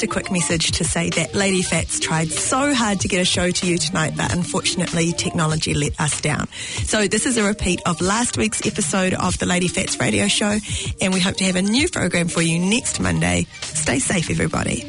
just 0.00 0.10
a 0.10 0.14
quick 0.14 0.32
message 0.32 0.70
to 0.70 0.82
say 0.82 1.10
that 1.10 1.34
Lady 1.34 1.60
Fats 1.60 2.00
tried 2.00 2.30
so 2.30 2.72
hard 2.72 3.00
to 3.00 3.08
get 3.08 3.20
a 3.20 3.24
show 3.24 3.50
to 3.50 3.66
you 3.66 3.76
tonight, 3.76 4.14
but 4.16 4.32
unfortunately, 4.32 5.12
technology 5.12 5.74
let 5.74 6.00
us 6.00 6.22
down. 6.22 6.48
So, 6.84 7.06
this 7.06 7.26
is 7.26 7.36
a 7.36 7.42
repeat 7.42 7.82
of 7.84 8.00
last 8.00 8.38
week's 8.38 8.66
episode 8.66 9.12
of 9.12 9.38
the 9.38 9.44
Lady 9.44 9.68
Fats 9.68 10.00
radio 10.00 10.26
show, 10.26 10.58
and 11.02 11.12
we 11.12 11.20
hope 11.20 11.36
to 11.36 11.44
have 11.44 11.56
a 11.56 11.62
new 11.62 11.86
program 11.86 12.28
for 12.28 12.40
you 12.40 12.58
next 12.58 12.98
Monday. 12.98 13.46
Stay 13.60 13.98
safe, 13.98 14.30
everybody. 14.30 14.88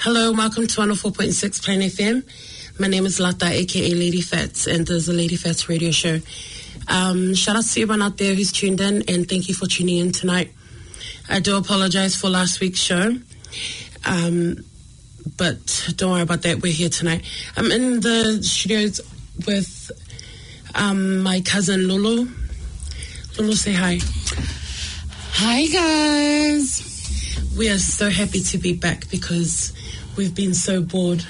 Hello, 0.00 0.32
welcome 0.32 0.66
to 0.66 0.80
104.6 0.80 1.64
Planet 1.64 1.92
FM. 1.92 2.80
My 2.80 2.88
name 2.88 3.06
is 3.06 3.20
Lata, 3.20 3.52
aka 3.52 3.90
Lady 3.90 4.20
Fats, 4.20 4.66
and 4.66 4.84
this 4.84 4.96
is 4.96 5.06
the 5.06 5.12
Lady 5.12 5.36
Fats 5.36 5.68
radio 5.68 5.92
show. 5.92 6.18
Um, 6.88 7.34
shout 7.34 7.54
out 7.54 7.64
to 7.64 7.82
everyone 7.82 8.02
out 8.02 8.18
there 8.18 8.34
who's 8.34 8.50
tuned 8.50 8.80
in, 8.80 9.04
and 9.06 9.28
thank 9.28 9.48
you 9.48 9.54
for 9.54 9.68
tuning 9.68 9.98
in 9.98 10.10
tonight. 10.10 10.50
I 11.28 11.38
do 11.38 11.56
apologize 11.56 12.16
for 12.16 12.28
last 12.28 12.60
week's 12.60 12.80
show, 12.80 13.16
um, 14.04 14.64
but 15.36 15.92
don't 15.96 16.10
worry 16.12 16.22
about 16.22 16.42
that. 16.42 16.60
We're 16.62 16.72
here 16.72 16.88
tonight. 16.90 17.24
I'm 17.56 17.70
in 17.72 18.00
the 18.00 18.42
studios 18.42 19.00
with 19.46 19.90
um, 20.74 21.18
my 21.22 21.40
cousin 21.40 21.86
Lulu. 21.88 22.28
Lulu, 23.38 23.54
say 23.54 23.72
hi. 23.72 23.98
Hi, 25.36 25.66
guys. 25.66 26.90
We 27.56 27.68
are 27.70 27.78
so 27.78 28.10
happy 28.10 28.40
to 28.42 28.58
be 28.58 28.72
back 28.74 29.08
because 29.10 29.72
we've 30.16 30.34
been 30.34 30.54
so 30.54 30.82
bored. 30.82 31.24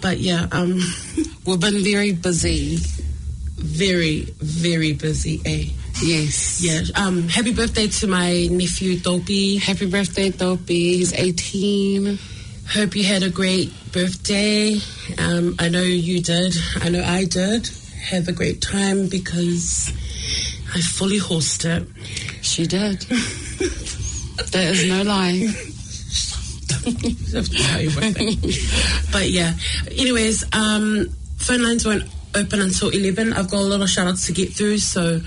But 0.00 0.18
yeah, 0.18 0.46
um, 0.52 0.80
We've 1.46 1.58
been 1.60 1.82
very 1.82 2.12
busy. 2.12 2.78
very, 3.56 4.22
very 4.38 4.92
busy, 4.92 5.40
eh? 5.44 5.64
Yes. 6.02 6.62
Yeah. 6.62 6.82
Um, 6.94 7.28
happy 7.28 7.52
birthday 7.52 7.88
to 7.88 8.06
my 8.06 8.46
nephew 8.50 8.98
Dopey. 9.00 9.58
Happy 9.58 9.86
birthday, 9.86 10.30
Dopey. 10.30 10.98
He's 10.98 11.12
18. 11.12 12.18
Hope 12.72 12.94
you 12.94 13.04
had 13.04 13.22
a 13.22 13.30
great 13.30 13.72
birthday. 13.92 14.78
Um, 15.18 15.56
I 15.58 15.68
know 15.68 15.82
you 15.82 16.20
did. 16.20 16.54
I 16.80 16.88
know 16.90 17.02
I 17.02 17.24
did. 17.24 17.68
Have 18.10 18.28
a 18.28 18.32
great 18.32 18.62
time 18.62 19.08
because 19.08 19.92
I 20.74 20.80
fully 20.80 21.18
horsed 21.18 21.64
it. 21.64 21.86
She 22.42 22.66
did. 22.66 23.00
there 24.52 24.70
is 24.70 24.86
no 24.86 25.02
lie. 25.02 25.48
but 29.12 29.30
yeah. 29.30 29.54
Anyways, 29.90 30.44
um, 30.52 31.08
phone 31.38 31.62
lines 31.62 31.84
won't 31.84 32.04
open 32.34 32.60
until 32.60 32.90
11. 32.90 33.32
I've 33.32 33.50
got 33.50 33.60
a 33.60 33.64
lot 33.64 33.80
of 33.80 33.88
shout 33.88 34.06
outs 34.06 34.26
to 34.26 34.32
get 34.32 34.52
through. 34.52 34.78
So 34.78 35.20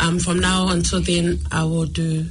um, 0.00 0.18
from 0.18 0.38
now 0.40 0.68
until 0.68 1.00
then, 1.00 1.38
I 1.52 1.64
will 1.64 1.86
do 1.86 2.26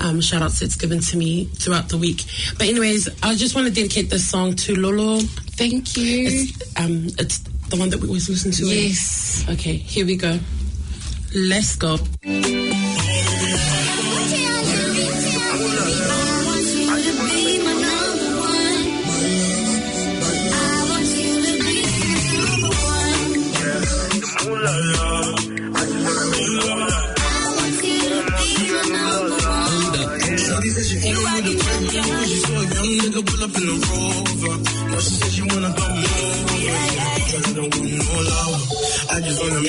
um, 0.00 0.20
shout 0.20 0.42
outs 0.42 0.60
that's 0.60 0.76
given 0.76 1.00
to 1.00 1.16
me 1.16 1.44
throughout 1.44 1.88
the 1.88 1.96
week. 1.98 2.22
But 2.58 2.68
anyways, 2.68 3.08
I 3.22 3.34
just 3.36 3.54
want 3.54 3.68
to 3.68 3.72
dedicate 3.72 4.10
this 4.10 4.28
song 4.28 4.54
to 4.56 4.74
Lolo. 4.78 5.20
Thank 5.56 5.96
you. 5.96 6.26
It's, 6.28 6.78
um, 6.80 7.06
it's 7.18 7.38
the 7.68 7.76
one 7.76 7.90
that 7.90 8.00
we 8.00 8.08
always 8.08 8.28
listen 8.28 8.50
to. 8.52 8.64
eh? 8.70 8.74
yes. 8.88 9.44
Okay, 9.48 9.76
here 9.76 10.04
we 10.06 10.16
go. 10.16 10.38
Let's 11.34 11.76
go. 11.76 11.96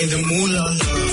Just 0.07 0.29
wanna 0.29 0.71
make 0.71 0.79
the 0.79 1.04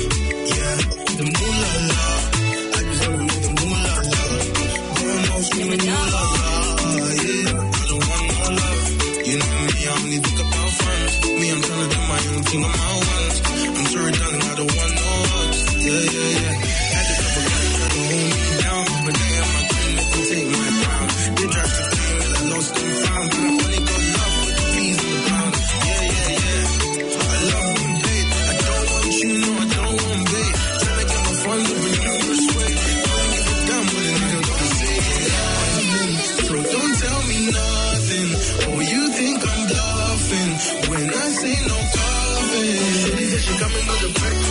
when 41.43 41.51
I 41.51 41.55
say 41.55 41.67
no 41.67 41.75
coffin. 41.75 43.17
She 43.17 43.25
said 43.27 43.41
she 43.41 44.42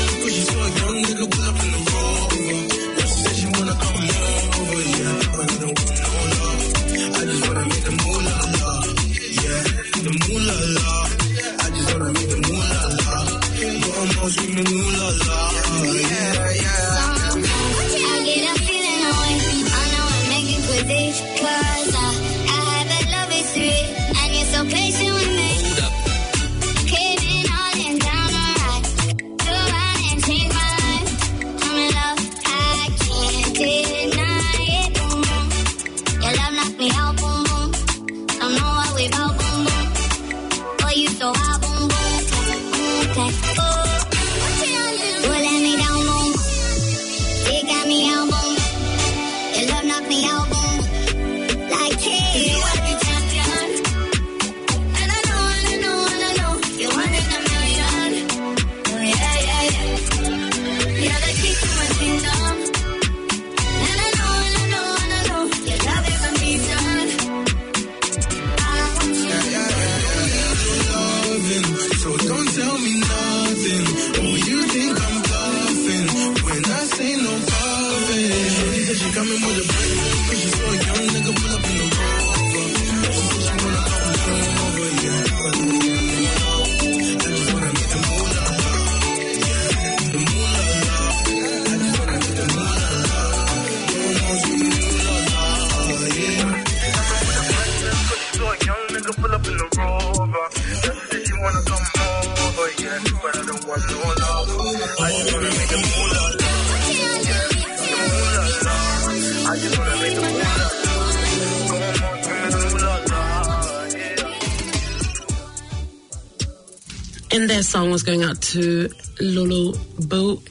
song 117.72 117.90
was 117.90 118.04
going 118.04 118.22
out 118.22 118.42
to 118.42 118.90
Lulu 119.22 119.74
Boo. 120.08 120.42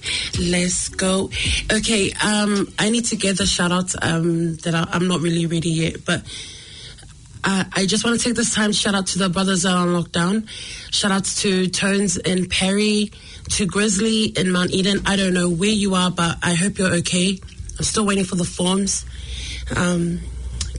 Let's 0.41 0.89
go. 0.89 1.31
Okay, 1.71 2.13
um, 2.25 2.67
I 2.79 2.89
need 2.89 3.05
to 3.07 3.17
get 3.17 3.37
the 3.37 3.45
shout 3.45 3.73
outs 3.73 3.95
um, 4.01 4.57
that 4.65 4.75
I, 4.75 4.89
I'm 4.91 5.07
not 5.07 5.21
really 5.21 5.45
ready 5.47 5.71
yet, 5.71 6.05
but 6.05 6.23
Uh, 7.43 7.65
I 7.73 7.87
just 7.87 8.05
want 8.05 8.21
to 8.21 8.23
take 8.23 8.37
this 8.37 8.55
time 8.55 8.71
shout 8.71 8.95
out 8.95 9.07
to 9.09 9.19
the 9.19 9.31
brothers 9.31 9.63
that 9.63 9.73
are 9.73 9.87
on 9.87 9.95
lockdown. 9.97 10.47
Shout 10.93 11.11
outs 11.11 11.41
to 11.41 11.69
Tones 11.69 12.19
in 12.19 12.49
Perry, 12.49 13.13
to 13.57 13.65
Grizzly 13.65 14.25
in 14.27 14.53
Mount 14.53 14.73
Eden. 14.73 15.01
I 15.07 15.17
don't 15.17 15.33
know 15.33 15.49
where 15.49 15.71
you 15.71 15.95
are, 15.95 16.11
but 16.11 16.37
I 16.43 16.53
hope 16.53 16.77
you're 16.77 16.97
okay. 16.97 17.41
I'm 17.79 17.85
still 17.85 18.05
waiting 18.05 18.27
for 18.27 18.37
the 18.37 18.45
forms. 18.45 19.07
Um, 19.75 20.21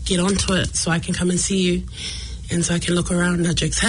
get 0.05 0.19
onto 0.19 0.53
it 0.53 0.75
so 0.75 0.91
I 0.91 0.99
can 0.99 1.15
come 1.15 1.31
and 1.31 1.39
see 1.39 1.61
you. 1.67 1.83
And 2.51 2.65
so 2.65 2.75
I 2.75 2.80
can 2.80 2.95
look 2.95 3.12
around. 3.12 3.44
No 3.44 3.53
jokes. 3.53 3.83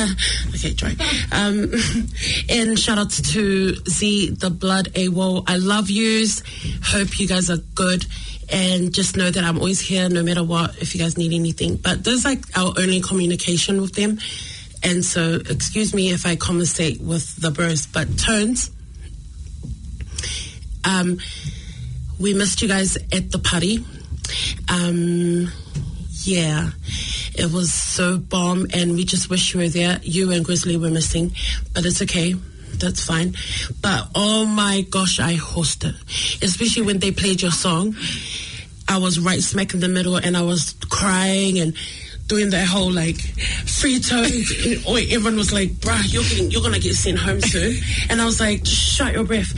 okay, 0.54 0.74
try. 0.74 0.94
Um, 1.32 1.72
and 2.48 2.78
shout 2.78 2.98
outs 2.98 3.32
to 3.32 3.74
Z, 3.74 4.30
the 4.30 4.50
blood 4.50 4.86
AWOL. 4.94 5.44
I 5.48 5.56
love 5.56 5.90
yous. 5.90 6.42
Hope 6.84 7.18
you 7.18 7.26
guys 7.26 7.50
are 7.50 7.58
good. 7.74 8.06
And 8.50 8.92
just 8.92 9.16
know 9.16 9.30
that 9.30 9.42
I'm 9.42 9.58
always 9.58 9.80
here 9.80 10.08
no 10.08 10.22
matter 10.22 10.44
what 10.44 10.80
if 10.80 10.94
you 10.94 11.00
guys 11.00 11.18
need 11.18 11.32
anything. 11.32 11.76
But 11.76 12.04
this 12.04 12.14
is 12.14 12.24
like 12.24 12.44
our 12.56 12.72
only 12.78 13.00
communication 13.00 13.80
with 13.80 13.94
them. 13.94 14.18
And 14.84 15.04
so, 15.04 15.40
excuse 15.48 15.94
me 15.94 16.10
if 16.10 16.26
I 16.26 16.36
conversate 16.36 17.00
with 17.00 17.36
the 17.36 17.50
bros, 17.50 17.86
but 17.86 18.18
Tones, 18.18 18.70
um, 20.84 21.18
we 22.18 22.34
missed 22.34 22.62
you 22.62 22.68
guys 22.68 22.96
at 22.96 23.30
the 23.30 23.38
party. 23.38 23.84
Um, 24.68 25.50
yeah, 26.24 26.70
it 27.34 27.50
was 27.52 27.72
so 27.72 28.18
bomb, 28.18 28.66
and 28.74 28.92
we 28.92 29.04
just 29.04 29.30
wish 29.30 29.54
you 29.54 29.60
were 29.60 29.68
there. 29.68 30.00
You 30.02 30.32
and 30.32 30.44
Grizzly 30.44 30.76
were 30.76 30.90
missing, 30.90 31.32
but 31.74 31.84
it's 31.84 32.02
okay. 32.02 32.34
That's 32.74 33.04
fine. 33.04 33.34
But 33.80 34.08
oh 34.14 34.44
my 34.46 34.82
gosh, 34.90 35.20
I 35.20 35.36
hosted, 35.36 35.94
especially 36.42 36.82
when 36.82 36.98
they 36.98 37.10
played 37.10 37.42
your 37.42 37.50
song. 37.50 37.94
I 38.88 38.98
was 38.98 39.18
right 39.18 39.40
smack 39.40 39.74
in 39.74 39.80
the 39.80 39.88
middle, 39.88 40.16
and 40.16 40.36
I 40.36 40.42
was 40.42 40.74
crying 40.90 41.58
and 41.58 41.74
doing 42.26 42.50
that 42.50 42.66
whole 42.66 42.92
like 42.92 43.20
free 43.66 44.00
toes. 44.00 44.52
everyone 44.86 45.36
was 45.36 45.52
like, 45.52 45.70
"Bruh, 45.80 46.12
you're 46.12 46.22
getting, 46.22 46.50
you're 46.50 46.62
gonna 46.62 46.78
get 46.78 46.94
sent 46.94 47.18
home 47.18 47.40
soon." 47.40 47.76
And 48.10 48.20
I 48.20 48.24
was 48.24 48.40
like, 48.40 48.62
"Just 48.62 48.82
shut 48.96 49.12
your 49.12 49.24
breath." 49.24 49.52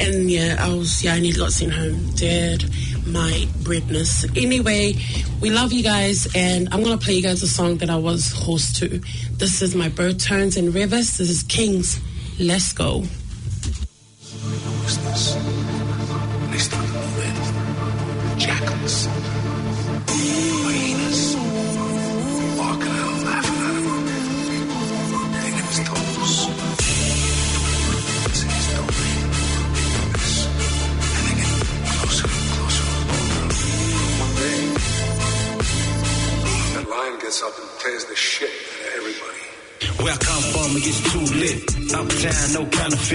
And 0.00 0.30
yeah, 0.30 0.56
I 0.58 0.72
was 0.74 1.02
yeah, 1.02 1.14
I 1.14 1.20
nearly 1.20 1.38
got 1.38 1.52
sent 1.52 1.72
home. 1.72 2.10
Dead 2.14 2.64
my 3.06 3.46
breadness. 3.62 4.24
Anyway, 4.36 4.94
we 5.40 5.50
love 5.50 5.72
you 5.72 5.82
guys, 5.82 6.28
and 6.34 6.68
I'm 6.72 6.82
gonna 6.82 6.98
play 6.98 7.14
you 7.14 7.22
guys 7.22 7.42
a 7.42 7.48
song 7.48 7.78
that 7.78 7.90
I 7.90 7.96
was 7.96 8.30
host 8.32 8.76
to. 8.76 9.00
This 9.32 9.62
is 9.62 9.74
my 9.74 9.88
bird 9.88 10.20
turns 10.20 10.56
and 10.56 10.74
rivers. 10.74 11.18
This 11.18 11.30
is 11.30 11.42
Kings. 11.42 12.00
Let's 12.38 12.72
go. 12.72 13.04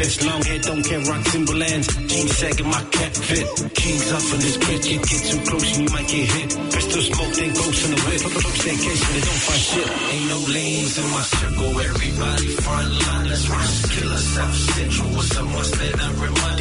Long 0.06 0.42
hair, 0.44 0.60
don't 0.60 0.84
care, 0.84 1.02
rock 1.02 1.24
Timberlands. 1.26 1.88
Jeans 2.06 2.38
sagging, 2.38 2.70
my 2.70 2.84
cat 2.94 3.18
fit. 3.18 3.48
Kings 3.74 4.12
up 4.14 4.22
in 4.34 4.40
this 4.46 4.58
bitch. 4.58 4.86
You 4.86 5.00
get 5.02 5.22
too 5.26 5.42
close 5.50 5.66
and 5.66 5.90
you 5.90 5.94
might 5.96 6.08
get 6.08 6.26
hit. 6.30 6.50
Pistol 6.74 7.02
smoke, 7.02 7.34
then 7.34 7.50
ghost 7.58 7.86
in 7.86 7.92
the 7.96 8.02
whip. 8.06 8.22
Folks 8.22 8.66
in 8.70 8.78
case 8.86 9.02
they 9.02 9.22
don't 9.26 9.44
find 9.50 9.64
shit. 9.66 9.90
Ain't 10.14 10.28
no 10.30 10.40
lanes 10.54 10.98
in 11.02 11.08
my 11.10 11.26
circle. 11.26 11.80
Everybody 11.90 12.48
front 12.62 12.90
line. 13.02 13.30
Let's 13.30 13.50
rush. 13.50 13.98
Killer 13.98 14.22
South 14.36 14.58
Central. 14.78 15.10
Up, 15.10 15.56
what's 15.58 15.72
that? 15.72 15.96
I 15.98 16.10
remind 16.22 16.56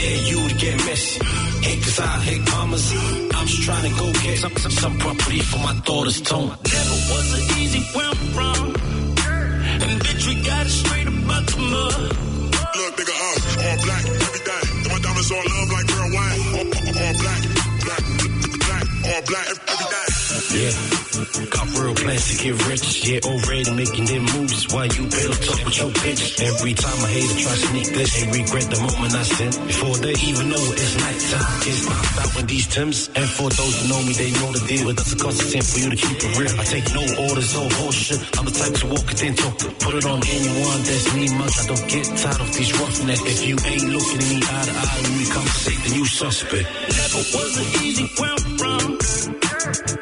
Dare 0.00 0.22
you 0.24 0.48
to 0.48 0.54
get 0.56 0.76
messy. 0.86 1.20
Hate 1.60 1.82
cause 1.84 2.00
I 2.00 2.06
hate 2.24 2.46
commas. 2.46 2.92
I'm 3.36 3.46
just 3.46 3.62
trying 3.62 3.90
to 3.90 3.98
go 4.00 4.12
get 4.24 4.38
some, 4.38 4.56
some, 4.56 4.72
some 4.72 4.98
property 4.98 5.40
for 5.40 5.58
my 5.58 5.74
daughter's 5.84 6.20
tone. 6.22 6.48
Never 6.48 6.96
was 7.12 7.28
an 7.36 7.60
easy 7.60 7.82
where 7.92 8.06
I'm 8.06 8.16
from. 8.32 8.66
And 9.84 10.00
bitch, 10.00 10.26
we 10.28 10.42
got 10.42 10.64
it 10.64 10.70
straight 10.70 11.08
about 11.08 11.46
the 11.46 11.58
mud. 11.58 12.29
All 13.60 13.76
black, 13.84 14.04
every 14.06 14.40
day. 14.40 14.64
My 14.88 14.98
diamonds 15.00 15.30
all 15.30 15.44
love 15.44 15.70
like 15.70 15.86
real 15.92 16.10
all, 16.16 16.38
all 16.56 17.14
black, 17.20 17.42
black, 17.84 18.02
black, 18.64 18.84
all 19.04 19.22
black, 19.28 19.46
every 19.68 19.86
day. 19.90 20.29
Yeah, 20.30 20.70
got 21.50 21.66
real 21.74 21.94
plans 21.94 22.24
to 22.30 22.34
get 22.38 22.54
rich. 22.70 22.86
Yeah, 23.02 23.18
already 23.26 23.70
making 23.74 24.06
them 24.06 24.22
moves 24.30 24.70
while 24.70 24.86
you 24.86 25.10
build 25.10 25.42
up 25.42 25.58
with 25.66 25.74
your 25.74 25.90
bitch. 25.90 26.38
Every 26.38 26.74
time 26.74 26.98
I 27.02 27.10
hate 27.10 27.30
to 27.30 27.36
try 27.42 27.54
sneak 27.58 27.88
this, 27.90 28.10
they 28.14 28.26
regret 28.30 28.66
the 28.70 28.78
moment 28.78 29.10
I 29.10 29.22
sent. 29.26 29.54
Before 29.66 29.96
they 29.98 30.14
even 30.22 30.46
know 30.54 30.62
it's 30.78 30.94
nighttime, 31.02 31.50
it's 31.66 31.82
knocked 31.82 32.18
out 32.22 32.30
with 32.38 32.46
these 32.46 32.66
Tims. 32.70 33.10
And 33.18 33.26
for 33.26 33.50
those 33.50 33.74
who 33.82 33.84
know 33.90 34.02
me, 34.06 34.12
they 34.14 34.30
know 34.38 34.50
the 34.54 34.62
deal. 34.70 34.86
It 34.90 34.96
doesn't 35.02 35.18
cost 35.18 35.42
a 35.42 35.62
for 35.66 35.78
you 35.82 35.90
to 35.90 35.98
keep 35.98 36.18
it 36.22 36.32
real. 36.38 36.54
I 36.54 36.64
take 36.64 36.86
no 36.94 37.02
orders, 37.26 37.50
no 37.58 37.66
bullshit. 37.82 38.20
I'm 38.38 38.46
the 38.46 38.54
type 38.54 38.74
to 38.78 38.86
walk 38.86 39.06
it 39.10 39.18
then 39.18 39.34
talk. 39.34 39.58
Put 39.82 39.94
it 39.98 40.06
on 40.06 40.22
anyone 40.22 40.80
that's 40.86 41.06
me 41.10 41.26
much. 41.34 41.58
I 41.58 41.64
don't 41.66 41.86
get 41.90 42.06
tired 42.06 42.38
of 42.38 42.50
these 42.54 42.70
roughnecks. 42.78 43.22
If 43.26 43.40
you 43.50 43.56
ain't 43.66 43.86
looking 43.90 44.22
me 44.30 44.38
eye 44.46 44.62
to 44.62 44.72
eye 44.78 44.98
when 45.02 45.14
we 45.18 45.26
conversate, 45.26 45.80
then 45.82 45.94
you 45.98 46.06
suspect. 46.06 46.66
Never 46.86 47.22
was 47.34 47.52
an 47.58 47.68
easy 47.82 48.06
where 48.14 48.30
I'm 48.30 48.46
from. 48.54 49.39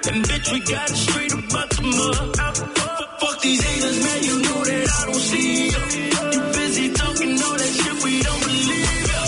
And 0.09 0.25
bitch, 0.25 0.53
we 0.53 0.61
got 0.61 0.91
it 0.91 0.97
straight 0.97 1.33
about 1.33 1.69
the 1.71 1.83
mud. 1.83 2.37
Fuck 3.21 3.41
these 3.43 3.61
haters, 3.63 3.99
man, 4.05 4.21
you 4.25 4.37
know 4.41 4.61
that 4.65 4.87
I 4.99 5.05
don't 5.05 5.25
see 5.31 5.69
ya. 5.69 5.83
You 6.33 6.41
busy 6.57 6.87
talking 6.93 7.33
all 7.45 7.57
that 7.61 7.73
shit 7.79 7.97
we 8.05 8.13
don't 8.23 8.43
believe 8.49 9.03
ya. 9.11 9.21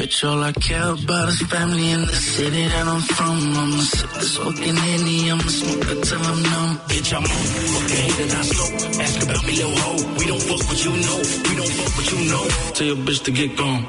Bitch, 0.00 0.24
all 0.28 0.42
I 0.42 0.52
care 0.52 0.90
about 0.92 1.28
is 1.28 1.40
family 1.52 1.90
in 1.90 2.00
the 2.02 2.16
city 2.16 2.64
that 2.66 2.86
I'm 2.88 3.02
from. 3.02 3.38
I'ma 3.60 3.82
sip 3.92 4.10
this 4.20 4.36
fucking 4.38 4.76
Henny, 4.76 5.30
I'ma 5.30 5.50
smoke 5.60 5.84
it 5.92 6.00
till 6.02 6.22
I'm 6.30 6.42
numb. 6.42 6.72
Bitch, 6.88 7.12
I'm 7.12 7.24
on 7.24 7.46
fucking 7.74 8.00
hater, 8.02 8.28
not 8.32 8.44
slow. 8.48 8.70
Ask 9.04 9.22
about 9.22 9.42
me, 9.46 9.52
little 9.60 9.76
hoe. 9.84 10.02
We 10.16 10.24
don't 10.32 10.42
fuck 10.48 10.62
what 10.68 10.80
you 10.84 10.92
know. 10.96 11.18
We 11.44 11.52
don't 11.60 11.72
fuck 11.76 11.92
what 11.96 12.06
you 12.12 12.20
know. 12.32 12.44
Tell 12.72 12.86
your 12.86 13.00
bitch 13.04 13.22
to 13.24 13.30
get 13.32 13.56
gone. 13.56 13.84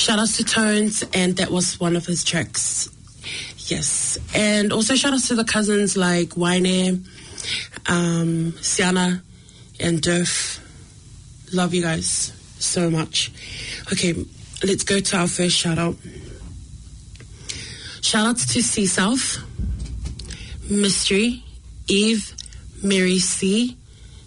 Shout 0.00 0.18
outs 0.18 0.38
to 0.38 0.44
Tones, 0.44 1.04
and 1.12 1.36
that 1.36 1.50
was 1.50 1.78
one 1.78 1.94
of 1.94 2.06
his 2.06 2.24
tracks. 2.24 2.88
Yes. 3.66 4.16
And 4.34 4.72
also 4.72 4.94
shout 4.94 5.12
outs 5.12 5.28
to 5.28 5.34
the 5.34 5.44
cousins 5.44 5.94
like 5.94 6.38
Waine, 6.38 7.04
um, 7.86 8.52
Siana, 8.62 9.20
and 9.78 10.00
Durf. 10.00 10.58
Love 11.52 11.74
you 11.74 11.82
guys 11.82 12.32
so 12.58 12.88
much. 12.88 13.30
Okay, 13.92 14.14
let's 14.64 14.84
go 14.84 15.00
to 15.00 15.16
our 15.18 15.28
first 15.28 15.54
shout 15.54 15.76
out. 15.76 15.96
Shout 18.00 18.26
outs 18.26 18.54
to 18.54 18.62
C 18.62 18.86
South, 18.86 19.36
Mystery, 20.70 21.44
Eve, 21.88 22.34
Mary 22.82 23.18
C, 23.18 23.76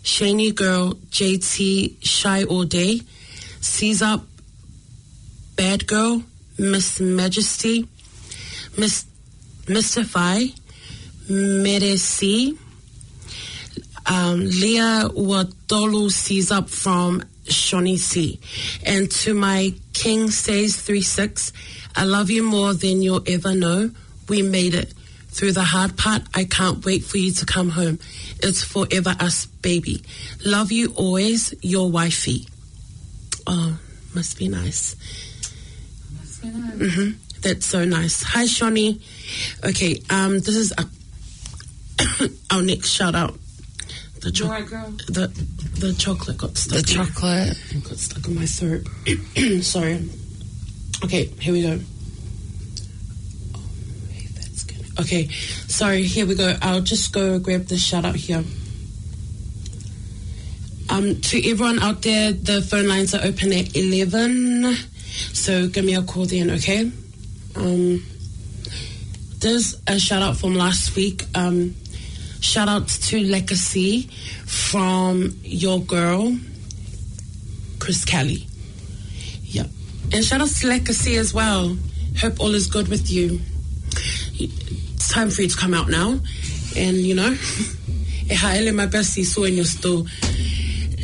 Shani 0.03 0.53
Girl, 0.53 0.94
JT, 1.10 1.96
Shy 2.00 2.44
All 2.44 2.63
Day, 2.63 3.01
C's 3.60 4.03
Up, 4.03 4.24
Bad 5.55 5.88
Girl, 5.88 6.24
Miss 6.57 7.00
Majesty, 7.00 7.88
Miss 8.77 9.05
Mystify, 9.67 10.45
Meresi, 11.29 12.57
um, 14.05 14.39
Leah 14.41 15.10
Wadolu 15.13 16.12
sees 16.12 16.51
up 16.51 16.69
from 16.69 17.24
C. 17.48 18.39
And 18.86 19.12
to 19.12 19.33
my 19.33 19.74
King 19.93 20.29
Stays 20.29 20.75
36, 20.75 21.53
I 21.95 22.03
love 22.03 22.29
you 22.29 22.43
more 22.43 22.74
than 22.74 23.01
you'll 23.01 23.24
ever 23.27 23.53
know. 23.55 23.91
We 24.27 24.41
made 24.41 24.74
it. 24.74 24.93
Through 25.29 25.53
the 25.53 25.63
hard 25.63 25.98
part, 25.98 26.22
I 26.33 26.43
can't 26.43 26.86
wait 26.86 27.03
for 27.03 27.17
you 27.17 27.31
to 27.33 27.45
come 27.45 27.69
home. 27.69 28.00
It's 28.41 28.63
forever 28.63 29.15
us, 29.19 29.48
baby. 29.48 30.03
Love 30.45 30.72
you 30.72 30.93
always, 30.95 31.53
your 31.62 31.89
wifey. 31.89 32.48
Oh, 33.48 33.79
must 34.13 34.38
be 34.38 34.48
nice. 34.48 34.95
Hmm 36.48 37.12
That's 37.42 37.66
so 37.66 37.86
nice. 37.86 38.24
Hi, 38.24 38.46
Shawnee. 38.46 39.02
Okay, 39.64 40.02
um, 40.10 40.40
this 40.40 40.56
is 40.56 40.74
our, 40.74 40.86
our 42.58 42.62
next 42.62 42.90
shout 42.92 43.16
out. 43.16 43.36
The, 44.22 44.32
cho- 44.32 44.48
the 44.48 45.28
the 45.80 45.94
chocolate 45.94 46.38
got 46.38 46.56
stuck. 46.58 46.82
The 46.86 47.00
in- 47.00 47.08
chocolate. 47.08 47.58
got 47.84 47.98
stuck 47.98 48.26
in 48.28 48.36
my 48.36 48.46
throat. 48.46 48.88
Sorry. 49.64 50.10
Okay, 51.04 51.26
here 51.26 51.52
we 51.54 51.62
go. 51.64 51.80
Oh, 53.56 53.60
hey, 54.10 54.28
that's 54.34 54.64
good. 54.64 55.00
Okay, 55.02 55.28
sorry. 55.68 56.04
Here 56.04 56.26
we 56.26 56.36
go. 56.36 56.56
I'll 56.62 56.80
just 56.80 57.12
go 57.12 57.38
grab 57.40 57.66
the 57.66 57.78
shout 57.78 58.06
out 58.06 58.16
here. 58.16 58.44
Um, 60.90 61.20
to 61.20 61.50
everyone 61.50 61.80
out 61.80 62.04
there, 62.04 62.32
the 62.32 62.62
phone 62.62 62.88
lines 62.88 63.14
are 63.14 63.24
open 63.26 63.52
at 63.52 63.76
eleven, 63.76 64.76
so 65.34 65.67
give 65.67 65.86
me 65.86 65.96
a 65.96 66.01
call 66.01 66.25
then, 66.25 66.51
okay? 66.51 66.91
Um, 67.55 68.03
there's 69.39 69.82
a 69.88 70.00
shout 70.00 70.22
out 70.22 70.38
from 70.38 70.55
last 70.55 70.96
week. 70.96 71.25
Um, 71.36 71.75
shout 72.39 72.67
out 72.67 72.88
to 72.88 73.20
Legacy 73.20 74.03
from 74.46 75.38
your 75.43 75.79
girl, 75.82 76.38
Chris 77.79 78.05
Kelly. 78.05 78.48
Yep. 79.43 79.67
And 80.13 80.24
shout 80.24 80.41
out 80.41 80.50
to 80.50 80.67
Legacy 80.67 81.17
as 81.17 81.34
well. 81.34 81.77
Hope 82.20 82.39
all 82.39 82.53
is 82.55 82.67
good 82.67 82.88
with 82.88 83.12
you. 83.12 83.39
It's 84.39 85.10
time 85.10 85.29
for 85.29 85.41
you 85.41 85.50
to 85.50 85.58
come 85.58 85.74
out 85.74 85.89
now. 85.89 86.20
And, 86.75 86.98
you 86.98 87.15
know, 87.15 87.29
my 88.74 88.88
bestie 88.88 89.25
saw 89.25 89.41
when 89.41 89.53
you're 89.53 89.65
still 89.65 90.08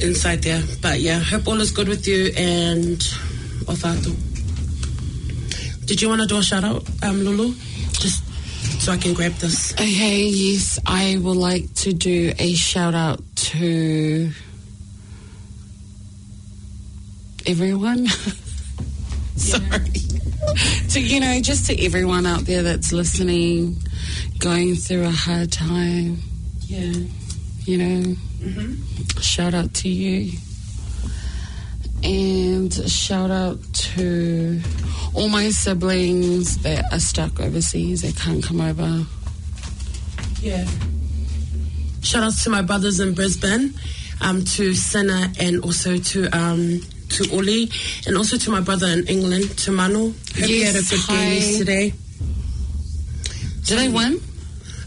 inside 0.02 0.42
there. 0.44 0.64
But 0.82 1.00
yeah, 1.00 1.20
hope 1.20 1.48
all 1.48 1.60
is 1.62 1.72
good 1.72 1.88
with 1.88 2.08
you 2.08 2.32
and 2.38 3.02
ofato. 3.66 4.16
Did 5.86 6.02
you 6.02 6.10
want 6.10 6.22
to 6.22 6.28
do 6.28 6.38
a 6.38 6.44
shout 6.44 6.64
out, 6.64 6.84
um, 7.04 7.22
Lulu? 7.24 7.54
Just 7.94 8.24
so 8.82 8.92
I 8.92 8.98
can 8.98 9.14
grab 9.14 9.32
this. 9.34 9.74
Okay, 9.74 10.26
yes, 10.28 10.78
I 10.86 11.18
would 11.22 11.36
like 11.38 11.74
to 11.76 11.94
do 11.94 12.32
a 12.38 12.54
shout 12.54 12.94
out 12.94 13.20
to 13.36 14.32
everyone. 17.46 18.08
Sorry. 19.36 19.90
to, 20.90 21.00
you 21.02 21.20
know, 21.20 21.40
just 21.42 21.66
to 21.68 21.86
everyone 21.86 22.26
out 22.26 22.42
there 22.42 22.62
that's 22.64 22.92
listening, 22.92 23.78
going 24.40 24.76
through 24.76 25.06
a 25.06 25.12
hard 25.12 25.52
time, 25.52 26.20
Yeah. 26.68 26.94
you 27.66 27.78
know, 27.78 28.16
shout 29.22 29.54
out 29.54 29.74
to 29.76 29.90
you. 29.90 30.38
And 32.04 32.74
shout 32.90 33.30
out 33.30 33.58
to 33.74 34.62
all 35.14 35.28
my 35.30 35.50
siblings 35.50 36.58
that 36.64 36.86
are 36.94 37.00
stuck 37.00 37.40
overseas, 37.40 38.02
They 38.02 38.12
can't 38.14 38.44
come 38.44 38.62
over. 38.62 39.06
Yeah. 40.42 40.66
Shout 42.02 42.24
outs 42.24 42.44
to 42.46 42.50
my 42.50 42.62
brothers 42.62 43.00
in 43.02 43.14
Brisbane, 43.14 43.74
um, 44.22 44.46
to 44.46 44.74
Senna 44.74 45.32
and 45.40 45.62
also 45.64 45.98
to 45.98 46.28
um, 46.30 46.82
to 47.10 47.30
Oli, 47.34 47.70
and 48.08 48.16
also 48.18 48.38
to 48.38 48.50
my 48.52 48.62
brother 48.62 48.88
in 48.88 49.06
England, 49.08 49.58
to 49.60 49.72
Manu. 49.72 50.14
Hope 50.14 50.16
he 50.36 50.62
had 50.62 50.76
a 50.76 50.82
good 50.82 51.00
hi. 51.02 51.16
game 51.16 51.34
yesterday. 51.42 51.94
Did 53.66 53.78
they 53.80 53.90
win? 53.90 54.22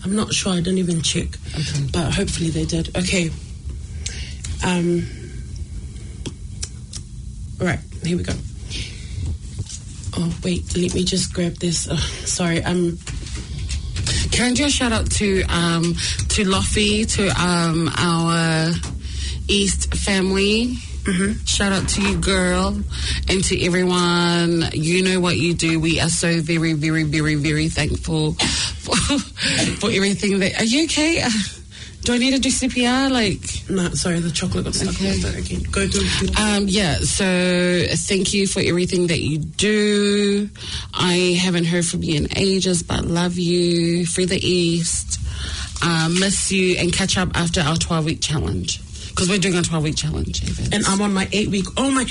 I'm 0.05 0.17
not 0.17 0.33
sure. 0.33 0.53
I 0.53 0.57
didn't 0.57 0.79
even 0.79 1.03
check, 1.03 1.29
Okay. 1.55 1.87
but 1.93 2.13
hopefully 2.15 2.49
they 2.51 2.65
did. 2.65 2.97
Okay. 2.97 3.31
Um. 4.65 5.07
All 7.63 7.69
right. 7.69 7.79
Here 8.03 8.17
we 8.17 8.25
go. 8.25 8.33
Oh 10.17 10.37
wait, 10.43 10.77
let 10.77 10.93
me 10.95 11.05
just 11.05 11.33
grab 11.33 11.55
this. 11.59 11.87
Oh, 11.89 11.95
sorry, 11.95 12.57
I'm. 12.65 12.99
Can 14.33 14.51
I 14.51 14.55
do 14.55 14.65
a 14.65 14.69
shout 14.69 14.91
out 14.91 15.09
to 15.13 15.45
um, 15.45 15.95
to 16.31 16.43
Lofi, 16.43 17.09
to 17.15 17.29
um, 17.41 17.89
our 17.97 18.73
East 19.47 19.95
family? 19.95 20.75
Shout 21.47 21.71
out 21.71 21.89
to 21.91 22.03
you, 22.03 22.19
girl, 22.19 22.81
and 23.29 23.45
to 23.45 23.65
everyone. 23.65 24.65
You 24.73 25.05
know 25.05 25.21
what 25.21 25.37
you 25.37 25.55
do. 25.55 25.79
We 25.79 26.01
are 26.01 26.09
so 26.09 26.41
very, 26.41 26.73
very, 26.73 27.05
very, 27.05 27.37
very 27.37 27.69
thankful 27.69 28.33
for, 28.33 28.97
for 28.97 29.89
everything 29.89 30.41
that. 30.41 30.61
Are 30.61 30.65
you 30.65 30.87
okay? 30.87 31.25
Uh, 32.03 32.05
Do 32.05 32.13
I 32.15 32.19
need 32.19 32.33
to 32.33 32.41
do 32.41 32.49
CPR? 32.51 33.11
Like, 33.11 33.69
No, 33.71 33.89
sorry, 33.95 34.19
the 34.21 34.31
chocolate 34.31 34.65
got 34.65 34.75
stuck. 34.75 34.89
Okay. 34.95 35.15
in 35.21 35.39
again. 35.39 35.63
Go 35.71 35.87
through. 35.87 36.29
Um, 36.43 36.67
yeah, 36.69 36.97
so 36.99 37.85
thank 38.09 38.35
you 38.35 38.47
for 38.47 38.61
everything 38.61 39.07
that 39.07 39.21
you 39.21 39.39
do. 39.39 40.49
I 40.95 41.39
haven't 41.41 41.65
heard 41.67 41.87
from 41.87 42.03
you 42.03 42.17
in 42.17 42.29
ages, 42.37 42.83
but 42.83 43.05
love 43.05 43.37
you. 43.39 44.05
Free 44.07 44.25
the 44.25 44.39
East. 44.45 45.21
Um, 45.85 46.19
miss 46.21 46.53
you 46.53 46.77
and 46.79 46.93
catch 46.93 47.17
up 47.19 47.31
after 47.35 47.61
our 47.61 47.77
12 47.77 48.05
week 48.05 48.21
challenge. 48.21 48.81
Because 49.15 49.29
we're 49.29 49.39
doing 49.39 49.57
a 49.57 49.63
12 49.63 49.85
week 49.85 49.97
challenge. 49.97 50.43
And 50.73 50.85
I'm 50.87 51.03
on 51.03 51.13
my 51.13 51.29
eight 51.33 51.49
week. 51.49 51.67
Oh 51.77 51.91
my! 51.91 52.07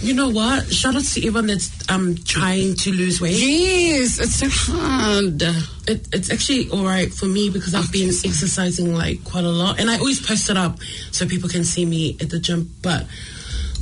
You 0.00 0.14
know 0.14 0.28
what? 0.28 0.70
Shout 0.72 0.94
out 0.94 1.02
to 1.02 1.26
everyone 1.26 1.46
that's 1.46 1.90
um 1.90 2.16
trying 2.24 2.76
to 2.76 2.92
lose 2.92 3.20
weight. 3.20 3.36
yes, 3.38 4.20
it's 4.20 4.34
so 4.34 4.46
hard. 4.50 5.40
It, 5.88 6.08
it's 6.12 6.30
actually 6.30 6.68
all 6.70 6.84
right 6.84 7.12
for 7.12 7.26
me 7.26 7.50
because 7.50 7.74
I've 7.74 7.90
been 7.90 8.08
exercising 8.08 8.94
like 8.94 9.24
quite 9.24 9.44
a 9.44 9.50
lot, 9.50 9.80
and 9.80 9.90
I 9.90 9.98
always 9.98 10.24
post 10.24 10.50
it 10.50 10.56
up 10.56 10.78
so 11.10 11.26
people 11.26 11.48
can 11.48 11.64
see 11.64 11.84
me 11.84 12.16
at 12.20 12.30
the 12.30 12.38
gym. 12.38 12.70
But 12.82 13.06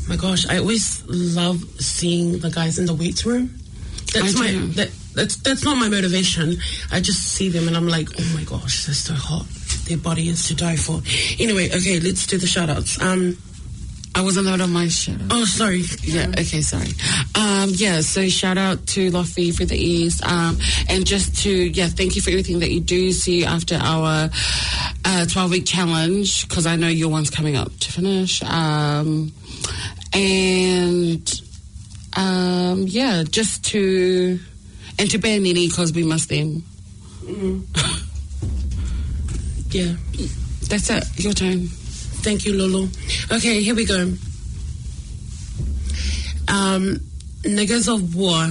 my 0.08 0.16
gosh, 0.16 0.46
I 0.48 0.58
always 0.58 1.04
love 1.06 1.62
seeing 1.80 2.38
the 2.38 2.50
guys 2.50 2.78
in 2.78 2.86
the 2.86 2.94
weights 2.94 3.26
room. 3.26 3.60
That's 4.12 4.38
my 4.38 4.52
that, 4.74 4.90
that's 5.14 5.36
that's 5.36 5.64
not 5.64 5.76
my 5.76 5.88
motivation. 5.88 6.56
I 6.90 7.00
just 7.00 7.22
see 7.22 7.48
them 7.48 7.68
and 7.68 7.76
I'm 7.76 7.88
like, 7.88 8.08
oh 8.18 8.32
my 8.34 8.44
gosh, 8.44 8.86
they're 8.86 8.94
so 8.94 9.14
hot. 9.14 9.46
Their 9.90 9.98
body 9.98 10.28
is 10.28 10.46
to 10.46 10.54
die 10.54 10.76
for. 10.76 11.02
Anyway, 11.40 11.66
okay, 11.66 11.98
let's 11.98 12.24
do 12.24 12.38
the 12.38 12.46
shout 12.46 12.70
outs. 12.70 13.02
Um, 13.02 13.36
I 14.14 14.20
was 14.20 14.36
allowed 14.36 14.60
on 14.60 14.72
my 14.72 14.86
shout 14.86 15.20
out. 15.20 15.26
oh 15.32 15.44
sorry. 15.44 15.82
Yeah, 16.04 16.28
okay, 16.28 16.60
sorry. 16.60 16.90
Um, 17.34 17.70
yeah, 17.74 18.00
so 18.00 18.28
shout 18.28 18.56
out 18.56 18.86
to 18.88 19.10
Lofi 19.10 19.52
for 19.52 19.64
the 19.64 19.76
East. 19.76 20.24
Um, 20.24 20.58
and 20.88 21.04
just 21.04 21.42
to, 21.42 21.50
yeah, 21.50 21.88
thank 21.88 22.14
you 22.14 22.22
for 22.22 22.30
everything 22.30 22.60
that 22.60 22.70
you 22.70 22.78
do. 22.78 23.10
See 23.10 23.44
after 23.44 23.74
our 23.82 24.30
uh, 25.04 25.26
12 25.26 25.50
week 25.50 25.66
challenge, 25.66 26.48
because 26.48 26.66
I 26.68 26.76
know 26.76 26.86
your 26.86 27.08
one's 27.08 27.30
coming 27.30 27.56
up 27.56 27.76
to 27.76 27.92
finish. 27.92 28.44
Um, 28.44 29.32
and 30.12 31.42
um, 32.16 32.84
yeah, 32.86 33.24
just 33.28 33.64
to, 33.72 34.38
and 35.00 35.10
to 35.10 35.18
Bear 35.18 35.40
Nini, 35.40 35.66
because 35.66 35.92
we 35.92 36.04
miss 36.04 36.26
them. 36.26 36.62
Yeah. 39.70 39.94
That's 40.68 40.90
it, 40.90 41.04
your 41.24 41.32
turn. 41.32 41.68
Thank 42.22 42.44
you, 42.44 42.54
Lulu. 42.54 42.88
Okay, 43.30 43.62
here 43.62 43.74
we 43.74 43.84
go. 43.84 44.12
Um, 46.48 46.98
niggas 47.42 47.92
of 47.92 48.16
war. 48.16 48.48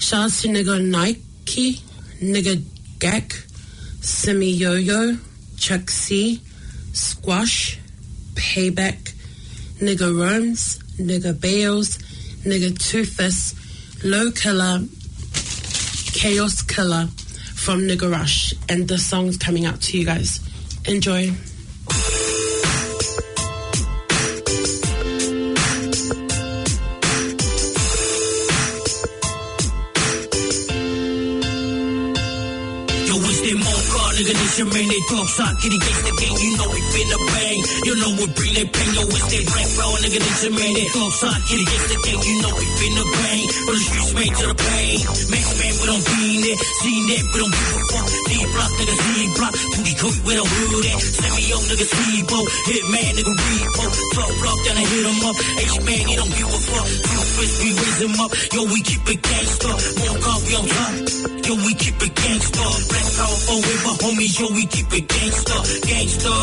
Shouts 0.00 0.42
to 0.42 0.48
nigga 0.48 0.82
Nike, 0.82 1.82
nigga 2.22 2.62
Gak, 2.98 3.46
Semi 4.00 4.52
Yo 4.52 4.72
Yo, 4.72 5.18
Chuck 5.58 5.90
C, 5.90 6.40
Squash, 6.94 7.78
Payback, 8.34 9.12
nigga 9.80 10.18
Romes, 10.18 10.78
nigga 10.98 11.38
Bales, 11.38 11.98
nigga 12.46 12.76
Toothless, 12.78 13.54
Low 14.02 14.30
Killer, 14.30 14.80
Chaos 16.14 16.62
Killer 16.62 17.08
from 17.64 17.80
Nigga 17.80 18.10
Rush. 18.10 18.52
And 18.68 18.86
the 18.86 18.98
song's 18.98 19.38
coming 19.38 19.64
out 19.64 19.80
to 19.82 19.98
you 19.98 20.04
guys. 20.04 20.38
Enjoy. 20.86 21.32
Man, 34.62 34.86
they 34.86 35.02
talk 35.10 35.26
shot, 35.26 35.54
kitty 35.58 35.78
gate 35.82 36.02
the 36.06 36.12
game, 36.14 36.38
you 36.38 36.50
know 36.54 36.68
we 36.70 36.80
finna 36.94 37.18
bang. 37.34 37.60
You 37.82 37.94
know 37.98 38.10
we 38.14 38.24
bring 38.38 38.54
that 38.54 38.68
pain, 38.70 38.90
yo, 38.94 39.02
it's 39.02 39.26
that 39.26 39.44
black 39.50 39.68
flow, 39.74 39.90
nigga, 39.98 40.20
this 40.22 40.42
your 40.46 40.54
man, 40.54 40.72
they 40.78 40.86
talk 40.94 41.10
shot, 41.18 41.38
kitty 41.50 41.66
gate 41.66 41.86
the 41.90 41.98
game, 42.06 42.22
you 42.22 42.34
know 42.38 42.52
we 42.54 42.66
finna 42.78 43.04
bang. 43.18 43.46
From 43.66 43.74
the 43.74 43.82
streets, 43.82 44.12
man, 44.14 44.30
to 44.38 44.44
the 44.46 44.54
pain. 44.54 44.98
Max 45.34 45.46
man, 45.58 45.72
we 45.74 45.84
don't 45.90 46.04
be 46.06 46.18
in 46.38 46.42
it, 46.46 46.58
see 46.78 46.98
that, 47.10 47.24
we 47.34 47.36
don't 47.42 47.54
give 47.58 47.74
a 47.74 47.80
fuck. 47.90 48.06
D 48.06 48.30
block, 48.54 48.72
nigga, 48.78 48.94
C 48.94 49.06
block, 49.34 49.54
booty 49.74 49.94
coat, 49.98 50.16
we 50.22 50.32
don't 50.38 50.52
do 50.54 50.78
that. 50.86 50.98
Send 51.02 51.34
me 51.34 51.44
nigga, 51.74 51.86
Steve-O, 51.90 52.38
hit 52.70 52.84
man, 52.94 53.10
nigga, 53.18 53.32
repo. 53.34 53.84
Talk 54.14 54.30
block, 54.38 54.58
then 54.64 54.76
I 54.78 54.84
hit 54.84 55.04
him 55.04 55.20
up. 55.24 55.36
H-man, 55.58 56.02
he 56.06 56.14
don't 56.14 56.34
give 56.34 56.48
a 56.48 56.58
fuck. 56.70 56.86
Few 56.86 57.22
fists, 57.34 57.58
we 57.62 57.68
raise 57.74 58.00
him 58.04 58.14
up. 58.20 58.30
Yo, 58.54 58.60
we 58.70 58.78
keep 58.82 59.04
it 59.10 59.20
gangsta. 59.24 59.70
More 59.98 60.38
we 60.44 60.52
on 60.54 60.66
top. 60.70 60.92
Yo, 61.44 61.52
we 61.64 61.72
keep 61.74 61.98
it 61.98 62.12
gangsta. 62.14 62.62
Black 62.62 63.06
power 63.18 63.38
forever, 63.48 63.94
homies. 64.04 64.34
Yo, 64.38 64.43
we 64.52 64.66
keep 64.66 64.90
it 64.92 65.06
gangsta. 65.08 65.56
Gangsta. 65.88 66.34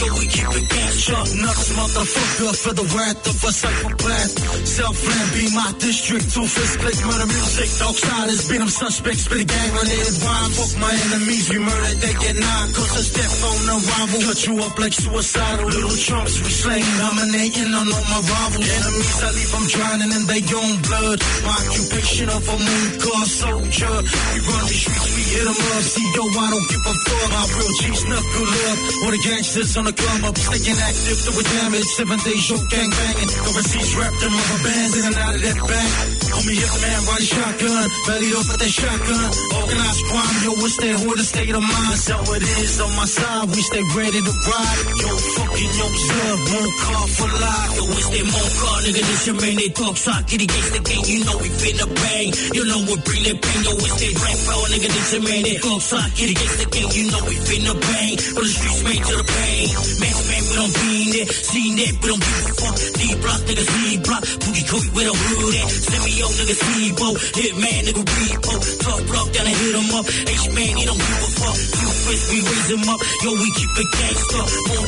Yo, 0.00 0.06
we 0.16 0.26
keep 0.30 0.48
it 0.54 0.66
gangsta. 0.70 1.18
Nuts, 1.42 1.68
motherfucker, 1.76 2.54
for 2.56 2.72
the 2.72 2.86
wrath 2.94 3.26
of 3.26 3.36
a 3.42 3.52
psychopath. 3.52 4.32
Self-land 4.64 5.28
be 5.34 5.44
my 5.52 5.70
district. 5.78 6.32
Two 6.32 6.46
fist 6.46 6.78
click, 6.78 6.98
murder 7.04 7.26
music. 7.26 7.68
Outsiders 7.82 8.48
beat 8.48 8.58
them 8.62 8.72
suspects. 8.72 9.24
Spit 9.26 9.42
a 9.42 9.44
gang 9.44 9.70
related 9.74 10.14
rhyme. 10.22 10.52
Fuck 10.56 10.72
my 10.80 10.92
enemies. 11.10 11.50
We 11.50 11.58
murder, 11.58 11.94
they 12.00 12.14
get 12.16 12.36
nine. 12.38 12.68
Cause 12.72 12.92
it's 12.96 13.10
death 13.12 13.44
on 13.44 13.58
arrival. 13.76 14.18
Cut 14.22 14.40
you 14.46 14.54
up 14.62 14.74
like 14.78 14.94
suicidal. 14.94 15.68
Little 15.68 15.98
chumps, 15.98 16.34
we 16.40 16.50
slain. 16.50 16.86
Dominating 17.02 17.72
on 17.74 17.86
all 17.92 18.06
my 18.08 18.20
rivals. 18.22 18.68
Enemies, 18.68 19.18
I 19.20 19.28
leave 19.36 19.52
them 19.52 19.66
drowning 19.68 20.12
in 20.16 20.22
their 20.30 20.44
own 20.54 20.74
blood. 20.86 21.18
My 21.44 21.56
occupation 21.66 22.28
of 22.30 22.42
a 22.46 22.56
moon 22.56 22.88
car 23.02 23.24
soldier. 23.26 23.94
We 24.32 24.38
run 24.46 24.64
these 24.70 24.86
streets, 24.86 25.08
we 25.18 25.22
hit 25.34 25.44
them 25.50 25.58
up. 25.58 25.82
See, 25.82 26.08
yo, 26.14 26.24
I 26.30 26.46
don't 26.46 26.68
give 26.70 26.84
a 26.86 26.94
fuck. 27.06 27.30
My 27.32 27.42
real 27.56 27.72
G's 27.80 28.02
knuckle 28.06 28.48
up. 28.70 28.78
All 29.04 29.10
the 29.10 29.20
gangsters 29.22 29.76
on 29.76 29.84
the 29.84 29.92
come 29.92 30.24
up. 30.24 30.36
Staying 30.38 30.78
active, 30.78 31.18
doing 31.26 31.48
damage. 31.56 31.88
Seven 31.98 32.18
days, 32.20 32.44
yo, 32.50 32.56
gang 32.70 32.90
banging. 32.90 33.30
Overseas, 33.48 33.90
wrapped 33.96 34.22
in 34.22 34.30
rubber 34.30 34.60
bands 34.62 34.94
in 34.98 35.04
and 35.06 35.16
out 35.16 35.34
of 35.34 35.42
that 35.42 35.58
bag. 35.68 36.21
Homie, 36.32 36.56
hit 36.56 36.72
man, 36.80 37.00
the 37.04 37.26
shotgun. 37.28 37.86
Belly 38.08 38.30
up 38.32 38.46
with 38.48 38.60
that 38.60 38.72
shotgun. 38.72 39.28
Organized 39.52 40.02
crime, 40.08 40.36
yo, 40.42 40.50
what's 40.64 40.76
that 40.80 40.96
the 40.96 41.24
state 41.28 41.52
of 41.52 41.60
mind? 41.60 41.98
So 42.00 42.16
it 42.32 42.42
is 42.42 42.80
on 42.80 42.92
my 42.96 43.04
side. 43.04 43.46
We 43.52 43.60
stay 43.60 43.84
ready 43.92 44.20
to 44.24 44.32
ride. 44.48 44.80
Yo, 44.96 45.12
fucking 45.12 45.72
yo, 45.76 45.86
sub. 45.92 46.38
Car 46.82 47.04
for 47.12 47.30
life. 47.36 47.72
Yo, 47.76 47.84
it's 47.92 48.08
that 48.08 48.26
more 48.32 48.50
car, 48.58 48.78
nigga. 48.80 49.02
This 49.04 49.26
your 49.28 49.36
man. 49.36 49.56
They 49.60 49.68
talk 49.68 49.96
sock, 49.96 50.26
get 50.26 50.40
against 50.40 50.72
the 50.72 50.80
game. 50.80 51.04
You 51.04 51.20
know 51.28 51.36
we 51.36 51.48
finna 51.52 51.86
bang. 51.92 52.28
You 52.56 52.64
know 52.64 52.80
we 52.88 52.94
bring 53.04 53.22
that 53.28 53.38
pain. 53.38 53.60
Yo, 53.62 53.72
it's 53.76 53.96
that 54.00 54.14
rap 54.16 54.38
power, 54.48 54.66
nigga. 54.72 54.88
This 54.88 55.12
your 55.12 55.22
man. 55.28 55.42
They 55.44 55.56
talk 55.60 55.80
sock, 55.84 56.08
get 56.16 56.28
against 56.32 56.56
the 56.64 56.66
game. 56.72 56.90
You 56.96 57.04
know 57.12 57.22
we 57.28 57.36
finna 57.36 57.74
bang. 57.76 58.14
From 58.16 58.44
the 58.48 58.52
streets, 58.56 58.80
made 58.88 59.04
to 59.04 59.14
the 59.20 59.26
pain. 59.28 59.68
Man, 60.00 60.16
man, 60.32 60.42
we 60.48 60.54
don't 60.56 60.74
be 60.80 60.92
it. 61.20 61.28
Seen 61.28 61.76
that, 61.76 61.92
we 62.00 62.06
don't 62.08 62.24
give 62.24 62.40
a 62.40 62.52
fuck. 62.56 62.76
D 62.96 63.00
block, 63.20 63.40
nigga, 63.44 63.64
C 63.68 64.00
block. 64.00 64.22
Boogie 64.40 64.64
coat 64.64 64.86
with 64.96 65.12
a 65.12 65.14
hood 65.14 65.54
at. 65.60 65.68
Send 65.68 66.02
me 66.08 66.21
out, 66.22 66.32
nigga, 66.38 66.54
Steve-O. 66.54 67.08
Hit 67.34 67.54
man, 67.58 67.80
nigga, 67.86 68.02
repo. 68.02 68.52
Talk 68.82 69.00
block, 69.06 69.28
down 69.34 69.46
and 69.46 69.56
hit 69.56 69.74
him 69.74 69.90
up. 69.94 70.06
H-man, 70.06 70.72
he 70.78 70.84
don't 70.86 70.98
give 70.98 71.22
a 71.22 71.30
fuck. 71.38 71.56
You 71.58 71.88
fist, 72.06 72.24
we 72.30 72.38
raise 72.40 72.70
him 72.70 72.88
up. 72.88 73.00
Yo, 73.22 73.30
we 73.34 73.48
keep 73.58 73.72
it 73.82 73.88
gangsta. 73.98 74.40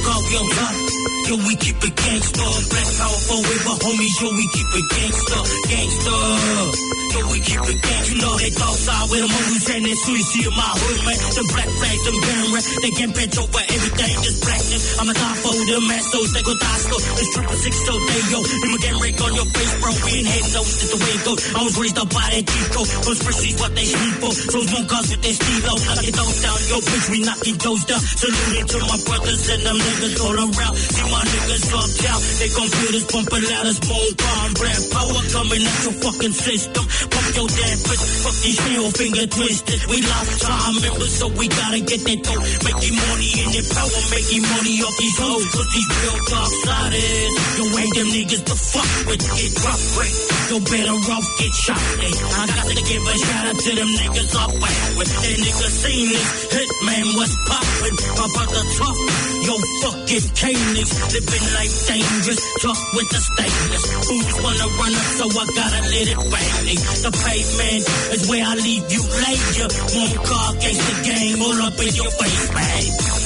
Car, 0.04 0.20
we 0.24 0.34
on 0.38 0.48
top. 0.54 0.74
Yo, 1.28 1.34
we 1.46 1.54
keep 1.56 1.78
it 1.82 1.94
gangsta. 1.94 2.44
Black 2.70 2.88
power 2.98 3.20
forever, 3.28 3.74
homies. 3.82 4.16
Yo, 4.22 4.28
we 4.30 4.46
keep 4.54 4.70
it 4.78 4.86
gangsta. 4.94 5.38
Gangsta. 5.70 7.03
We 7.14 7.38
keep 7.38 7.62
it 7.62 7.78
gangsta. 7.78 8.10
You 8.10 8.16
know 8.18 8.34
they 8.38 8.50
talk 8.50 8.74
side 8.74 9.06
with 9.10 9.20
them 9.22 9.30
homies 9.30 9.68
and 9.70 9.98
soon 9.98 10.16
you 10.18 10.26
see 10.26 10.44
my 10.50 10.70
hood, 10.74 10.98
man. 11.06 11.18
Them 11.34 11.46
black 11.54 11.70
flags, 11.70 12.02
them 12.08 12.16
rap. 12.50 12.64
They 12.82 12.92
get 12.94 13.10
bent 13.14 13.34
over 13.38 13.62
everything, 13.70 14.14
just 14.24 14.38
blackness. 14.42 14.82
I'm 14.98 15.08
a 15.10 15.14
top 15.14 15.36
for 15.42 15.54
them 15.54 15.84
mastos, 15.86 16.30
they 16.34 16.42
go 16.42 16.54
dasto. 16.58 16.96
It's 17.20 17.30
triple 17.34 17.58
six, 17.62 17.74
so 17.86 17.92
they 17.94 18.22
yo. 18.34 18.40
Ma 18.42 18.76
get 18.82 18.94
rake 18.98 19.20
on 19.22 19.32
your 19.34 19.48
face, 19.54 19.74
bro. 19.78 19.90
We 20.04 20.10
ain't 20.18 20.28
heading 20.30 20.54
it's 20.54 20.78
just 20.78 20.90
the 20.94 20.98
way 21.02 21.14
it 21.14 21.22
goes. 21.24 21.40
I 21.54 21.60
was 21.64 21.74
raised 21.78 21.98
up 21.98 22.08
by 22.10 22.26
that 22.34 22.44
Chico. 22.44 22.82
Those 22.84 23.18
spreadsheets, 23.22 23.58
what 23.58 23.72
they 23.74 23.86
sleep 23.86 24.14
for. 24.22 24.32
Those 24.54 24.68
won't 24.74 24.88
cause 24.88 25.06
with 25.10 25.22
their 25.22 25.34
stilo. 25.34 25.74
Knock 25.74 26.04
it 26.04 26.14
those 26.14 26.38
down, 26.42 26.58
yo, 26.70 26.76
bitch, 26.84 27.06
we 27.10 27.18
knocking 27.24 27.58
those 27.58 27.84
down. 27.84 28.00
Saluting 28.00 28.66
to 28.70 28.78
my 28.86 28.98
brothers 29.06 29.42
and 29.50 29.62
them 29.64 29.78
niggas 29.78 30.16
all 30.22 30.38
around. 30.38 30.74
See 30.78 31.06
my 31.10 31.22
niggas 31.24 31.64
up 31.74 31.90
down. 32.02 32.20
They 32.38 32.50
computers 32.50 33.04
bumping 33.10 33.44
loud 33.50 33.66
as 33.66 33.78
bone 33.82 34.14
bomb. 34.14 34.50
Black 34.54 34.82
power 34.94 35.22
coming 35.34 35.62
at 35.62 35.78
your 35.82 35.96
fucking 36.02 36.34
system. 36.34 36.84
Pump 37.10 37.28
your 37.36 37.48
damn 37.48 37.78
fist. 37.84 38.04
Fuck 38.24 38.36
these 38.44 38.60
heel 38.64 38.88
finger 38.90 39.26
twisters. 39.26 39.82
We 39.88 39.98
lost 40.02 40.42
time 40.42 40.76
members, 40.80 41.12
so 41.18 41.26
we 41.28 41.48
gotta 41.48 41.80
get 41.80 42.00
that 42.04 42.20
dough. 42.24 42.44
Making 42.64 42.96
money 42.96 43.30
in 43.42 43.48
the 43.52 43.62
power, 43.74 44.02
making 44.14 44.44
money 44.44 44.74
off 44.84 44.96
these 44.96 45.18
hoes. 45.18 45.46
Cause 45.54 45.68
these 45.74 45.90
real 46.00 46.18
top 46.30 46.48
siders. 46.64 47.34
Yo, 47.58 47.64
ain't 47.74 47.94
them 47.94 48.08
niggas 48.14 48.44
to 48.48 48.56
fuck 48.56 48.90
with. 49.08 49.22
Get 49.22 49.52
rough 49.64 49.84
quick. 49.94 50.14
Yo, 50.48 50.56
better 50.60 50.98
off 51.12 51.26
get 51.40 51.54
shot. 51.54 51.82
Hey, 52.00 52.14
I 52.14 52.44
got 52.48 52.66
to 52.68 52.76
give 52.84 53.02
a 53.04 53.14
shout 53.18 53.44
out 53.48 53.58
to 53.58 53.70
them 53.74 53.90
niggas 53.98 54.32
up 54.38 54.52
with. 54.54 55.10
They 55.24 55.34
niggas 55.40 55.74
seen 55.84 56.06
this. 56.08 56.28
Hitman, 56.52 57.06
what's 57.16 57.34
poppin'? 57.48 57.96
About 58.24 58.48
the 58.52 58.62
talk. 58.78 58.96
Yo, 59.44 59.54
fucking 59.84 60.26
K-Nix. 60.32 60.88
Living 61.12 61.46
life 61.52 61.74
dangerous. 61.88 62.40
Talk 62.62 62.80
with 62.96 63.08
the 63.12 63.20
stainless. 63.20 63.84
Who's 64.08 64.28
wanna 64.40 64.68
run 64.80 64.92
up, 64.94 65.08
so 65.18 65.24
I 65.28 65.44
gotta 65.52 65.80
let 65.92 66.06
it 66.08 66.20
bang. 66.30 66.54
The 67.02 67.10
pavement 67.10 68.14
is 68.14 68.28
where 68.30 68.44
I 68.46 68.54
leave 68.54 68.90
you 68.90 69.02
later. 69.02 69.68
One 69.98 70.26
car 70.26 70.56
against 70.56 70.80
the 70.88 70.96
game, 71.04 71.42
all 71.42 71.62
up 71.62 71.78
in 71.80 71.94
your 71.94 72.10
face, 72.10 72.54
man. 72.54 73.23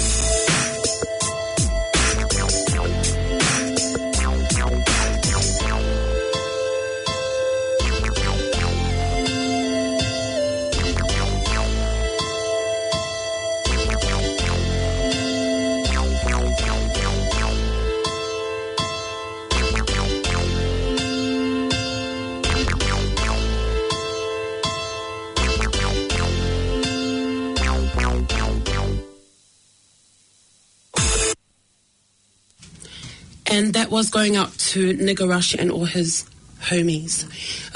That 33.78 33.92
was 33.92 34.10
going 34.10 34.34
out 34.34 34.52
to 34.58 34.92
Nigga 34.94 35.28
Rush 35.28 35.54
and 35.54 35.70
all 35.70 35.84
his 35.84 36.28
homies. 36.62 37.24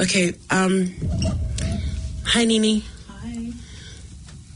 Okay, 0.00 0.34
um, 0.50 0.92
hi 2.26 2.44
Nini. 2.44 2.82
Hi. 3.08 3.52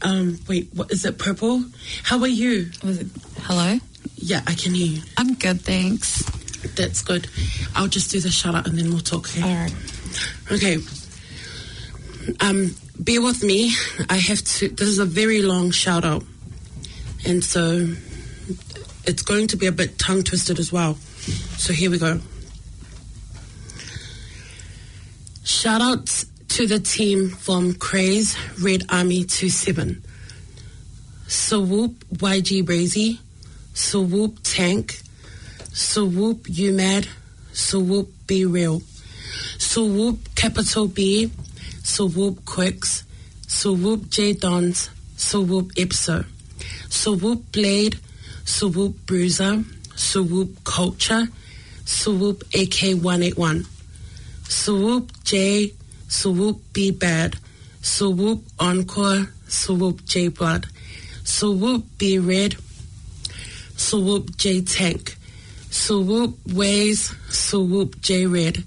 Um, 0.01 0.39
wait, 0.49 0.67
what 0.73 0.91
is 0.91 1.05
it? 1.05 1.17
Purple. 1.17 1.63
How 2.03 2.19
are 2.19 2.27
you? 2.27 2.69
Was 2.83 2.99
it 2.99 3.07
hello? 3.43 3.79
Yeah, 4.15 4.41
I 4.45 4.55
can 4.55 4.73
hear 4.73 4.87
you. 4.87 5.01
I'm 5.15 5.35
good, 5.35 5.61
thanks. 5.61 6.21
That's 6.75 7.01
good. 7.01 7.29
I'll 7.75 7.87
just 7.87 8.11
do 8.11 8.19
the 8.19 8.29
shout 8.29 8.53
out 8.53 8.67
and 8.67 8.77
then 8.77 8.89
we'll 8.89 8.99
talk. 8.99 9.29
Okay. 9.29 9.41
All 9.41 9.55
right. 9.55 9.73
Okay. 10.51 10.77
Um, 12.41 12.75
bear 12.99 13.21
with 13.21 13.41
me. 13.41 13.71
I 14.09 14.17
have 14.17 14.41
to. 14.41 14.67
This 14.67 14.89
is 14.89 14.99
a 14.99 15.05
very 15.05 15.41
long 15.41 15.71
shout 15.71 16.03
out, 16.03 16.25
and 17.25 17.41
so 17.41 17.87
it's 19.05 19.21
going 19.21 19.47
to 19.47 19.55
be 19.55 19.67
a 19.67 19.71
bit 19.71 19.97
tongue 19.97 20.23
twisted 20.23 20.59
as 20.59 20.73
well. 20.73 20.97
So 21.57 21.73
here 21.73 21.91
we 21.91 21.97
go. 21.97 22.19
Shout 25.43 25.81
out 25.81 26.23
to 26.49 26.67
the 26.67 26.79
team 26.79 27.29
from 27.29 27.73
Craze 27.73 28.37
Red 28.61 28.83
Army 28.89 29.25
27. 29.25 30.03
Swoop 31.27 32.05
YG 32.13 32.63
Brazy, 32.63 33.19
Swoop 33.73 34.39
Tank, 34.43 35.01
Swoop 35.73 36.47
UMAD, 36.47 37.07
Swoop 37.51 38.09
Be 38.27 38.45
Real, 38.45 38.81
Swoop 39.57 40.19
Capital 40.35 40.87
B, 40.87 41.29
Swoop 41.83 42.45
Quicks, 42.45 43.03
Swoop 43.47 44.09
J 44.09 44.33
Dons, 44.33 44.89
Swoop 45.17 45.73
Ipso, 45.75 46.25
Swoop 46.89 47.51
Blade, 47.51 47.99
Swoop 48.45 49.05
Bruiser, 49.05 49.63
Swoop 49.97 50.63
Culture, 50.63 51.27
Swoop 51.85 52.43
AK181, 52.51 53.65
Swoop 54.47 55.11
J, 55.23 55.73
Swoop 56.07 56.61
B 56.71 56.91
Bad, 56.91 57.35
Swoop 57.81 58.43
Encore, 58.59 59.27
Swoop 59.47 60.05
J 60.05 60.27
Blood, 60.29 60.67
Swoop 61.23 61.83
B 61.97 62.19
Red, 62.19 62.55
Swoop 63.75 64.37
J 64.37 64.61
Tank, 64.61 65.17
Swoop 65.71 66.37
Ways, 66.53 67.13
Swoop 67.29 67.99
J 68.01 68.27
Red, 68.27 68.63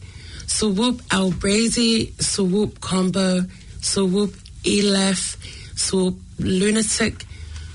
Swoop 0.46 1.00
Albrazy, 1.10 2.12
Swoop 2.20 2.80
Combo, 2.80 3.44
Swoop 3.80 4.34
Elef, 4.64 5.36
Swoop 5.76 6.18
Lunatic, 6.38 7.24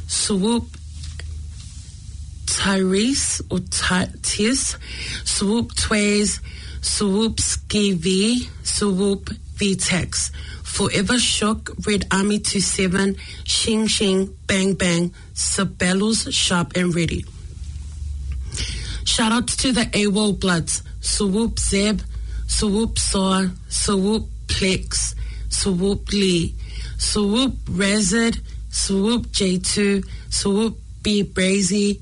Swoop 0.07 0.67
Tyrese 2.45 3.41
or 3.49 3.59
Tis, 4.21 4.77
Swoop 5.23 5.75
Tways, 5.75 6.41
Swoop 6.81 7.39
Ski 7.39 7.93
V, 7.93 8.49
Swoop 8.63 9.25
VTEX, 9.55 10.31
Forever 10.63 11.17
Shook, 11.17 11.71
Red 11.87 12.05
Army 12.11 12.39
27, 12.39 13.15
Shing 13.43 13.87
Shing, 13.87 14.37
Bang 14.47 14.73
Bang, 14.73 15.13
Sabellus, 15.33 16.31
Sharp 16.33 16.73
and 16.75 16.93
Ready. 16.93 17.25
Shout 19.05 19.31
out 19.31 19.47
to 19.47 19.71
the 19.71 19.85
AWOL 19.85 20.39
Bloods, 20.39 20.83
Swoop 21.01 21.59
Zeb, 21.59 22.01
Swoop 22.47 22.99
Saw, 22.99 23.47
Swoop 23.69 24.27
Plex, 24.47 25.15
Swoop 25.49 26.11
Lee, 26.11 26.55
Swoop 26.97 27.53
Rezid, 27.65 28.41
Swoop 28.69 29.27
J2, 29.27 30.05
Swoop 30.29 30.77
B 31.01 31.23
Brazy, 31.23 32.01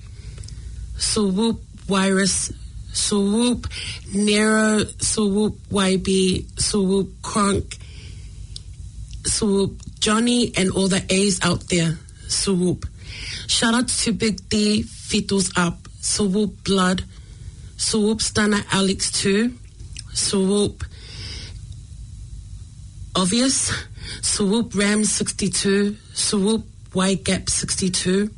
Swoop 0.97 1.62
Virus, 1.88 2.51
Swoop 2.93 3.67
Nero, 4.13 4.84
Swoop 4.99 5.58
YB, 5.69 6.60
Swoop 6.60 7.21
Kronk, 7.21 7.77
Swoop 9.25 9.82
Johnny, 9.99 10.53
and 10.56 10.71
all 10.71 10.88
the 10.88 11.03
A's 11.10 11.39
out 11.43 11.67
there. 11.69 11.97
Swoop. 12.27 12.86
Shout 13.47 13.73
out 13.73 13.88
to 13.88 14.12
Big 14.13 14.49
D, 14.49 14.84
Fitals 14.84 15.51
Up, 15.58 15.88
Swoop 16.01 16.63
Blood, 16.63 17.03
Swoop 17.77 18.21
Stunner 18.21 18.63
Alex 18.71 19.12
2, 19.12 19.53
Swoop 20.13 20.84
Obvious, 23.15 23.71
Swoop 24.21 24.73
Ram 24.75 25.03
62, 25.03 25.95
Swoop 26.13 26.65
White 26.93 27.23
Gap 27.23 27.49
62, 27.49 28.32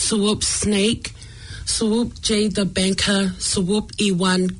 Swoop 0.00 0.42
Snake, 0.42 1.12
Swoop 1.66 2.20
J 2.22 2.48
the 2.48 2.64
Banker, 2.64 3.34
Swoop 3.38 3.92
E1 3.98 4.56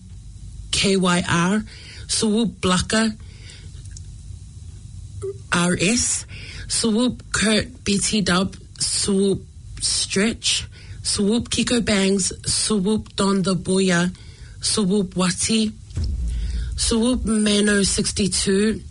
KYR, 0.70 1.66
Swoop 2.07 2.61
Blocker 2.61 3.14
RS, 5.53 6.26
Swoop 6.68 7.22
Kurt 7.33 7.85
BT 7.85 8.20
Dub, 8.20 8.55
Swoop 8.79 9.42
Stretch, 9.81 10.68
Swoop 11.03 11.48
Kiko 11.48 11.83
Bangs, 11.85 12.33
Swoop 12.46 13.16
Don 13.16 13.42
the 13.42 13.55
Boya, 13.55 14.14
Swoop 14.61 15.14
Wati, 15.14 15.72
Swoop 16.76 17.24
Mano 17.24 17.83
62, 17.83 18.83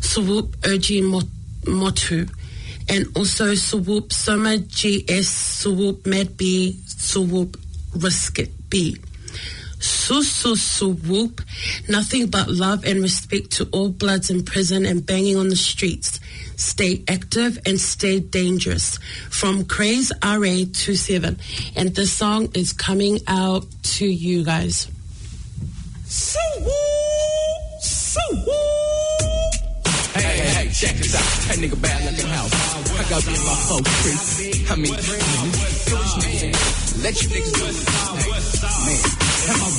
Swoop 0.00 0.56
Mot- 1.04 1.28
Motu, 1.66 2.26
and 2.90 3.06
also 3.16 3.54
Swoop 3.54 4.12
Soma 4.12 4.58
GS, 4.58 5.28
Swoop 5.28 6.06
Mad 6.06 6.36
B, 6.36 6.78
Swoop 6.86 7.56
Risket 7.92 8.50
B. 8.68 8.96
Susu 9.78 10.56
Swoop, 10.56 11.40
nothing 11.88 12.26
but 12.26 12.48
love 12.48 12.84
and 12.84 13.00
respect 13.00 13.52
to 13.52 13.68
all 13.72 13.88
bloods 13.88 14.28
in 14.28 14.44
prison 14.44 14.84
and 14.84 15.06
banging 15.06 15.36
on 15.36 15.48
the 15.48 15.56
streets. 15.56 16.20
Stay 16.56 17.02
active 17.08 17.58
and 17.64 17.80
stay 17.80 18.20
dangerous. 18.20 18.98
From 19.30 19.64
Craze 19.64 20.12
RA 20.22 20.38
27. 20.38 21.38
And 21.76 21.94
this 21.94 22.12
song 22.12 22.50
is 22.54 22.74
coming 22.74 23.20
out 23.26 23.64
to 23.96 24.06
you 24.06 24.44
guys. 24.44 24.86
Hey, 26.06 26.60
hey, 26.60 28.79
check 30.72 30.96
this 30.96 31.14
out. 31.14 31.22
That 31.48 31.58
nigga 31.58 31.80
bad 31.80 32.04
looking 32.04 32.30
house. 32.30 32.52
I 32.98 33.04
got 33.10 33.26
me 33.26 33.34
in 33.34 33.44
my 33.44 33.54
phone 33.66 33.84
creep. 33.84 34.20
I 34.70 34.76
mean, 34.76 34.94
man, 36.20 36.52
let 37.02 37.14
you 37.22 37.28
niggas 37.28 37.52
do 37.54 37.64
it. 37.66 38.89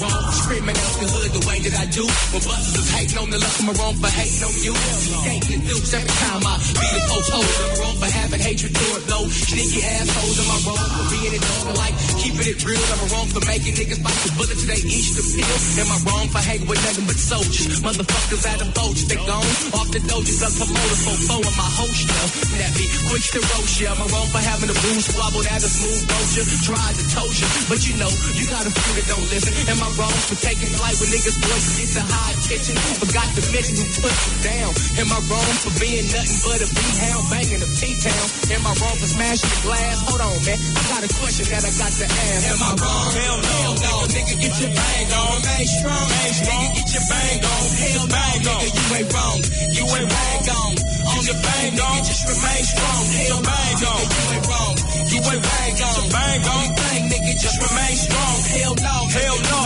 Wrong 0.02 0.26
screaming 0.34 0.74
out 0.76 0.96
the 0.98 1.08
hood 1.08 1.32
the 1.38 1.44
way 1.46 1.58
that 1.62 1.76
I 1.78 1.86
do? 1.94 2.04
When 2.34 2.42
is 2.42 2.90
hating 2.90 3.20
on 3.22 3.30
the 3.30 3.38
luck, 3.38 3.56
am 3.62 3.70
I 3.70 3.74
wrong 3.78 3.96
for 4.02 4.10
hating 4.10 4.42
on 4.42 4.56
you? 4.66 4.74
Gating 5.22 5.62
dukes 5.70 5.94
every 5.94 6.16
time 6.18 6.42
I 6.42 6.58
beat 6.58 6.92
the 6.92 7.02
folks 7.06 7.30
hoes. 7.30 7.46
Am 7.46 7.70
I 7.70 7.76
wrong 7.86 7.98
for 8.02 8.10
having 8.10 8.42
hatred 8.42 8.74
toward 8.74 9.04
low? 9.14 9.24
Sneaky 9.30 9.82
assholes, 9.86 10.38
am 10.42 10.50
I 10.50 10.58
wrong 10.66 10.90
for 10.98 11.06
being 11.14 11.34
it 11.38 11.44
dog 11.46 11.78
like 11.78 11.96
keeping 12.18 12.48
it 12.50 12.60
real? 12.66 12.82
Am 12.82 13.00
I 13.00 13.08
wrong 13.14 13.28
for 13.30 13.44
making 13.46 13.74
niggas 13.78 14.02
bite 14.02 14.22
the 14.26 14.32
bullet 14.34 14.60
they 14.66 14.82
each 14.90 15.14
the 15.14 15.22
pill? 15.22 15.58
Am 15.86 15.90
I 15.94 15.98
wrong 16.10 16.26
for 16.34 16.42
hanging 16.42 16.66
with 16.66 16.82
nothing 16.82 17.06
but 17.06 17.20
soldiers? 17.22 17.80
Motherfuckers 17.86 18.44
out 18.50 18.62
of 18.66 18.70
boats, 18.74 19.06
they 19.06 19.20
gone 19.22 19.46
off 19.78 19.88
the 19.94 20.02
doges 20.10 20.42
up 20.42 20.54
promoters 20.58 21.02
for 21.06 21.16
four 21.30 21.44
of 21.46 21.54
my 21.54 21.70
host 21.78 22.10
show. 22.10 22.26
That 22.58 22.74
be 22.74 22.90
quick 23.06 23.26
to 23.38 23.42
roast 23.54 23.78
ya. 23.78 23.94
Am 23.94 24.02
I 24.02 24.08
wrong 24.10 24.30
for 24.34 24.42
having 24.42 24.70
a 24.74 24.78
blue 24.82 24.98
squabble 24.98 25.46
that 25.46 25.62
a 25.62 25.70
smooth 25.70 26.04
vulture? 26.10 26.46
Tried 26.66 26.96
to 26.98 27.06
toast 27.14 27.38
you, 27.38 27.50
but 27.70 27.80
you 27.86 27.94
know, 28.02 28.12
you 28.34 28.50
got 28.50 28.66
a 28.66 28.72
few 28.74 28.92
that 28.98 29.08
don't 29.14 29.28
listen. 29.30 29.54
Am 29.70 29.78
I 29.78 29.91
wrong 29.98 30.18
for 30.28 30.38
taking 30.40 30.72
flight 30.72 30.96
with 31.00 31.10
niggas' 31.12 31.38
voices 31.42 31.74
get 31.80 31.90
to 31.98 32.04
high 32.06 32.36
pitching? 32.48 32.78
Forgot 33.02 33.28
to 33.36 33.42
mention 33.52 33.76
who 33.80 33.86
put 34.00 34.14
you 34.14 34.36
down. 34.46 34.72
Am 35.02 35.10
I 35.12 35.20
wrong 35.28 35.54
for 35.64 35.74
being 35.82 36.06
nothing 36.12 36.40
but 36.46 36.60
a 36.62 36.68
B-hound 36.72 37.24
banging 37.32 37.62
a 37.62 37.70
T-town? 37.70 38.26
Am 38.52 38.64
I 38.64 38.74
wrong 38.80 38.98
for 39.00 39.10
smashing 39.10 39.52
the 39.52 39.60
glass? 39.68 39.98
Hold 40.08 40.22
on, 40.22 40.38
man. 40.46 40.58
I 40.60 40.82
got 40.92 41.02
a 41.04 41.12
question 41.20 41.46
that 41.52 41.64
I 41.66 41.72
got 41.76 41.92
to 41.92 42.06
ask. 42.08 42.44
Am 42.52 42.62
I 42.62 42.72
wrong? 42.80 43.10
Hell 43.12 43.38
no. 43.42 43.52
Hell 43.52 43.76
no. 43.82 43.94
Nigga, 44.12 44.36
get 44.40 44.54
your 44.62 44.72
bang 44.72 45.10
on. 45.12 45.36
Bang 45.42 45.68
strong. 45.68 46.06
Bang 46.08 46.34
strong. 46.36 46.62
Nigga, 46.62 46.76
get 46.78 46.90
your 46.96 47.06
bang 47.12 47.40
on. 47.42 47.64
Hell 47.82 48.06
no. 48.12 48.26
Nigga, 48.42 48.70
you 48.72 48.86
ain't 48.96 49.10
wrong. 49.12 49.40
You 49.76 49.84
ain't 49.98 50.10
bang 50.12 50.46
on. 50.52 50.72
On 51.12 51.22
your 51.26 51.40
bang 51.42 51.76
on. 51.80 51.98
Just 52.06 52.24
remain 52.30 52.64
strong. 52.64 53.04
Hell 53.12 53.42
bang 53.42 53.80
on. 53.92 54.02
You 54.08 54.24
ain't 54.36 54.48
wrong. 54.48 54.91
You 55.12 55.20
ain't 55.20 55.44
bang 55.44 55.76
on. 55.76 56.04
Bang 56.08 56.44
on. 56.48 56.68
Bang, 56.72 57.04
nigga, 57.12 57.34
just 57.36 57.60
remain 57.60 57.96
strong. 58.00 58.36
Hell 58.48 58.76
no. 58.80 58.96
Hell 59.12 59.38
no. 59.52 59.60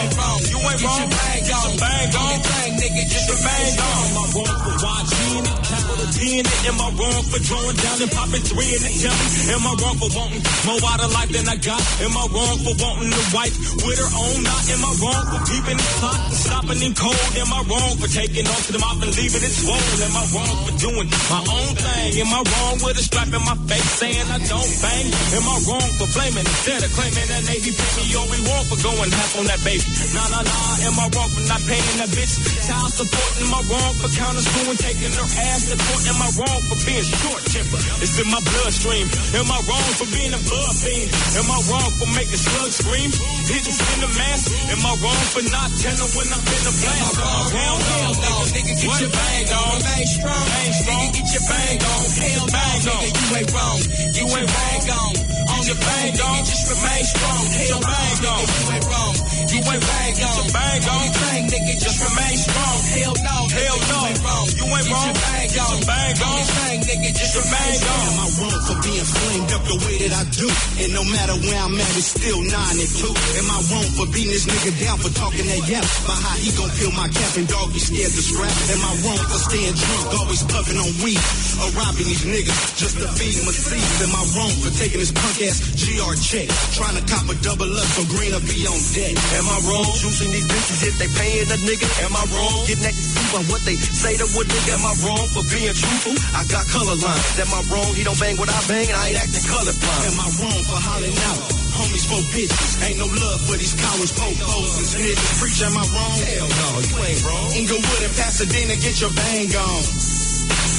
You 0.50 0.58
ain't 0.58 0.82
wrong. 0.82 1.06
Bang 1.06 1.46
on. 1.54 1.70
Bang 1.78 2.10
on. 2.18 2.36
Bang, 2.42 2.72
nigga, 2.82 3.04
just 3.06 3.30
remain 3.30 3.66
strong. 3.78 4.02
Am 4.10 4.18
I 4.18 4.26
wrong 4.34 4.58
for 4.66 4.76
watching 4.82 5.46
it? 5.46 5.58
Capital 5.70 6.10
D 6.18 6.20
in 6.42 6.46
it. 6.50 6.62
Am 6.66 6.82
I 6.82 6.90
wrong 6.98 7.22
for 7.30 7.40
drawing 7.46 7.78
down 7.78 7.98
and 8.02 8.10
popping 8.10 8.42
three 8.42 8.72
in 8.74 8.82
the 8.82 8.92
telly? 9.06 9.28
Am 9.54 9.64
I 9.70 9.74
wrong 9.86 9.98
for 10.02 10.10
wanting 10.18 10.42
more 10.66 10.82
out 10.82 11.02
of 11.06 11.14
life 11.14 11.30
than 11.30 11.46
I 11.46 11.58
got? 11.62 11.82
Am 12.02 12.14
I 12.18 12.26
wrong 12.34 12.58
for 12.66 12.74
wanting 12.82 13.14
a 13.14 13.24
wife 13.30 13.56
with 13.86 13.98
her 14.02 14.12
own 14.18 14.38
knot? 14.42 14.66
Am 14.66 14.82
I 14.82 14.92
wrong 14.98 15.24
for 15.30 15.42
peeping 15.46 15.78
the 15.78 15.90
clock 16.02 16.22
and 16.26 16.38
stopping 16.42 16.82
in 16.82 16.94
cold? 16.98 17.30
Am 17.38 17.54
I 17.54 17.62
wrong 17.70 17.94
for 18.02 18.10
taking 18.10 18.50
off 18.50 18.66
to 18.66 18.74
the 18.74 18.82
mouth 18.82 18.98
and 18.98 19.14
leaving 19.14 19.46
it 19.46 19.54
swollen? 19.54 19.98
Am 20.10 20.16
I 20.18 20.26
wrong 20.34 20.56
for 20.66 20.74
doing 20.82 21.08
my 21.30 21.42
own 21.54 21.72
thing? 21.78 22.10
Am 22.18 22.34
I 22.34 22.42
wrong 22.42 22.76
with 22.82 22.98
a 22.98 23.06
strap 23.06 23.30
in 23.30 23.44
my 23.46 23.58
face 23.70 23.90
saying 24.02 24.26
I 24.26 24.42
don't 24.42 24.74
bang? 24.82 25.06
Am 25.36 25.44
I 25.44 25.60
wrong 25.68 25.92
for 26.00 26.08
blaming 26.16 26.48
instead 26.48 26.80
of 26.80 26.96
claiming 26.96 27.28
that 27.28 27.44
Navy 27.44 27.76
paid 27.76 27.94
me 28.00 28.16
all 28.16 28.24
we 28.32 28.40
want 28.48 28.72
for 28.72 28.80
going 28.80 29.12
half 29.12 29.36
on 29.36 29.44
that 29.52 29.60
baby? 29.68 29.84
Nah, 30.16 30.24
nah, 30.32 30.48
nah. 30.48 30.88
Am 30.88 30.96
I 30.96 31.12
wrong 31.12 31.28
for 31.28 31.44
not 31.44 31.60
paying 31.68 31.98
that 32.00 32.08
bitch 32.16 32.40
child 32.64 32.88
support? 32.96 33.32
Am 33.44 33.52
I 33.52 33.60
wrong 33.68 33.92
for 34.00 34.08
counter 34.16 34.40
screwing, 34.40 34.80
taking 34.80 35.12
her 35.12 35.28
ass 35.28 35.68
to 35.68 35.76
court? 35.76 36.04
Am 36.08 36.20
I 36.24 36.30
wrong 36.40 36.60
for 36.72 36.80
being 36.88 37.04
short 37.04 37.44
tempered? 37.52 37.84
It's 38.00 38.16
in 38.16 38.32
my 38.32 38.40
bloodstream. 38.40 39.12
Am 39.36 39.52
I 39.52 39.60
wrong 39.68 39.92
for 40.00 40.08
being 40.08 40.32
a 40.32 40.40
blood 40.40 40.76
fiend? 40.80 41.12
Am 41.12 41.48
I 41.52 41.60
wrong 41.68 41.92
for 42.00 42.08
making 42.16 42.40
slugs 42.40 42.80
scream? 42.80 43.12
Pigeons 43.44 43.76
in 43.76 44.00
the 44.08 44.12
mask? 44.16 44.56
Am 44.72 44.82
I 44.88 44.94
wrong 45.04 45.26
for 45.36 45.44
not 45.52 45.68
telling 45.84 46.12
when 46.16 46.32
I'm 46.32 46.44
in 46.48 46.62
the 46.64 46.74
blast? 46.80 47.16
Hell 47.52 47.78
no, 47.84 48.00
no, 48.24 48.34
nigga, 48.56 48.72
get 48.72 48.88
your 49.04 49.12
bang 49.12 49.52
on. 49.52 49.76
Bang 49.84 50.08
strong. 50.08 50.46
Bang 50.48 50.74
strong. 50.80 51.00
Nigga, 51.04 51.12
get 51.12 51.28
your 51.28 51.44
bang 51.44 51.80
on. 51.92 52.04
Hell 52.24 52.48
bang 52.56 52.84
on. 52.88 53.00
Nigga, 53.04 53.20
you 53.20 53.28
ain't 53.36 53.52
wrong. 53.52 53.80
You 54.16 54.26
ain't 54.32 54.48
bang 54.48 54.88
on. 54.96 55.25
On 55.50 55.62
your 55.66 55.80
bang 55.80 56.16
on. 56.20 56.40
Just 56.46 56.66
remain 56.70 57.04
strong. 57.04 57.44
Hell 57.56 57.82
bang 57.82 58.26
on. 58.26 58.44
You 58.46 58.66
ain't 58.76 58.88
wrong. 58.90 59.16
You 59.50 59.60
ain't 59.64 59.84
bang 59.86 60.18
on. 60.26 60.44
Bang 60.52 60.84
on. 60.90 61.06
Bang, 61.16 61.44
nigga, 61.50 61.74
just 61.80 62.00
remain 62.04 62.38
strong. 62.38 62.78
Hell 62.96 63.16
no. 63.24 63.38
Hell 63.50 63.78
no. 63.90 64.00
You 64.00 64.08
ain't 64.10 64.22
wrong. 64.26 64.48
You 64.56 64.66
ain't 64.68 64.88
wrong. 64.92 65.14
Bang 65.16 65.54
on. 65.64 65.78
Bang 65.88 66.18
on. 66.22 66.42
Bang, 66.46 66.80
nigga, 66.84 67.10
just 67.16 67.34
remain 67.40 67.74
strong. 67.80 68.04
Am 68.06 68.20
I 68.20 68.28
wrong 68.36 68.60
for 68.68 68.78
being 68.84 69.08
flamed 69.08 69.52
up 69.56 69.64
the 69.66 69.78
way 69.86 69.96
that 70.06 70.14
I 70.16 70.24
do? 70.36 70.48
And 70.84 70.92
no 70.92 71.04
matter 71.08 71.36
where 71.40 71.62
I'm 71.64 71.76
at, 71.80 71.94
it's 71.96 72.12
still 72.20 72.42
nine 72.44 72.78
and 72.78 72.92
two. 72.92 73.14
Am 73.40 73.48
I 73.48 73.60
wrong 73.72 73.88
for 73.96 74.06
beating 74.12 74.36
this 74.36 74.46
nigga 74.46 74.72
down 74.84 74.98
for 75.00 75.12
talking 75.16 75.48
that 75.48 75.62
yap? 75.72 75.86
About 76.04 76.20
how 76.20 76.36
he 76.36 76.52
gon' 76.52 76.72
peel 76.76 76.92
my 76.92 77.08
cap 77.08 77.32
and 77.40 77.48
dog, 77.48 77.72
he 77.72 77.80
scared 77.80 78.12
to 78.12 78.22
scrap? 78.22 78.52
Am 78.52 78.82
I 78.84 78.92
wrong 79.08 79.24
for 79.24 79.40
staying 79.40 79.76
drunk, 79.76 80.06
always 80.20 80.44
puffing 80.44 80.78
on 80.78 80.92
weed? 81.00 81.22
Or 81.64 81.70
robbing 81.80 82.08
these 82.12 82.26
niggas 82.28 82.60
just 82.76 83.00
to 83.00 83.08
feed 83.16 83.40
my 83.48 83.56
seeds? 83.56 83.98
Am 84.04 84.12
I 84.12 84.24
wrong 84.36 84.54
for 84.60 84.72
taking 84.76 85.00
this 85.06 85.14
punk 85.14 85.38
ass 85.46 85.58
GR 85.78 86.14
check? 86.18 86.50
Trying 86.74 86.98
to 86.98 87.04
cop 87.06 87.30
a 87.30 87.36
double 87.46 87.70
up 87.70 87.90
so 87.94 88.02
green 88.10 88.34
or 88.34 88.42
be 88.42 88.66
on 88.66 88.80
deck? 88.98 89.14
Am 89.38 89.46
I 89.46 89.58
wrong? 89.70 89.86
Choosing 90.02 90.34
these 90.34 90.48
bitches 90.50 90.82
if 90.82 90.96
they 90.98 91.10
paying 91.14 91.46
a 91.46 91.58
nigga? 91.62 91.86
Am 92.02 92.14
I 92.18 92.26
wrong? 92.34 92.66
Getting 92.66 92.86
that 92.90 92.96
see 92.98 93.26
by 93.30 93.42
what 93.46 93.62
they 93.70 93.78
say 93.78 94.18
to 94.18 94.26
what 94.34 94.50
nigga? 94.50 94.74
Am 94.74 94.86
I 94.86 94.94
wrong 95.06 95.26
for 95.30 95.46
being 95.54 95.76
truthful? 95.78 96.18
I 96.34 96.42
got 96.50 96.66
color 96.74 96.98
lines. 96.98 97.38
Am 97.38 97.52
I 97.54 97.62
wrong? 97.70 97.90
He 97.94 98.02
don't 98.02 98.18
bang 98.18 98.38
what 98.42 98.50
I 98.50 98.58
bang 98.66 98.90
and 98.90 98.98
I 98.98 99.14
ain't 99.14 99.22
acting 99.22 99.46
colorblind. 99.46 100.02
Am 100.10 100.18
I 100.18 100.28
wrong 100.42 100.62
for 100.66 100.80
hollering 100.82 101.20
out? 101.30 101.42
Homies 101.76 102.06
for 102.10 102.22
bitches. 102.34 102.72
Ain't 102.82 102.98
no 102.98 103.06
love 103.06 103.40
for 103.46 103.58
these 103.62 103.76
cowards, 103.78 104.10
po-pos 104.16 104.74
and 104.82 104.88
snitches. 104.90 105.32
Preach, 105.38 105.62
am 105.62 105.78
I 105.78 105.86
wrong? 105.86 106.18
Hell 106.18 106.50
no, 106.50 106.68
you 106.82 106.98
ain't 107.06 107.22
wrong. 107.22 107.48
Inglewood 107.54 108.02
and 108.02 108.16
Pasadena, 108.18 108.74
get 108.82 108.98
your 108.98 109.14
bang 109.14 109.54
on. 109.54 110.15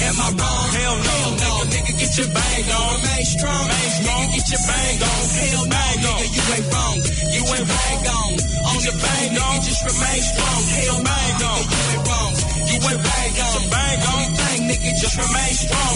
Am 0.06 0.16
I 0.20 0.28
wrong? 0.38 0.66
Hell 0.76 0.96
no. 0.96 1.16
Hell 1.16 1.34
no. 1.42 1.52
Nigga, 1.72 1.92
get 1.98 2.12
your 2.18 2.28
bang 2.30 2.66
on. 2.70 2.94
Remain 3.00 3.24
strong. 3.26 3.64
Remain 3.66 3.90
strong. 3.96 4.22
Nigga, 4.22 4.34
get 4.36 4.46
your 4.52 4.62
bang 4.66 4.98
on. 5.02 5.22
Hell 5.36 5.64
no. 5.66 6.12
Nigga, 6.16 6.28
you 6.36 6.44
ain't 6.56 6.68
wrong. 6.72 6.96
You 7.34 7.42
ain't 7.56 7.68
bang 7.68 8.02
on. 8.06 8.30
On 8.66 8.78
your 8.86 8.96
bang 9.02 9.32
on. 9.36 9.54
Nigga, 9.56 9.66
just 9.66 9.82
remain 9.86 10.20
strong. 10.30 10.60
Hell 10.76 10.98
bang 11.02 11.38
on. 11.50 11.60
You 11.66 11.80
ain't 11.92 12.04
wrong. 12.06 12.32
You 12.70 12.78
ain't 12.86 13.02
bang 13.02 13.34
on. 13.46 13.60
Bang 13.70 14.00
on. 14.06 14.20
Anything, 14.26 14.60
nigga, 14.68 14.90
just 15.00 15.16
remain 15.16 15.54
strong. 15.54 15.94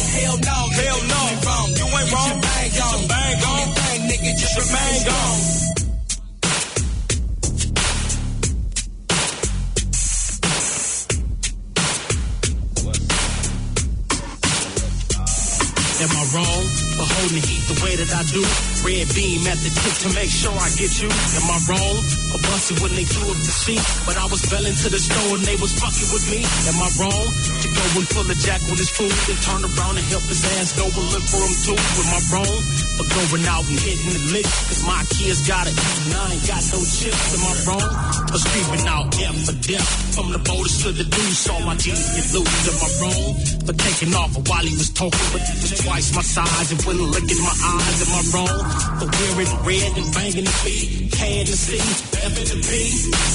Way 17.90 17.96
that 17.98 18.12
I 18.14 18.22
do? 18.30 18.42
Red 18.86 19.08
beam 19.14 19.42
at 19.50 19.58
the 19.58 19.70
tip 19.70 19.94
to 20.06 20.08
make 20.14 20.30
sure 20.30 20.54
I 20.54 20.70
get 20.78 20.92
you. 21.02 21.10
Am 21.10 21.46
I 21.50 21.58
wrong 21.66 21.96
for 22.30 22.38
busting 22.38 22.78
when 22.82 22.94
they 22.94 23.04
threw 23.04 23.26
up 23.26 23.38
the 23.38 23.54
seat? 23.62 23.82
But 24.06 24.16
I 24.16 24.26
was 24.30 24.42
belling 24.46 24.74
to 24.74 24.88
the 24.88 25.00
store 25.00 25.34
and 25.34 25.44
they 25.44 25.58
was 25.58 25.74
fucking 25.74 26.08
with 26.14 26.24
me. 26.30 26.40
Am 26.70 26.78
I 26.78 26.88
wrong 27.02 27.26
to 27.34 27.68
go 27.68 27.84
and 27.98 28.06
pull 28.14 28.26
a 28.30 28.36
jack 28.38 28.62
on 28.70 28.78
his 28.78 28.90
food 28.94 29.10
and 29.10 29.38
turn 29.42 29.62
around 29.66 29.98
and 29.98 30.06
help 30.06 30.22
his 30.30 30.42
ass 30.58 30.70
go 30.78 30.86
and 30.86 31.06
look 31.10 31.26
for 31.26 31.42
him 31.42 31.54
too? 31.66 31.78
Am 31.78 32.08
I 32.14 32.20
wrong 32.30 32.58
for 33.00 33.08
going 33.16 33.46
out 33.48 33.64
and 33.64 33.80
hitting 33.80 34.12
the 34.12 34.24
lick? 34.36 34.44
Cause 34.44 34.84
my 34.84 35.02
kids 35.08 35.48
gotta 35.48 35.72
eat 35.72 35.98
and 36.04 36.14
I 36.14 36.24
ain't 36.36 36.44
got 36.44 36.62
no 36.68 36.80
chips. 36.84 37.24
Am 37.32 37.42
I 37.48 37.52
wrong 37.64 37.90
for 38.28 38.38
screaming 38.38 38.86
out 38.88 39.06
F 39.16 39.36
for 39.48 39.56
death? 39.64 39.88
From 40.14 40.32
the 40.32 40.40
boulders 40.44 40.82
to 40.84 40.92
the 40.92 41.04
dudes, 41.04 41.38
saw 41.38 41.56
my 41.64 41.76
jeans 41.76 42.04
get 42.12 42.28
loose. 42.36 42.60
Am 42.68 42.76
I 42.76 42.88
wrong 43.00 43.24
for 43.64 43.72
taking 43.72 44.12
off 44.12 44.32
while 44.48 44.64
he 44.64 44.74
was 44.76 44.90
talking? 44.90 45.28
But 45.32 45.42
he 45.48 45.54
was 45.64 45.72
twice 45.80 46.08
my 46.14 46.22
size 46.22 46.68
and 46.72 46.80
wouldn't 46.84 47.08
look 47.08 47.24
in 47.24 47.40
my 47.40 47.56
eyes. 47.56 47.96
Am 48.04 48.12
I 48.12 48.22
wrong 48.36 48.58
for 49.00 49.08
wearing 49.08 49.52
red 49.64 49.90
and 49.96 50.08
banging 50.12 50.44
the 50.44 50.56
beat? 50.64 51.12
K 51.12 51.40
and 51.40 51.48
the 51.48 51.56
C, 51.56 51.80
F 51.80 52.32
and 52.36 52.48
the 52.52 52.58
B. 52.68 52.70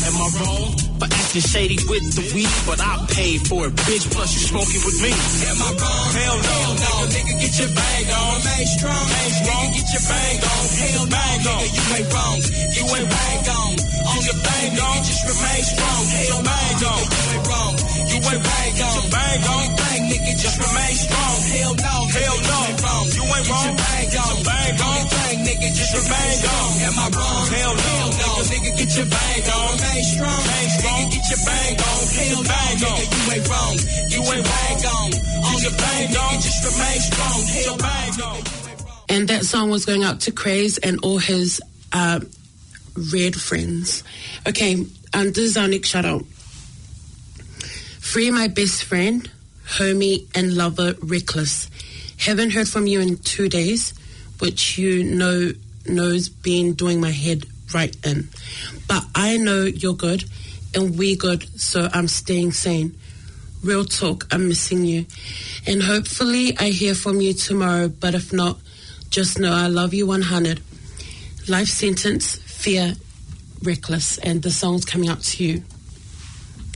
Am 0.05 0.15
I 0.21 0.27
wrong 0.41 0.69
for 1.01 1.09
acting 1.09 1.41
shady 1.41 1.77
with 1.89 2.05
the 2.13 2.25
weed? 2.37 2.53
But 2.69 2.79
I 2.81 3.01
paid 3.09 3.47
for 3.49 3.65
it, 3.65 3.73
bitch. 3.87 4.05
Plus 4.13 4.29
you 4.35 4.41
smoking 4.45 4.81
with 4.85 4.97
me. 5.01 5.09
Am 5.09 5.57
I 5.57 5.69
wrong? 5.73 6.07
Hell 6.21 6.37
no, 6.37 6.57
no. 6.85 6.93
Nigga, 7.09 7.33
get 7.41 7.53
your 7.57 7.71
bang 7.73 8.07
on. 8.13 8.37
Main 8.45 8.67
strong, 8.67 9.05
main 9.09 9.31
strong. 9.41 9.54
Nigga, 9.55 9.71
get 9.71 9.87
your 9.87 10.03
bang 10.11 10.39
on. 10.43 10.63
Hell 10.75 11.05
bang 11.07 11.47
on. 11.47 11.63
Nigga, 11.63 11.75
you 11.75 11.83
ain't 11.95 12.09
wrong. 12.11 12.39
You 12.75 12.83
ain't 12.95 13.09
bang 13.09 13.47
on. 13.55 13.71
On 14.05 14.19
your 14.27 14.39
bang 14.43 14.75
on. 14.83 14.97
Just 15.07 15.23
remain 15.31 15.63
strong. 15.63 16.03
Hell 16.11 16.41
bang 16.43 16.81
on. 16.91 17.01
You 17.07 17.23
ain't 17.31 17.47
wrong. 17.47 17.75
You 18.11 18.17
ain't 18.19 18.43
bang 18.43 18.77
on. 18.83 19.01
Bang 19.15 19.43
on. 19.47 19.65
Bang, 19.79 20.01
nigga, 20.11 20.33
just 20.35 20.57
remain 20.59 20.95
strong. 20.95 21.37
Hell 21.55 21.73
no. 21.75 21.95
Hell 22.15 22.37
no. 22.51 22.59
You 23.15 23.23
ain't 23.23 23.47
wrong. 23.47 23.71
Bang 23.79 24.11
on. 24.25 24.35
Bang 24.43 24.75
on. 24.75 25.01
Bang, 25.15 25.37
nigga, 25.47 25.69
just 25.71 25.93
remain 25.95 26.37
on. 26.51 26.69
Am 26.85 26.95
I 26.99 27.07
wrong? 27.15 27.43
Hell 27.55 27.75
no. 27.79 28.29
Nigga, 28.51 28.71
get 28.75 28.91
your 28.91 29.07
bang 29.07 29.45
on. 29.55 29.71
Remain 29.71 30.03
strong. 30.03 30.41
Remain 30.43 30.69
strong. 30.75 30.99
Nigga, 30.99 31.11
get 31.15 31.25
your 31.31 31.41
bang 31.47 31.75
on. 31.79 32.01
Hell 32.11 32.41
bang 32.43 32.79
on. 32.91 33.01
You 33.07 33.21
ain't 33.31 33.45
wrong. 33.47 33.75
You 34.11 34.21
ain't 34.35 34.45
bang 34.51 34.81
on. 34.99 35.09
On 35.47 35.57
your 35.63 35.75
bang 35.79 36.11
on. 36.11 36.33
Just 36.43 36.59
remain 36.67 36.99
strong. 36.99 37.39
Hell 37.55 37.77
bang 37.79 38.19
on. 38.19 38.64
And 39.07 39.27
that 39.27 39.45
song 39.45 39.69
was 39.69 39.85
going 39.85 40.03
out 40.03 40.21
to 40.21 40.31
Craze 40.31 40.77
and 40.77 40.99
all 41.03 41.19
his 41.19 41.61
uh, 41.93 42.19
red 43.13 43.35
friends. 43.35 44.03
Okay, 44.47 44.73
and 45.13 45.35
this 45.35 45.37
is 45.51 45.57
our 45.57 45.67
next 45.67 45.89
shout 45.89 46.05
out. 46.05 46.25
Free 47.99 48.31
my 48.31 48.47
best 48.47 48.83
friend, 48.83 49.29
homie, 49.65 50.25
and 50.35 50.55
lover, 50.55 50.95
Reckless. 51.01 51.69
Haven't 52.17 52.51
heard 52.51 52.69
from 52.69 52.87
you 52.87 53.01
in 53.01 53.17
two 53.17 53.49
days, 53.49 53.93
which 54.39 54.77
you 54.77 55.03
know 55.03 55.51
knows 55.87 56.29
been 56.29 56.73
doing 56.73 57.01
my 57.01 57.11
head 57.11 57.45
right 57.73 57.95
in. 58.05 58.29
But 58.87 59.03
I 59.13 59.37
know 59.37 59.63
you're 59.63 59.93
good 59.95 60.23
and 60.73 60.97
we 60.97 61.15
good, 61.15 61.43
so 61.59 61.89
I'm 61.93 62.07
staying 62.07 62.51
sane. 62.51 62.95
Real 63.63 63.85
talk, 63.85 64.27
I'm 64.31 64.47
missing 64.47 64.85
you. 64.85 65.05
And 65.65 65.81
hopefully 65.81 66.55
I 66.57 66.69
hear 66.69 66.93
from 66.93 67.21
you 67.21 67.33
tomorrow, 67.33 67.87
but 67.87 68.13
if 68.13 68.31
not, 68.31 68.57
just 69.15 69.39
know 69.39 69.53
I 69.53 69.67
love 69.67 69.93
you 69.93 70.05
100. 70.07 70.59
Life 71.47 71.69
sentence, 71.69 72.35
fear, 72.35 72.95
reckless, 73.63 74.17
and 74.17 74.41
the 74.41 74.51
song's 74.51 74.83
coming 74.83 75.07
up 75.09 75.21
to 75.21 75.41
you. 75.41 75.63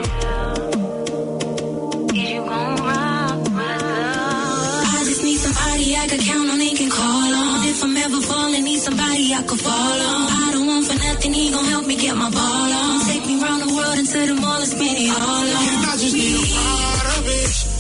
Is 2.10 2.32
you 2.32 2.42
gon' 2.42 2.76
rock 2.82 3.38
with 3.38 3.60
us? 3.60 4.88
I 4.90 5.04
just 5.06 5.24
need 5.24 5.38
somebody 5.38 5.96
I 5.96 6.08
could 6.10 6.22
count 6.22 6.50
on 6.50 6.60
and 6.60 6.76
can 6.76 6.90
call 6.90 7.36
on. 7.36 7.68
If 7.70 7.84
I'm 7.84 7.98
ever 7.98 8.20
falling, 8.22 8.64
need 8.64 8.80
somebody 8.80 9.32
I 9.36 9.44
could 9.44 9.60
fall 9.60 9.72
on. 9.72 10.32
I 10.32 10.50
don't 10.54 10.66
want 10.66 10.88
for 10.88 10.96
nothing, 10.96 11.34
he 11.34 11.52
gon' 11.52 11.66
help 11.66 11.86
me 11.86 11.96
get 11.98 12.16
my 12.16 12.32
ball 12.32 12.74
on. 12.74 13.06
Take 13.06 13.28
me 13.28 13.40
round 13.40 13.62
the 13.62 13.76
world 13.76 14.00
into 14.00 14.26
the 14.26 14.34
mall 14.42 14.58
and 14.58 14.66
spend 14.66 14.98
it 14.98 15.12
all 15.12 15.22
on. 15.22 15.46
And 15.46 15.86
I 15.86 15.96
just 16.02 16.16
need 16.16 16.34
a 16.34 16.40
part 16.52 16.66
of 16.66 16.74
it. 16.74 16.79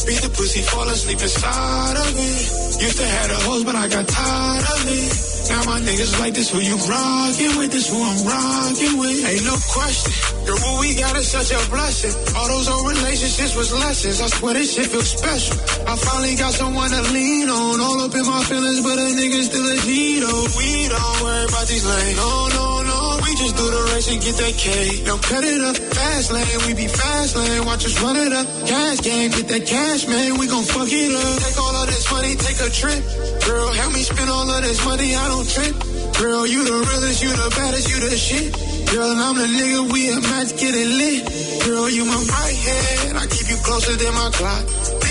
Beat 0.09 0.25
the 0.25 0.33
pussy, 0.33 0.65
fall 0.65 0.89
asleep 0.89 1.21
inside 1.21 1.93
of 1.93 2.09
it. 2.17 2.81
Used 2.81 2.97
to 2.97 3.05
have 3.05 3.29
the 3.29 3.37
hoes, 3.45 3.61
but 3.61 3.75
I 3.77 3.85
got 3.93 4.09
tired 4.09 4.65
of 4.65 4.81
it. 4.89 5.13
Now 5.53 5.61
my 5.69 5.77
niggas 5.85 6.17
like 6.17 6.33
this, 6.33 6.49
who 6.49 6.57
you 6.57 6.81
rockin' 6.89 7.53
with, 7.61 7.69
this 7.69 7.93
who 7.93 8.01
I'm 8.01 8.25
rockin' 8.25 8.97
with. 8.97 9.21
Ain't 9.29 9.45
no 9.45 9.53
question, 9.69 10.09
girl, 10.49 10.57
what 10.65 10.81
we 10.81 10.97
got 10.97 11.13
is 11.13 11.29
such 11.29 11.53
a 11.53 11.61
blessing. 11.69 12.09
All 12.33 12.47
those 12.49 12.65
old 12.73 12.89
relationships 12.89 13.53
was 13.53 13.69
lessons, 13.69 14.17
I 14.17 14.33
swear 14.33 14.57
this 14.57 14.73
shit 14.73 14.89
feels 14.89 15.13
special. 15.13 15.61
I 15.85 15.93
finally 15.93 16.33
got 16.41 16.57
someone 16.57 16.89
to 16.89 17.01
lean 17.13 17.45
on, 17.45 17.77
all 17.77 18.01
up 18.01 18.13
in 18.17 18.25
my 18.25 18.41
feelings, 18.49 18.81
but 18.81 18.97
a 18.97 19.13
nigga 19.13 19.45
still 19.45 19.61
a 19.61 19.77
Gito. 19.77 20.33
We 20.57 20.89
don't 20.89 21.17
worry 21.21 21.45
about 21.53 21.67
these 21.69 21.85
lanes, 21.85 22.17
no, 22.17 22.49
no, 22.49 22.65
no. 22.81 22.98
We 23.29 23.35
just 23.37 23.55
do 23.61 23.69
the 23.69 23.83
race 23.93 24.09
and 24.09 24.17
get 24.25 24.35
that 24.41 24.55
K. 24.57 25.05
Now 25.05 25.21
cut 25.21 25.45
it 25.45 25.61
up, 25.61 25.77
fast 25.77 26.33
lane, 26.33 26.59
we 26.65 26.73
be 26.73 26.89
fast 26.89 27.37
lane, 27.37 27.61
watch 27.61 27.85
us 27.85 27.93
run 28.01 28.17
it 28.17 28.33
up. 28.33 28.47
Cash 28.65 29.05
game, 29.05 29.29
get 29.29 29.45
that 29.53 29.69
cash, 29.69 30.09
man, 30.09 30.41
we 30.41 30.49
gon' 30.49 30.65
fuck 30.65 30.89
it 30.89 31.13
up. 31.13 31.37
Take 31.37 31.61
all 31.61 31.75
of 31.77 31.85
this 31.85 32.09
money, 32.09 32.33
take 32.33 32.57
a 32.57 32.73
trip. 32.73 32.97
Girl, 33.45 33.69
help 33.69 33.93
me 33.93 34.01
spend 34.01 34.33
all 34.33 34.49
of 34.49 34.61
this 34.65 34.81
money, 34.81 35.13
I 35.13 35.27
don't 35.29 35.45
trip. 35.45 35.77
Girl, 36.17 36.49
you 36.49 36.65
the 36.65 36.73
realest, 36.73 37.21
you 37.21 37.29
the 37.29 37.53
baddest, 37.53 37.85
you 37.93 38.01
the 38.01 38.17
shit. 38.17 38.49
Girl, 38.89 39.13
I'm 39.13 39.37
the 39.37 39.45
nigga, 39.45 39.93
we 39.93 40.09
a 40.09 40.17
match, 40.25 40.57
get 40.57 40.73
it 40.73 40.89
lit. 40.89 41.21
Girl, 41.69 41.85
you 41.85 42.09
my 42.09 42.17
right 42.17 42.57
hand, 42.65 43.13
I 43.13 43.29
keep 43.29 43.45
you 43.45 43.61
closer 43.61 43.93
than 43.93 44.13
my 44.17 44.33
clock. 44.33 44.65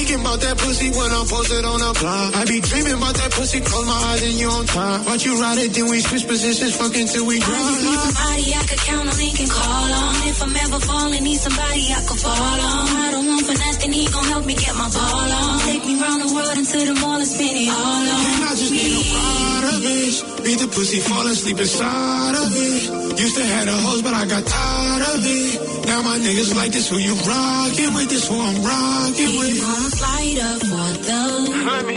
Thinking 0.08 0.24
about 0.24 0.40
that 0.40 0.56
pussy 0.56 0.88
when 0.88 1.12
I'm 1.12 1.28
posted 1.28 1.68
on 1.68 1.84
the 1.84 1.92
block. 2.00 2.32
I 2.32 2.48
be 2.48 2.64
dreaming 2.64 2.96
about 2.96 3.12
that 3.20 3.28
pussy, 3.28 3.60
close 3.60 3.84
my 3.84 3.92
eyes 4.08 4.24
and 4.24 4.40
you 4.40 4.48
on 4.48 4.64
top. 4.64 5.04
Watch 5.04 5.28
you 5.28 5.36
ride 5.36 5.60
it, 5.60 5.76
then 5.76 5.84
we 5.84 6.00
switch 6.00 6.24
positions, 6.24 6.80
fucking 6.80 7.12
till 7.12 7.28
we 7.28 7.36
I 7.36 7.44
just 7.44 7.84
need 7.84 7.92
drop. 7.92 8.08
somebody 8.08 8.44
I 8.56 8.62
could 8.64 8.82
count 8.88 9.04
on 9.04 9.20
and 9.20 9.34
can 9.36 9.48
call 9.52 9.88
on. 10.00 10.12
If 10.24 10.40
I'm 10.40 10.56
ever 10.64 10.80
falling, 10.80 11.24
need 11.28 11.36
somebody 11.36 11.92
I 11.92 12.00
could 12.08 12.20
fall 12.24 12.32
on. 12.32 12.88
I 12.88 13.08
don't 13.12 13.28
want 13.28 13.44
for 13.52 13.56
nothing, 13.60 13.92
he 13.92 14.08
gon' 14.08 14.24
help 14.32 14.48
me 14.48 14.56
get 14.56 14.72
my 14.80 14.88
ball 14.88 15.28
on. 15.28 15.60
Take 15.68 15.84
me 15.84 16.00
round 16.00 16.24
the 16.24 16.32
world 16.32 16.56
until 16.56 16.84
the 16.88 16.96
mall 17.04 17.20
and 17.20 17.28
spend 17.28 17.52
it 17.52 17.68
all 17.68 18.08
on. 18.08 18.08
And 18.08 18.48
I 18.48 18.52
just 18.56 18.72
need 18.72 18.88
a 18.88 19.04
part 19.12 19.64
of 19.76 19.80
it. 19.84 20.16
Beat 20.40 20.56
the 20.56 20.68
pussy, 20.72 21.04
fall 21.04 21.28
asleep 21.28 21.60
inside 21.60 22.32
of 22.32 22.48
it. 22.48 23.07
Used 23.18 23.36
to 23.36 23.42
have 23.42 23.66
the 23.66 23.72
hoes, 23.72 24.02
but 24.02 24.14
I 24.14 24.26
got 24.26 24.46
tired 24.46 25.02
of 25.10 25.18
it. 25.26 25.86
Now 25.90 26.02
my 26.02 26.18
niggas 26.22 26.54
like 26.54 26.70
this, 26.70 26.88
who 26.88 26.98
you 26.98 27.14
rockin' 27.26 27.92
with, 27.94 28.08
this 28.10 28.28
who 28.28 28.38
I'm 28.38 28.62
rockin' 28.62 29.34
with. 29.34 29.58
You 29.58 29.62
gonna 29.66 29.90
slide 29.90 30.38
up 30.38 30.60
for 30.70 30.90
them. 31.02 31.38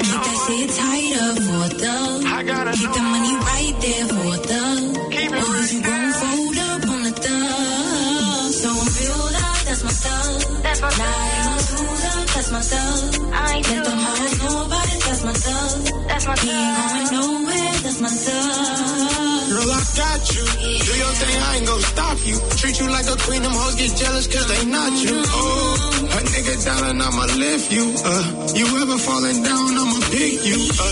Keep 0.01 0.17
that 0.17 0.37
shit 0.49 0.69
tight 0.81 1.13
up 1.21 1.37
for 1.45 1.67
them. 1.77 2.25
Keep 2.73 2.91
the 2.97 3.03
money 3.05 3.35
right 3.37 3.75
there 3.85 4.07
for 4.09 4.33
them. 4.49 4.79
Or 5.45 5.55
is 5.61 5.73
you 5.73 5.81
gon' 5.85 6.11
fold 6.11 6.57
up 6.57 6.89
on 6.89 7.03
the 7.05 7.13
thumb? 7.13 8.51
So 8.51 8.69
I'm 8.73 8.89
filled 8.89 9.35
up, 9.45 9.59
that's 9.61 9.83
my 9.85 9.93
stuff. 9.93 10.63
That's 10.63 10.81
my 10.81 10.89
Nah, 10.89 11.05
ain't 11.05 11.45
no 11.45 11.57
screwed 11.69 12.05
up, 12.17 12.27
that's 12.33 12.51
my 12.51 12.61
stuff. 12.61 12.97
I 13.29 13.55
ain't 13.57 13.69
Let 13.69 13.85
them 13.85 13.99
hoes 14.09 14.33
know 14.41 14.65
about 14.65 14.87
it, 14.89 15.01
that's 15.05 15.23
my 15.23 15.33
stuff. 15.33 16.07
That's 16.09 16.25
my 16.25 16.35
He 16.41 16.49
ain't 16.49 16.77
going 16.81 17.13
nowhere, 17.13 17.73
that's 17.85 18.01
my 18.01 18.09
stuff. 18.09 19.00
I 19.81 19.83
got 19.97 20.21
you. 20.29 20.45
Do 20.45 20.93
your 20.93 21.13
thing, 21.17 21.35
I 21.41 21.57
ain't 21.57 21.65
gon' 21.65 21.81
stop 21.81 22.17
you. 22.21 22.37
Treat 22.61 22.77
you 22.77 22.87
like 22.93 23.07
a 23.09 23.17
queen, 23.25 23.41
them 23.41 23.49
hoes 23.49 23.73
get 23.81 23.89
jealous 23.97 24.27
cause 24.29 24.45
they 24.45 24.61
not 24.69 24.93
you. 25.01 25.17
Oh, 25.25 26.05
a 26.05 26.19
nigga 26.21 26.53
down 26.61 26.83
and 26.85 27.01
I'ma 27.01 27.25
lift 27.41 27.73
you. 27.73 27.89
Uh, 28.05 28.53
you 28.53 28.65
ever 28.77 28.97
falling 29.01 29.41
down, 29.41 29.73
I'ma 29.73 29.97
pick 30.13 30.37
you. 30.45 30.59
Uh, 30.77 30.85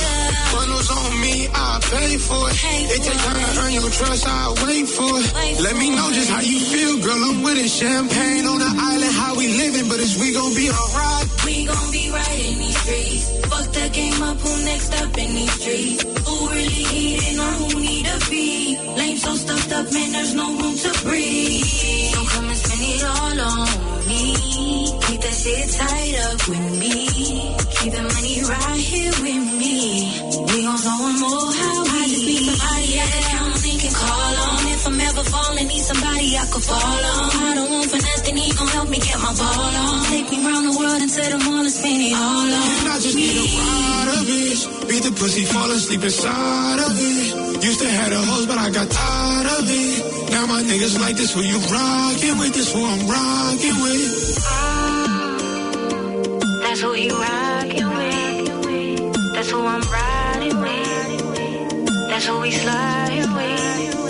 funnels 0.50 0.90
on 0.90 1.22
me, 1.22 1.46
I 1.54 1.78
pay 1.86 2.18
for 2.18 2.42
it. 2.50 2.58
It 2.90 3.02
take 3.06 3.22
time 3.30 3.38
to 3.38 3.62
earn 3.62 3.74
your 3.78 3.90
trust, 3.94 4.26
I 4.26 4.58
wait 4.66 4.90
for 4.90 5.14
it. 5.22 5.62
Let 5.62 5.78
me 5.78 5.94
know 5.94 6.10
just 6.10 6.30
how 6.34 6.42
you 6.42 6.58
feel, 6.58 6.98
girl. 7.06 7.22
I'm 7.30 7.44
with 7.46 7.62
it. 7.62 7.70
Champagne 7.70 8.46
on 8.50 8.58
the 8.58 8.74
island, 8.74 9.14
how 9.22 9.38
we 9.38 9.54
living, 9.54 9.86
but 9.86 10.02
it's 10.02 10.18
we 10.18 10.34
gon' 10.34 10.56
be 10.58 10.66
alright. 10.66 11.28
We 11.46 11.70
gon' 11.70 11.92
be 11.94 12.10
right 12.10 12.42
in 12.42 12.58
these 12.58 12.78
streets. 12.82 13.38
Fuck 13.54 13.70
the 13.70 13.86
game 13.94 14.18
up, 14.26 14.38
who 14.42 14.52
next 14.66 14.98
up 14.98 15.14
in 15.14 15.30
these 15.38 15.54
streets? 15.62 16.02
Who 16.26 16.36
really 16.50 16.84
heating 16.90 17.38
or 17.38 17.54
who 17.62 17.80
need 17.80 17.99
up, 19.72 19.92
man, 19.94 20.12
there's 20.12 20.34
no 20.34 20.48
room 20.58 20.76
to 20.78 20.92
breathe. 21.04 21.66
So 22.14 22.24
come 22.26 22.48
and 22.50 22.58
spend 22.58 22.82
it 22.82 23.04
all 23.04 23.40
on 23.40 24.08
me. 24.08 25.00
Keep 25.06 25.22
that 25.22 25.34
shit 25.34 25.70
tied 25.78 26.16
up 26.26 26.48
with 26.48 26.80
me. 26.80 27.08
Keep 27.78 27.94
the 27.94 28.02
money 28.02 28.42
right 28.44 28.80
here 28.80 29.14
with 29.22 29.46
me. 29.62 30.10
We 30.54 30.64
gon' 30.64 30.78
show 30.78 31.19
ever 35.20 35.30
falling, 35.30 35.68
need 35.68 35.80
somebody 35.82 36.38
I 36.38 36.46
could 36.52 36.64
fall 36.64 36.80
on. 36.80 37.30
I 37.44 37.54
don't 37.56 37.70
want 37.72 37.90
for 37.90 37.98
nothing, 37.98 38.38
he 38.38 38.54
gon' 38.54 38.68
help 38.68 38.90
me 38.90 39.00
get 39.00 39.20
my 39.20 39.34
ball 39.36 39.76
on. 39.84 40.06
Take 40.06 40.30
me 40.32 40.46
round 40.46 40.66
the 40.68 40.76
world 40.80 41.02
and 41.02 41.12
set 41.12 41.32
them 41.32 41.42
all 41.48 41.60
and 41.60 41.72
spin 41.72 42.02
it 42.02 42.14
all 42.16 42.48
on. 42.48 42.64
And 42.80 42.90
I 42.90 42.98
just 43.00 43.16
need 43.16 43.36
a 43.36 43.46
ride 43.60 44.10
of 44.16 44.26
it. 44.28 44.88
Beat 44.88 45.04
the 45.04 45.12
pussy, 45.12 45.44
fall 45.46 45.70
asleep 45.72 46.04
inside 46.04 46.80
of 46.80 46.94
it. 46.96 47.64
Used 47.64 47.80
to 47.82 47.90
have 47.90 48.10
the 48.10 48.22
hoes, 48.30 48.46
but 48.48 48.58
I 48.58 48.70
got 48.72 48.88
tired 48.90 49.48
of 49.60 49.66
it. 49.68 50.32
Now 50.32 50.46
my 50.46 50.62
niggas 50.64 51.00
like 51.00 51.16
this, 51.18 51.34
who 51.34 51.42
you 51.42 51.60
rockin' 51.68 52.38
with? 52.40 52.54
This 52.54 52.72
who 52.74 52.86
I'm 52.86 53.04
rockin' 53.08 53.78
with. 53.84 54.40
Ah, 54.48 55.38
that's 56.64 56.82
who 56.82 56.94
you 56.96 57.12
rockin' 57.12 57.90
with. 58.00 59.34
That's 59.34 59.50
who 59.52 59.60
I'm 59.66 59.82
riding 59.82 60.60
with. 60.62 62.10
That's 62.10 62.26
who 62.28 62.40
we 62.40 62.52
sliding 62.52 63.34
with. 63.34 64.09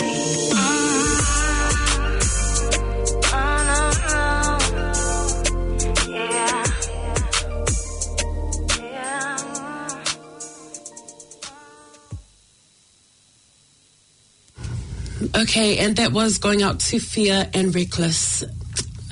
Okay, 15.34 15.78
and 15.78 15.96
that 15.96 16.12
was 16.12 16.38
going 16.38 16.62
out 16.62 16.80
to 16.80 16.98
Fear 16.98 17.50
and 17.52 17.74
Reckless. 17.74 18.44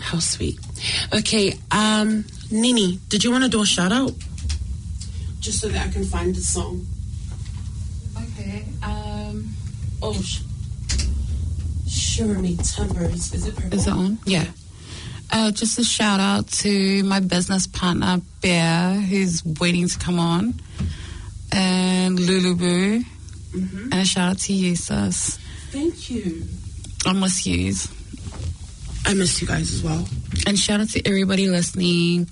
How 0.00 0.18
sweet. 0.18 0.58
Okay, 1.14 1.58
um, 1.70 2.24
Nini, 2.50 2.98
did 3.08 3.24
you 3.24 3.30
want 3.30 3.44
to 3.44 3.50
do 3.50 3.60
a 3.62 3.66
shout 3.66 3.92
out? 3.92 4.12
Just 5.40 5.60
so 5.60 5.68
that 5.68 5.86
I 5.86 5.90
can 5.90 6.04
find 6.04 6.34
the 6.34 6.40
song. 6.40 6.86
Okay. 8.16 8.64
Um, 8.82 9.54
oh, 10.02 10.14
sh- 10.14 10.40
Shiver 11.88 12.38
Me 12.38 12.56
Timbers. 12.56 13.32
Is 13.34 13.46
it 13.46 13.54
purple? 13.54 13.78
is 13.78 13.86
it 13.86 13.92
on? 13.92 14.18
Yeah. 14.24 14.46
Uh, 15.30 15.50
just 15.50 15.78
a 15.78 15.84
shout 15.84 16.20
out 16.20 16.48
to 16.48 17.02
my 17.04 17.20
business 17.20 17.66
partner 17.66 18.20
Bear, 18.40 18.94
who's 18.94 19.44
waiting 19.44 19.86
to 19.86 19.98
come 19.98 20.18
on, 20.18 20.54
and 21.52 22.18
Lulu 22.18 22.54
Boo, 22.54 23.04
and 23.52 23.94
a 23.94 24.04
shout 24.06 24.30
out 24.30 24.38
to 24.38 24.54
you, 24.54 24.74
sis. 24.74 25.38
Thank 25.70 26.10
you. 26.10 26.44
I 27.06 27.12
miss 27.12 27.46
yous. 27.46 27.88
I 29.06 29.14
miss 29.14 29.40
you 29.40 29.46
guys 29.46 29.72
as 29.72 29.82
well. 29.82 30.06
And 30.46 30.58
shout 30.58 30.80
out 30.80 30.88
to 30.90 31.06
everybody 31.06 31.48
listening. 31.48 32.28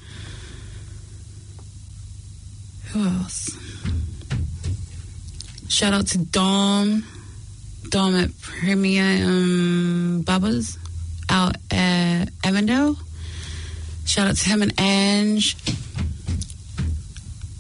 Who 2.93 3.05
else? 3.05 3.57
Shout 5.69 5.93
out 5.93 6.07
to 6.09 6.19
Dom. 6.19 7.05
Dom 7.89 8.15
at 8.17 8.31
Premium 8.41 10.25
Bubbas 10.25 10.79
out 11.29 11.57
at 11.71 12.27
Avondale. 12.45 12.97
Shout 14.07 14.29
out 14.29 14.37
to 14.37 14.49
him 14.49 14.63
and 14.63 14.81
Ange. 14.81 15.57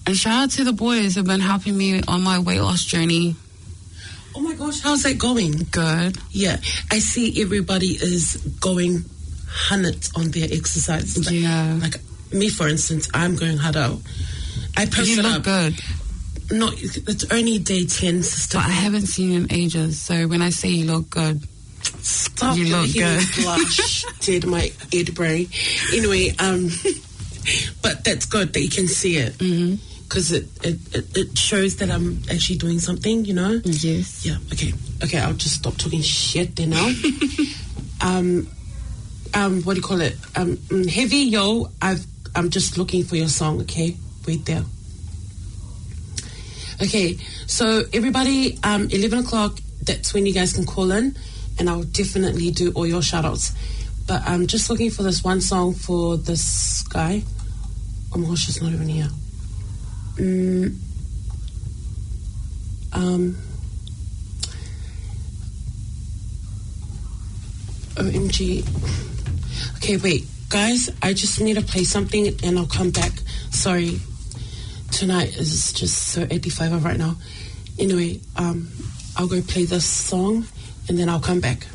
And 0.06 0.16
shout 0.16 0.44
out 0.44 0.50
to 0.52 0.64
the 0.64 0.72
boys 0.72 1.14
who've 1.14 1.26
been 1.26 1.40
helping 1.40 1.76
me 1.76 2.00
on 2.06 2.22
my 2.22 2.38
weight 2.38 2.60
loss 2.60 2.84
journey. 2.84 3.36
Oh 4.36 4.40
my 4.40 4.54
gosh, 4.54 4.80
how's 4.80 5.02
that 5.04 5.16
going? 5.18 5.52
Good. 5.70 6.18
Yeah, 6.30 6.56
I 6.90 6.98
see 6.98 7.40
everybody 7.40 7.88
is 7.88 8.36
going 8.60 9.04
hundreds 9.48 10.12
on 10.14 10.30
their 10.30 10.48
exercise. 10.52 11.16
Like, 11.24 11.34
Yeah. 11.34 11.78
Like 11.80 11.96
me, 12.32 12.48
for 12.50 12.68
instance, 12.68 13.08
I'm 13.14 13.34
going 13.36 13.56
hard 13.56 13.76
out. 13.76 13.98
I 14.76 14.84
posted 14.84 15.08
You 15.08 15.22
look 15.22 15.36
up. 15.38 15.42
good. 15.44 15.74
No, 16.50 16.70
it's 16.72 17.24
only 17.32 17.58
day 17.58 17.86
10, 17.86 18.22
sister. 18.22 18.58
But 18.58 18.66
I 18.66 18.70
haven't 18.70 19.06
seen 19.06 19.30
you 19.32 19.38
in 19.40 19.52
ages, 19.52 19.98
so 19.98 20.28
when 20.28 20.42
I 20.42 20.50
say 20.50 20.68
you 20.68 20.84
look 20.84 21.08
good, 21.10 21.40
Stop 22.02 22.56
you 22.58 22.66
look 22.66 22.92
good. 22.92 23.24
blush. 23.36 24.04
Did 24.20 24.46
my 24.46 24.70
Ed 24.92 25.14
brain. 25.14 25.48
Anyway, 25.94 26.34
um, 26.38 26.68
but 27.82 28.04
that's 28.04 28.26
good 28.26 28.52
that 28.52 28.60
you 28.60 28.68
can 28.68 28.86
see 28.86 29.16
it. 29.16 29.34
Because 30.08 30.32
it, 30.32 30.46
it, 30.64 30.78
it, 30.94 31.16
it 31.16 31.38
shows 31.38 31.76
that 31.76 31.90
I'm 31.90 32.22
actually 32.30 32.58
doing 32.58 32.78
something, 32.78 33.24
you 33.24 33.34
know? 33.34 33.60
Yes. 33.64 34.24
Yeah, 34.24 34.36
okay. 34.52 34.72
Okay, 35.02 35.18
I'll 35.18 35.34
just 35.34 35.56
stop 35.56 35.76
talking 35.76 36.00
shit 36.00 36.54
there 36.54 36.68
now. 36.68 36.92
um, 38.00 38.48
um, 39.34 39.62
what 39.62 39.74
do 39.74 39.80
you 39.80 39.86
call 39.86 40.00
it? 40.00 40.16
Um, 40.36 40.56
mm, 40.56 40.88
heavy, 40.88 41.18
yo, 41.18 41.68
I've, 41.82 42.06
I'm 42.34 42.50
just 42.50 42.78
looking 42.78 43.04
for 43.04 43.16
your 43.16 43.28
song, 43.28 43.60
okay? 43.62 43.96
Wait 44.26 44.44
there. 44.46 44.64
Okay, 46.82 47.16
so 47.46 47.82
everybody, 47.92 48.58
um, 48.62 48.88
11 48.90 49.20
o'clock, 49.20 49.58
that's 49.82 50.14
when 50.14 50.26
you 50.26 50.32
guys 50.32 50.52
can 50.52 50.66
call 50.66 50.92
in, 50.92 51.16
and 51.58 51.68
I'll 51.70 51.84
definitely 51.84 52.50
do 52.50 52.70
all 52.72 52.86
your 52.86 53.02
shout 53.02 53.24
outs. 53.24 53.52
But 54.06 54.22
I'm 54.24 54.46
just 54.46 54.70
looking 54.70 54.90
for 54.90 55.02
this 55.02 55.24
one 55.24 55.40
song 55.40 55.74
for 55.74 56.16
this 56.16 56.82
guy. 56.82 57.24
Oh 58.12 58.18
my 58.18 58.28
gosh, 58.28 58.48
it's 58.48 58.62
not 58.62 58.72
even 58.72 58.88
here. 58.88 59.08
Mm, 60.16 60.78
um, 62.92 63.36
OMG. 67.96 68.66
Okay, 69.76 69.96
wait. 69.98 70.26
Guys, 70.48 70.90
I 71.02 71.12
just 71.12 71.40
need 71.40 71.54
to 71.54 71.62
play 71.62 71.84
something 71.84 72.28
and 72.42 72.58
I'll 72.58 72.66
come 72.66 72.90
back. 72.90 73.12
Sorry. 73.50 74.00
Tonight 74.90 75.36
is 75.36 75.72
just 75.72 76.08
so 76.08 76.26
85 76.30 76.84
right 76.84 76.96
now. 76.96 77.16
Anyway, 77.78 78.20
um, 78.36 78.70
I'll 79.16 79.26
go 79.26 79.42
play 79.42 79.64
this 79.64 79.84
song 79.84 80.46
and 80.88 80.98
then 80.98 81.08
I'll 81.08 81.20
come 81.20 81.40
back. 81.40 81.66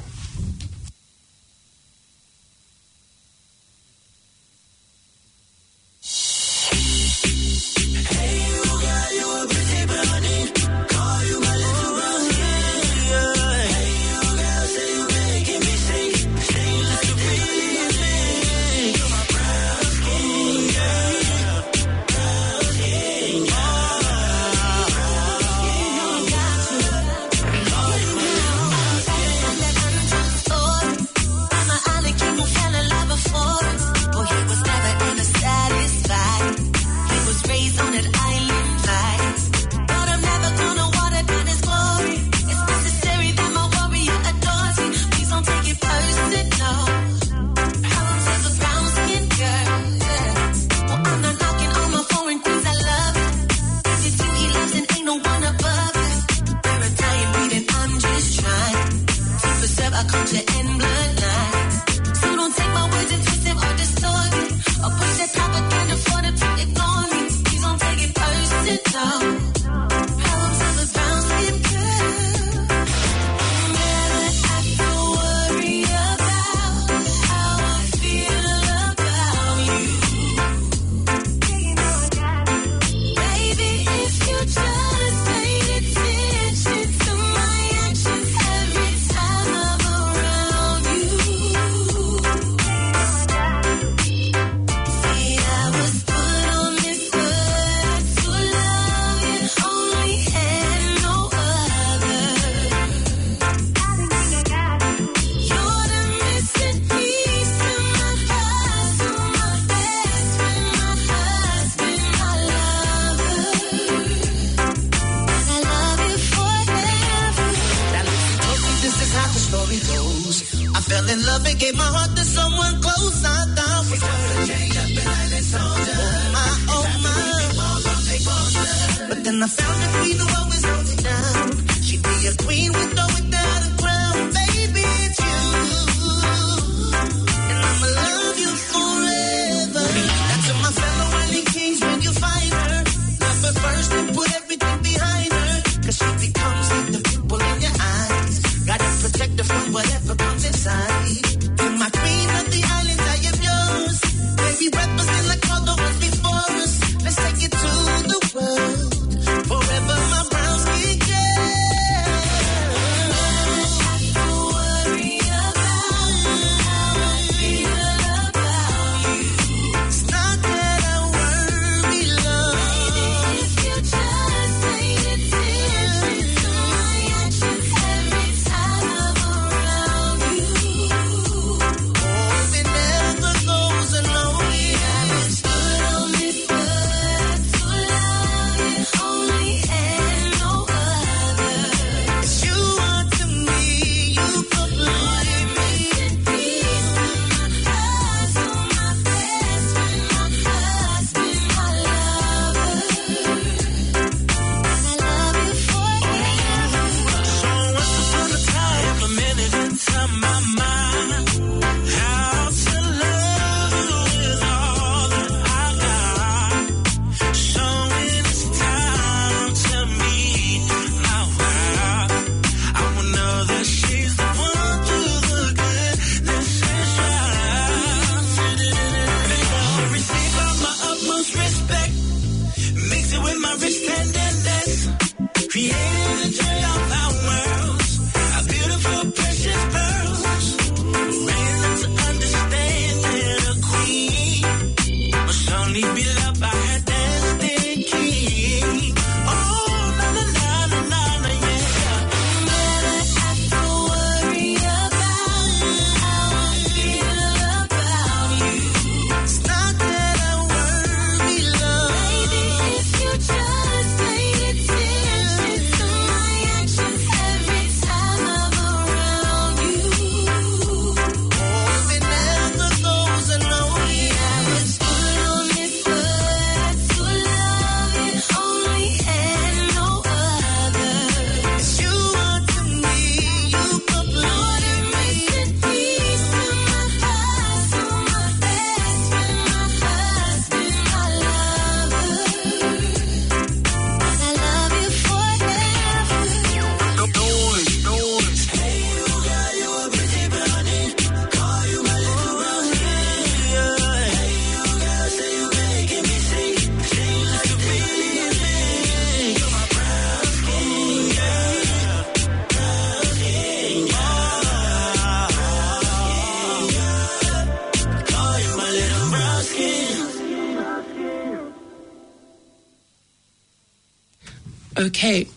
Hey, 325.02 325.28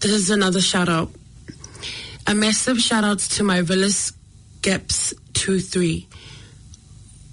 this 0.00 0.10
is 0.10 0.28
another 0.28 0.60
shout 0.60 0.90
out. 0.90 1.08
A 2.26 2.34
massive 2.34 2.78
shout 2.78 3.02
out 3.02 3.18
to 3.18 3.42
my 3.42 3.62
Villas 3.62 4.12
Gaps 4.60 5.14
2 5.32 5.58
3. 5.58 6.06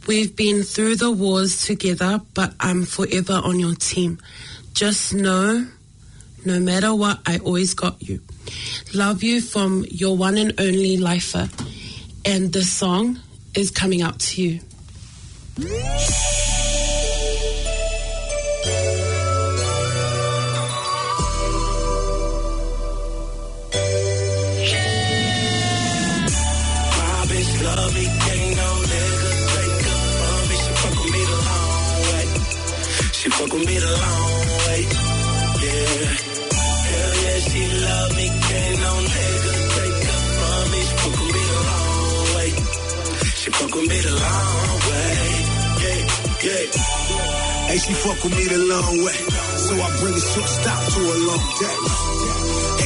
We've 0.08 0.34
been 0.34 0.64
through 0.64 0.96
the 0.96 1.12
wars 1.12 1.66
together, 1.66 2.22
but 2.34 2.54
I'm 2.58 2.86
forever 2.86 3.42
on 3.44 3.60
your 3.60 3.76
team. 3.76 4.22
Just 4.72 5.14
know, 5.14 5.68
no 6.46 6.60
matter 6.62 6.96
what, 6.96 7.20
I 7.26 7.40
always 7.40 7.74
got 7.74 8.02
you. 8.02 8.22
Love 8.94 9.22
you 9.22 9.42
from 9.42 9.84
your 9.90 10.16
one 10.16 10.38
and 10.38 10.54
only 10.58 10.96
lifer. 10.96 11.50
And 12.24 12.54
this 12.54 12.72
song 12.72 13.20
is 13.56 13.72
coming 13.72 14.02
out 14.02 14.22
to 14.22 14.42
you. 14.42 14.62
gonna 33.52 33.66
be 33.66 33.78
the 33.78 33.92
long 33.92 34.48
way. 34.66 34.82
Yeah. 35.62 36.08
Hell 36.88 37.14
yeah, 37.24 37.40
she 37.48 37.62
love 37.86 38.12
me. 38.16 38.26
Can't 38.48 38.80
no 38.80 38.92
nigga 39.12 39.54
take 39.76 40.04
her 40.08 40.22
from 40.36 40.64
me. 40.72 40.82
She 40.88 40.96
fuck 41.02 41.14
gonna 41.20 41.34
be 41.36 41.44
the 41.52 41.60
long 41.70 42.28
way. 42.36 42.50
She 43.42 43.50
fuck 43.52 43.72
gonna 43.72 43.88
be 43.92 44.00
the 44.08 44.14
long 44.24 44.80
way. 44.88 45.12
Yeah, 45.84 46.02
yeah. 46.46 46.64
Hey, 47.68 47.78
she 47.78 47.94
fuck 47.94 48.24
with 48.24 48.36
me 48.38 48.44
the 48.48 48.60
long 48.72 48.96
way. 49.06 49.20
So 49.66 49.74
I 49.76 49.88
bring 50.00 50.14
a 50.14 50.20
short 50.32 50.50
stop 50.50 50.82
to 50.94 51.00
a 51.00 51.18
long 51.28 51.46
day. 51.60 52.11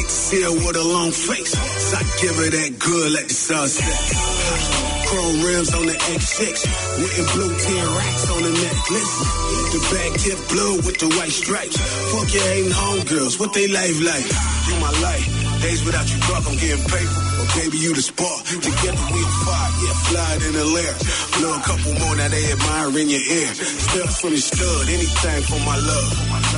See 0.07 0.37
seal 0.37 0.53
with 0.53 0.75
a 0.75 0.83
long 0.83 1.11
face. 1.11 1.51
So 1.51 1.97
I 1.97 2.03
give 2.21 2.35
her 2.35 2.49
that 2.49 2.79
good 2.79 3.11
like 3.13 3.27
the 3.27 3.33
sunset. 3.33 3.89
Chrome 5.07 5.41
rims 5.41 5.73
on 5.73 5.85
the 5.85 5.93
X6. 5.93 6.65
Wooden 7.01 7.25
blue 7.33 7.53
10 7.57 7.97
racks 7.97 8.29
on 8.31 8.41
the 8.43 8.53
necklace. 8.53 9.13
The 9.73 9.81
back 9.93 10.11
tip 10.21 10.39
blue 10.49 10.75
with 10.85 10.97
the 10.99 11.09
white 11.17 11.31
stripes. 11.31 11.77
Fuck 12.13 12.33
your 12.33 12.43
hating 12.43 12.71
homegirls, 12.71 13.39
what 13.39 13.53
they 13.53 13.67
life 13.67 13.99
like? 14.01 14.25
You 14.67 14.79
my 14.79 14.91
life. 15.01 15.44
Days 15.65 15.81
without 15.81 16.05
you, 16.05 16.19
dog, 16.29 16.45
I'm 16.45 16.57
getting 16.61 16.85
paper. 16.85 17.21
But 17.41 17.49
baby, 17.57 17.77
you 17.81 17.91
the 17.97 18.05
spark. 18.05 18.45
Together 18.45 19.05
we 19.09 19.17
a 19.17 19.31
fire, 19.41 19.71
yeah, 19.81 19.97
fly 20.05 20.29
it 20.37 20.41
in 20.45 20.53
the 20.61 20.65
air. 20.77 20.93
Blow 21.41 21.57
a 21.57 21.61
couple 21.65 21.93
more, 22.05 22.15
now 22.21 22.29
they 22.29 22.45
admire 22.53 22.93
in 23.01 23.09
your 23.09 23.25
ear. 23.25 23.49
Studs 23.49 24.15
from 24.21 24.37
the 24.37 24.41
stud, 24.45 24.85
anything 24.93 25.41
for 25.49 25.57
my 25.65 25.73
love. 25.73 26.09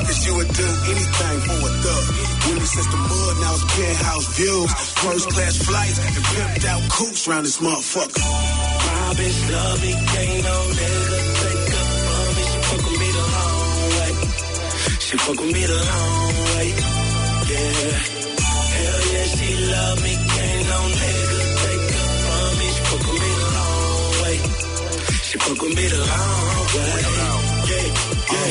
Cause 0.04 0.20
you 0.28 0.36
would 0.36 0.52
do 0.52 0.68
anything 0.92 1.38
for 1.48 1.56
a 1.56 1.72
thug. 1.88 2.06
We 2.52 2.68
since 2.68 2.90
the 2.92 3.00
mud, 3.00 3.36
now 3.40 3.56
it's 3.56 3.64
penthouse 3.80 4.28
views. 4.36 4.72
First 5.00 5.26
class 5.32 5.56
flights 5.56 5.98
and 6.04 6.26
pimped 6.28 6.66
out 6.68 6.84
coops 6.92 7.28
round 7.32 7.46
this 7.48 7.64
motherfucker. 7.64 8.28
Love 8.28 9.80
me, 9.88 9.92
ain't 10.20 10.44
no 10.44 10.58
nigga 10.76 11.20
take 11.48 11.72
up 11.80 11.88
from 12.04 12.28
me. 12.36 12.44
She 12.44 12.60
fuck 12.60 12.84
with 12.84 13.00
me 13.00 13.10
the 13.16 13.24
long 13.24 13.88
way. 13.96 14.12
She 15.00 15.16
fuck 15.16 15.40
with 15.40 15.54
me 15.56 15.64
the 15.64 15.80
long 15.96 16.36
way. 16.60 16.97
Me, 20.04 20.14
ain't 20.14 20.68
no 20.74 20.80
nigga 21.02 21.40
take 21.62 21.90
up 22.02 22.12
from 22.24 22.50
me. 22.60 22.68
She 22.76 22.84
fuck 22.90 23.04
with 23.08 23.20
me 23.24 23.32
the 23.42 23.50
long 23.58 24.12
way. 24.22 24.38
She 25.28 25.38
with 25.62 25.76
me 25.78 25.86
the 25.88 26.02
long 26.12 26.68
way. 26.76 27.17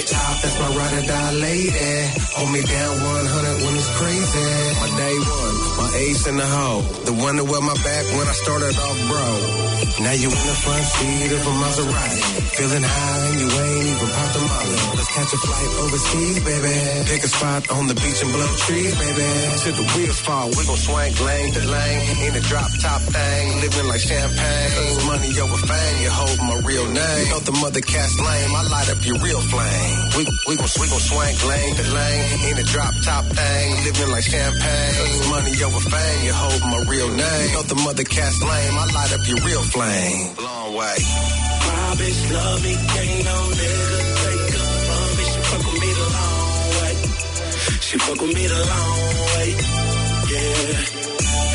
Top, 0.05 0.43
that's 0.43 0.59
my 0.61 0.69
ride 0.77 0.93
or 0.93 1.07
die 1.07 1.33
lady. 1.41 1.95
Hold 2.37 2.53
me 2.53 2.61
down 2.61 2.95
100 3.01 3.65
when 3.65 3.75
it's 3.81 3.89
crazy. 3.97 4.49
My 4.77 4.91
day 4.93 5.17
one, 5.25 5.57
my 5.81 5.89
ace 6.05 6.27
in 6.27 6.37
the 6.37 6.45
hole. 6.45 6.83
The 7.09 7.15
one 7.17 7.37
that 7.37 7.45
wear 7.49 7.63
my 7.63 7.75
back 7.81 8.05
when 8.13 8.29
I 8.29 8.37
started 8.37 8.77
off 8.77 8.99
bro. 9.09 9.67
Now 10.05 10.13
you 10.13 10.29
in 10.29 10.45
the 10.53 10.59
front 10.61 10.85
seat 10.85 11.33
of 11.33 11.41
a 11.41 11.55
Maserati. 11.57 12.21
Feeling 12.61 12.85
high 12.85 13.27
and 13.33 13.41
you 13.41 13.49
ain't 13.49 13.87
even 13.97 14.09
popped 14.13 14.37
a 14.37 14.43
molly. 14.45 14.77
Let's 14.93 15.09
catch 15.17 15.33
a 15.33 15.39
flight 15.41 15.71
overseas, 15.81 16.39
baby. 16.45 16.77
Pick 17.09 17.25
a 17.25 17.31
spot 17.33 17.63
on 17.73 17.89
the 17.89 17.97
beach 17.97 18.21
and 18.21 18.29
blow 18.29 18.53
trees, 18.69 18.93
baby. 18.93 19.29
Till 19.65 19.77
the 19.81 19.87
wheels 19.97 20.21
fall, 20.21 20.53
we 20.53 20.61
gon' 20.69 20.77
swing 20.77 21.17
lane 21.25 21.53
to 21.57 21.63
lane. 21.65 22.29
In 22.29 22.33
a 22.37 22.45
drop 22.45 22.69
top 22.85 23.01
thing, 23.09 23.45
living 23.65 23.89
like 23.89 24.05
champagne. 24.05 25.09
Money 25.09 25.33
over 25.41 25.61
fame, 25.65 25.97
you 26.05 26.11
hold 26.13 26.39
my 26.45 26.61
real 26.69 26.87
name. 26.93 27.25
You 27.25 27.33
know 27.33 27.41
the 27.41 27.57
mother 27.57 27.81
cast 27.81 28.21
lame, 28.21 28.53
I 28.53 28.63
light 28.69 28.89
up 28.93 29.01
your 29.01 29.17
real 29.25 29.41
flame. 29.41 29.86
We, 30.17 30.25
we 30.49 30.55
gon' 30.57 30.73
we 30.81 30.87
gon' 30.89 31.05
swing 31.11 31.37
lane 31.49 31.75
to 31.77 31.87
lane. 31.95 32.27
In 32.49 32.55
a 32.59 32.65
drop 32.65 32.95
top 33.05 33.25
thing, 33.25 33.69
living 33.85 34.11
like 34.11 34.25
champagne. 34.25 34.95
Money 35.29 35.53
over 35.63 35.83
fame, 35.93 36.21
you 36.25 36.33
hold 36.33 36.61
my 36.73 36.81
real 36.89 37.11
name. 37.11 37.49
Know 37.53 37.63
the 37.63 37.79
mother 37.85 38.05
cast 38.05 38.43
lame, 38.43 38.75
I 38.79 38.85
light 38.97 39.13
up 39.13 39.23
your 39.29 39.41
real 39.45 39.63
flame. 39.63 40.35
Long 40.41 40.75
way. 40.75 40.99
My 41.69 41.93
bitch 42.01 42.21
love 42.33 42.59
me, 42.65 42.73
ain't 42.73 43.25
no 43.29 43.37
nigga 43.61 44.01
take 44.25 44.55
up 44.57 44.73
from 44.87 45.09
me. 45.17 45.25
She 45.33 45.41
fuck 45.49 45.63
with 45.69 45.81
me 45.85 45.91
the 46.01 46.07
long 46.17 46.65
way. 46.81 46.95
She 47.87 47.97
fuck 47.99 48.21
with 48.21 48.35
me 48.35 48.45
the 48.47 48.61
long 48.73 48.99
way. 49.37 49.49
Yeah. 50.33 51.07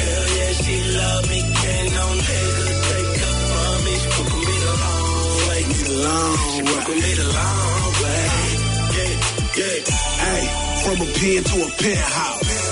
Hell 0.01 0.27
yeah, 0.37 0.51
she 0.61 0.75
love 0.99 1.23
me, 1.29 1.39
ain't 1.41 1.91
no 1.97 2.05
nigga 2.29 2.65
take 2.87 3.21
up 3.27 3.37
from 3.49 3.77
me. 3.85 3.93
She 4.01 4.09
fuck 4.15 4.29
with 4.31 4.45
me 4.47 4.55
the 4.65 4.73
long 4.83 5.33
way. 5.49 5.61
She 6.51 6.61
fuck 6.69 6.87
with 6.87 6.99
me 7.03 7.11
the 7.19 7.27
long 7.33 7.85
way. 7.85 7.90
Yeah. 9.53 9.65
Hey, 9.65 10.83
from 10.83 11.01
a 11.01 11.11
pen 11.11 11.43
to 11.43 11.67
a 11.67 11.71
penthouse. 11.71 12.70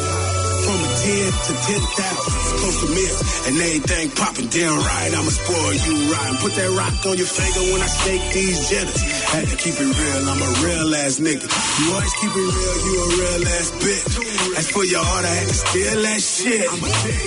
From 0.69 0.85
a 0.85 0.91
10 1.01 1.33
to 1.49 1.53
10,000. 1.65 2.61
Close 2.61 2.77
to 2.85 2.89
mil. 2.93 3.17
And 3.49 3.57
everything 3.57 4.05
popping 4.13 4.49
down 4.53 4.77
right. 4.77 5.09
I'ma 5.17 5.33
spoil 5.33 5.73
you 5.73 6.13
right. 6.13 6.33
Put 6.45 6.53
that 6.61 6.69
rock 6.77 6.93
on 7.09 7.17
your 7.17 7.25
finger 7.25 7.73
when 7.73 7.81
I 7.81 7.89
shake 7.89 8.21
these 8.37 8.69
jitters. 8.69 9.01
Had 9.33 9.49
to 9.49 9.57
keep 9.57 9.73
it 9.81 9.89
real. 9.89 10.21
I'm 10.29 10.37
a 10.37 10.51
real 10.61 10.93
ass 10.93 11.17
nigga. 11.17 11.49
You 11.49 11.85
always 11.89 12.13
keep 12.21 12.29
it 12.37 12.49
real. 12.53 12.77
You 12.85 12.93
a 13.01 13.07
real 13.17 13.43
ass 13.49 13.69
bitch. 13.81 14.13
As 14.61 14.69
for 14.69 14.85
your 14.85 15.01
heart, 15.01 15.25
I 15.25 15.33
had 15.41 15.49
to 15.49 15.57
steal 15.57 15.99
that 16.05 16.21
shit. 16.21 16.69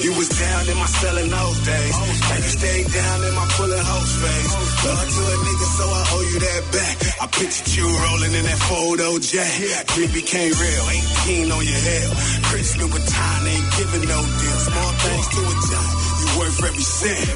You 0.06 0.14
was 0.14 0.30
down 0.38 0.62
in 0.70 0.78
my 0.78 0.86
cell 1.02 1.18
in 1.18 1.26
those 1.26 1.58
days. 1.66 1.96
And 1.98 2.40
you 2.46 2.52
stayed 2.62 2.88
down 2.94 3.18
in 3.26 3.34
my 3.34 3.46
pulling 3.58 3.86
host 3.90 4.14
face. 4.22 4.52
Love 4.86 5.02
to 5.02 5.22
a 5.26 5.36
nigga, 5.50 5.66
so 5.66 5.84
I 5.90 6.02
owe 6.14 6.26
you 6.30 6.38
that 6.46 6.62
back. 6.70 6.94
I 7.18 7.26
pictured 7.26 7.74
you 7.74 7.90
rolling 7.90 8.38
in 8.38 8.44
that 8.46 8.60
photo 8.70 9.18
jack. 9.18 9.50
It 9.98 10.14
became 10.14 10.54
real. 10.54 10.84
18 11.26 11.50
on 11.50 11.64
your 11.66 11.82
hell. 11.90 12.12
Chris 12.46 12.78
Louboutin 12.78 13.31
ain't 13.40 13.68
giving 13.78 14.04
no 14.08 14.18
deal. 14.20 14.58
Small 14.68 14.92
things 15.02 15.26
to 15.34 15.40
a 15.40 15.54
giant. 15.68 15.96
You 16.20 16.28
worth 16.38 16.64
every 16.64 16.86
cent. 16.86 17.28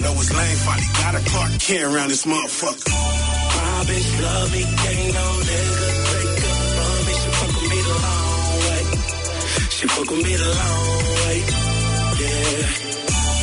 Know 0.00 0.12
it's 0.20 0.32
lame, 0.32 0.58
finally 0.66 0.90
got 1.00 1.14
a 1.14 1.22
Clark 1.30 1.52
Kent 1.60 1.84
around 1.84 2.08
this 2.08 2.24
motherfucker. 2.26 2.88
My 2.88 3.84
bitch 3.88 4.10
love 4.22 4.48
me, 4.52 4.62
ain't 4.64 5.14
no 5.14 5.26
nigga 5.48 5.88
take 6.10 6.42
up 6.50 6.60
from 6.74 6.98
me. 7.06 7.14
She 7.22 7.30
fuck 7.38 7.52
with 7.54 7.68
me 7.70 7.78
the 7.88 7.96
long 8.04 8.50
way. 8.64 8.82
She 9.74 9.84
fuck 9.86 10.08
with 10.10 10.22
me 10.24 10.34
the 10.42 10.50
long 10.60 11.04
way. 11.24 11.38
Yeah. 12.20 12.94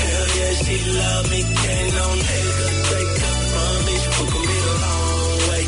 Hell 0.02 0.28
yeah, 0.38 0.54
she 0.64 0.76
love 1.00 1.26
me, 1.32 1.40
ain't 1.40 1.94
no 2.00 2.08
nigga 2.26 2.68
take 2.90 3.20
up 3.30 3.40
from 3.52 3.76
me. 3.86 3.94
She 4.02 4.10
fuck 4.18 4.32
with 4.34 4.46
me 4.50 4.58
the 4.68 4.76
long 4.86 5.38
way. 5.50 5.64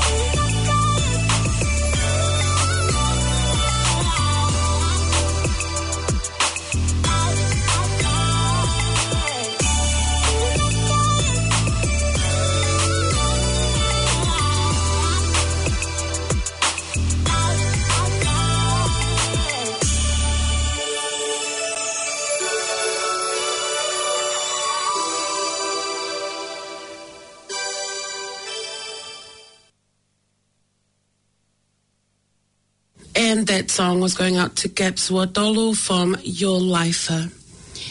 That 33.52 33.70
song 33.70 34.00
was 34.00 34.14
going 34.14 34.38
out 34.38 34.56
to 34.56 34.66
Gaps 34.66 35.10
Wadolo 35.10 35.76
from 35.76 36.16
Your 36.22 36.58
Lifer. 36.58 37.28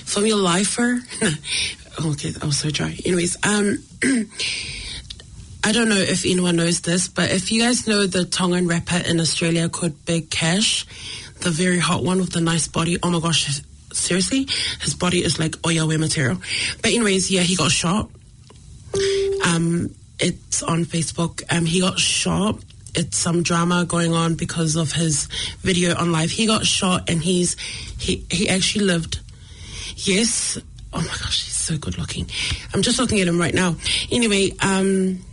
From 0.05 0.25
Your 0.25 0.37
Lifer? 0.37 0.99
okay, 2.03 2.33
I 2.41 2.45
was 2.47 2.57
so 2.57 2.71
dry. 2.71 2.97
Anyways, 3.05 3.37
um, 3.45 3.77
I 5.63 5.71
don't 5.71 5.87
know 5.87 5.97
if 5.99 6.25
anyone 6.25 6.55
knows 6.55 6.81
this, 6.81 7.07
but 7.07 7.29
if 7.29 7.51
you 7.51 7.61
guys 7.61 7.85
know 7.85 8.07
the 8.07 8.25
Tongan 8.25 8.67
rapper 8.67 9.03
in 9.07 9.19
Australia 9.19 9.69
called 9.69 10.03
Big 10.03 10.31
Cash, 10.31 10.87
the 11.41 11.51
very 11.51 11.77
hot 11.77 12.03
one 12.03 12.17
with 12.17 12.31
the 12.31 12.41
nice 12.41 12.67
body, 12.67 12.97
oh 13.03 13.11
my 13.11 13.19
gosh, 13.19 13.61
seriously? 13.93 14.47
His 14.81 14.95
body 14.95 15.23
is 15.23 15.37
like 15.37 15.51
Oyawe 15.61 15.99
material. 15.99 16.41
But 16.81 16.87
anyways, 16.87 17.29
yeah, 17.29 17.41
he 17.41 17.55
got 17.55 17.69
shot. 17.69 18.09
Um, 19.45 19.93
it's 20.19 20.63
on 20.63 20.85
Facebook. 20.85 21.43
Um, 21.51 21.65
he 21.65 21.81
got 21.81 21.99
shot. 21.99 22.63
It's 22.93 23.17
some 23.17 23.43
drama 23.43 23.85
going 23.85 24.13
on 24.13 24.35
because 24.35 24.75
of 24.75 24.91
his 24.91 25.25
video 25.61 25.95
on 25.95 26.11
live. 26.11 26.31
He 26.31 26.45
got 26.45 26.65
shot 26.65 27.09
and 27.09 27.21
he's 27.21 27.55
he 27.99 28.25
he 28.29 28.49
actually 28.49 28.85
lived. 28.85 29.19
Yes. 29.95 30.57
Oh 30.93 30.99
my 30.99 31.05
gosh, 31.05 31.45
he's 31.45 31.55
so 31.55 31.77
good 31.77 31.97
looking. 31.97 32.29
I'm 32.73 32.81
just 32.81 32.99
looking 32.99 33.21
at 33.21 33.27
him 33.27 33.39
right 33.39 33.53
now. 33.53 33.75
Anyway, 34.11 34.51
um, 34.61 35.23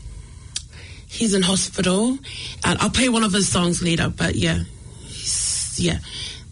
he's 1.09 1.35
in 1.35 1.43
hospital. 1.43 2.19
And 2.65 2.79
I'll 2.79 2.91
play 2.91 3.09
one 3.09 3.25
of 3.25 3.33
his 3.33 3.49
songs 3.49 3.83
later. 3.83 4.09
But 4.09 4.37
yeah, 4.37 4.63
he's, 5.03 5.81
yeah, 5.81 5.99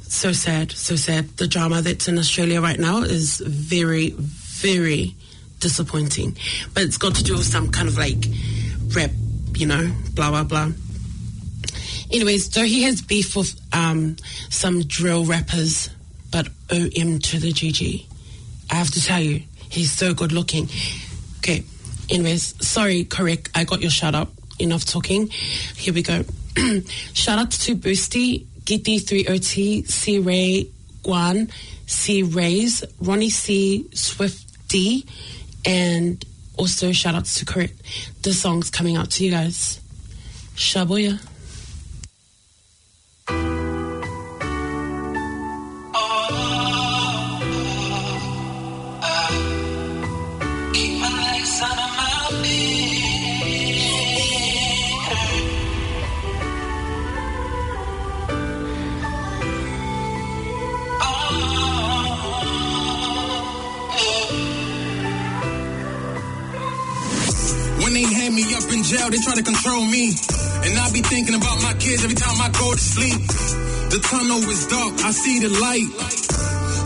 so 0.02 0.32
sad, 0.32 0.72
so 0.72 0.96
sad. 0.96 1.28
The 1.36 1.46
drama 1.46 1.82
that's 1.82 2.08
in 2.08 2.18
Australia 2.18 2.60
right 2.60 2.78
now 2.78 3.02
is 3.02 3.38
very, 3.38 4.10
very 4.10 5.14
disappointing. 5.60 6.36
But 6.74 6.82
it's 6.82 6.98
got 6.98 7.14
to 7.16 7.22
do 7.22 7.36
with 7.36 7.46
some 7.46 7.70
kind 7.70 7.88
of 7.88 7.96
like 7.98 8.24
rap, 8.88 9.10
you 9.54 9.66
know, 9.66 9.92
blah 10.14 10.30
blah 10.30 10.44
blah. 10.44 10.72
Anyways, 12.12 12.52
so 12.52 12.62
he 12.62 12.84
has 12.84 13.02
beef 13.02 13.34
with 13.36 13.60
um, 13.72 14.16
some 14.48 14.82
drill 14.84 15.24
rappers, 15.24 15.90
but 16.30 16.48
OM 16.70 17.18
to 17.18 17.38
the 17.38 17.52
GG. 17.52 18.06
I 18.70 18.74
have 18.74 18.90
to 18.92 19.02
tell 19.02 19.20
you, 19.20 19.42
he's 19.68 19.92
so 19.92 20.14
good 20.14 20.32
looking. 20.32 20.68
Okay. 21.38 21.64
Anyways, 22.08 22.66
sorry, 22.66 23.04
correct. 23.04 23.50
I 23.54 23.64
got 23.64 23.80
your 23.80 23.90
shout 23.90 24.14
out. 24.14 24.28
Enough 24.58 24.84
talking. 24.84 25.28
Here 25.28 25.92
we 25.92 26.02
go. 26.02 26.24
shout 27.12 27.38
out 27.38 27.50
to 27.50 27.76
Boosty, 27.76 28.46
Gitty3OT, 28.64 29.86
C 29.88 30.18
Ray, 30.18 30.70
Guan, 31.02 31.50
C 31.86 32.22
Rays, 32.22 32.84
Ronnie 33.00 33.30
C, 33.30 33.86
Swift 33.92 34.68
D, 34.68 35.06
and 35.64 36.24
also 36.56 36.92
shout 36.92 37.14
outs 37.14 37.38
to 37.40 37.44
Correct. 37.44 37.74
The 38.22 38.32
song's 38.32 38.70
coming 38.70 38.96
out 38.96 39.10
to 39.12 39.24
you 39.24 39.30
guys. 39.30 39.80
Shaboya. 40.54 41.20
Jail, 69.06 69.10
they 69.10 69.22
try 69.22 69.34
to 69.34 69.42
control 69.42 69.84
me. 69.86 70.10
And 70.66 70.78
I 70.78 70.90
be 70.92 71.02
thinking 71.02 71.34
about 71.34 71.62
my 71.62 71.74
kids 71.78 72.02
every 72.02 72.16
time 72.16 72.34
I 72.40 72.48
go 72.50 72.72
to 72.72 72.78
sleep. 72.78 73.20
The 73.90 74.00
tunnel 74.02 74.42
is 74.50 74.66
dark, 74.66 74.94
I 75.04 75.10
see 75.10 75.38
the 75.40 75.50
light. 75.62 75.88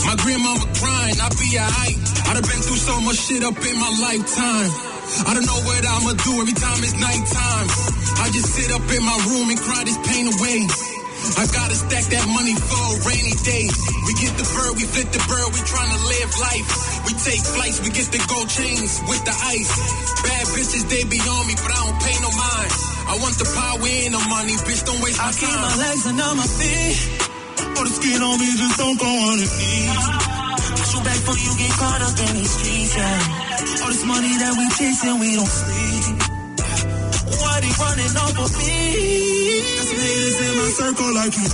My 0.04 0.16
grandmama 0.20 0.66
crying, 0.76 1.16
I 1.16 1.28
be 1.32 1.48
alright. 1.56 1.96
I 2.28 2.34
done 2.34 2.44
been 2.44 2.60
through 2.60 2.82
so 2.82 3.00
much 3.00 3.16
shit 3.16 3.42
up 3.42 3.56
in 3.56 3.76
my 3.80 3.92
lifetime. 4.04 4.70
I 5.26 5.34
don't 5.34 5.46
know 5.46 5.60
what 5.64 5.82
I'ma 5.82 6.12
do 6.22 6.32
every 6.40 6.56
time 6.56 6.78
it's 6.84 6.96
nighttime. 6.98 7.68
I 8.20 8.26
just 8.30 8.48
sit 8.52 8.70
up 8.70 8.84
in 8.84 9.02
my 9.02 9.18
room 9.32 9.48
and 9.50 9.58
cry 9.58 9.82
this 9.84 9.98
pain 10.06 10.26
away. 10.28 10.99
I 11.20 11.44
gotta 11.52 11.76
stack 11.76 12.04
that 12.16 12.26
money 12.32 12.56
for 12.56 12.80
a 12.80 12.96
rainy 13.04 13.36
day. 13.44 13.68
We 14.08 14.12
get 14.16 14.32
the 14.40 14.46
bird, 14.56 14.72
we 14.80 14.84
flip 14.88 15.08
the 15.12 15.22
bird, 15.28 15.48
we 15.52 15.60
tryna 15.68 15.98
live 16.00 16.30
life. 16.40 16.68
We 17.04 17.12
take 17.16 17.42
flights, 17.44 17.78
we 17.84 17.92
get 17.92 18.08
the 18.08 18.20
gold 18.24 18.48
chains 18.48 19.00
with 19.04 19.22
the 19.28 19.34
ice. 19.36 19.70
Bad 20.24 20.44
bitches, 20.56 20.84
they 20.88 21.04
be 21.04 21.20
on 21.20 21.44
me, 21.44 21.54
but 21.60 21.70
I 21.72 21.78
don't 21.84 22.00
pay 22.00 22.16
no 22.24 22.30
mind. 22.32 22.72
I 23.10 23.14
want 23.20 23.36
the 23.36 23.48
power 23.52 23.84
and 23.84 24.12
the 24.16 24.22
money, 24.32 24.56
bitch, 24.64 24.82
don't 24.88 25.00
waste 25.04 25.20
my 25.20 25.28
I 25.28 25.36
keep 25.36 25.52
my 25.52 25.74
legs 25.76 26.04
under 26.08 26.32
my 26.40 26.48
feet. 26.48 26.96
All 27.76 27.84
the 27.84 27.92
skin 27.92 28.20
on 28.20 28.36
me 28.40 28.48
just 28.56 28.76
don't 28.80 28.96
go 28.96 29.08
underneath. 29.08 30.30
Got 30.80 30.88
your 30.88 31.02
back 31.04 31.20
for 31.20 31.36
you 31.36 31.52
get 31.60 31.72
caught 31.76 32.00
up 32.00 32.16
in 32.16 32.32
these 32.32 32.52
streets, 32.54 32.96
yeah. 32.96 33.84
All 33.84 33.92
this 33.92 34.04
money 34.08 34.32
that 34.40 34.52
we 34.56 34.64
chasing, 34.72 35.20
we 35.20 35.36
don't 35.36 35.48
sleep. 35.48 35.99
They 37.60 37.72
running 37.76 38.14
off 38.16 38.36
of 38.40 38.50
me? 38.56 38.72
Got 39.76 39.84
some 39.84 40.00
haters 40.00 40.38
in 40.40 40.52
my 40.56 40.68
circle 40.80 41.10
like 41.12 41.34
you. 41.36 41.48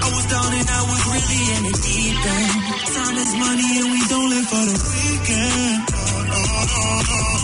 I 0.00 0.08
was 0.16 0.24
down 0.32 0.50
and 0.56 0.64
I 0.64 0.82
was 0.88 1.02
really 1.12 1.42
in 1.52 1.62
the 1.68 1.74
deep 1.76 2.16
end. 2.16 2.56
Time 2.96 3.16
is 3.20 3.32
money 3.36 3.68
and 3.84 3.88
we 3.92 4.00
don't 4.08 4.28
live 4.32 4.46
for 4.48 4.64
the 4.64 4.76
weekend. 4.80 5.78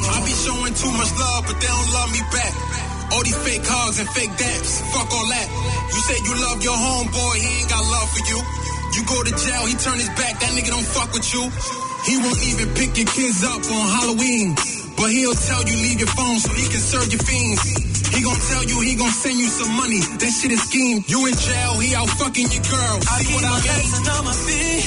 I 0.08 0.16
be 0.24 0.32
showing 0.32 0.72
too 0.72 0.92
much 0.96 1.12
love, 1.20 1.42
but 1.44 1.56
they 1.60 1.68
don't 1.68 1.90
love 1.92 2.10
me 2.16 2.22
back. 2.32 2.54
All 3.12 3.22
these 3.22 3.36
fake 3.44 3.66
hugs 3.68 4.00
and 4.00 4.08
fake 4.08 4.32
daps, 4.40 4.80
fuck 4.88 5.12
all 5.12 5.28
that. 5.28 5.48
You 5.92 6.00
say 6.00 6.16
you 6.24 6.34
love 6.48 6.58
your 6.64 6.74
homeboy, 6.74 7.34
he 7.44 7.48
ain't 7.60 7.68
got 7.68 7.84
love 7.84 8.08
for 8.08 8.24
you. 8.24 8.38
You 8.96 9.02
go 9.04 9.18
to 9.20 9.32
jail, 9.36 9.62
he 9.68 9.74
turn 9.76 10.00
his 10.00 10.08
back, 10.16 10.40
that 10.40 10.50
nigga 10.56 10.72
don't 10.72 10.86
fuck 10.86 11.12
with 11.12 11.28
you. 11.34 11.44
He 12.08 12.16
won't 12.24 12.40
even 12.48 12.72
pick 12.72 12.96
your 12.96 13.06
kids 13.12 13.44
up 13.44 13.60
on 13.68 13.84
Halloween. 14.00 14.83
But 14.96 15.10
he'll 15.10 15.34
tell 15.34 15.62
you 15.66 15.76
leave 15.84 15.98
your 16.00 16.12
phone 16.14 16.38
so 16.38 16.50
he 16.54 16.66
can 16.70 16.80
serve 16.80 17.08
your 17.12 17.22
fiends. 17.22 17.62
He 18.14 18.22
gon' 18.22 18.38
tell 18.38 18.64
you 18.64 18.78
he 18.80 18.94
gon' 18.94 19.10
send 19.10 19.36
you 19.38 19.48
some 19.50 19.72
money. 19.74 19.98
That 20.22 20.30
shit 20.30 20.52
is 20.54 20.62
scheme. 20.62 21.02
You 21.10 21.26
in 21.26 21.34
jail, 21.34 21.72
he 21.82 21.94
out 21.98 22.08
fucking 22.14 22.46
your 22.46 22.64
girl. 22.64 22.96
I 23.02 23.18
See 23.18 23.26
keep 23.26 23.34
what 23.34 23.44
my 23.50 23.58
I 23.58 23.68
legs 23.74 23.92
under 23.98 24.20
my 24.22 24.36
feet. 24.46 24.86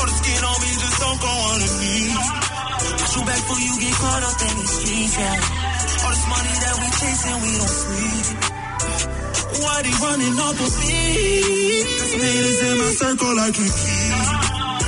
All 0.00 0.06
the 0.08 0.16
skin 0.16 0.40
on 0.48 0.56
me 0.64 0.70
just 0.80 0.96
don't 0.98 1.20
go 1.20 1.28
on 1.28 1.58
underneath. 1.60 2.16
Got 2.98 3.10
your 3.14 3.24
back 3.28 3.42
for 3.44 3.58
you 3.60 3.72
get 3.78 3.94
caught 4.00 4.22
up 4.24 4.38
in 4.48 4.52
these 4.58 4.74
streets, 4.80 5.14
yeah. 5.20 6.02
All 6.02 6.12
this 6.14 6.26
money 6.32 6.54
that 6.64 6.74
we 6.80 6.86
chasing, 6.98 7.38
we 7.44 7.50
don't 7.60 7.74
sleep. 7.84 8.26
Why 9.60 9.76
they 9.84 9.94
running 10.02 10.36
off 10.40 10.56
of 10.56 10.72
me? 10.80 10.96
Some 11.84 12.22
haters 12.24 12.60
in 12.64 12.74
my 12.80 12.90
circle 12.96 13.32
like 13.36 13.56
you 13.60 13.68
keep. 13.68 14.14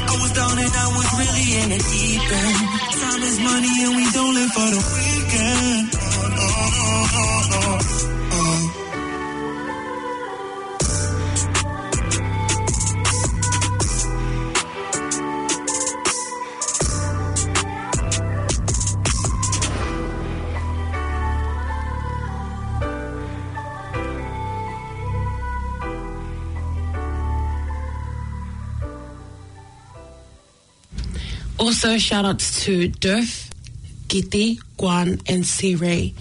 I 0.01 0.15
was 0.17 0.33
down 0.33 0.57
and 0.59 0.73
I 0.73 0.87
was 0.97 1.09
really 1.21 1.49
in 1.61 1.69
the 1.77 1.81
deep 1.93 2.25
end. 2.25 3.00
Time 3.21 3.45
money 3.45 3.69
and 3.85 3.97
we 3.97 4.11
don't 4.13 4.35
live 4.35 4.51
for 4.51 4.71
the 4.71 4.81
weekend. 4.97 5.91
Oh, 5.93 6.81
oh, 6.81 7.41
oh, 7.53 8.20
Also, 31.61 31.99
shout 31.99 32.25
outs 32.25 32.65
to 32.65 32.89
Durf, 32.89 33.51
Giti, 34.09 34.59
Guan, 34.79 35.21
and 35.29 35.45
C 35.45 35.75
Ray. 35.75 36.15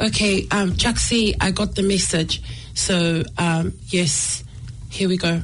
Okay, 0.00 0.48
um, 0.50 0.76
Jack 0.76 0.96
C, 0.96 1.34
I 1.38 1.50
got 1.50 1.74
the 1.74 1.82
message. 1.82 2.40
So, 2.72 3.22
um, 3.36 3.74
yes, 3.88 4.42
here 4.88 5.10
we 5.10 5.18
go. 5.18 5.42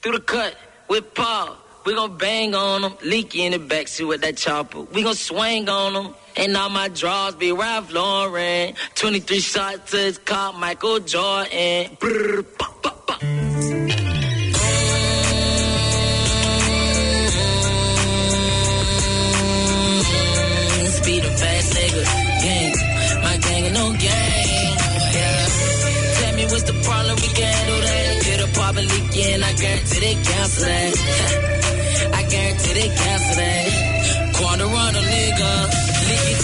through 0.00 0.12
the 0.12 0.20
cut 0.20 0.56
with 0.88 1.12
Paul. 1.14 1.56
We 1.84 1.94
gon' 1.94 2.16
bang 2.16 2.54
on 2.54 2.82
them, 2.82 2.96
leaky 3.04 3.42
in 3.44 3.52
the 3.52 3.58
backseat 3.58 4.08
with 4.08 4.22
that 4.22 4.38
chopper. 4.38 4.80
We 4.80 5.02
gon' 5.02 5.14
swing 5.14 5.68
on 5.68 5.92
them, 5.92 6.14
and 6.36 6.56
all 6.56 6.70
my 6.70 6.88
draws 6.88 7.34
be 7.34 7.52
Ralph 7.52 7.92
Lauren. 7.92 8.74
23 8.94 9.40
shots 9.40 9.90
to 9.90 9.98
his 9.98 10.16
car, 10.18 10.54
Michael 10.54 11.00
Jordan. 11.00 11.98
I 29.52 29.54
guarantee 29.54 30.00
they 30.00 30.14
cancel 30.14 30.64
that. 30.64 32.10
I 32.14 32.22
guarantee 32.22 32.72
they 32.72 32.88
cancel 32.88 33.36
that. 33.36 34.32
Quarter 34.34 34.64
run 34.64 34.96
a 34.96 35.00
nigga. 35.00 35.81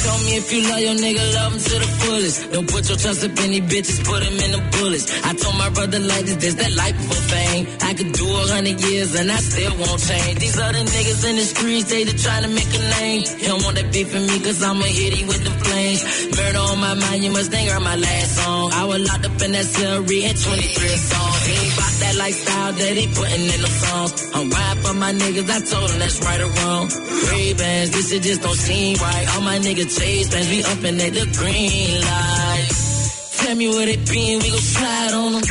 Told 0.09 0.25
me 0.25 0.41
if 0.41 0.49
you 0.53 0.61
love 0.65 0.81
your 0.81 0.97
nigga, 0.97 1.21
love 1.37 1.53
him 1.53 1.61
to 1.61 1.75
the 1.85 1.91
fullest. 2.01 2.37
Don't 2.53 2.69
put 2.73 2.89
your 2.89 2.97
trust 2.97 3.21
up 3.29 3.37
in 3.45 3.51
these 3.53 3.67
bitches, 3.69 3.99
put 4.09 4.25
him 4.25 4.37
in 4.41 4.51
the 4.57 4.63
bullets. 4.73 5.05
I 5.21 5.37
told 5.37 5.57
my 5.61 5.69
brother 5.69 6.01
like 6.01 6.25
this, 6.25 6.37
there's 6.41 6.57
that 6.57 6.73
life 6.81 6.97
for 6.97 7.21
fame. 7.29 7.69
I 7.85 7.93
could 7.93 8.13
do 8.17 8.25
a 8.25 8.43
hundred 8.49 8.81
years 8.89 9.13
and 9.21 9.31
I 9.31 9.37
still 9.37 9.75
won't 9.77 10.01
change. 10.01 10.39
These 10.41 10.59
other 10.59 10.81
niggas 10.81 11.23
in 11.29 11.37
the 11.37 11.45
streets, 11.45 11.91
they 11.93 12.05
just 12.09 12.25
trying 12.25 12.45
to 12.49 12.49
make 12.49 12.73
a 12.73 12.83
name. 12.97 13.21
He 13.21 13.45
don't 13.53 13.63
want 13.63 13.77
that 13.77 13.93
beef 13.93 14.09
in 14.17 14.25
me, 14.25 14.41
cause 14.41 14.63
I'ma 14.65 14.89
hit 14.89 15.13
him 15.13 15.29
with 15.29 15.45
the 15.45 15.53
flames. 15.61 16.01
Murder 16.33 16.63
on 16.73 16.81
my 16.81 16.95
mind, 16.95 17.21
you 17.25 17.31
must 17.31 17.51
think 17.53 17.69
heard 17.69 17.85
my 17.85 17.97
last 17.97 18.31
song. 18.41 18.73
I 18.73 18.85
was 18.89 19.01
locked 19.05 19.27
up 19.29 19.37
in 19.45 19.53
that 19.53 19.67
cell, 19.69 20.01
reading 20.09 20.33
23 20.41 20.89
songs. 21.05 21.41
He 21.45 21.53
ain't 21.53 21.75
about 21.77 21.95
that 22.01 22.15
lifestyle 22.17 22.73
that 22.73 22.95
he 22.97 23.05
putting 23.13 23.45
in 23.45 23.61
the 23.61 23.73
songs. 23.85 24.11
I'm 24.33 24.49
riding 24.49 24.83
for 24.83 24.95
my 24.97 25.13
niggas, 25.13 25.49
I 25.53 25.61
told 25.69 25.91
him 25.93 25.99
that's 26.01 26.17
right 26.25 26.41
or 26.41 26.53
wrong. 26.65 26.89
Ray-Bans, 27.29 27.91
this 27.93 28.09
shit 28.09 28.23
just 28.23 28.41
don't 28.41 28.57
seem 28.57 28.97
right. 28.97 29.27
All 29.37 29.43
my 29.43 29.59
niggas 29.59 29.98
chase 29.99 30.29
bands, 30.31 30.49
we 30.49 30.63
up 30.63 30.83
and 30.85 31.01
at 31.01 31.13
the 31.13 31.27
green 31.39 31.93
light. 32.01 32.69
Tell 33.43 33.57
me 33.57 33.69
what 33.69 33.89
it 33.89 34.03
be 34.09 34.35
and 34.35 34.43
we 34.43 34.51
gon' 34.51 34.61
slide 34.61 35.15
on 35.15 35.33
them. 35.33 35.45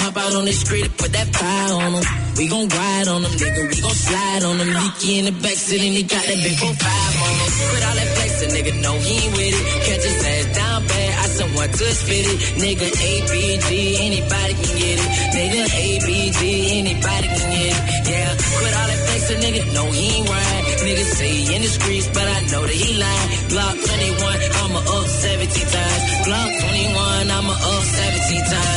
Hop 0.00 0.16
out 0.16 0.34
on 0.34 0.44
the 0.44 0.52
street 0.52 0.84
and 0.84 0.96
put 0.96 1.10
that 1.12 1.28
pie 1.32 1.72
on 1.72 1.92
them. 1.92 2.04
We 2.36 2.48
gon' 2.48 2.68
ride 2.68 3.08
on 3.08 3.22
them, 3.22 3.32
nigga. 3.32 3.62
We 3.70 3.76
gon' 3.80 3.98
slide 4.08 4.42
on 4.44 4.58
them. 4.58 4.68
Leaky 4.68 5.18
in 5.18 5.24
the 5.28 5.34
backseat 5.44 5.80
and 5.80 5.94
he 5.98 6.02
got 6.02 6.24
that 6.24 6.38
big 6.44 6.56
4-5 6.58 6.64
on 6.64 7.32
him. 7.40 7.50
Quit 7.70 7.84
all 7.88 7.96
that 8.00 8.10
flexing, 8.16 8.52
nigga. 8.56 8.72
No, 8.82 8.92
he 8.98 9.14
ain't 9.24 9.32
with 9.36 9.54
it. 9.54 9.64
Catch 9.86 10.04
his 10.04 10.18
ass 10.24 10.46
down 10.56 10.78
bad. 10.86 11.12
I 11.22 11.26
someone 11.38 11.70
to 11.70 11.86
spit 11.94 12.26
it. 12.32 12.38
Nigga, 12.60 12.88
ABG, 12.90 13.70
anybody 14.00 14.54
can 14.60 14.72
get 14.78 14.96
it. 15.00 15.08
Nigga, 15.36 15.62
ABG, 15.84 16.40
anybody 16.80 17.28
can 17.28 17.48
get 17.54 17.72
it. 17.72 17.82
Yeah, 18.10 18.30
quit 18.58 18.74
all 18.76 18.88
that 18.92 19.03
flexing, 19.24 19.40
nigga. 19.42 19.72
No, 19.74 19.84
he 19.90 20.18
ain't 20.18 20.28
right. 20.28 20.64
Nigga 20.84 21.04
say 21.04 21.28
he 21.28 21.56
in 21.56 21.62
the 21.62 21.68
streets, 21.68 22.08
but 22.08 22.22
I 22.22 22.40
know 22.52 22.62
that 22.62 22.70
he 22.70 22.94
lying. 22.98 23.28
Glock 23.48 23.76
21, 23.84 24.38
I'ma 24.62 24.78
up 24.78 25.06
17 25.06 25.48
times. 25.48 26.02
Glock 26.26 26.50
21, 26.60 27.30
I'ma 27.30 27.52
up 27.52 27.82
17 27.82 28.44
times. 28.44 28.73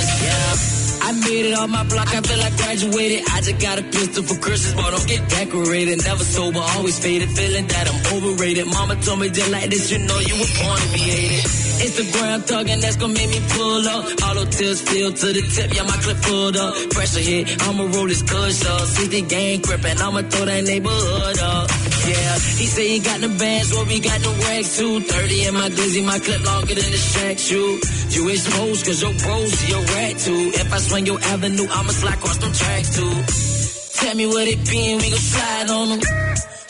Made 1.17 1.45
it 1.49 1.57
on 1.57 1.71
my 1.71 1.83
block, 1.83 2.13
I 2.13 2.21
feel 2.21 2.37
like 2.37 2.55
graduated. 2.57 3.25
I 3.33 3.41
just 3.41 3.59
got 3.59 3.79
a 3.79 3.83
pistol 3.83 4.23
for 4.23 4.37
Christmas, 4.39 4.73
but 4.75 4.91
don't 4.91 5.07
get 5.07 5.27
decorated. 5.29 6.03
Never 6.03 6.23
sober, 6.23 6.59
always 6.59 6.99
faded, 6.99 7.29
feeling 7.31 7.67
that 7.67 7.85
I'm 7.89 7.99
overrated. 8.15 8.67
Mama 8.67 8.95
told 9.01 9.19
me 9.19 9.29
just 9.29 9.51
like 9.51 9.69
this, 9.69 9.91
you 9.91 9.99
know 9.99 10.19
you 10.19 10.35
were 10.37 10.53
born 10.61 10.77
to 10.77 10.87
be 10.93 10.99
hated. 10.99 11.43
Instagram 11.77 12.41
thugging, 12.45 12.81
that's 12.81 12.97
gonna 12.97 13.13
make 13.13 13.29
me 13.29 13.41
pull 13.49 13.87
up. 13.87 14.05
Auto 14.29 14.45
tills 14.45 14.81
feel 14.81 15.11
to 15.11 15.27
the 15.33 15.41
tip, 15.41 15.73
yeah, 15.73 15.83
my 15.83 15.97
clip 15.97 16.17
pulled 16.21 16.57
up. 16.57 16.73
Pressure 16.91 17.19
hit, 17.19 17.45
I'ma 17.65 17.83
roll 17.93 18.07
this 18.07 18.21
kush 18.21 18.65
up. 18.65 18.81
60 18.81 19.21
gang 19.23 19.61
gripping, 19.61 19.97
I'ma 19.97 20.21
throw 20.29 20.45
that 20.45 20.63
neighborhood 20.63 21.39
up. 21.39 21.69
Yeah, 22.07 22.33
he 22.61 22.65
say 22.65 22.87
he 22.87 22.99
got 22.99 23.21
the 23.21 23.29
bands, 23.29 23.73
well, 23.73 23.85
we 23.85 23.99
got 23.99 24.19
the 24.21 24.31
rags 24.45 24.77
too. 24.77 25.01
30 25.01 25.45
in 25.47 25.53
my 25.53 25.69
glizzy, 25.69 26.05
my 26.05 26.19
clip 26.19 26.45
longer 26.45 26.75
than 26.75 26.91
the 26.91 26.97
shack 26.97 27.37
shoe. 27.37 27.79
You 28.15 28.29
exposed, 28.29 28.85
cause 28.85 29.01
your 29.01 29.13
bros, 29.13 29.69
your 29.69 29.81
rat 29.81 30.17
too. 30.17 30.51
If 30.55 30.73
I 30.73 30.77
swing 30.77 31.05
your 31.07 31.19
avenue, 31.31 31.63
I'ma 31.71 31.91
slide 31.95 32.19
across 32.19 32.37
them 32.37 32.51
tracks 32.51 32.91
too. 32.99 33.15
Tell 34.03 34.15
me 34.15 34.27
what 34.27 34.45
it 34.45 34.59
be 34.67 34.91
and 34.91 35.01
we 35.01 35.09
gon' 35.09 35.23
slide 35.23 35.69
on 35.71 35.87
them. 35.89 36.01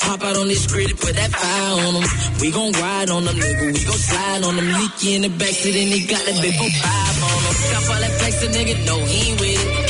Hop 0.05 0.21
out 0.23 0.37
on 0.37 0.47
this 0.47 0.63
street 0.63 0.91
and 0.91 0.99
put 0.99 1.15
that 1.17 1.31
fire 1.33 1.73
on 1.81 1.93
them. 1.97 2.07
We 2.39 2.51
gon' 2.53 2.71
ride 2.77 3.09
on 3.09 3.25
them, 3.25 3.35
nigga. 3.35 3.65
We 3.73 3.81
gon' 3.81 3.97
slide 3.97 4.43
on 4.45 4.55
them. 4.55 4.69
Leaky 4.77 5.15
in 5.15 5.21
the 5.25 5.33
backseat 5.33 5.73
and 5.73 5.89
he 5.89 6.05
got 6.05 6.21
that 6.21 6.37
big 6.37 6.53
4-5 6.53 6.61
on 6.61 6.69
them. 6.69 7.55
Got 7.73 7.83
all 7.89 8.01
that 8.05 8.13
flex, 8.21 8.33
the 8.45 8.47
nigga, 8.53 8.77
no, 8.85 8.95
he 9.09 9.17
ain't 9.25 9.41
with 9.41 9.57
it. 9.57 9.86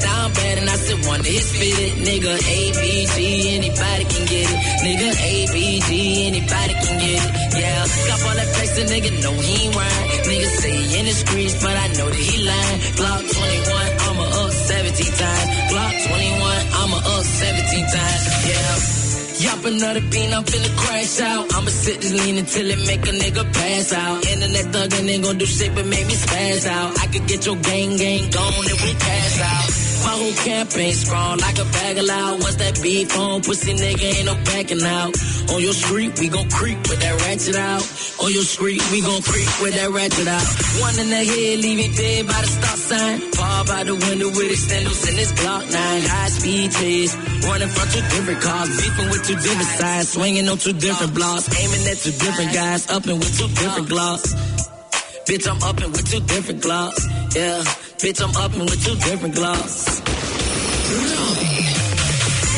Down 0.00 0.32
bad 0.32 0.58
and 0.58 0.68
I 0.68 0.76
said 0.76 0.98
one 1.06 1.22
day 1.22 1.36
it's 1.36 1.50
fitted. 1.52 1.92
Nigga, 2.06 2.32
ABG, 2.32 3.18
anybody 3.56 4.04
can 4.12 4.24
get 4.32 4.46
it. 4.48 4.60
Nigga, 4.84 5.08
ABG, 5.30 5.90
anybody 6.30 6.74
can 6.84 6.96
get 7.04 7.20
it. 7.20 7.30
Yeah, 7.60 7.84
got 8.08 8.18
all 8.26 8.36
that 8.40 8.48
flex, 8.54 8.68
the 8.78 8.84
nigga 8.88 9.10
know 9.22 9.34
he 9.36 9.66
ain't 9.66 9.76
right. 9.76 10.06
Niggas 10.24 10.54
say 10.62 10.72
he 10.72 10.98
in 10.98 11.04
the 11.06 11.12
streets, 11.12 11.56
but 11.62 11.74
I 11.76 11.86
know 11.98 12.08
that 12.08 12.24
he 12.30 12.36
lying. 12.44 12.78
Glock 12.98 13.22
21, 13.28 13.88
I'ma 14.08 14.24
up 14.40 14.52
17 14.52 15.12
times. 15.20 15.48
Glock 15.70 15.94
21, 16.08 16.58
I'ma 16.80 16.98
up 16.98 17.24
17 17.24 17.86
times. 17.94 18.22
Yeah. 18.48 19.00
Yop 19.40 19.64
another 19.64 20.02
bean, 20.12 20.34
I'm 20.34 20.44
finna 20.44 20.76
crash 20.76 21.20
out. 21.20 21.54
I'ma 21.54 21.70
sit 21.70 22.00
this 22.02 22.12
lean 22.12 22.36
until 22.36 22.70
it 22.70 22.78
make 22.86 23.00
a 23.08 23.12
nigga 23.22 23.52
pass 23.54 23.92
out. 23.94 24.26
Internet 24.26 24.66
thuggin' 24.66 25.08
ain't 25.08 25.24
gon' 25.24 25.38
do 25.38 25.46
shit 25.46 25.74
but 25.74 25.86
make 25.86 26.06
me 26.06 26.14
spaz 26.14 26.66
out. 26.66 26.98
I 27.00 27.06
could 27.06 27.26
get 27.26 27.46
your 27.46 27.56
gang 27.56 27.96
gang 27.96 28.30
gone 28.30 28.66
if 28.68 28.84
we 28.84 28.92
cash 28.92 29.40
out. 29.40 29.79
My 30.04 30.14
whole 30.16 30.32
campaign 30.32 30.92
strong 30.92 31.38
like 31.38 31.58
a 31.58 31.64
bag 31.64 31.98
of 31.98 32.04
loud. 32.04 32.40
Once 32.40 32.56
that 32.56 32.80
beef 32.82 33.16
on, 33.18 33.42
pussy 33.42 33.74
nigga 33.74 34.16
ain't 34.16 34.26
no 34.26 34.34
backing 34.44 34.82
out. 34.82 35.12
On 35.52 35.60
your 35.60 35.72
street, 35.72 36.18
we 36.18 36.28
gon' 36.28 36.48
creep 36.48 36.78
with 36.88 37.00
that 37.00 37.14
ratchet 37.26 37.56
out. 37.56 37.84
On 38.22 38.30
your 38.32 38.44
street, 38.44 38.80
we 38.92 39.02
gon' 39.02 39.22
creep 39.22 39.50
with 39.60 39.74
that 39.74 39.90
ratchet 39.90 40.28
out. 40.28 40.46
One 40.80 40.96
in 40.98 41.08
the 41.10 41.22
head, 41.24 41.58
leave 41.60 41.80
it 41.84 41.92
dead 41.96 42.26
by 42.26 42.40
the 42.40 42.46
stop 42.48 42.78
sign. 42.78 43.18
Fall 43.36 43.64
by 43.66 43.84
the 43.84 43.94
window 43.94 44.28
with 44.30 44.48
extenders 44.48 45.08
in 45.08 45.16
this 45.16 45.32
Glock 45.32 45.64
9. 45.68 45.74
High 45.74 46.28
speed 46.28 46.72
chase, 46.72 47.14
running 47.44 47.68
from 47.68 47.86
two 47.92 48.04
different 48.14 48.40
cars. 48.40 48.68
Beefing 48.76 49.08
with 49.10 49.22
two 49.26 49.36
different 49.36 49.72
sides, 49.80 50.08
swinging 50.12 50.48
on 50.48 50.58
two 50.58 50.72
different 50.72 51.14
blocks. 51.14 51.44
Aiming 51.50 51.84
at 51.90 51.98
two 51.98 52.12
different 52.12 52.52
guys, 52.54 52.88
up 52.88 53.02
upping 53.04 53.18
with 53.18 53.32
two 53.36 53.48
different 53.48 53.88
glocks. 53.88 54.32
Bitch, 55.26 55.46
I'm 55.46 55.62
up 55.62 55.76
upping 55.76 55.92
with 55.92 56.10
two 56.10 56.20
different 56.20 56.60
glocks. 56.62 57.02
Yeah, 57.34 57.62
bitch, 58.02 58.20
I'm 58.24 58.34
upping 58.36 58.60
with 58.60 58.82
two 58.84 58.96
different 58.96 59.34
glocks. 59.34 60.00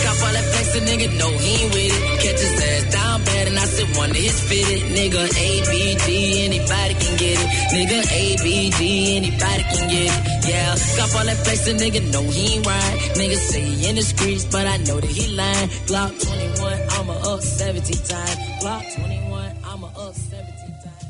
Got 0.03 0.16
all 0.22 0.32
that 0.38 0.47
flex, 0.51 0.74
a 0.76 0.80
nigga 0.86 1.18
know 1.18 1.30
he 1.30 1.62
ain't 1.62 1.74
with 1.74 1.90
it. 1.90 2.20
Catch 2.22 2.40
his 2.43 2.62
ass 2.62 2.93
down 2.93 3.24
bad 3.24 3.49
and 3.49 3.59
I 3.59 3.64
said 3.64 3.97
one 3.97 4.11
of 4.11 4.16
his 4.16 4.38
fitted. 4.49 4.82
Nigga 4.95 5.22
ABG, 5.26 6.45
anybody 6.47 6.95
can 6.95 7.16
get 7.18 7.38
it. 7.43 7.49
Nigga 7.74 7.99
ABG, 8.07 8.80
anybody 9.16 9.62
can 9.62 9.88
get 9.90 10.11
it. 10.14 10.22
Yeah, 10.47 10.76
got 10.97 11.14
all 11.16 11.24
that 11.26 11.38
flex, 11.43 11.66
a 11.66 11.74
nigga 11.74 12.12
know 12.12 12.22
he 12.22 12.55
ain't 12.57 12.66
right. 12.66 12.95
Nigga 13.18 13.36
say 13.36 13.61
he 13.62 13.88
in 13.88 13.97
the 13.97 14.03
streets, 14.03 14.45
but 14.45 14.66
I 14.66 14.76
know 14.78 15.01
that 15.01 15.11
he 15.11 15.34
lying. 15.34 15.68
Glock 15.90 16.12
21, 16.22 16.72
I'ma 16.99 17.14
up 17.34 17.40
17 17.40 17.97
times. 17.97 18.36
Glock 18.62 18.95
21, 18.95 19.57
I'ma 19.64 19.86
up 19.88 20.14
17 20.14 20.47
times. 20.86 21.03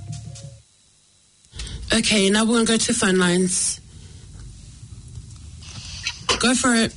Okay, 1.92 2.30
now 2.30 2.44
we're 2.46 2.54
gonna 2.54 2.64
go 2.64 2.76
to 2.78 2.94
phone 2.94 3.18
lines. 3.18 3.81
Go 6.42 6.52
for 6.56 6.74
it. 6.74 6.92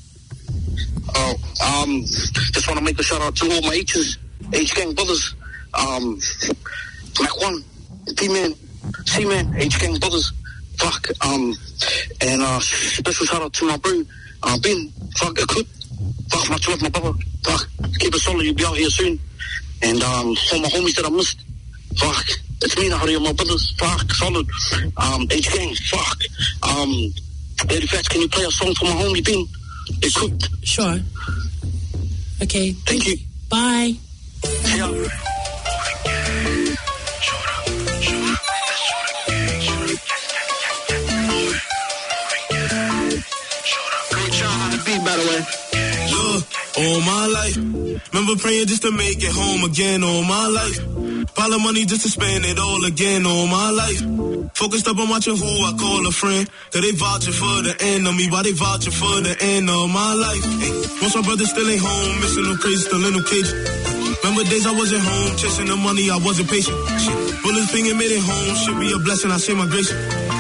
Oh, 1.14 1.84
um, 1.84 2.02
just 2.02 2.68
want 2.68 2.80
to 2.80 2.84
make 2.84 3.00
a 3.00 3.04
shout 3.04 3.22
out 3.22 3.36
to 3.36 3.46
all 3.54 3.62
my 3.62 3.76
H's, 3.76 4.18
H 4.52 4.74
Gang 4.74 4.96
brothers. 4.96 5.36
Um, 5.76 6.20
Mac 7.22 7.40
One, 7.40 7.64
P 8.18 8.28
Man, 8.28 8.56
C 9.06 9.24
Man, 9.24 9.54
H 9.56 9.80
Gang 9.80 10.00
brothers. 10.00 10.34
Fuck. 10.80 11.10
Um, 11.24 11.54
and 12.22 12.42
uh, 12.42 12.60
special 12.60 13.28
shout 13.28 13.44
out 13.44 13.54
to 13.54 13.68
my 13.68 13.78
bro, 13.78 14.02
uh, 14.42 14.58
Ben. 14.64 14.92
Fuck, 15.16 15.36
could. 15.36 15.68
Fuck, 16.32 16.50
much 16.50 16.68
love, 16.68 16.82
my 16.82 16.90
brother. 16.90 17.14
Fuck, 17.44 17.70
keep 18.00 18.16
it 18.16 18.20
solid. 18.20 18.48
You'll 18.48 18.56
be 18.56 18.66
out 18.66 18.78
here 18.78 18.90
soon. 18.90 19.20
And 19.84 20.02
um, 20.02 20.30
all 20.54 20.60
my 20.60 20.70
homies 20.70 20.96
that 20.96 21.06
I 21.06 21.10
missed. 21.12 21.40
Fuck, 21.98 22.26
it's 22.64 22.76
me, 22.78 22.90
Nahari, 22.90 23.22
my 23.24 23.32
brothers. 23.32 23.76
Fuck, 23.78 24.12
solid. 24.12 24.48
Um, 24.98 25.28
H 25.30 25.54
Gang. 25.54 25.76
Fuck. 25.76 26.18
Um, 26.64 27.14
Lady 27.70 27.88
Fats, 27.88 28.08
can 28.08 28.22
you 28.22 28.30
play 28.30 28.44
a 28.46 28.52
song 28.52 28.74
for 28.76 28.86
my 28.86 28.92
homie 28.92 29.24
Ben? 29.24 29.46
It 30.02 30.14
could. 30.14 30.48
Sure. 30.64 31.00
Okay. 32.42 32.72
Thank 32.72 33.08
you. 33.08 33.18
Bye. 33.50 33.96
Job 44.32 44.52
on 44.52 44.72
the 44.72 44.84
beat, 44.86 45.00
by 45.06 45.16
the 45.16 45.28
way. 45.30 45.65
All 46.78 47.00
my 47.02 47.26
life. 47.28 47.56
Remember 48.12 48.36
praying 48.36 48.68
just 48.68 48.82
to 48.84 48.92
make 48.92 49.24
it 49.24 49.32
home 49.32 49.64
again 49.64 50.04
all 50.04 50.24
my 50.24 50.48
life. 50.48 50.78
Pile 51.34 51.54
of 51.54 51.62
money 51.62 51.86
just 51.86 52.04
to 52.04 52.10
spend 52.10 52.44
it 52.44 52.60
all 52.60 52.84
again 52.84 53.26
all 53.26 53.48
my 53.48 53.72
life. 53.72 54.02
Focused 54.54 54.88
up 54.88 55.00
on 55.00 55.08
watching 55.08 55.36
who 55.36 55.52
I 55.64 55.72
call 55.80 56.06
a 56.08 56.12
friend. 56.12 56.50
Cause 56.72 56.82
they 56.82 56.92
vouching 56.92 57.32
for 57.32 57.64
the 57.64 57.76
me, 58.12 58.30
why 58.30 58.44
they 58.44 58.52
vouching 58.52 58.92
for 58.92 59.20
the 59.24 59.36
end 59.40 59.70
of 59.70 59.88
my 59.88 60.14
life. 60.16 60.44
Once 61.00 61.16
my 61.16 61.22
brother 61.24 61.46
still 61.46 61.68
ain't 61.68 61.80
home, 61.80 62.20
missing 62.20 62.44
no 62.44 62.56
crazy, 62.60 62.84
still 62.84 63.04
in 63.08 63.24
cage. 63.24 63.52
Remember 64.24 64.44
days 64.50 64.66
I 64.68 64.74
wasn't 64.76 65.04
home, 65.04 65.32
chasing 65.38 65.68
the 65.68 65.76
money, 65.76 66.10
I 66.10 66.18
wasn't 66.18 66.50
patient. 66.50 66.76
Bullets 67.44 67.72
being 67.72 67.96
made 67.96 68.12
it 68.12 68.20
home, 68.20 68.56
should 68.56 68.80
be 68.80 68.92
a 68.92 69.00
blessing, 69.00 69.32
I 69.32 69.38
say 69.38 69.54
my 69.54 69.68
grace. 69.68 69.92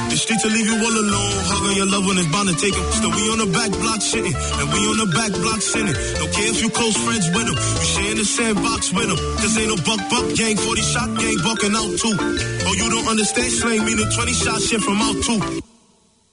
The 0.10 0.18
streets 0.18 0.43
will 0.45 0.51
leave 0.51 0.68
you 0.68 0.78
all 0.80 0.95
alone, 0.95 1.34
hugging 1.49 1.78
your 1.78 1.88
loved 1.88 2.06
one 2.08 2.18
is 2.18 2.28
bound 2.28 2.47
to 2.49 2.56
take 2.56 2.76
'em. 2.78 2.86
Still 2.93 3.12
we 3.12 3.24
on 3.34 3.39
the 3.39 3.49
back 3.51 3.72
block 3.82 3.99
shitting, 3.99 4.32
and 4.32 4.66
we 4.72 4.80
on 4.88 4.97
the 4.97 5.10
back 5.12 5.32
block 5.43 5.62
sinning. 5.62 5.95
Don't 6.20 6.32
care 6.32 6.47
if 6.47 6.62
you 6.62 6.70
close 6.70 6.95
friends 6.95 7.28
with 7.36 7.47
'em, 7.49 7.58
you 7.58 7.86
share 7.93 8.12
in 8.12 8.18
the 8.18 8.26
sandbox 8.26 8.93
with 8.93 9.10
'em. 9.10 9.20
This 9.41 9.58
ain't 9.58 9.70
no 9.74 9.78
buck 9.88 10.01
buck 10.10 10.26
gang, 10.36 10.56
40 10.58 10.82
shot 10.82 11.10
gang, 11.20 11.38
bucking 11.43 11.76
out 11.76 11.91
too. 11.99 12.16
Oh, 12.66 12.74
you 12.80 12.88
don't 12.89 13.08
understand 13.08 13.51
slang, 13.51 13.84
meaning 13.84 14.10
20 14.16 14.34
shot 14.34 14.62
shit 14.62 14.82
from 14.82 15.01
out 15.01 15.18
too. 15.24 15.41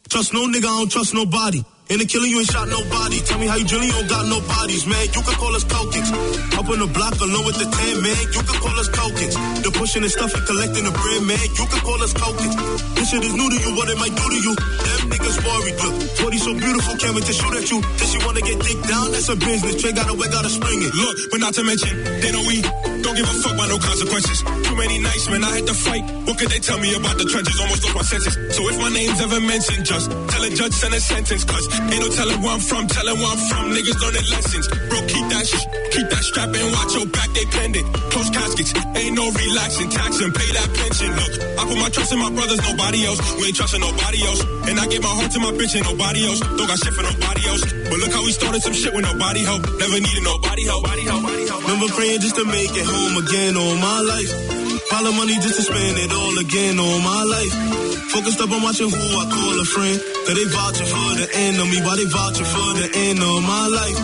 Trust 0.09 0.33
no 0.33 0.47
nigga, 0.47 0.69
I 0.69 0.79
don't 0.79 0.93
trust 0.93 1.15
nobody. 1.15 1.65
In 1.91 1.99
the 1.99 2.07
killing, 2.07 2.31
you 2.31 2.39
ain't 2.39 2.49
shot 2.49 2.69
nobody. 2.71 3.19
Tell 3.27 3.39
me 3.43 3.51
how 3.51 3.59
you 3.59 3.67
drilling, 3.67 3.91
you 3.91 3.97
don't 3.99 4.09
got 4.09 4.25
no 4.31 4.39
bodies, 4.47 4.87
man. 4.87 5.03
You 5.13 5.19
can 5.19 5.35
call 5.35 5.53
us 5.53 5.65
cokins. 5.67 6.09
Up 6.55 6.65
on 6.71 6.79
the 6.79 6.87
block 6.87 7.19
alone 7.19 7.45
with 7.45 7.59
the 7.59 7.67
10, 7.67 8.01
man. 8.01 8.23
You 8.33 8.41
can 8.47 8.59
call 8.63 8.77
us 8.79 8.89
cokins. 8.89 9.35
The 9.67 9.71
pushing 9.75 10.01
and 10.07 10.13
stuff 10.13 10.33
and 10.33 10.47
collecting 10.47 10.87
the 10.87 10.95
bread, 10.95 11.23
man. 11.27 11.43
You 11.43 11.67
can 11.67 11.81
call 11.83 12.01
us 12.01 12.15
cokins. 12.15 12.55
This 12.95 13.11
shit 13.11 13.27
is 13.27 13.35
new 13.35 13.45
to 13.51 13.59
you, 13.59 13.71
what 13.75 13.91
it 13.91 13.99
might 13.99 14.15
do 14.15 14.25
to 14.25 14.39
you. 14.41 14.55
Them 14.57 15.11
niggas 15.11 15.37
worried, 15.43 15.77
look. 15.83 15.95
40 16.23 16.39
so 16.39 16.53
beautiful, 16.55 16.93
can't 16.97 17.15
wait 17.19 17.27
to 17.27 17.35
shoot 17.35 17.55
at 17.61 17.67
you. 17.67 17.79
Then 17.83 18.07
she 18.09 18.19
wanna 18.25 18.41
get 18.41 18.57
dick 18.63 18.79
down, 18.89 19.11
that's 19.11 19.29
a 19.29 19.37
business. 19.37 19.75
Trey 19.83 19.93
got 19.93 20.09
a 20.09 20.15
way, 20.15 20.31
gotta 20.33 20.49
spring 20.49 20.81
it. 20.81 20.93
Look, 20.95 21.15
but 21.35 21.41
not 21.45 21.53
to 21.59 21.63
mention, 21.67 21.93
they 22.23 22.31
know 22.31 22.47
we 22.47 22.63
don't 23.03 23.17
give 23.19 23.27
a 23.27 23.37
fuck 23.43 23.53
about 23.53 23.69
no 23.69 23.77
consequences. 23.77 24.41
Too 24.41 24.77
many 24.79 24.97
nights, 25.03 25.29
man, 25.29 25.45
I 25.45 25.61
had 25.61 25.67
to 25.67 25.75
fight. 25.75 26.05
What 26.25 26.39
could 26.39 26.49
they 26.49 26.63
tell 26.63 26.79
me 26.79 26.95
about 26.95 27.19
the 27.19 27.27
trenches? 27.27 27.59
Almost 27.61 27.85
lost 27.85 27.97
my 28.01 28.07
senses. 28.07 28.35
So 28.57 28.65
if 28.71 28.79
my 28.79 28.89
name's 28.89 29.21
ever 29.21 29.41
mentioned, 29.43 29.85
just 29.85 30.09
tell 30.09 30.43
a 30.47 30.51
judge, 30.51 30.73
send 30.73 30.95
a 30.95 31.01
sentence. 31.01 31.45
Cause 31.45 31.67
ain't 31.93 32.03
no 32.03 32.09
telling 32.09 32.41
where 32.43 32.55
I'm 32.55 32.61
from, 32.61 32.87
telling 32.87 33.17
where 33.19 33.33
I'm 33.33 33.43
from. 33.49 33.65
Niggas 33.73 33.99
learning 34.01 34.27
lessons. 34.33 34.67
Bro, 34.69 34.99
keep 35.09 35.27
that 35.33 35.45
sh- 35.47 35.69
keep 35.93 36.07
that 36.13 36.23
strap 36.25 36.51
and 36.53 36.69
watch 36.73 36.93
your 36.95 37.07
back, 37.09 37.31
they 37.33 37.47
pendant. 37.49 37.87
Close 38.13 38.31
caskets, 38.31 38.73
ain't 38.97 39.15
no 39.17 39.25
relaxing. 39.31 39.89
Tax 39.91 40.21
and 40.21 40.33
pay 40.35 40.51
that 40.57 40.69
pension. 40.77 41.11
Look, 41.17 41.33
I 41.59 41.63
put 41.69 41.79
my 41.79 41.91
trust 41.91 42.13
in 42.13 42.19
my 42.21 42.31
brothers, 42.31 42.61
nobody 42.63 43.07
else. 43.07 43.21
We 43.37 43.49
ain't 43.49 43.57
trusting 43.57 43.81
nobody 43.81 44.21
else. 44.27 44.41
And 44.69 44.79
I 44.79 44.87
give 44.87 45.03
my 45.03 45.13
heart 45.13 45.31
to 45.33 45.41
my 45.41 45.53
bitch 45.53 45.75
and 45.77 45.85
nobody 45.85 46.27
else. 46.27 46.41
Don't 46.41 46.69
got 46.69 46.79
shit 46.79 46.95
for 46.95 47.05
nobody 47.05 47.43
else. 47.49 47.63
But 47.65 47.99
look 47.99 48.13
how 48.13 48.25
we 48.25 48.33
started 48.33 48.63
some 48.63 48.75
shit 48.75 48.93
with 48.93 49.05
nobody 49.05 49.41
help. 49.45 49.63
Never 49.79 49.99
needed 49.99 50.25
nobody 50.25 50.65
help. 50.65 50.83
Nobody 50.85 51.05
help. 51.05 51.23
Nobody 51.23 51.45
help. 51.49 51.61
Remember 51.65 51.89
praying 51.95 52.21
just 52.21 52.37
to 52.37 52.45
make 52.45 52.73
it 52.73 52.87
home 52.87 53.17
again 53.21 53.57
all 53.57 53.77
my 53.77 54.01
life. 54.01 54.63
Of 55.03 55.17
money 55.17 55.35
just 55.35 55.57
to 55.57 55.63
spend 55.63 55.99
it 55.99 56.13
all 56.13 56.39
again 56.39 56.79
all 56.79 57.01
my 57.01 57.25
life. 57.25 57.82
Focused 58.13 58.41
up 58.43 58.51
on 58.51 58.63
watching 58.63 58.91
who 58.91 58.97
I 58.97 59.25
call 59.25 59.59
a 59.59 59.65
friend. 59.65 59.99
Cause 60.27 60.35
they 60.35 60.45
vouching 60.45 60.87
for 60.87 61.15
the 61.17 61.29
end 61.35 61.59
of 61.59 61.67
me, 61.71 61.81
why 61.81 61.97
they 61.97 62.05
vouching 62.05 62.45
for 62.45 62.75
the 62.77 62.91
end 62.95 63.19
of 63.23 63.43
my 63.43 63.67
life. 63.69 63.99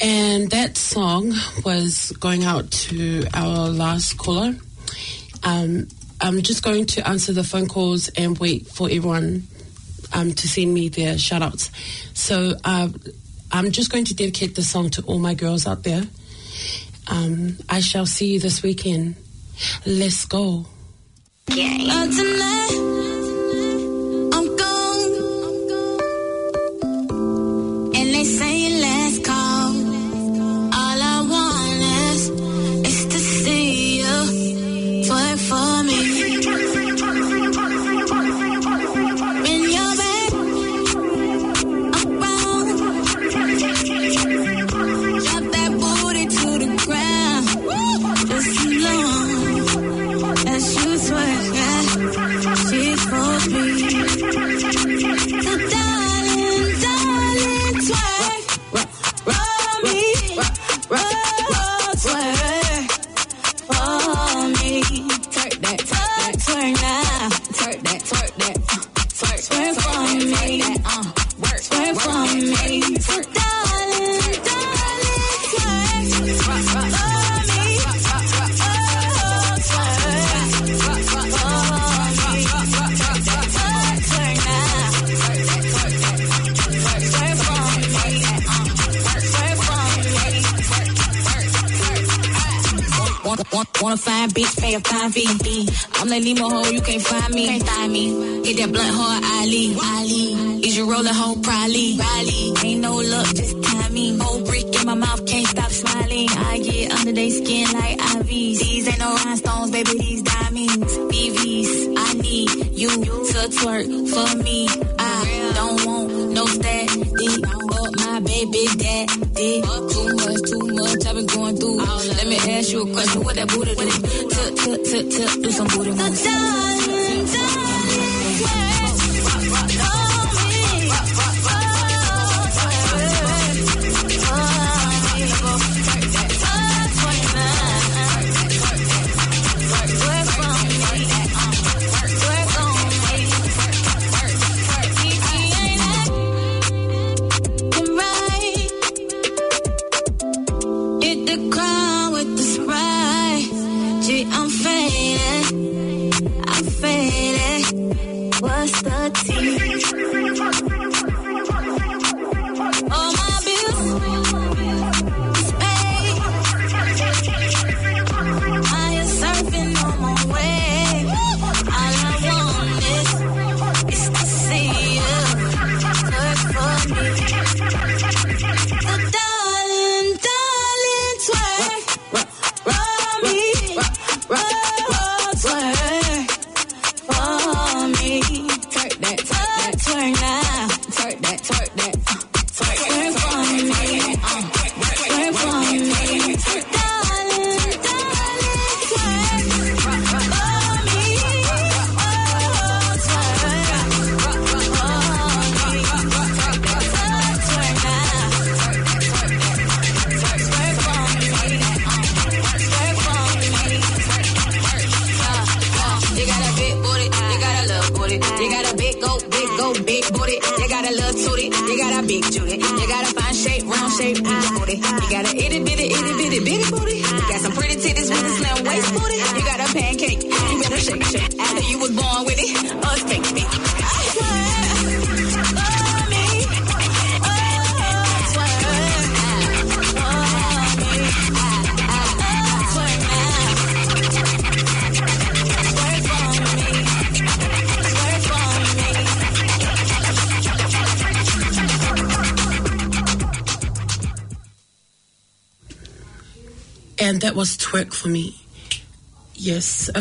And 0.00 0.50
that 0.50 0.78
song 0.78 1.34
was 1.62 2.12
going 2.20 2.44
out 2.44 2.70
to 2.70 3.24
our 3.34 3.68
last 3.68 4.16
caller. 4.16 4.54
Um, 5.42 5.88
I'm 6.20 6.42
just 6.42 6.62
going 6.62 6.86
to 6.86 7.08
answer 7.08 7.32
the 7.32 7.44
phone 7.44 7.68
calls 7.68 8.08
and 8.08 8.38
wait 8.38 8.66
for 8.66 8.88
everyone 8.90 9.46
um, 10.12 10.32
to 10.32 10.48
send 10.48 10.72
me 10.74 10.88
their 10.88 11.18
shout 11.18 11.42
outs. 11.42 11.70
So 12.14 12.54
uh, 12.64 12.88
I'm 13.52 13.70
just 13.70 13.90
going 13.92 14.04
to 14.06 14.14
dedicate 14.14 14.54
the 14.54 14.62
song 14.62 14.90
to 14.90 15.02
all 15.02 15.18
my 15.18 15.34
girls 15.34 15.66
out 15.66 15.84
there. 15.84 16.02
Um, 17.06 17.58
I 17.68 17.80
shall 17.80 18.06
see 18.06 18.34
you 18.34 18.40
this 18.40 18.62
weekend. 18.62 19.16
Let's 19.86 20.24
go. 20.26 20.66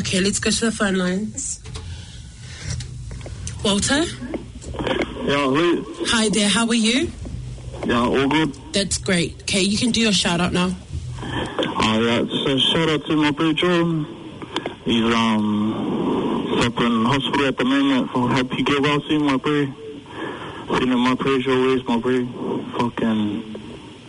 Okay, 0.07 0.21
let's 0.21 0.39
go 0.39 0.49
to 0.49 0.65
the 0.67 0.71
phone 0.71 0.95
lines. 0.95 1.59
Walter? 3.61 4.05
Yeah, 5.25 5.49
wait. 5.51 5.83
Hi 6.07 6.29
there, 6.29 6.47
how 6.47 6.65
are 6.65 6.73
you? 6.73 7.11
Yeah, 7.85 7.99
all 7.99 8.29
good. 8.29 8.53
That's 8.71 8.97
great. 8.99 9.41
Okay, 9.41 9.59
you 9.59 9.77
can 9.77 9.91
do 9.91 9.99
your 9.99 10.13
shout 10.13 10.39
out 10.39 10.53
now. 10.53 10.73
Yeah, 11.21 12.23
so 12.23 12.57
shout 12.57 12.87
out 12.87 13.05
to 13.07 13.17
my 13.17 13.31
Joe. 13.51 14.05
He's 14.85 15.13
um 15.13 16.55
up 16.57 16.79
in 16.79 17.03
hospital 17.03 17.45
at 17.47 17.57
the 17.57 17.65
moment. 17.65 18.09
So 18.13 18.27
hope 18.27 18.57
you 18.57 18.63
get 18.63 18.81
well 18.81 19.01
soon, 19.09 19.23
my 19.23 19.35
boy. 19.35 19.73
Sending 20.69 20.99
my 20.99 21.15
prayers 21.15 21.45
always, 21.47 21.83
my 21.83 21.97
boy. 21.97 22.25
Fucking 22.77 23.55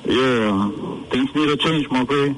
yeah, 0.04 0.70
things 1.10 1.34
need 1.34 1.46
to 1.46 1.56
change, 1.56 1.90
my 1.90 2.04
boy. 2.04 2.36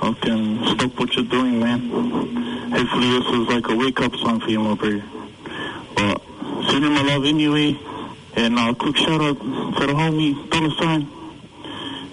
Fucking 0.00 0.64
stop 0.64 0.98
what 0.98 1.14
you're 1.14 1.24
doing, 1.26 1.58
man. 1.60 2.09
Hopefully 2.90 3.18
this 3.20 3.30
was 3.30 3.48
like 3.48 3.68
a 3.68 3.76
wake 3.76 4.00
up 4.00 4.16
song 4.16 4.40
for 4.40 4.50
you, 4.50 4.58
my 4.58 4.74
boy. 4.74 5.00
But 5.94 6.20
sending 6.70 6.92
my 6.92 7.02
love 7.02 7.24
anyway. 7.24 7.78
And 8.34 8.58
uh, 8.58 8.74
quick 8.74 8.96
shout 8.96 9.20
out 9.20 9.38
to 9.38 9.86
the 9.86 9.92
homie 9.92 10.50
Dollar 10.50 10.70
Sign. 10.70 11.08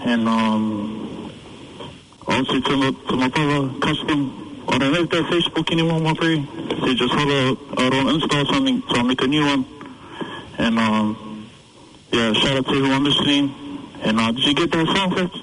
And 0.02 0.28
um, 0.30 1.32
also 2.28 2.60
to 2.60 2.78
my, 2.78 2.92
to 3.10 3.16
my 3.16 3.28
brother 3.28 3.80
Custom. 3.80 4.66
I 4.70 4.78
don't 4.78 4.94
have 4.94 5.10
that 5.10 5.24
Facebook 5.32 5.72
anymore, 5.72 6.00
my 6.00 6.14
boy. 6.14 6.46
They 6.86 6.94
just 6.94 7.12
holler 7.12 7.58
out 7.78 7.94
on 7.94 8.20
Insta 8.20 8.44
or 8.44 8.54
something, 8.54 8.84
so 8.88 8.98
I'll 8.98 9.04
make 9.04 9.22
a 9.24 9.28
new 9.28 9.46
one. 9.46 9.66
And 10.60 10.78
um, 10.78 11.50
yeah, 12.12 12.34
shout 12.34 12.58
out 12.58 12.66
to 12.66 12.72
everyone 12.72 13.04
listening. 13.04 13.52
And 14.02 14.20
uh, 14.20 14.32
did 14.32 14.44
you 14.44 14.54
get 14.54 14.72
that 14.72 14.86
song, 14.96 15.16
Fitz? 15.16 15.36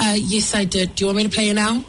Uh, 0.00 0.14
yes, 0.16 0.54
I 0.54 0.64
did. 0.64 0.94
Do 0.94 1.04
you 1.04 1.06
want 1.08 1.18
me 1.18 1.24
to 1.24 1.28
play 1.28 1.50
it 1.50 1.54
now? 1.54 1.84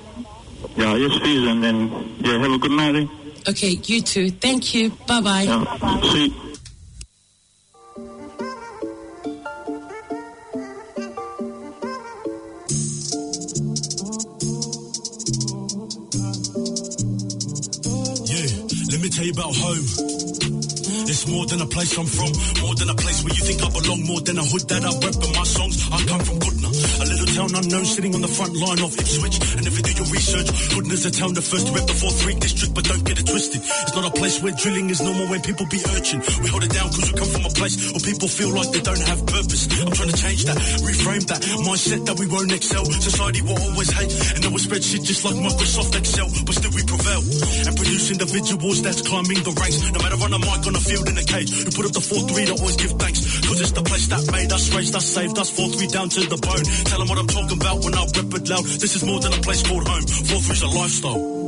Yeah, 0.75 0.95
yes, 0.95 1.17
please. 1.19 1.47
And 1.47 1.63
then, 1.63 1.89
yeah, 2.19 2.37
have 2.39 2.51
a 2.51 2.57
good 2.57 2.71
night. 2.71 2.95
Eh? 2.95 3.07
Okay, 3.49 3.79
you 3.85 4.01
too. 4.01 4.29
Thank 4.31 4.73
you. 4.75 4.89
Bye 5.07 5.21
bye. 5.21 5.41
Yeah, 5.43 6.01
see. 6.01 6.33
Yeah, 18.29 18.47
let 18.91 19.01
me 19.01 19.09
tell 19.09 19.25
you 19.25 19.31
about 19.31 19.55
home. 19.55 19.85
It's 21.09 21.25
more 21.27 21.45
than 21.47 21.61
a 21.61 21.65
place 21.65 21.97
I'm 21.97 22.05
from, 22.05 22.31
more 22.61 22.75
than 22.75 22.89
a 22.89 22.93
place 22.93 23.23
where 23.23 23.33
you 23.33 23.41
think 23.41 23.63
I 23.63 23.69
belong, 23.69 24.05
more 24.05 24.21
than 24.21 24.37
a 24.37 24.43
hood 24.43 24.67
that 24.69 24.83
I 24.85 24.91
rep 25.01 25.15
in 25.15 25.31
my 25.33 25.43
songs. 25.43 25.89
I 25.91 25.97
come 26.05 26.21
from 26.21 26.37
Goodna, 26.37 26.58
a 26.58 26.58
little 26.58 26.58
town 27.39 27.55
unknown 27.55 27.85
sitting 27.87 28.11
on 28.15 28.19
the 28.19 28.27
front 28.27 28.51
line 28.51 28.83
of 28.83 28.91
Ipswich. 28.99 29.39
And 29.55 29.63
if 29.63 29.71
you 29.79 29.83
do 29.83 29.93
your 29.95 30.09
research, 30.11 30.51
Goodna's 30.75 31.07
a 31.07 31.11
town 31.11 31.31
the 31.31 31.41
first 31.41 31.67
to 31.67 31.71
rep 31.71 31.87
the 31.87 31.95
4-3 31.95 32.35
district, 32.35 32.75
but 32.75 32.83
don't 32.83 33.03
get 33.07 33.15
it 33.15 33.27
twisted. 33.31 33.63
It's 33.63 33.95
not 33.95 34.03
a 34.03 34.11
place 34.11 34.43
where 34.43 34.51
drilling 34.51 34.91
is 34.91 34.99
normal, 34.99 35.23
where 35.31 35.39
people 35.39 35.63
be 35.71 35.79
urging. 35.95 36.19
We 36.43 36.51
hold 36.51 36.67
it 36.67 36.73
down 36.75 36.91
because 36.91 37.07
we 37.07 37.15
come 37.15 37.31
from 37.31 37.47
a 37.47 37.53
place 37.55 37.79
where 37.95 38.03
people 38.03 38.27
feel 38.27 38.51
like 38.51 38.75
they 38.75 38.83
don't 38.83 38.99
have 39.07 39.23
purpose. 39.23 39.71
I'm 39.71 39.95
trying 39.95 40.11
to 40.11 40.19
change 40.19 40.43
that, 40.51 40.59
reframe 40.83 41.23
that 41.31 41.39
mindset 41.63 42.03
that 42.11 42.19
we 42.19 42.27
won't 42.27 42.51
excel. 42.51 42.83
Society 42.83 43.39
will 43.39 43.59
always 43.71 43.87
hate, 43.87 44.11
and 44.35 44.43
then 44.43 44.51
will 44.51 44.59
spread 44.59 44.83
shit 44.83 45.07
just 45.07 45.23
like 45.23 45.39
Microsoft 45.39 45.95
Excel, 45.95 46.27
but 46.43 46.55
still 46.59 46.75
we 46.75 46.78
prevail. 47.09 47.67
And 47.67 47.75
produce 47.75 48.11
individuals 48.11 48.81
that's 48.81 49.01
climbing 49.01 49.41
the 49.43 49.53
ranks. 49.57 49.81
No 49.91 49.99
matter 49.99 50.19
on 50.21 50.31
the 50.31 50.39
mic, 50.39 50.61
on 50.67 50.73
the 50.73 50.83
field, 50.83 51.07
in 51.07 51.15
the 51.15 51.25
cage. 51.25 51.49
Who 51.49 51.71
put 51.71 51.85
up 51.85 51.93
the 51.93 52.03
4-3 52.03 52.45
that 52.47 52.59
always 52.59 52.77
give 52.77 52.93
thanks. 52.99 53.19
Cause 53.47 53.61
it's 53.61 53.71
the 53.71 53.83
place 53.83 54.07
that 54.07 54.31
made 54.31 54.51
us, 54.51 54.73
raised 54.75 54.95
us, 54.95 55.05
saved 55.05 55.37
us. 55.37 55.49
4-3 55.51 55.91
down 55.91 56.09
to 56.09 56.21
the 56.21 56.37
bone. 56.37 56.65
Tell 56.85 56.99
them 56.99 57.09
what 57.09 57.19
I'm 57.19 57.27
talking 57.27 57.57
about 57.57 57.83
when 57.83 57.93
I 57.95 58.03
rep 58.05 58.33
it 58.33 58.49
loud. 58.49 58.65
This 58.65 58.95
is 58.95 59.03
more 59.03 59.19
than 59.19 59.33
a 59.33 59.41
place 59.41 59.65
called 59.65 59.87
home. 59.87 60.03
4-3's 60.03 60.63
a 60.63 60.69
lifestyle. 60.69 61.39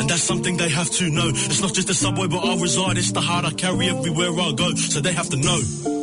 And 0.00 0.08
that's 0.08 0.22
something 0.22 0.56
they 0.56 0.70
have 0.70 0.90
to 0.90 1.10
know. 1.10 1.28
It's 1.28 1.60
not 1.60 1.74
just 1.74 1.88
the 1.88 1.94
subway 1.94 2.26
where 2.26 2.40
I 2.40 2.56
reside, 2.56 2.96
it's 2.96 3.12
the 3.12 3.20
heart 3.20 3.44
I 3.44 3.52
carry 3.52 3.88
everywhere 3.88 4.32
I 4.32 4.52
go. 4.56 4.74
So 4.74 5.00
they 5.00 5.12
have 5.12 5.28
to 5.30 5.36
know 5.36 5.93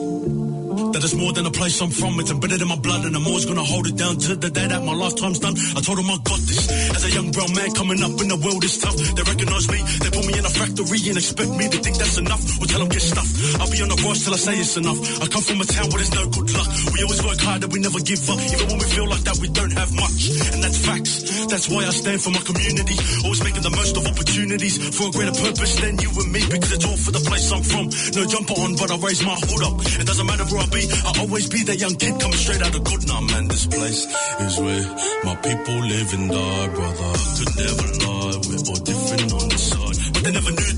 that 1.02 1.10
it's 1.10 1.18
more 1.18 1.34
than 1.34 1.45
a 1.45 1.52
place 1.52 1.82
I'm 1.82 1.89
from. 1.89 2.20
It's 2.20 2.30
embedded 2.30 2.62
in 2.62 2.68
my 2.68 2.78
blood, 2.78 3.06
and 3.06 3.16
I'm 3.16 3.26
always 3.26 3.45
gonna 3.45 3.64
hold 3.64 3.88
it 3.88 3.97
down 3.97 4.18
to 4.18 4.36
the 4.36 4.49
day 4.49 4.68
that 4.68 4.84
my 4.86 4.93
lifetime's 4.93 5.39
done. 5.39 5.56
I 5.74 5.82
told 5.82 5.97
them 5.97 6.10
I 6.10 6.18
got 6.22 6.41
this. 6.45 6.70
As 6.93 7.04
a 7.06 7.12
young 7.12 7.32
brown 7.32 7.52
man 7.58 7.74
coming 7.74 8.02
up 8.06 8.14
in 8.22 8.28
the 8.30 8.38
world 8.38 8.64
is 8.64 8.78
tough. 8.78 8.93
They 8.93 9.24
recognize 9.26 9.66
me, 9.74 9.80
they 9.82 10.12
put 10.14 10.26
me 10.30 10.34
in 10.38 10.45
a 10.45 10.54
factory 10.54 11.02
and 11.10 11.18
expect 11.18 11.52
me 11.58 11.66
to 11.74 11.78
think 11.82 11.97
that's 11.97 12.18
enough. 12.22 12.43
Or 12.62 12.66
tell 12.70 12.82
them 12.86 12.89
get 12.93 13.02
stuffed. 13.02 13.34
I'll 13.58 13.72
be 13.72 13.82
on 13.82 13.89
the 13.89 13.97
rise 14.06 14.22
till 14.22 14.34
I 14.38 14.41
say 14.41 14.56
it's 14.62 14.78
enough. 14.78 14.99
I 15.22 15.26
come 15.26 15.41
from 15.41 15.58
a 15.62 15.68
town 15.68 15.89
where 15.89 15.99
there's 16.06 16.14
no 16.14 16.26
good 16.30 16.49
luck. 16.54 16.70
We 16.93 16.97
always 17.02 17.22
work 17.26 17.39
hard 17.41 17.60
and 17.66 17.72
we 17.74 17.80
never 17.82 17.99
give 18.06 18.22
up. 18.30 18.39
Even 18.54 18.66
when 18.70 18.78
we 18.78 18.88
feel 18.93 19.08
like 19.10 19.24
that, 19.26 19.38
we 19.41 19.49
don't 19.49 19.74
have 19.74 19.89
much. 19.97 20.20
And 20.54 20.60
that's 20.62 20.80
facts. 20.86 21.14
That's 21.49 21.66
why 21.66 21.82
I 21.82 21.93
stand 21.97 22.22
for 22.22 22.30
my 22.30 22.43
community. 22.45 22.97
Always 23.26 23.41
making 23.41 23.66
the 23.66 23.74
most 23.74 23.97
of 23.97 24.06
opportunities 24.06 24.78
for 24.93 25.10
a 25.10 25.12
greater 25.12 25.34
purpose 25.34 25.74
than 25.82 25.97
you 25.97 26.14
and 26.14 26.30
me. 26.30 26.41
Because 26.45 26.72
it's 26.78 26.86
all 26.86 26.99
for 26.99 27.12
the 27.12 27.24
place 27.26 27.49
I'm 27.49 27.66
from. 27.66 27.89
No 28.14 28.22
jumper 28.30 28.56
on, 28.62 28.78
but 28.78 28.93
I 28.93 28.97
raise 29.02 29.26
my 29.26 29.34
hood 29.34 29.66
up. 29.66 29.76
It 29.97 30.06
doesn't 30.06 30.28
matter 30.30 30.45
where 30.54 30.62
I 30.62 30.70
be, 30.70 30.86
I'll 31.06 31.22
always 31.22 31.48
be 31.50 31.64
that 31.64 31.78
young 31.80 31.96
kid 31.96 32.20
coming 32.20 32.38
straight 32.38 32.62
out 32.62 32.76
of 32.76 32.84
good. 32.84 33.02
Man, 33.22 33.48
this 33.48 33.68
place 33.68 34.08
is 34.42 34.60
where 34.60 34.84
my 35.24 35.36
people 35.36 35.78
live 35.78 36.14
and 36.14 36.32
die, 36.32 36.68
brother. 36.74 37.12
Could 37.38 37.54
never 37.60 37.88
lie, 38.02 38.38
we're 38.50 38.64
all 38.66 38.82
different 38.82 39.30
on 39.34 39.48
the 39.50 39.58
side. 39.58 39.98
But 40.14 40.24
they 40.24 40.32
never 40.32 40.52
knew 40.52 40.70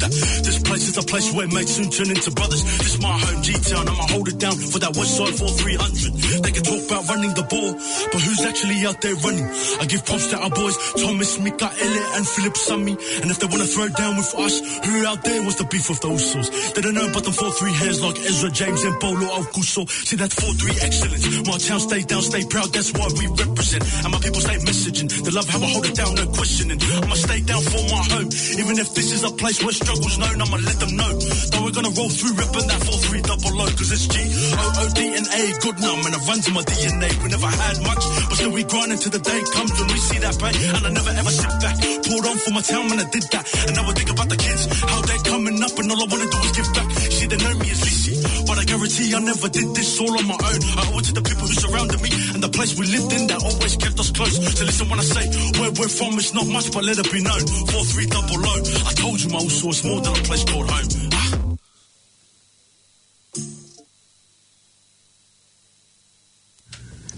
place 0.73 0.89
is 0.89 0.97
a 0.97 1.05
place 1.05 1.29
where 1.37 1.47
mates 1.53 1.77
soon 1.77 1.89
turn 1.91 2.09
into 2.09 2.31
brothers. 2.31 2.63
This 2.81 2.97
my 2.97 3.13
home, 3.13 3.43
G-Town, 3.45 3.85
I'ma 3.85 4.05
hold 4.09 4.27
it 4.27 4.39
down 4.41 4.57
for 4.57 4.79
that 4.81 4.97
West 4.97 5.13
Side 5.21 5.35
4300. 5.37 6.41
They 6.41 6.49
can 6.49 6.63
talk 6.65 6.81
about 6.89 7.03
running 7.13 7.33
the 7.37 7.45
ball, 7.45 7.77
but 8.09 8.21
who's 8.25 8.41
actually 8.41 8.81
out 8.89 8.97
there 9.05 9.13
running? 9.21 9.45
I 9.77 9.85
give 9.85 10.01
props 10.01 10.33
to 10.33 10.37
our 10.41 10.49
boys, 10.49 10.73
Thomas, 10.97 11.37
Mikaele, 11.37 12.01
and 12.17 12.25
Philip 12.25 12.57
Sami. 12.57 12.97
And 13.21 13.29
if 13.29 13.37
they 13.37 13.45
wanna 13.45 13.69
throw 13.69 13.85
down 13.93 14.17
with 14.17 14.33
us, 14.33 14.55
who 14.81 15.05
out 15.05 15.21
there 15.21 15.45
was 15.45 15.61
the 15.61 15.67
beef 15.69 15.93
of 15.93 16.01
those 16.01 16.25
sorts? 16.25 16.49
They 16.73 16.81
don't 16.81 16.97
know 16.97 17.05
about 17.05 17.21
the 17.21 17.35
4-3 17.37 17.69
hands 17.69 18.01
like 18.01 18.17
Ezra 18.17 18.49
James 18.49 18.81
and 18.81 18.97
Bolo 18.97 19.29
Alcuso. 19.29 19.85
See 19.85 20.17
that 20.17 20.33
4-3 20.33 20.73
excellence. 20.81 21.29
My 21.45 21.57
town 21.61 21.85
stay 21.85 22.01
down, 22.01 22.25
stay 22.25 22.49
proud, 22.49 22.73
that's 22.73 22.89
why 22.97 23.13
we 23.13 23.29
represent. 23.29 23.85
And 24.01 24.09
my 24.09 24.17
people 24.25 24.41
stay 24.41 24.57
messaging. 24.65 25.05
They 25.21 25.29
love 25.37 25.45
how 25.45 25.61
I 25.61 25.69
hold 25.69 25.85
it 25.85 25.93
down, 25.93 26.17
no 26.17 26.25
questioning. 26.33 26.81
I'ma 26.81 27.13
stay 27.13 27.45
down 27.45 27.61
for 27.61 27.83
my 27.93 28.01
home. 28.09 28.29
Even 28.57 28.81
if 28.81 28.89
this 28.97 29.13
is 29.13 29.21
a 29.21 29.29
place 29.37 29.61
where 29.61 29.69
struggle's 29.77 30.17
known, 30.17 30.41
I'ma 30.41 30.62
let 30.63 30.79
them 30.79 30.95
know. 30.95 31.11
That 31.51 31.59
we're 31.63 31.75
gonna 31.75 31.93
roll 31.93 32.09
through 32.09 32.33
repping 32.39 32.67
that 32.67 32.81
4-3 32.81 33.21
double 33.23 33.61
O. 33.61 33.65
Cause 33.75 33.91
it's 33.91 34.07
G, 34.07 34.15
O-O-D 34.23 34.99
and 35.19 35.27
A, 35.27 35.41
good 35.59 35.77
numb. 35.79 36.01
And 36.07 36.13
it 36.15 36.23
runs 36.27 36.47
in 36.47 36.53
my 36.53 36.63
DNA. 36.63 37.09
We 37.23 37.27
never 37.29 37.47
had 37.47 37.77
much, 37.83 38.03
but 38.29 38.35
still 38.39 38.51
we 38.51 38.63
grind 38.63 38.91
until 38.91 39.11
the 39.11 39.19
day 39.19 39.39
comes 39.53 39.71
when 39.77 39.87
we 39.91 39.99
see 39.99 40.19
that 40.23 40.35
pain. 40.39 40.55
And 40.73 40.83
I 40.87 40.91
never 40.91 41.11
ever 41.11 41.33
sit 41.33 41.53
back. 41.59 41.75
Poured 42.07 42.25
on 42.25 42.37
for 42.39 42.51
my 42.51 42.63
town 42.63 42.89
when 42.89 42.99
I 42.99 43.07
did 43.11 43.25
that. 43.35 43.43
And 43.67 43.75
now 43.75 43.83
I 43.87 43.93
think 43.93 44.09
about 44.09 44.29
the 44.29 44.37
kids, 44.37 44.63
how 44.81 45.01
they're 45.03 45.25
coming 45.27 45.57
up, 45.61 45.75
and 45.77 45.91
all 45.91 45.99
I 45.99 46.07
wanna 46.07 46.27
do 46.31 46.39
is 46.47 46.51
give 46.55 46.69
back. 46.73 46.87
See, 47.11 47.27
they 47.27 47.37
know 47.37 47.53
me 47.59 47.67
as 47.71 47.79
Lisi, 47.83 48.22
but 48.53 48.61
I 48.61 48.65
guarantee 48.65 49.15
I 49.15 49.19
never 49.19 49.49
did 49.49 49.73
this 49.73 49.99
all 49.99 50.13
on 50.13 50.27
my 50.27 50.37
own. 50.37 50.61
I 50.77 50.85
owe 50.93 50.99
it 50.99 51.05
to 51.09 51.13
the 51.13 51.25
people 51.25 51.49
who 51.49 51.57
surrounded 51.57 51.99
me 52.05 52.09
and 52.37 52.43
the 52.43 52.49
place 52.49 52.77
we 52.77 52.85
lived 52.85 53.11
in 53.11 53.25
that 53.27 53.41
always 53.41 53.75
kept 53.75 53.99
us 53.99 54.11
close. 54.11 54.37
So 54.37 54.63
listen 54.63 54.89
when 54.89 54.99
I 54.99 55.03
say 55.03 55.25
where 55.59 55.71
we're 55.71 55.89
from, 55.89 56.13
it's 56.21 56.35
not 56.35 56.45
much, 56.45 56.71
but 56.71 56.83
let 56.83 56.99
it 56.99 57.11
be 57.11 57.23
known. 57.23 57.41
Four 57.73 57.83
three 57.89 58.05
double. 58.05 58.37
I 58.45 58.93
told 58.93 59.17
you 59.21 59.29
my 59.29 59.41
old 59.41 59.49
source 59.49 59.83
more 59.83 60.01
than 60.01 60.13
a 60.13 60.23
place 60.29 60.43
called 60.45 60.69
home. 60.69 61.57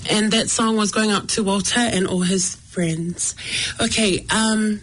And 0.07 0.31
that 0.31 0.49
song 0.49 0.77
was 0.77 0.91
going 0.91 1.11
out 1.11 1.27
to 1.35 1.43
Walter 1.43 1.81
and 1.81 2.07
all 2.07 2.21
his 2.21 2.55
friends. 2.55 3.35
Okay, 3.81 4.25
um, 4.29 4.79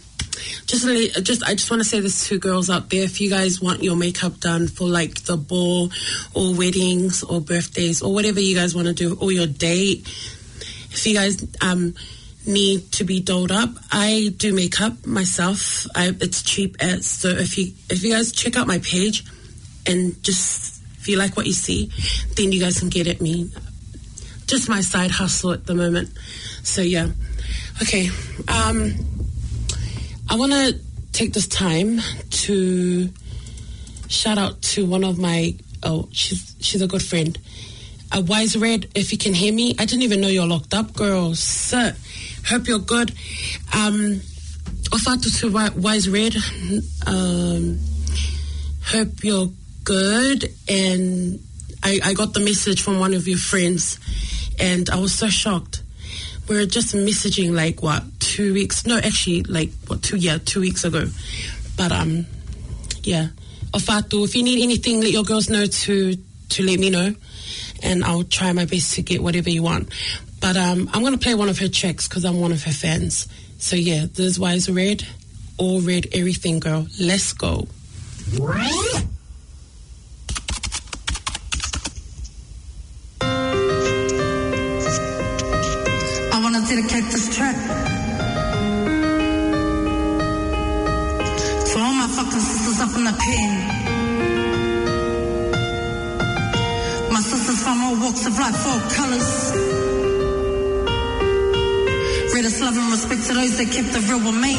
just 0.66 0.87
just 1.24 1.43
I 1.45 1.55
just 1.55 1.70
want 1.70 1.83
to 1.83 1.89
say 1.89 2.01
this 2.01 2.28
to 2.28 2.39
girls 2.39 2.70
out 2.70 2.91
there: 2.91 3.03
if 3.03 3.20
you 3.20 3.30
guys 3.30 3.61
want 3.61 3.83
your 3.83 3.97
makeup 3.97 4.41
done 4.41 4.68
for 4.68 4.89
like 4.89 5.22
the 5.24 5.37
ball, 5.37 5.91
or 6.35 6.55
weddings, 6.55 7.22
or 7.22 7.41
birthdays, 7.41 8.03
or 8.03 8.12
whatever 8.12 8.41
you 8.41 8.55
guys 8.57 8.74
want 8.74 8.89
to 8.89 8.95
do, 8.95 9.16
or 9.20 9.33
your 9.33 9.47
date, 9.47 10.07
if 10.91 11.07
you 11.07 11.14
guys 11.14 11.47
um 11.61 11.95
need 12.47 12.91
to 12.93 13.05
be 13.05 13.20
dolled 13.20 13.53
up, 13.53 13.70
I 13.91 14.35
do 14.37 14.53
makeup 14.55 15.07
myself. 15.07 15.87
I, 15.95 16.09
it's 16.20 16.43
cheap 16.43 16.76
as 16.80 17.07
so 17.07 17.28
if 17.28 17.57
you 17.59 17.72
if 17.91 18.03
you 18.03 18.12
guys 18.12 18.33
check 18.33 18.57
out 18.57 18.66
my 18.66 18.78
page 18.78 19.24
and 19.87 20.22
just 20.22 20.83
if 20.99 21.09
you 21.09 21.16
like 21.18 21.37
what 21.37 21.47
you 21.47 21.53
see, 21.53 21.91
then 22.37 22.53
you 22.53 22.61
guys 22.61 22.78
can 22.78 22.89
get 22.89 23.07
at 23.07 23.20
me 23.20 23.51
just 24.47 24.68
my 24.68 24.80
side 24.80 25.11
hustle 25.11 25.53
at 25.53 25.66
the 25.66 25.74
moment. 25.74 26.11
So 26.62 26.83
yeah. 26.83 27.09
Okay. 27.80 28.11
Um 28.49 28.95
I 30.33 30.35
wanna 30.35 30.72
take 31.12 31.35
this 31.35 31.47
time 31.47 32.01
to 32.30 33.11
shout 34.09 34.39
out 34.39 34.62
to 34.62 34.87
one 34.87 35.05
of 35.05 35.18
my 35.18 35.55
oh, 35.83 36.09
she's 36.11 36.57
she's 36.59 36.80
a 36.80 36.87
good 36.87 37.03
friend. 37.03 37.39
A 38.12 38.22
wise 38.22 38.57
red, 38.57 38.89
if 38.95 39.12
you 39.12 39.18
can 39.18 39.35
hear 39.35 39.53
me. 39.53 39.74
I 39.78 39.85
didn't 39.85 40.05
even 40.05 40.22
know 40.22 40.28
you're 40.28 40.47
locked 40.47 40.72
up, 40.72 40.95
girl. 40.95 41.35
Sir, 41.35 41.95
hope 42.47 42.66
you're 42.66 42.78
good. 42.78 43.11
Um 43.74 44.22
Ofatu 44.95 45.39
to 45.41 45.78
Wise 45.78 46.09
Red. 46.09 46.35
Um 47.07 47.78
hope 48.87 49.22
you're 49.22 49.51
good 49.85 50.51
and 50.66 51.41
I, 51.83 52.01
I 52.03 52.14
got 52.14 52.33
the 52.33 52.41
message 52.41 52.80
from 52.80 52.99
one 52.99 53.12
of 53.12 53.28
your 53.28 53.37
friends 53.37 53.99
and 54.59 54.89
I 54.89 54.99
was 54.99 55.12
so 55.12 55.28
shocked. 55.28 55.83
We 56.49 56.57
were 56.57 56.66
just 56.66 56.95
messaging 56.95 57.53
like 57.55 57.82
what 57.82 58.03
two 58.20 58.53
weeks? 58.53 58.86
No, 58.86 58.99
actually 58.99 59.43
like 59.45 59.70
what 59.86 60.03
two? 60.03 60.16
Yeah, 60.16 60.38
two 60.38 60.61
weeks 60.61 60.84
ago. 60.84 61.07
But 61.76 61.93
um, 61.93 62.26
yeah. 63.03 63.28
Ofatu, 63.72 64.24
if 64.24 64.36
you 64.36 64.43
need 64.43 64.62
anything, 64.62 65.01
let 65.01 65.11
your 65.11 65.24
girls 65.24 65.49
know 65.49 65.66
to 65.66 66.16
to 66.51 66.62
let 66.62 66.78
me 66.78 66.90
know, 66.90 67.14
and 67.82 68.05
I'll 68.05 68.24
try 68.24 68.53
my 68.53 68.66
best 68.66 68.95
to 68.95 69.03
get 69.03 69.22
whatever 69.22 69.49
you 69.49 69.62
want. 69.62 69.88
But 70.40 70.57
um, 70.57 70.90
I'm 70.93 71.03
gonna 71.03 71.18
play 71.18 71.34
one 71.34 71.49
of 71.49 71.59
her 71.61 71.68
tracks 71.68 72.07
because 72.09 72.24
I'm 72.24 72.40
one 72.40 72.53
of 72.53 72.64
her 72.64 72.72
fans. 72.72 73.28
So 73.59 73.76
yeah, 73.76 74.07
this 74.12 74.38
Wise 74.38 74.68
Red, 74.68 75.07
all 75.57 75.80
red, 75.80 76.09
everything, 76.12 76.61
girl. 76.61 76.86
Let's 77.01 77.32
go. 77.32 77.68
Life, 98.43 98.66
all 98.66 98.82
colors. 98.90 99.30
Greatest 102.32 102.59
love 102.59 102.74
and 102.74 102.90
respect 102.90 103.22
to 103.28 103.34
those 103.38 103.55
that 103.59 103.70
kept 103.70 103.95
the 103.95 104.03
real 104.11 104.18
with 104.18 104.34
me. 104.34 104.59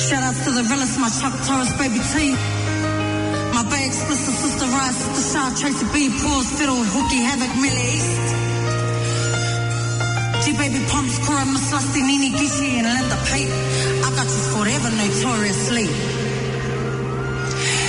Shout 0.00 0.24
outs 0.24 0.40
to 0.48 0.50
the 0.56 0.64
realest, 0.64 0.96
my 0.96 1.12
Chuck 1.12 1.36
Torres, 1.44 1.72
baby 1.76 2.00
T. 2.00 2.32
My 3.52 3.68
Bay 3.68 3.84
explicit 3.84 4.32
sister 4.32 4.64
Rise, 4.64 4.96
sister 4.96 5.24
Shaw, 5.28 5.52
Tracy 5.60 5.84
B, 5.92 6.08
Pause, 6.08 6.48
Fiddle, 6.56 6.80
Hookie, 6.80 7.20
Havoc, 7.20 7.52
Millie 7.60 7.88
East. 8.00 8.28
G 10.40 10.56
baby 10.56 10.80
pumps, 10.88 11.20
Cora, 11.20 11.44
Miss 11.44 11.68
Lusty, 11.68 12.00
Nini 12.00 12.32
Gishi, 12.32 12.80
and 12.80 12.88
Linda 12.88 13.18
Pate. 13.28 13.52
I 14.06 14.08
got 14.16 14.24
you 14.24 14.42
forever, 14.56 14.88
notoriously. 14.88 16.17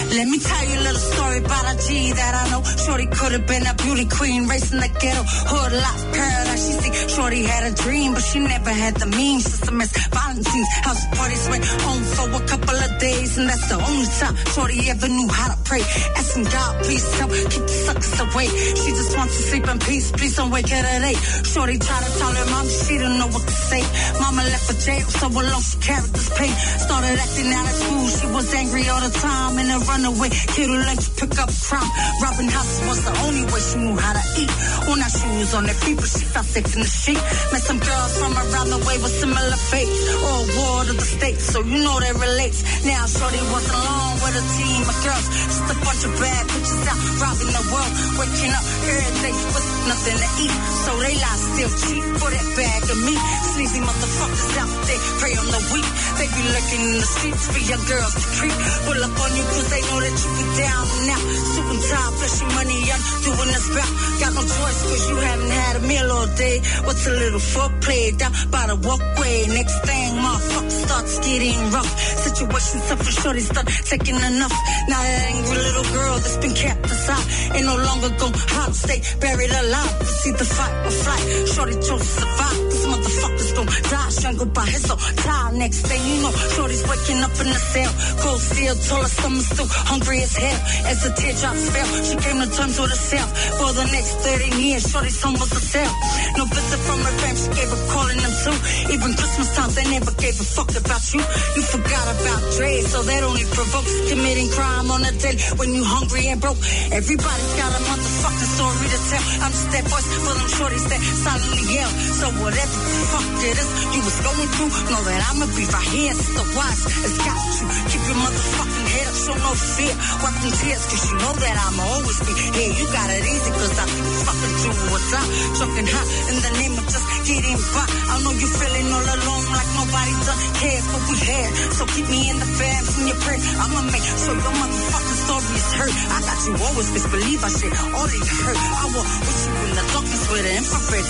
Let 0.09 0.27
me 0.27 0.39
tell 0.39 0.65
you 0.65 0.79
a 0.79 0.83
little 0.89 1.05
story 1.13 1.37
about 1.37 1.65
a 1.69 1.75
G 1.85 2.11
that 2.13 2.33
I 2.33 2.49
know. 2.49 2.63
Shorty 2.65 3.05
could 3.05 3.31
have 3.31 3.45
been 3.45 3.65
a 3.65 3.75
beauty 3.75 4.05
queen, 4.05 4.47
racing 4.47 4.79
the 4.79 4.89
ghetto, 4.89 5.21
hood 5.21 5.71
life, 5.71 6.03
paradise. 6.17 6.65
She 6.65 6.73
see 6.81 6.91
Shorty 7.13 7.43
had 7.45 7.71
a 7.71 7.75
dream, 7.75 8.13
but 8.13 8.23
she 8.23 8.39
never 8.39 8.73
had 8.73 8.95
the 8.95 9.05
means. 9.05 9.45
Mess, 9.71 9.93
violent 10.09 10.45
scenes, 10.45 10.69
house 10.81 11.05
parties 11.13 11.47
went 11.49 11.65
home 11.85 12.03
for 12.03 12.25
a 12.41 12.47
couple 12.47 12.73
of 12.75 12.91
days, 12.99 13.37
and 13.37 13.47
that's 13.49 13.69
the 13.69 13.77
only 13.77 14.09
time 14.17 14.35
Shorty 14.57 14.89
ever 14.89 15.07
knew 15.07 15.29
how 15.29 15.53
to 15.53 15.57
pray. 15.69 15.81
Asking 16.17 16.45
God, 16.45 16.71
please 16.83 17.05
help 17.19 17.31
keep 17.53 17.63
the 17.69 17.77
suckers 17.85 18.19
away. 18.19 18.47
She 18.81 18.89
just 18.97 19.15
wants 19.15 19.37
to 19.37 19.43
sleep 19.43 19.67
in 19.69 19.77
peace, 19.79 20.11
please 20.11 20.35
don't 20.35 20.49
wake 20.49 20.69
her 20.69 20.81
today. 20.89 21.15
Shorty 21.45 21.77
tried 21.77 22.03
to 22.03 22.11
tell 22.17 22.33
her 22.33 22.47
mom 22.49 22.65
she 22.65 22.97
didn't 22.97 23.19
know 23.21 23.29
what 23.29 23.45
to 23.45 23.55
say. 23.69 23.83
Mama 24.17 24.41
left 24.41 24.65
for 24.73 24.77
jail, 24.81 25.05
so 25.05 25.27
alone 25.29 25.61
she 25.61 25.77
carried 25.85 26.13
this 26.17 26.29
pain. 26.33 26.53
Started 26.81 27.13
acting 27.13 27.53
out 27.53 27.65
of 27.69 27.75
school, 27.77 28.05
she 28.09 28.27
was 28.33 28.53
angry 28.57 28.89
all 28.89 29.01
the 29.05 29.13
time, 29.13 29.53
and 29.61 29.69
a 29.69 29.79
runaway 29.99 30.29
kid 30.55 30.67
who 30.67 30.77
liked 30.79 31.03
to 31.03 31.11
pick 31.19 31.35
up 31.39 31.51
crime. 31.51 31.91
Robbing 32.23 32.47
houses 32.47 32.79
was 32.87 32.99
the 33.03 33.13
only 33.27 33.43
way 33.51 33.59
she 33.59 33.77
knew 33.83 33.95
how 33.99 34.13
to 34.15 34.23
eat. 34.39 34.51
Well, 34.87 34.95
now 34.95 35.11
she 35.11 35.27
was 35.35 35.53
on 35.53 35.67
her 35.67 35.75
feet, 35.83 35.97
but 35.99 36.07
she 36.07 36.23
felt 36.23 36.45
safe 36.47 36.71
in 36.75 36.81
the 36.81 36.87
street. 36.87 37.21
Met 37.51 37.61
some 37.61 37.79
girls 37.79 38.13
from 38.19 38.33
around 38.33 38.69
the 38.71 38.79
way 38.87 38.95
with 39.03 39.11
similar 39.11 39.59
fates. 39.71 39.99
Oh, 40.23 40.27
All 40.29 40.43
war 40.55 40.77
to 40.87 40.93
the 40.93 41.03
states, 41.03 41.43
so 41.51 41.59
you 41.61 41.83
know 41.83 41.99
that 41.99 42.15
relates. 42.15 42.63
Now 42.85 43.03
Shorty 43.05 43.43
wasn't 43.51 43.75
alone 43.75 44.15
with 44.23 44.35
a 44.39 44.45
team 44.55 44.81
of 44.87 44.97
girls, 45.03 45.25
just 45.51 45.67
a 45.67 45.75
bunch 45.83 46.01
of 46.07 46.11
bad 46.15 46.43
bitches 46.47 46.83
out 46.87 46.99
robbing 47.19 47.51
the 47.51 47.63
world, 47.67 47.93
waking 48.23 48.53
up 48.55 48.65
every 48.87 49.11
day 49.19 49.35
with 49.51 49.67
nothing 49.91 50.17
to 50.23 50.29
eat. 50.39 50.55
So 50.87 50.91
they 51.03 51.15
lie 51.19 51.39
still 51.43 51.71
cheap 51.83 52.03
for 52.23 52.29
that 52.31 52.47
bag 52.55 52.81
of 52.87 52.99
meat. 53.03 53.21
Sleazy 53.51 53.81
motherfuckers 53.83 54.55
out 54.63 54.71
there 54.87 55.01
prey 55.19 55.35
on 55.35 55.47
the 55.51 55.61
weak. 55.75 55.89
They 56.15 56.27
be 56.31 56.43
lurking 56.55 56.83
in 56.87 56.95
the 57.03 57.09
streets 57.09 57.45
for 57.51 57.61
young 57.67 57.83
girls 57.91 58.13
to 58.15 58.25
creep. 58.39 58.55
Pull 58.87 58.99
up 59.03 59.15
on 59.19 59.31
you 59.35 59.43
cause 59.51 59.67
they 59.69 59.83
know 59.89 59.99
that 59.99 60.13
you 60.13 60.29
be 60.37 60.45
down. 60.61 60.85
Suit 61.29 61.65
and 61.65 61.81
tie, 61.89 62.11
fleshy 62.17 62.45
money, 62.55 62.79
I'm 62.93 63.01
doing 63.25 63.49
this 63.49 63.67
rap. 63.73 63.91
Got 64.19 64.33
no 64.37 64.41
choice, 64.41 64.79
cause 64.85 65.09
you 65.09 65.15
haven't 65.17 65.51
had 65.51 65.75
a 65.77 65.81
meal 65.87 66.11
all 66.11 66.27
day. 66.35 66.57
What's 66.85 67.05
a 67.07 67.11
little 67.11 67.39
foreplay 67.39 68.17
down 68.17 68.33
by 68.51 68.67
the 68.67 68.75
walkway? 68.75 69.47
Next 69.47 69.77
thing, 69.85 70.09
motherfucker 70.15 70.71
starts 70.85 71.19
getting 71.19 71.57
rough. 71.71 71.91
Situation 72.25 72.79
suffer, 72.87 73.11
shorty 73.11 73.41
start 73.41 73.67
taking 73.85 74.15
enough. 74.15 74.55
Now 74.87 75.01
that 75.01 75.21
angry 75.33 75.57
little 75.57 75.87
girl 75.93 76.15
that's 76.19 76.37
been 76.37 76.53
kept 76.53 76.85
aside 76.85 77.25
ain't 77.55 77.65
no 77.65 77.77
longer 77.77 78.09
gon' 78.21 78.33
hop, 78.53 78.71
stay 78.73 79.01
buried 79.19 79.51
alive. 79.51 79.95
It's 80.01 80.27
either 80.27 80.45
fight 80.45 80.75
or 80.85 80.91
flight. 80.91 81.23
Shorty 81.53 81.75
chose 81.87 82.05
to 82.05 82.11
survive. 82.19 82.59
This 82.69 82.85
motherfucker's 82.85 83.51
gon' 83.53 83.69
die, 83.89 84.09
strangled 84.09 84.53
by 84.53 84.65
his 84.65 84.85
own 84.91 84.97
tie. 84.97 85.51
Next 85.53 85.81
thing 85.87 86.01
you 86.09 86.21
know, 86.21 86.31
shorty's 86.55 86.83
waking 86.87 87.21
up 87.23 87.33
in 87.41 87.49
the 87.49 87.61
cell. 87.73 87.93
Cold 88.21 88.41
steel, 88.41 88.75
her 88.75 89.07
stomach 89.07 89.45
still 89.45 89.69
hungry 89.85 90.21
as 90.21 90.35
hell. 90.35 90.59
As 90.89 91.03
the 91.03 91.11
teardrops 91.13 91.69
fell, 91.69 91.89
she 92.03 92.15
came 92.17 92.39
to 92.41 92.49
terms 92.49 92.79
with 92.79 92.89
herself. 92.89 93.29
For 93.59 93.71
the 93.73 93.85
next 93.91 94.13
30 94.25 94.61
years, 94.61 94.83
shorty's 94.89 95.21
home 95.21 95.33
was. 95.39 95.49
No 95.69 96.45
visit 96.49 96.81
from 96.81 96.99
her 97.05 97.15
fam, 97.21 97.35
she 97.37 97.49
gave 97.53 97.69
a 97.69 97.79
call 97.93 98.07
in 98.09 98.17
them 98.17 98.33
too. 98.41 98.57
Even 98.89 99.13
Christmas 99.13 99.49
time, 99.53 99.69
they 99.77 99.85
never 99.93 100.09
gave 100.17 100.33
a 100.39 100.47
fuck 100.57 100.71
about 100.73 101.03
you. 101.13 101.21
You 101.21 101.61
forgot 101.61 102.05
about 102.15 102.41
Dre, 102.57 102.81
so 102.81 103.03
that 103.05 103.21
only 103.21 103.45
provokes 103.53 103.93
committing 104.09 104.49
crime 104.49 104.89
on 104.89 105.05
a 105.05 105.13
day 105.21 105.37
when 105.61 105.75
you 105.77 105.83
hungry 105.85 106.25
and 106.31 106.41
broke. 106.41 106.57
Everybody's 106.89 107.53
got 107.53 107.69
a 107.69 107.81
motherfucking 107.85 108.49
story 108.57 108.87
to 108.89 108.99
tell. 109.13 109.25
I'm 109.45 109.53
just 109.53 109.69
that 109.77 109.85
voice 109.93 110.09
for 110.09 110.33
them 110.33 110.49
shorties 110.57 110.85
that 110.89 111.01
silently 111.05 111.65
yell. 111.69 111.91
So 112.17 112.25
whatever 112.41 112.77
the 112.81 113.01
fuck 113.13 113.29
it 113.45 113.57
is 113.61 113.69
you 113.93 114.01
was 114.01 114.17
going 114.25 114.49
through, 114.57 114.71
know 114.89 115.01
that 115.05 115.21
I'ma 115.29 115.45
be 115.53 115.65
right 115.69 115.89
here. 115.93 116.13
Sister 116.17 116.45
wise, 116.57 116.81
it's 117.05 117.19
got 117.21 117.39
you. 117.61 117.67
Keep 117.93 118.03
your 118.09 118.17
motherfucking 118.25 118.88
up, 119.05 119.15
show 119.15 119.35
no 119.35 119.51
fear. 119.55 119.93
Wipe 120.23 120.37
them 120.41 120.53
tears, 120.59 120.83
cause 120.89 121.03
you 121.09 121.15
know 121.19 121.33
that 121.33 121.55
I'ma 121.55 121.83
always 121.95 122.19
be 122.25 122.33
here. 122.35 122.71
You 122.73 122.85
got 122.91 123.07
it 123.11 123.23
easy, 123.23 123.51
cause 123.51 123.75
I 123.79 123.85
fucking 123.85 124.55
do 124.63 124.69
what's 124.91 125.11
up. 125.13 125.27
Choking 125.59 125.87
hot 125.89 126.07
in 126.31 126.37
the 126.43 126.51
name 126.59 126.73
of 126.79 126.85
just 126.89 127.07
getting 127.27 127.59
by. 127.75 127.85
I 127.85 128.15
know 128.23 128.33
you 128.33 128.47
feeling 128.49 128.87
all 128.89 129.07
alone 129.07 129.45
like 129.53 129.69
nobody 129.77 130.13
done 130.25 130.41
cares, 130.59 130.85
but 130.89 131.01
we 131.07 131.15
here. 131.19 131.49
So 131.77 131.83
keep 131.87 132.07
me 132.09 132.19
in 132.31 132.37
the 132.39 132.49
fam 132.49 132.81
from 132.89 133.03
your 133.07 133.19
prayer. 133.23 133.41
I'ma 133.61 133.81
make 133.93 134.05
sure 134.05 134.35
your 134.35 134.55
motherfucking 134.59 135.19
story 135.27 135.53
is 135.59 135.69
heard. 135.77 135.93
I 135.93 136.19
got 136.25 136.39
you 136.47 136.53
always 136.57 136.89
misbelieve 136.91 137.41
I 137.43 137.49
shit 137.49 137.73
all 137.93 138.07
of 138.09 138.29
hurt. 138.43 138.59
I 138.59 138.85
want 138.95 139.09
wish 139.23 139.43
you 139.47 139.58
the 139.79 139.91
darkness 139.93 140.23
with 140.31 140.45
infrared 140.45 141.07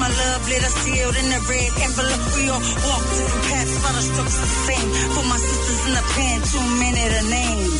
my 0.00 0.08
love 0.08 0.48
letter 0.48 0.72
sealed 0.80 1.16
in 1.20 1.26
red 1.48 1.72
envelope. 1.84 2.22
We 2.36 2.48
all 2.48 2.60
walk 2.60 3.04
different 3.12 3.44
paths, 3.48 3.76
but 3.82 3.92
our 3.94 4.06
strokes 4.10 4.38
the 4.40 4.46
same. 4.68 4.88
For 5.14 5.24
my 5.28 5.36
sisters 5.36 5.80
in 5.86 5.92
the 5.98 6.04
pen, 6.14 6.40
name. 7.30 7.70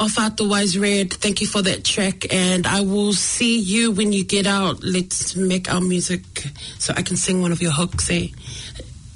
Off 0.00 0.18
out 0.18 0.36
the 0.36 0.48
wise 0.48 0.76
red. 0.76 1.12
Thank 1.12 1.40
you 1.40 1.46
for 1.46 1.62
that 1.62 1.84
track, 1.84 2.32
and 2.32 2.66
I 2.66 2.80
will 2.80 3.12
see 3.12 3.58
you 3.58 3.92
when 3.92 4.12
you 4.12 4.24
get 4.24 4.46
out. 4.46 4.82
Let's 4.82 5.36
make 5.36 5.72
our 5.72 5.80
music 5.80 6.22
so 6.78 6.92
I 6.96 7.02
can 7.02 7.16
sing 7.16 7.40
one 7.40 7.52
of 7.52 7.62
your 7.62 7.70
hooks. 7.70 8.10
Eh? 8.10 8.28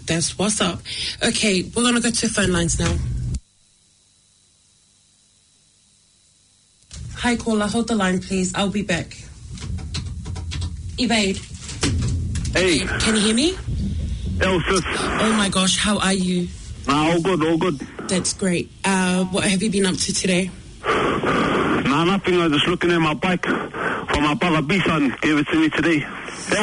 That's 0.07 0.39
what's 0.39 0.61
up. 0.61 0.81
Okay, 1.23 1.63
we're 1.75 1.83
gonna 1.83 2.01
go 2.01 2.11
to 2.11 2.29
phone 2.29 2.53
lines 2.53 2.79
now. 2.79 2.95
Hi, 7.19 7.37
caller. 7.37 7.67
Hold 7.67 7.89
the 7.89 7.97
line, 7.97 8.21
please. 8.21 8.53
I'll 8.55 8.71
be 8.71 8.83
back. 8.83 9.17
Evade. 10.99 11.39
Hey. 12.55 12.79
Can 13.01 13.15
you 13.17 13.21
hear 13.21 13.35
me? 13.35 13.53
Elsis. 14.39 14.83
Oh 15.21 15.33
my 15.37 15.49
gosh, 15.49 15.77
how 15.79 15.99
are 15.99 16.13
you? 16.13 16.49
Nah, 16.87 17.11
all 17.11 17.21
good, 17.21 17.43
all 17.45 17.59
good. 17.59 17.79
That's 18.09 18.33
great. 18.33 18.71
Uh, 18.85 19.25
what 19.27 19.45
have 19.45 19.63
you 19.63 19.71
been 19.71 19.87
up 19.87 19.97
to 19.97 20.15
today? 20.15 20.51
Nah, 20.85 22.05
nothing. 22.05 22.35
I 22.41 22.45
was 22.47 22.53
just 22.53 22.69
looking 22.69 22.91
at 22.93 22.99
my 23.01 23.15
bike 23.15 23.45
for 23.45 24.21
my 24.21 24.35
brother 24.35 24.63
B-son. 24.63 25.15
Gave 25.21 25.39
it 25.39 25.47
to 25.49 25.61
me 25.61 25.69
today. 25.71 26.01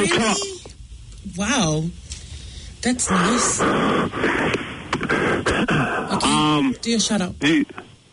Truck. 0.08 0.38
Wow. 1.38 1.84
That's 2.82 3.10
nice. 3.10 3.62
Okay, 6.06 6.28
Um, 6.30 6.76
do 6.82 6.92
your 6.92 7.00
shout 7.00 7.20
out. 7.22 7.36
yeah, 7.42 7.64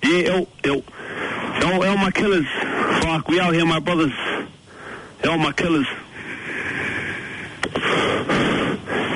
yeah, 0.03 0.33
El, 0.33 0.49
El, 0.65 0.83
El, 1.63 1.85
El, 1.85 1.97
my 1.97 2.11
killers. 2.11 2.47
Fuck, 3.03 3.29
we 3.29 3.39
out 3.39 3.55
here, 3.55 3.65
my 3.65 3.79
brothers. 3.79 4.13
El, 5.23 5.39
my 5.39 5.53
killers. 5.53 5.87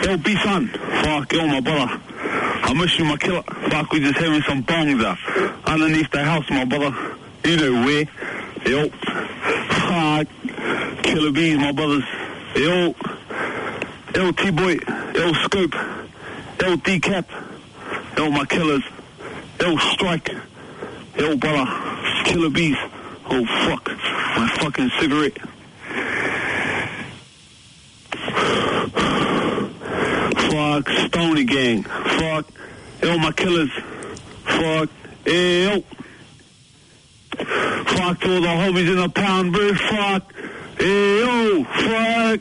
El 0.06 0.16
B-son. 0.18 0.68
Fuck, 0.68 1.34
El, 1.34 1.48
my 1.48 1.60
brother. 1.60 2.00
I 2.62 2.72
miss 2.74 2.96
you, 2.98 3.04
my 3.04 3.16
killer. 3.16 3.42
Fuck, 3.42 3.92
we 3.92 4.00
just 4.00 4.18
having 4.18 4.42
some 4.42 4.62
bongs 4.62 5.02
uh, 5.02 5.16
underneath 5.68 6.10
the 6.12 6.22
house, 6.22 6.48
my 6.48 6.64
brother. 6.64 6.94
You 7.44 7.56
know 7.56 7.84
where. 7.84 8.08
Yo. 8.64 8.88
Fuck. 9.68 10.28
Killer 11.02 11.32
bees, 11.32 11.58
my 11.58 11.72
brothers. 11.72 12.04
Yo. 12.54 12.94
Yo, 14.14 14.32
T-Boy. 14.32 14.78
Yo, 15.14 15.32
Scoop. 15.44 15.74
Yo, 15.74 16.76
Decap. 16.76 17.26
Yo, 18.16 18.30
my 18.30 18.44
killers. 18.46 18.84
Yo, 19.60 19.76
Strike. 19.78 20.30
Yo, 21.18 21.36
brother. 21.36 21.66
Killer 22.24 22.50
bees. 22.50 22.76
Oh, 23.28 23.44
fuck. 23.44 23.88
My 24.36 24.48
fucking 24.60 24.90
cigarette. 25.00 25.38
Fuck, 30.50 30.88
Stony 30.88 31.44
Gang. 31.44 31.82
Fuck, 31.82 32.46
yo, 33.02 33.18
my 33.18 33.32
killers. 33.32 33.70
Fuck, 34.44 34.90
yo. 35.24 35.82
Fuck 37.36 38.20
to 38.20 38.34
all 38.34 38.40
the 38.40 38.48
homies 38.48 38.88
in 38.90 38.96
the 38.96 39.08
pound 39.08 39.52
bridge. 39.52 39.78
Fuck, 39.78 40.32
yo. 40.80 41.64
Fuck. 41.64 42.40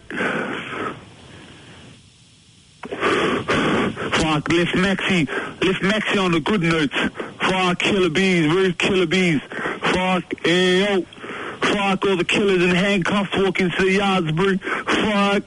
Fuck, 2.90 4.49
lift 4.49 4.74
Maxi, 4.76 5.28
lift 5.64 5.82
Maxi 5.82 6.24
on 6.24 6.32
the 6.32 6.40
good 6.40 6.62
notes. 6.62 6.95
Fuck, 7.40 7.80
killer 7.80 8.10
bees, 8.10 8.48
where's 8.53 8.76
killer 8.76 9.06
bees? 9.06 9.41
Fuck, 9.41 10.34
yo. 10.45 11.06
Fuck, 11.62 12.06
all 12.06 12.18
the 12.18 12.26
killers 12.26 12.64
in 12.64 12.76
handcuffs 12.76 13.36
walking 13.36 13.70
to 13.72 13.84
the 13.84 13.91
yards, 13.91 14.32
bro. 14.32 14.57
Fuck. 14.57 15.44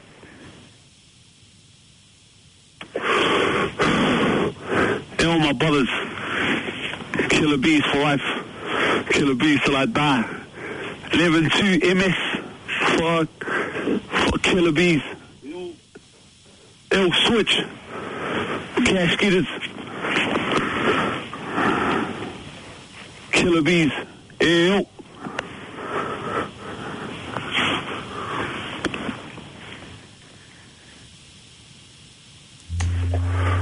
And 5.19 5.28
all 5.28 5.39
my 5.39 5.52
brothers. 5.52 5.89
Killer 7.31 7.56
bees 7.59 7.85
for 7.85 7.98
life. 7.98 8.23
Killer 9.10 9.35
bees 9.35 9.60
till 9.65 9.77
I 9.77 9.86
die. 9.86 10.24
11 11.12 11.51
2 11.51 11.94
MS. 11.94 12.15
Fuck. 12.98 13.28
Fuck 14.10 14.43
killer 14.43 14.73
bees. 14.73 15.02
L 16.90 17.05
um 17.05 17.12
switch. 17.27 17.60
Cash 18.85 19.16
getters. 19.19 19.47
Killer 23.31 23.62
bees. 23.62 23.93
Ew. 24.40 24.86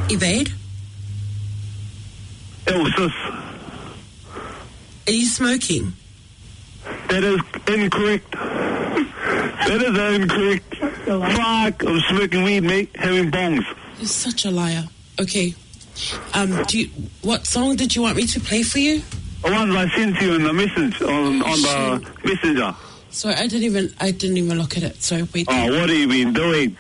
Evade? 0.09 0.53
Ew, 2.69 2.90
sis. 2.93 3.12
Are 5.09 5.12
you 5.12 5.27
smoking? 5.27 5.93
That 7.09 7.24
is 7.24 7.40
incorrect. 7.66 8.31
That 8.32 9.82
is 9.82 10.20
incorrect. 10.20 10.76
Fuck. 11.07 11.85
I'm 11.85 12.01
smoking 12.01 12.43
weed, 12.43 12.61
mate. 12.61 12.91
Having 12.97 13.31
bongs. 13.31 13.65
You're 13.99 14.09
such 14.09 14.45
a 14.45 14.51
liar. 14.51 14.85
Okay. 15.20 15.55
Um, 16.35 16.62
do 16.65 16.81
you, 16.81 16.91
what 17.23 17.47
song 17.47 17.77
did 17.77 17.95
you 17.95 18.03
want 18.03 18.16
me 18.16 18.27
to 18.27 18.41
play 18.41 18.62
for 18.62 18.78
you? 18.78 19.01
The 19.43 19.53
ones 19.53 19.74
I 19.74 19.89
sent 19.97 20.20
you 20.20 20.35
in 20.35 20.43
the 20.43 20.53
message 20.53 21.01
on, 21.01 21.43
on 21.43 21.62
the 21.62 22.11
messenger. 22.24 22.74
Sorry, 23.11 23.35
I 23.35 23.47
didn't 23.47 23.62
even 23.62 23.95
I 24.01 24.11
didn't 24.11 24.37
even 24.37 24.59
look 24.59 24.77
at 24.77 24.83
it. 24.83 25.03
So 25.03 25.27
wait. 25.33 25.47
Oh, 25.49 25.81
what 25.81 25.89
have 25.89 25.97
you 25.97 26.09
been 26.09 26.33
doing? 26.33 26.77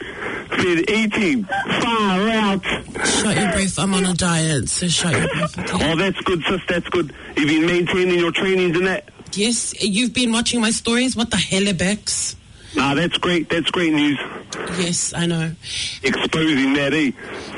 Been 0.50 0.90
eating 0.90 1.44
far 1.44 2.28
out. 2.28 2.64
Shut 3.06 3.36
your 3.36 3.52
breath. 3.52 3.78
I'm 3.78 3.94
on 3.94 4.04
a 4.04 4.14
diet, 4.14 4.68
so 4.68 4.88
shut 4.88 5.12
your 5.12 5.28
breath. 5.28 5.58
Okay? 5.58 5.92
Oh, 5.92 5.96
that's 5.96 6.20
good, 6.22 6.42
sis. 6.42 6.60
That's 6.68 6.88
good. 6.88 7.14
You've 7.36 7.48
been 7.48 7.66
maintaining 7.66 8.18
your 8.18 8.32
trainings 8.32 8.76
and 8.76 8.86
that. 8.86 9.08
Yes, 9.32 9.74
you've 9.82 10.12
been 10.12 10.32
watching 10.32 10.60
my 10.60 10.70
stories. 10.70 11.16
What 11.16 11.30
the 11.30 11.36
hell, 11.36 11.72
Bex? 11.72 12.36
Nah, 12.76 12.94
that's 12.94 13.16
great. 13.18 13.48
That's 13.48 13.70
great 13.70 13.92
news. 13.92 14.18
Yes, 14.78 15.12
I 15.14 15.26
know. 15.26 15.52
Exposing 16.02 16.74
that, 16.74 16.92
eh? 16.92 17.10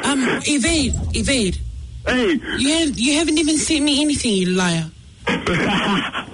Um, 0.04 0.20
evade, 0.46 0.94
evade. 1.14 1.58
Hey. 2.06 2.38
You 2.58 2.78
have 2.78 2.98
you 2.98 3.14
haven't 3.14 3.38
even 3.38 3.58
sent 3.58 3.84
me 3.84 4.00
anything, 4.00 4.32
you 4.34 4.46
liar. 4.50 4.90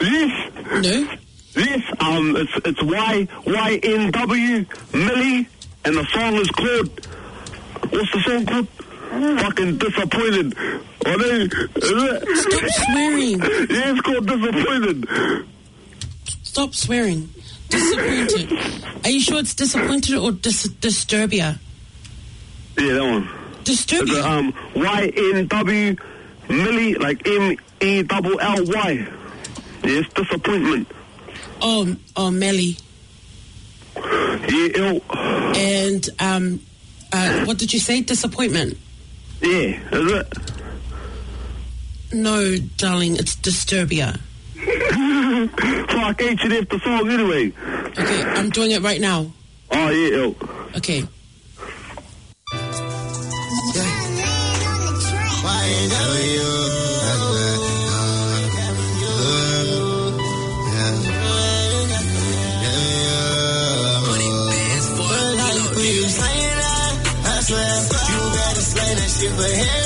This. 0.00 0.32
No. 0.72 1.08
This. 1.52 1.82
Um, 1.98 2.36
it's 2.36 2.52
it's 2.64 2.82
Y 2.82 3.28
Y 3.46 3.80
N 3.82 4.10
W 4.12 4.64
Millie, 4.94 5.48
and 5.84 5.96
the 5.96 6.04
song 6.12 6.36
is 6.36 6.48
called. 6.50 7.06
What's 7.92 8.12
the 8.12 8.20
song 8.24 8.46
called? 8.46 8.68
Fucking 9.40 9.78
disappointed. 9.78 10.54
Are 11.04 11.18
they? 11.18 11.48
Stop 11.48 12.70
swearing. 12.70 13.40
Yeah, 13.70 13.92
it's 13.92 14.00
called 14.00 14.26
disappointed. 14.26 15.08
Stop 16.42 16.74
swearing. 16.74 17.28
Disappointed. 17.70 18.52
Are 19.04 19.10
you 19.10 19.20
sure 19.20 19.38
it's 19.40 19.54
disappointed 19.54 20.16
or 20.16 20.32
dis- 20.32 20.68
disturbia? 20.68 21.58
Yeah, 22.78 22.92
that 22.94 23.02
one. 23.02 23.28
Disturbia. 23.64 24.22
A, 24.22 24.28
um, 24.28 24.54
Y 24.74 25.12
N 25.16 25.46
W 25.46 25.96
Millie, 26.48 26.94
like 26.94 27.26
M 27.26 27.56
E 27.80 28.02
double 28.02 28.38
L 28.40 28.64
Y. 28.66 28.92
Yeah, 28.92 30.00
it's 30.00 30.12
disappointment. 30.12 30.88
Oh, 31.62 31.96
oh, 32.16 32.30
Melly. 32.30 32.76
Yeah, 33.96 34.68
ew. 34.76 35.00
And 35.10 36.08
um, 36.18 36.60
uh, 37.12 37.44
what 37.44 37.58
did 37.58 37.72
you 37.72 37.78
say? 37.78 38.00
Disappointment. 38.00 38.76
Yeah, 39.40 39.78
is 39.92 40.12
it? 40.12 40.32
No, 42.12 42.56
darling, 42.76 43.16
it's 43.16 43.36
disturbia. 43.36 44.18
Fuck, 44.60 46.22
ain't 46.22 46.42
you 46.42 46.50
left 46.50 46.70
the 46.70 46.80
song 46.84 47.10
anyway? 47.10 47.52
Okay, 47.98 48.22
I'm 48.22 48.50
doing 48.50 48.72
it 48.72 48.82
right 48.82 49.00
now. 49.00 49.32
Oh, 49.70 49.88
yeah, 49.90 50.16
ew. 50.16 50.36
Okay. 50.76 51.06
For 69.40 69.79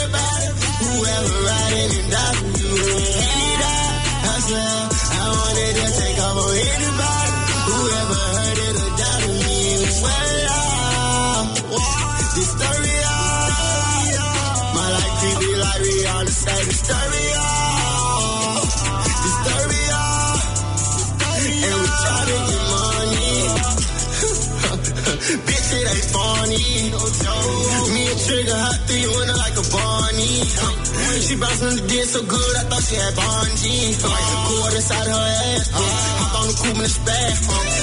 three 29.14 29.20
winner 29.20 29.38
like 29.38 29.54
a 29.54 29.64
Barney. 29.70 30.42
She 31.24 31.34
bouncing 31.38 31.74
the 31.78 31.84
dick 31.86 32.04
so 32.04 32.22
good, 32.26 32.54
I 32.58 32.62
thought 32.66 32.82
she 32.82 32.96
had 32.96 33.14
bungee. 33.14 33.94
Like 34.02 34.26
the 34.30 34.38
cord 34.44 34.74
inside 34.74 35.06
her 35.06 35.26
ass. 35.54 35.70
Hop 35.70 36.34
on 36.34 36.46
the 36.50 36.54
coupe 36.58 36.74
in 36.74 36.84
the 36.84 36.90
spaz. 36.90 37.38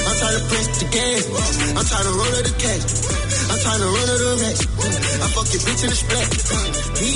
I'm 0.07 0.15
trying 0.19 0.37
to 0.37 0.43
press 0.51 0.67
the 0.81 0.87
gas. 0.91 1.23
I'm 1.71 1.85
trying 1.87 2.07
to 2.07 2.13
roll 2.19 2.33
her 2.35 2.43
the 2.43 2.55
cash. 2.59 2.83
I'm 3.51 3.59
trying 3.63 3.81
to 3.81 3.89
run 3.91 4.07
her 4.11 4.19
the 4.19 4.33
rest. 4.43 4.61
I 5.21 5.27
fuck 5.31 5.47
your 5.51 5.61
bitch 5.63 5.81
in 5.83 5.89
the 5.91 5.99
splat. 5.99 6.29
Me 6.99 7.11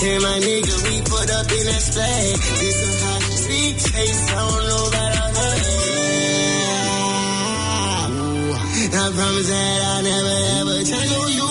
and 0.00 0.20
my 0.22 0.36
nigga, 0.42 0.74
we 0.84 0.94
put 1.06 1.28
up 1.30 1.48
in 1.48 1.64
that 1.70 1.82
splash. 1.82 2.38
This 2.60 2.76
some 2.80 2.96
hot 3.06 3.22
sweet 3.22 3.76
taste. 3.78 4.30
I 4.30 4.34
don't 4.34 4.64
know 4.66 4.82
about 4.90 5.14
a 5.14 5.30
I 8.92 9.12
promise 9.12 9.48
that 9.48 9.80
I'll 9.86 10.02
never 10.02 10.36
ever 10.60 10.84
change 10.84 11.36
you. 11.36 11.49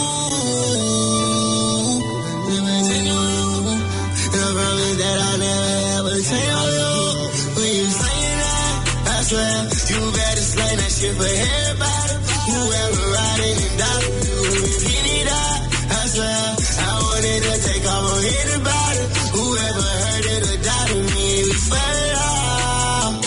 Swear 9.29 9.45
you 9.45 10.01
better 10.09 10.41
slay 10.41 10.73
that 10.73 10.89
shit 10.89 11.13
for 11.13 11.21
everybody. 11.21 12.15
Whoever 12.49 13.05
riding 13.13 13.61
and 13.61 13.77
diving, 13.77 14.25
you 14.25 14.41
repeat 14.57 15.05
it 15.21 15.29
out. 15.29 15.69
I 15.69 16.01
swear 16.09 16.57
I 16.57 16.97
wanted 16.97 17.41
to 17.45 17.53
take 17.61 17.85
off 17.93 18.09
on 18.09 18.25
anybody. 18.25 19.01
Whoever 19.37 19.85
heard 19.85 20.25
it 20.33 20.49
or 20.49 20.57
doubted 20.65 21.05
me, 21.13 21.45
we 21.45 21.53
swear 21.61 21.93
it 22.09 22.17
out. 22.25 23.21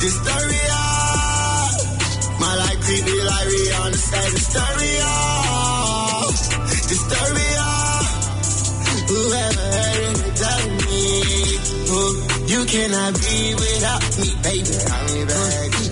Disturbia. 0.00 0.80
My 2.40 2.52
life 2.64 2.80
creepy 2.88 3.20
like 3.28 3.48
Rihanna 3.52 4.00
say 4.00 4.32
Disturbia. 4.32 5.12
Disturbia. 6.88 7.68
Whoever 9.12 9.66
heard 9.76 10.08
it 10.08 10.24
or 10.24 10.32
doubted 10.40 10.72
me. 10.88 11.04
Oh, 11.92 12.16
you 12.48 12.60
cannot 12.64 13.12
be 13.12 13.52
without 13.60 14.00
me, 14.24 14.28
baby. 14.40 15.07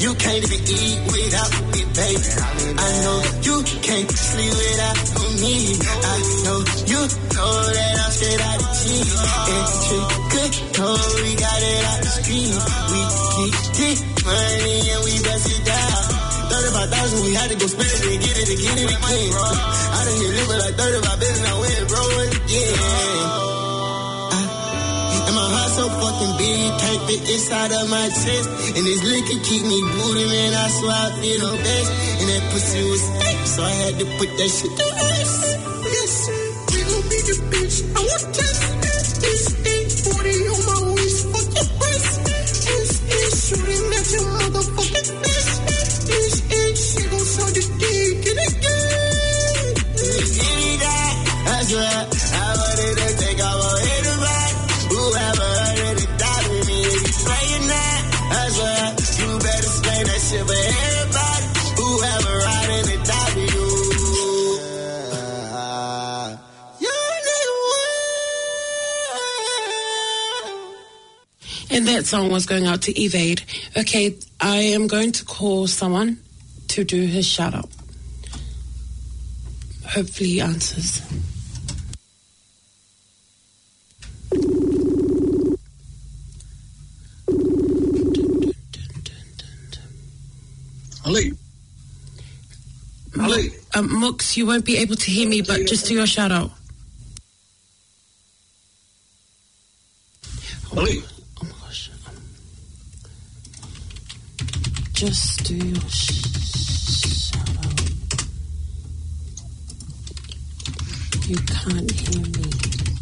You 0.07 0.15
can't 0.15 0.39
even 0.39 0.63
eat 0.71 0.99
without 1.03 1.51
me, 1.75 1.83
baby. 1.83 2.31
I 2.79 2.91
know 3.03 3.19
you 3.43 3.57
can't 3.83 4.07
sleep 4.07 4.55
without 4.55 4.99
me. 5.43 5.75
I 5.83 6.17
know 6.47 6.59
you 6.87 7.01
know 7.35 7.55
that 7.75 7.95
I'm 8.07 8.13
straight 8.15 8.39
out 8.39 8.63
of 8.63 8.71
cheese. 8.87 9.19
And 9.51 9.67
trick 9.83 10.07
good, 10.31 11.11
we 11.27 11.31
got 11.35 11.59
it 11.59 11.83
out 11.91 11.99
the 12.07 12.11
street. 12.23 12.55
We 12.55 13.01
keep 13.35 13.55
get 13.83 13.99
money 14.23 14.79
and 14.95 15.03
we 15.11 15.15
bust 15.27 15.51
it 15.51 15.63
down. 15.67 16.27
35,000, 16.55 17.27
we 17.27 17.35
had 17.35 17.51
to 17.51 17.57
go 17.59 17.67
spend 17.67 17.91
it 17.91 18.21
get 18.23 18.37
it 18.47 18.59
get 18.63 18.79
it 18.79 18.87
again. 18.87 19.11
I 19.11 19.99
done 20.07 20.19
hit 20.23 20.33
living 20.39 20.61
like 20.71 20.77
35 21.03 21.19
billion, 21.19 21.47
I 21.51 21.55
went 21.59 21.86
fucking 26.17 26.37
big, 26.39 26.79
can't 26.81 27.03
fit 27.09 27.21
inside 27.29 27.73
of 27.73 27.91
my 27.91 28.09
chest. 28.09 28.49
And 28.77 28.85
this 28.87 29.03
liquor 29.05 29.41
keep 29.45 29.63
me 29.63 29.81
booting, 29.83 30.29
man. 30.29 30.55
I 30.55 30.69
swear 30.69 30.93
I 30.93 31.11
feel 31.21 31.39
the 31.41 31.57
best. 31.57 31.91
And 32.21 32.29
that 32.29 32.53
pussy 32.53 32.83
was 32.91 33.03
thick, 33.21 33.47
so 33.47 33.63
I 33.63 33.71
had 33.71 33.99
to 33.99 34.07
put 34.19 34.29
that 34.37 34.49
shit 34.49 34.73
to 34.77 34.87
rest. 34.97 35.59
Yes. 35.85 36.29
We 36.73 36.83
gon' 36.83 37.03
be 37.09 37.19
the 37.29 37.37
bitch. 37.53 37.97
I 37.97 38.01
want 38.01 38.35
test. 38.35 38.66
That 71.97 72.05
song 72.05 72.31
was 72.31 72.45
going 72.45 72.67
out 72.67 72.83
to 72.83 72.93
Evade. 73.01 73.43
Okay, 73.75 74.19
I 74.39 74.57
am 74.57 74.87
going 74.87 75.13
to 75.13 75.25
call 75.25 75.67
someone 75.67 76.19
to 76.69 76.85
do 76.85 77.01
his 77.07 77.27
shout 77.27 77.55
out. 77.55 77.71
Hopefully 79.87 80.29
he 80.29 80.41
answers. 80.43 81.01
Ali. 91.07 91.33
Ali. 93.19 93.51
Um, 93.75 94.01
Mux, 94.01 94.37
you 94.37 94.45
won't 94.45 94.67
be 94.67 94.77
able 94.77 94.97
to 94.97 95.11
hear 95.11 95.27
me, 95.27 95.41
but 95.41 95.67
just 95.67 95.87
do 95.87 95.95
your 95.95 96.07
shout 96.07 96.31
out. 96.31 96.51
Ali. 100.77 101.03
Just 104.97 105.45
do 105.45 105.55
your 105.55 105.81
sh-. 105.91 107.31
You 111.29 111.37
can't 111.37 111.91
hear 111.91 112.21
me. 112.23 112.45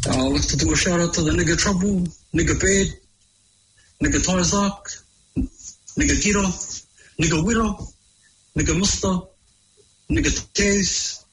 Uh, 0.05 0.27
let's 0.27 0.53
do 0.55 0.73
a 0.73 0.75
shout 0.75 0.99
out 0.99 1.13
to 1.13 1.21
the 1.21 1.31
nigga 1.31 1.57
Trouble, 1.57 2.03
nigga 2.33 2.59
Bed, 2.59 2.99
nigga 4.03 4.19
Tarzak, 4.19 5.03
nigga 5.97 6.15
Gira, 6.19 6.43
nigga 7.17 7.45
Widow, 7.45 7.87
nigga 8.57 8.77
Musta, 8.77 9.21
nigga 10.09 10.53
Tez, 10.53 11.23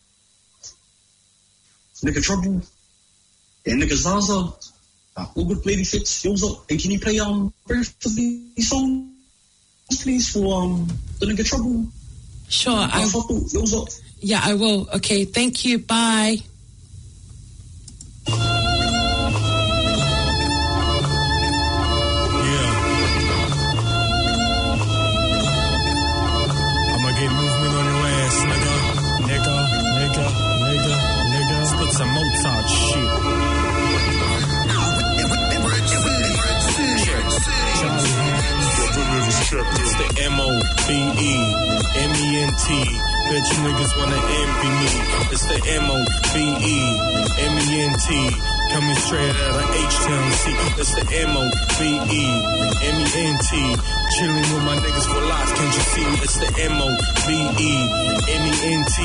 nigga 2.04 2.22
Trouble, 2.22 2.62
and 3.66 3.82
nigga 3.82 3.94
Zaza. 3.94 4.52
Uh, 5.16 5.26
all 5.34 5.44
good 5.44 5.66
Lady 5.66 5.82
Fats, 5.82 6.24
yours 6.24 6.44
up. 6.44 6.70
And 6.70 6.80
can 6.80 6.92
you 6.92 7.00
play 7.00 7.18
um 7.18 7.52
very 7.66 7.82
for 7.82 8.10
these 8.10 8.68
songs, 8.68 9.11
please, 10.00 10.30
for 10.30 10.62
um 10.62 10.88
the 11.18 11.26
nigga 11.26 11.44
Trouble? 11.44 11.86
Sure, 12.48 12.72
I 12.72 13.02
I. 13.02 14.00
Yeah, 14.20 14.40
I 14.42 14.54
will. 14.54 14.88
Okay, 14.94 15.24
thank 15.24 15.64
you. 15.64 15.78
Bye. 15.80 16.38
T. 42.66 42.68
Bet 43.28 43.42
you 43.50 43.58
niggas 43.66 43.92
wanna 43.98 44.16
envy 44.16 44.70
me. 44.78 44.90
It's 45.32 45.46
the 45.46 45.58
M 45.74 45.90
O 45.90 45.98
B 46.32 46.38
E 46.62 46.78
M 47.42 47.58
E 47.58 47.80
N 47.82 47.94
T. 47.98 48.61
Coming 48.72 48.96
straight 48.96 49.36
out 49.36 49.60
of 49.60 49.68
H-Town. 49.68 50.28
It's 50.80 50.94
the 50.96 51.04
M 51.04 51.36
O 51.36 51.44
B 51.76 51.92
E 51.92 52.24
M 52.88 52.96
E 52.96 53.06
N 53.20 53.36
T. 53.36 53.50
Chilling 54.16 54.48
with 54.48 54.64
my 54.64 54.76
niggas 54.80 55.06
for 55.12 55.20
life, 55.28 55.50
can't 55.56 55.74
you 55.76 55.84
see? 55.92 56.08
It's 56.24 56.36
the 56.40 56.48
M 56.72 56.80
O 56.80 56.88
B 57.28 57.30
E 57.36 57.72
M 58.32 58.42
E 58.48 58.54
N 58.72 58.82
T. 58.88 58.96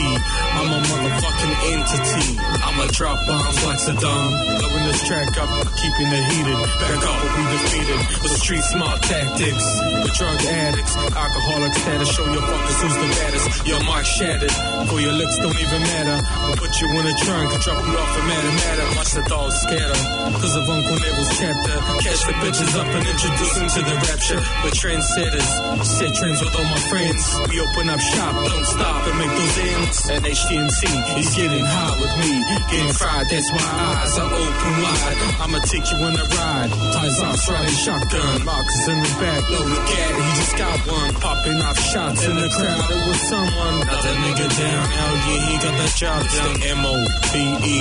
I'm 0.56 0.72
a 0.72 0.80
motherfucking 0.88 1.56
entity. 1.68 2.40
I'ma 2.64 2.88
drop 2.96 3.20
bombs 3.28 3.60
like 3.68 3.80
Saddam. 3.80 4.30
Blowing 4.60 4.86
this 4.88 5.04
track 5.06 5.36
up, 5.36 5.50
keeping 5.76 6.10
it 6.16 6.26
heated. 6.32 6.60
Back 6.80 7.04
up 7.04 7.18
or 7.20 7.32
be 7.36 7.44
defeated. 7.52 8.00
With 8.24 8.36
street 8.40 8.64
smart 8.64 9.02
tactics. 9.04 9.66
The 10.00 10.12
drug 10.16 10.40
addicts, 10.48 10.96
alcoholics 10.96 11.84
that'll 11.84 12.06
show 12.08 12.26
your 12.32 12.42
fuckers 12.42 12.80
who's 12.82 12.96
the 12.96 13.10
baddest. 13.20 13.68
Your 13.68 13.84
mark 13.84 14.06
shattered. 14.06 14.56
For 14.88 15.00
your 15.00 15.14
looks 15.14 15.38
don't 15.40 15.60
even 15.60 15.82
matter. 15.92 16.18
We'll 16.48 16.56
put 16.56 16.72
you 16.80 16.88
in 16.88 17.06
a 17.06 17.16
trunk 17.20 17.52
and 17.52 17.62
drop 17.62 17.84
you 17.84 17.98
off 18.00 18.18
a 18.18 18.24
matter 18.32 18.52
matter. 18.64 18.96
Watch 18.96 19.12
the 19.12 19.24
dogs 19.24 19.57
scatter. 19.64 20.00
Cause 20.38 20.56
of 20.56 20.70
Uncle 20.70 20.98
Neville's 21.00 21.34
chapter. 21.40 21.76
Catch 22.04 22.22
the 22.28 22.34
bitches 22.44 22.74
up 22.78 22.88
and 22.88 23.06
introduce 23.08 23.54
them 23.58 23.68
to 23.68 23.82
the 23.90 23.96
rapture. 24.06 24.42
We're 24.64 24.76
trendsetters. 24.76 25.50
Set 25.86 26.14
trends 26.14 26.40
with 26.42 26.54
all 26.56 26.68
my 26.68 26.82
friends. 26.92 27.22
We 27.50 27.60
open 27.62 27.90
up 27.90 28.00
shop, 28.00 28.34
don't 28.36 28.66
stop 28.66 29.08
and 29.08 29.18
make 29.18 29.34
those 29.34 29.58
ends. 29.58 29.98
And 30.10 30.22
HTMC 30.26 30.82
is 31.20 31.30
getting 31.36 31.66
hot 31.66 31.96
with 31.98 32.14
me. 32.22 32.32
Getting 32.70 32.94
fried, 32.94 33.26
that's 33.30 33.50
why 33.52 33.66
eyes 33.66 34.18
are 34.20 34.30
open 34.30 34.74
wide. 34.84 35.18
I'ma 35.42 35.60
take 35.66 35.88
you 35.90 35.98
on 36.06 36.14
a 36.16 36.26
ride. 36.28 36.70
Ties 36.94 37.20
off, 37.22 37.50
riding 37.50 37.78
shotgun. 37.82 38.46
Marcus 38.46 38.88
in 38.88 39.00
the 39.00 39.12
back, 39.20 39.42
loaded 39.50 39.84
cat. 39.90 40.12
He 40.18 40.28
just 40.38 40.56
got 40.58 40.78
one. 40.88 41.14
Popping 41.18 41.60
off 41.62 41.80
shots 41.80 42.26
in 42.26 42.36
the 42.36 42.50
crowd. 42.50 42.92
It 42.92 43.02
was 43.08 43.22
someone. 43.30 43.76
Got 43.88 44.04
that 44.04 44.18
nigga 44.22 44.48
down. 44.54 44.84
Hell 44.92 45.16
yeah, 45.28 45.42
he 45.50 45.54
got 45.58 45.76
that 45.82 45.94
job 45.96 46.22
done. 46.36 46.56
M 46.62 46.86
O 46.86 46.96
B 47.32 47.36
E 47.42 47.80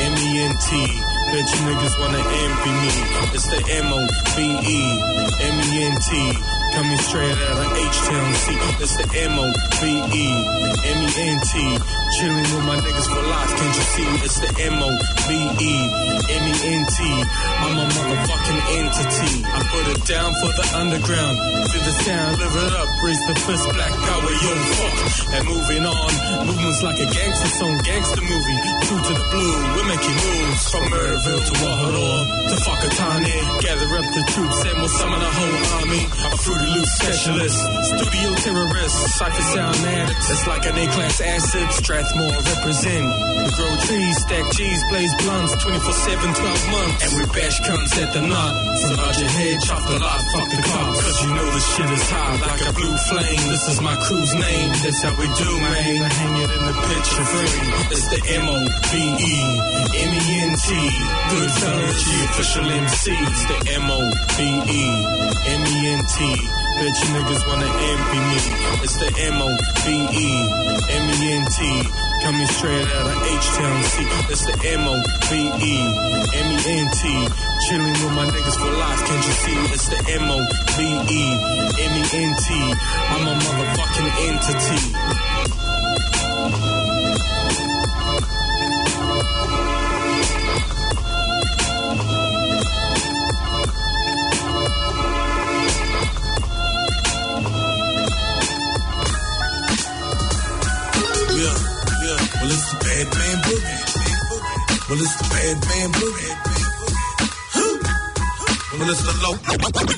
M 0.00 0.14
E 0.18 0.30
N 0.48 0.54
T. 0.58 0.93
You 0.94 1.60
niggas 1.66 1.98
wanna 1.98 2.22
envy 2.22 2.72
me. 2.78 2.92
It's 3.34 3.46
the 3.50 3.58
M 3.58 3.90
O 3.90 3.98
B 4.38 4.54
E 4.54 4.80
M 5.42 5.56
E 5.66 5.82
N 5.82 5.94
T. 5.98 6.10
Coming 6.74 6.98
straight 6.98 7.38
out 7.38 7.58
of 7.58 7.70
H-Town 7.70 8.34
C. 8.34 8.46
It's 8.82 8.96
the 8.98 9.06
M 9.18 9.38
O 9.38 9.46
B 9.78 9.82
E 10.14 10.26
M 10.86 10.98
E 11.02 11.10
N 11.26 11.38
T. 11.42 11.52
Chilling 12.14 12.48
with 12.54 12.64
my 12.66 12.78
niggas 12.78 13.08
for 13.10 13.22
life, 13.26 13.50
can't 13.58 13.74
you 13.74 13.86
see? 13.94 14.08
It's 14.22 14.38
the 14.38 14.50
M 14.62 14.78
O 14.78 14.90
B 15.26 15.30
E 15.58 15.74
M 16.30 16.44
E 16.46 16.54
N 16.70 16.82
T. 16.86 16.98
I'm 17.02 17.78
a 17.78 17.86
motherfucking 17.90 18.60
entity. 18.78 19.42
I 19.42 19.60
put 19.74 19.84
it 19.90 20.02
down 20.06 20.30
for 20.38 20.50
the 20.54 20.66
underground. 20.78 21.34
Feel 21.70 21.82
the 21.82 21.94
sound, 22.06 22.38
live 22.38 22.54
it 22.54 22.72
up, 22.78 22.88
raise 23.02 23.22
the 23.26 23.34
fist, 23.34 23.64
black 23.74 23.90
power, 23.90 24.30
yo, 24.30 24.52
fuck. 24.78 24.94
And 25.34 25.42
moving 25.50 25.84
on, 25.86 26.10
movements 26.46 26.82
like 26.82 26.98
a 27.02 27.06
gangster 27.10 27.50
song, 27.58 27.74
gangster 27.82 28.22
movie. 28.22 28.58
True 28.86 29.02
to 29.02 29.12
the 29.18 29.26
blue, 29.34 29.54
we're 29.74 29.88
making 29.90 30.14
moves 30.14 30.70
from 30.70 30.83
Murderville 30.90 31.44
to 31.44 31.54
Wahador 31.62 32.18
to 32.48 32.56
Whakatane. 32.64 33.36
Gather 33.62 33.90
up 33.96 34.06
the 34.14 34.22
troops 34.32 34.58
and 34.64 34.76
we'll 34.78 34.88
summon 34.88 35.20
a 35.20 35.30
whole 35.30 35.58
army. 35.80 36.02
A 36.04 36.36
fruity 36.38 36.68
loop 36.74 36.86
specialist, 36.86 37.58
studio 37.90 38.28
terrorist, 38.44 38.96
cypher 39.16 39.42
sound 39.54 39.76
addict. 39.76 40.18
It's 40.18 40.46
like 40.46 40.64
an 40.66 40.76
A-class 40.76 41.20
acid, 41.20 41.68
Strathmore 41.72 42.32
represent. 42.32 43.06
We 43.44 43.50
grow 43.56 43.72
trees, 43.86 44.16
stack 44.24 44.46
cheese, 44.52 44.82
blaze 44.90 45.14
blunts, 45.22 45.52
24-7, 45.64 46.34
12 46.36 46.70
months. 46.70 47.00
And 47.04 47.12
we 47.18 47.24
bash 47.32 47.60
cunts 47.60 47.94
at 48.02 48.12
the 48.12 48.22
knot. 48.26 48.54
So 48.78 48.94
nod 48.96 49.16
your 49.18 49.28
head, 49.28 49.60
chop 49.62 49.82
the 49.88 49.98
lot, 49.98 50.20
fuck 50.32 50.48
the 50.50 50.62
cops. 50.62 51.00
Cause 51.02 51.18
you 51.24 51.30
know 51.34 51.46
this 51.50 51.66
shit 51.76 51.90
is 51.90 52.10
hot 52.10 52.40
like 52.40 52.62
a 52.68 52.72
blue 52.72 52.96
flame. 53.08 53.44
This 53.48 53.68
is 53.68 53.80
my 53.80 53.96
crew's 53.96 54.34
name, 54.34 54.70
that's 54.82 55.02
how 55.02 55.14
we 55.16 55.26
do, 55.38 55.50
man. 55.60 55.96
Hang 56.04 56.34
it 56.42 56.50
in 56.50 56.62
the 56.68 56.74
picture 56.92 57.24
frame. 57.24 57.72
It's 57.94 58.08
the 58.08 58.20
M-O-B-E, 58.42 59.34
M-E-N-T. 60.04 60.73
Good 60.74 61.50
the 61.54 62.18
official 62.30 62.66
MC. 62.66 63.12
It's 63.14 63.44
the 63.46 63.58
M-O-B-E, 63.78 64.84
M-E-N-T. 65.46 66.18
Bet 66.74 66.94
you 66.98 67.08
niggas 67.14 67.42
wanna 67.46 67.70
envy 67.70 68.20
me. 68.30 68.38
It's 68.82 68.96
the 68.98 69.10
M-O-B-E, 69.30 70.30
M-E-N-T. 70.90 71.58
Coming 72.24 72.48
straight 72.58 72.88
out 72.90 73.06
of 73.06 73.22
H-Town 73.22 73.78
C. 73.84 74.02
It's 74.32 74.44
the 74.46 74.54
M-O-B-E, 74.74 75.76
M-E-N-T. 76.42 77.02
Chilling 77.68 77.96
with 78.02 78.14
my 78.18 78.26
niggas 78.26 78.58
for 78.58 78.72
life, 78.74 79.00
can't 79.06 79.24
you 79.26 79.34
see? 79.44 79.58
It's 79.74 79.86
the 79.88 80.00
M-O-B-E, 80.18 81.24
M-E-N-T. 81.86 82.46
I'm 83.14 83.28
a 83.28 83.34
motherfucking 83.38 84.10
entity. 84.26 85.53
It's 105.04 105.16
the 105.16 105.24
bad 105.28 105.56
man 105.68 105.92
boogie. 105.92 106.32
Huh. 107.52 107.76
Well, 108.78 108.88
it's 108.88 109.02
the 109.02 109.12
low 109.20 109.36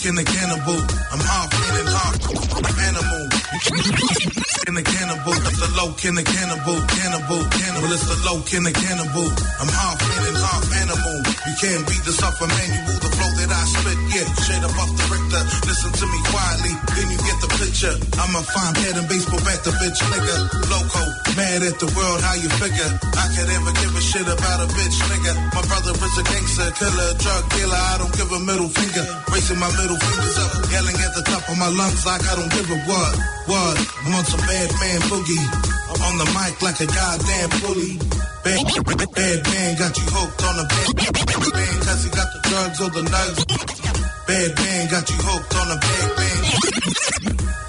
in 0.04 0.16
the 0.16 0.24
cannibal. 0.24 0.82
I'm 1.12 1.20
half 1.20 1.46
man 1.54 1.78
and 1.78 1.88
half 1.94 2.26
animal. 2.80 4.45
In 4.64 4.72
the 4.72 4.82
cannibal, 4.82 5.36
it's 5.36 5.60
the 5.60 5.68
low 5.76 5.92
in 6.00 6.16
the 6.16 6.24
cannibal, 6.24 6.80
cannibal, 6.88 7.44
cannibal. 7.52 7.92
It's 7.92 8.08
the 8.08 8.16
low 8.24 8.40
in 8.40 8.64
the 8.64 8.72
cannibal. 8.72 9.28
I'm 9.60 9.68
half 9.68 10.00
man 10.00 10.22
and 10.32 10.38
half 10.40 10.64
animal. 10.80 11.16
You 11.44 11.54
can't 11.60 11.84
beat 11.84 12.00
this 12.08 12.16
a 12.24 12.30
manual. 12.32 12.96
The 12.96 13.10
flow 13.12 13.30
that 13.36 13.52
I 13.52 13.62
spit, 13.68 13.98
yeah, 14.16 14.26
straight 14.40 14.64
up 14.64 14.72
off 14.80 14.90
the 14.96 15.04
Richter. 15.12 15.42
Listen 15.68 15.92
to 15.92 16.06
me 16.08 16.18
quietly, 16.32 16.72
then 16.96 17.06
you 17.12 17.18
get 17.20 17.38
the 17.44 17.50
picture. 17.60 17.94
I'm 18.16 18.32
a 18.32 18.42
fine 18.42 18.74
head 18.80 18.96
and 18.96 19.06
baseball 19.06 19.42
bat, 19.44 19.60
the 19.60 19.76
bitch 19.76 20.00
nigga. 20.08 20.36
Loco, 20.72 21.02
mad 21.36 21.60
at 21.60 21.76
the 21.76 21.88
world, 21.92 22.20
how 22.24 22.34
you 22.40 22.48
figure? 22.56 22.90
I 23.12 23.26
could 23.36 23.50
ever 23.52 23.72
give 23.76 23.92
a 23.92 24.02
shit 24.02 24.24
about 24.24 24.64
a 24.64 24.68
bitch 24.72 24.98
nigga. 25.12 25.36
My 25.52 25.62
brother 25.68 25.92
is 25.92 26.16
a 26.16 26.24
gangster, 26.24 26.68
killer, 26.80 27.10
drug 27.20 27.44
dealer. 27.52 27.82
I 27.92 28.00
don't 28.00 28.14
give 28.16 28.32
a 28.32 28.40
middle 28.40 28.72
finger. 28.72 29.04
Raising 29.28 29.60
my 29.60 29.68
middle 29.76 30.00
fingers 30.00 30.36
up, 30.40 30.50
yelling 30.72 30.96
at 30.96 31.12
the 31.12 31.24
top 31.28 31.44
of 31.44 31.60
my 31.60 31.68
lungs 31.68 32.08
like 32.08 32.24
I 32.24 32.34
don't 32.40 32.50
give 32.50 32.66
a 32.72 32.78
what. 32.88 33.14
What? 33.46 33.76
On 34.16 34.24
some 34.24 34.45
bad 34.46 34.70
man 34.80 35.00
boogie. 35.10 35.46
I'm 35.90 36.00
on 36.06 36.14
the 36.18 36.28
mic 36.34 36.54
like 36.62 36.78
a 36.80 36.86
goddamn 36.86 37.50
bully. 37.60 37.98
Bad, 38.46 38.62
bad 39.10 39.38
man 39.42 39.70
got 39.74 39.94
you 39.98 40.06
hooked 40.06 40.42
on 40.46 40.54
the 40.56 40.66
bad 40.70 40.90
man 41.50 41.76
cause 41.82 42.02
he 42.06 42.10
got 42.14 42.28
the 42.30 42.40
drugs 42.46 42.78
or 42.80 42.90
the 42.94 43.02
nugs. 43.02 43.40
Bad 44.26 44.50
man 44.54 44.82
got 44.90 45.06
you 45.10 45.18
hooked 45.18 45.54
on 45.54 45.66
the 45.70 45.78
bad 45.82 46.08
man. 46.14 46.42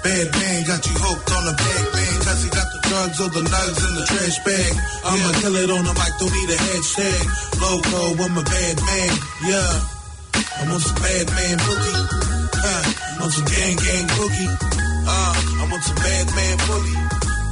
Bad 0.02 0.28
man 0.38 0.58
got 0.70 0.82
you 0.86 0.94
hooked 0.94 1.30
on 1.34 1.44
the 1.50 1.54
bag 1.58 1.84
man 1.94 2.14
cause 2.22 2.40
he 2.46 2.48
got 2.54 2.68
the 2.70 2.80
drugs 2.86 3.18
or 3.18 3.30
the 3.34 3.42
nugs 3.42 3.80
in 3.82 3.92
the 3.98 4.04
trash 4.06 4.38
bag. 4.46 4.72
I'ma 5.02 5.30
kill 5.42 5.56
it 5.58 5.70
on 5.74 5.82
the 5.82 5.94
mic, 5.98 6.14
don't 6.22 6.30
need 6.30 6.50
a 6.54 6.58
hashtag. 6.62 7.22
Loco, 7.58 8.22
I'm 8.22 8.38
a 8.38 8.44
bad 8.46 8.76
man, 8.86 9.12
yeah. 9.50 9.98
I'm 10.62 10.70
on 10.70 10.80
some 10.80 10.98
bad 11.02 11.26
man 11.34 11.56
boogie. 11.58 11.98
Huh. 12.54 12.82
I'm 13.18 13.22
on 13.22 13.30
some 13.30 13.46
gang 13.50 13.76
gang 13.76 14.06
boogie. 14.14 14.77
Uh, 15.08 15.64
I'm 15.64 15.72
on 15.72 15.82
some 15.82 15.96
bad 15.96 16.26
man 16.36 16.56
bully. 16.68 16.96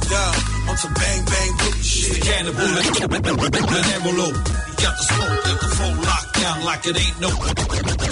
Yeah, 0.07 0.69
on 0.69 0.77
some 0.77 0.93
bang 0.93 1.21
bang 1.25 1.51
boogie 1.59 1.83
shit. 1.83 2.13
The 2.13 2.21
cannibal 2.21 2.63
and 2.69 3.87
envelope. 3.97 4.37
He 4.37 4.73
got 4.83 4.93
the 4.95 5.03
smoke, 5.09 5.37
got 5.43 5.57
the 5.59 5.69
phone 5.75 5.97
locked 6.05 6.33
down 6.37 6.57
like 6.63 6.83
it 6.87 6.97
ain't 7.01 7.19
no 7.19 7.31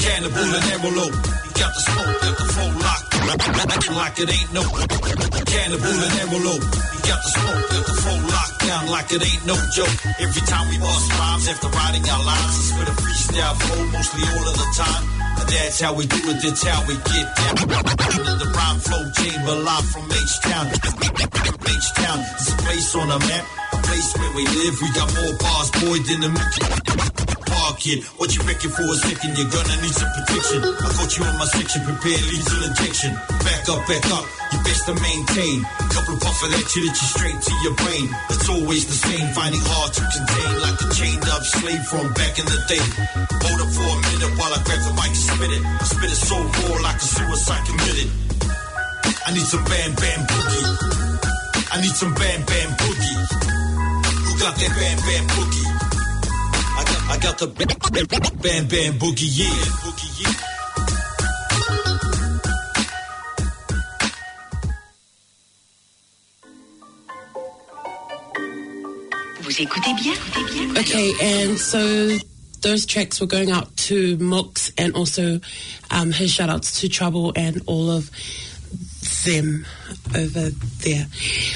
cannibal 0.02 0.50
and 0.58 0.66
envelope. 0.76 1.16
He 1.46 1.52
got 1.62 1.72
the 1.72 1.82
smoke, 1.88 2.16
got 2.26 2.36
the 2.38 2.48
phone 2.52 2.76
locked 2.80 3.16
like 4.16 4.20
it 4.20 4.30
ain't 4.30 4.54
no 4.54 4.64
cannibal 4.64 5.98
and 6.06 6.16
envelope. 6.24 6.64
He 6.64 7.00
got 7.08 7.20
the 7.24 7.30
smoke, 7.36 7.64
got 7.72 7.86
the 7.86 7.96
phone 8.04 8.24
locked 8.28 8.60
down 8.68 8.88
like 8.88 9.12
it 9.12 9.24
ain't 9.24 9.46
no 9.46 9.56
joke. 9.76 9.96
Every 10.20 10.44
time 10.48 10.70
we 10.70 10.78
bust 10.78 11.12
rhymes 11.20 11.48
after 11.48 11.68
writing 11.68 12.04
our 12.10 12.24
lines, 12.24 12.56
it's 12.60 12.72
with 12.80 12.90
a 12.90 12.96
freestyle 13.02 13.56
flow 13.60 13.84
mostly 13.92 14.24
all 14.24 14.48
of 14.48 14.56
the 14.56 14.68
time. 14.76 15.25
That's 15.76 15.82
how 15.82 15.94
we 15.94 16.06
do 16.06 16.16
it, 16.16 16.42
that's 16.42 16.64
how 16.64 16.88
we 16.88 16.96
get 16.96 17.28
down. 17.36 17.56
The 18.40 18.48
rhyme 18.56 18.80
flow 18.80 19.04
chamber 19.12 19.56
live 19.64 19.86
from 19.92 20.06
H-Town. 20.12 20.68
H-Town 20.68 22.20
is 22.40 22.54
a 22.54 22.58
place 22.64 22.96
on 22.96 23.08
the 23.10 23.20
map, 23.20 23.46
a 23.86 23.98
where 24.20 24.34
we 24.36 24.44
live. 24.46 24.76
We 24.82 24.90
got 24.94 25.10
more 25.14 25.34
bars, 25.38 25.70
boy, 25.82 25.98
than 26.06 26.22
the 26.26 26.32
Park 27.46 27.80
kid. 27.80 28.04
What 28.18 28.30
you 28.36 28.42
reckon 28.44 28.72
for 28.72 28.86
a 28.86 28.98
second? 28.98 29.38
You're 29.38 29.50
gonna 29.50 29.78
need 29.82 29.96
some 29.96 30.12
protection. 30.12 30.60
I 30.62 30.90
caught 30.94 31.12
you 31.18 31.24
in 31.26 31.36
my 31.38 31.50
section, 31.50 31.82
prepare 31.86 32.22
lethal 32.30 32.62
injection. 32.66 33.12
Back 33.42 33.64
up, 33.70 33.82
back 33.88 34.06
up, 34.12 34.26
you 34.52 34.60
best 34.66 34.86
to 34.86 34.94
maintain. 34.98 35.66
A 35.66 35.88
couple 35.90 36.14
of 36.18 36.22
puff 36.22 36.40
of 36.46 36.50
that 36.52 36.66
shit 36.70 36.84
that 36.86 36.96
you 36.98 37.08
straight 37.10 37.40
to 37.42 37.54
your 37.66 37.76
brain. 37.80 38.06
It's 38.30 38.50
always 38.50 38.84
the 38.86 38.98
same, 38.98 39.28
finding 39.34 39.62
hard 39.62 39.92
to 39.98 40.04
contain. 40.04 40.52
Like 40.62 40.78
a 40.82 40.88
chained 40.94 41.28
up 41.30 41.44
slave 41.46 41.84
from 41.90 42.06
back 42.14 42.38
in 42.38 42.46
the 42.46 42.60
day. 42.70 42.86
Hold 43.50 43.60
up 43.62 43.72
for 43.72 43.88
a 43.88 43.98
minute 44.14 44.34
while 44.38 44.54
I 44.54 44.60
grab 44.62 44.82
the 44.86 44.94
mic 44.94 45.14
and 45.14 45.26
spit 45.26 45.52
it. 45.54 45.64
I 45.64 45.86
spit 45.86 46.12
it 46.12 46.22
so 46.22 46.38
raw 46.38 46.76
like 46.86 47.00
a 47.02 47.08
suicide 47.08 47.64
committed. 47.66 48.10
I 49.26 49.34
need 49.34 49.48
some 49.48 49.64
bam 49.66 49.92
bam 49.98 50.20
boogie. 50.30 50.68
I 51.74 51.82
need 51.82 51.96
some 51.98 52.14
bam 52.14 52.40
bam 52.46 52.70
boogie. 52.78 53.65
Who 54.36 54.42
got 54.42 54.56
that 54.58 54.70
bam 54.76 54.98
bam 54.98 55.28
boogie? 55.32 55.64
I 56.76 56.84
got, 56.84 57.02
I 57.10 57.18
got 57.24 57.38
the 57.38 57.48
bam 57.48 58.68
bam 58.68 58.94
boogie, 59.00 59.32
yeah. 59.32 59.46
Boogie, 59.80 60.22
yeah. 60.22 60.34
Okay, 70.82 71.14
and 71.22 71.58
so 71.58 72.18
those 72.62 72.86
tracks 72.86 73.22
were 73.22 73.28
going 73.28 73.52
out 73.52 73.74
to 73.78 74.18
Mooks 74.18 74.74
and 74.78 74.94
also 74.96 75.40
um, 75.92 76.12
his 76.12 76.34
shout 76.34 76.50
outs 76.50 76.82
to 76.82 76.90
Trouble 76.90 77.32
and 77.38 77.62
all 77.68 77.90
of 77.90 78.12
them 79.26 79.66
over 80.16 80.50
there. 80.84 81.06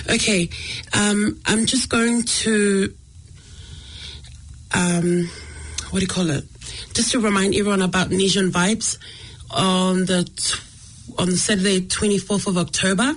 Okay, 0.09 0.49
um, 0.93 1.39
I'm 1.45 1.65
just 1.65 1.89
going 1.89 2.23
to, 2.23 2.93
um, 4.73 5.29
what 5.91 5.99
do 5.99 6.01
you 6.01 6.07
call 6.07 6.29
it? 6.29 6.43
Just 6.93 7.11
to 7.11 7.19
remind 7.19 7.55
everyone 7.55 7.81
about 7.81 8.09
Nesian 8.09 8.51
Vibes 8.51 8.97
on 9.51 10.05
the 10.05 10.27
on 11.17 11.31
Saturday, 11.31 11.81
24th 11.81 12.47
of 12.47 12.57
October. 12.57 13.13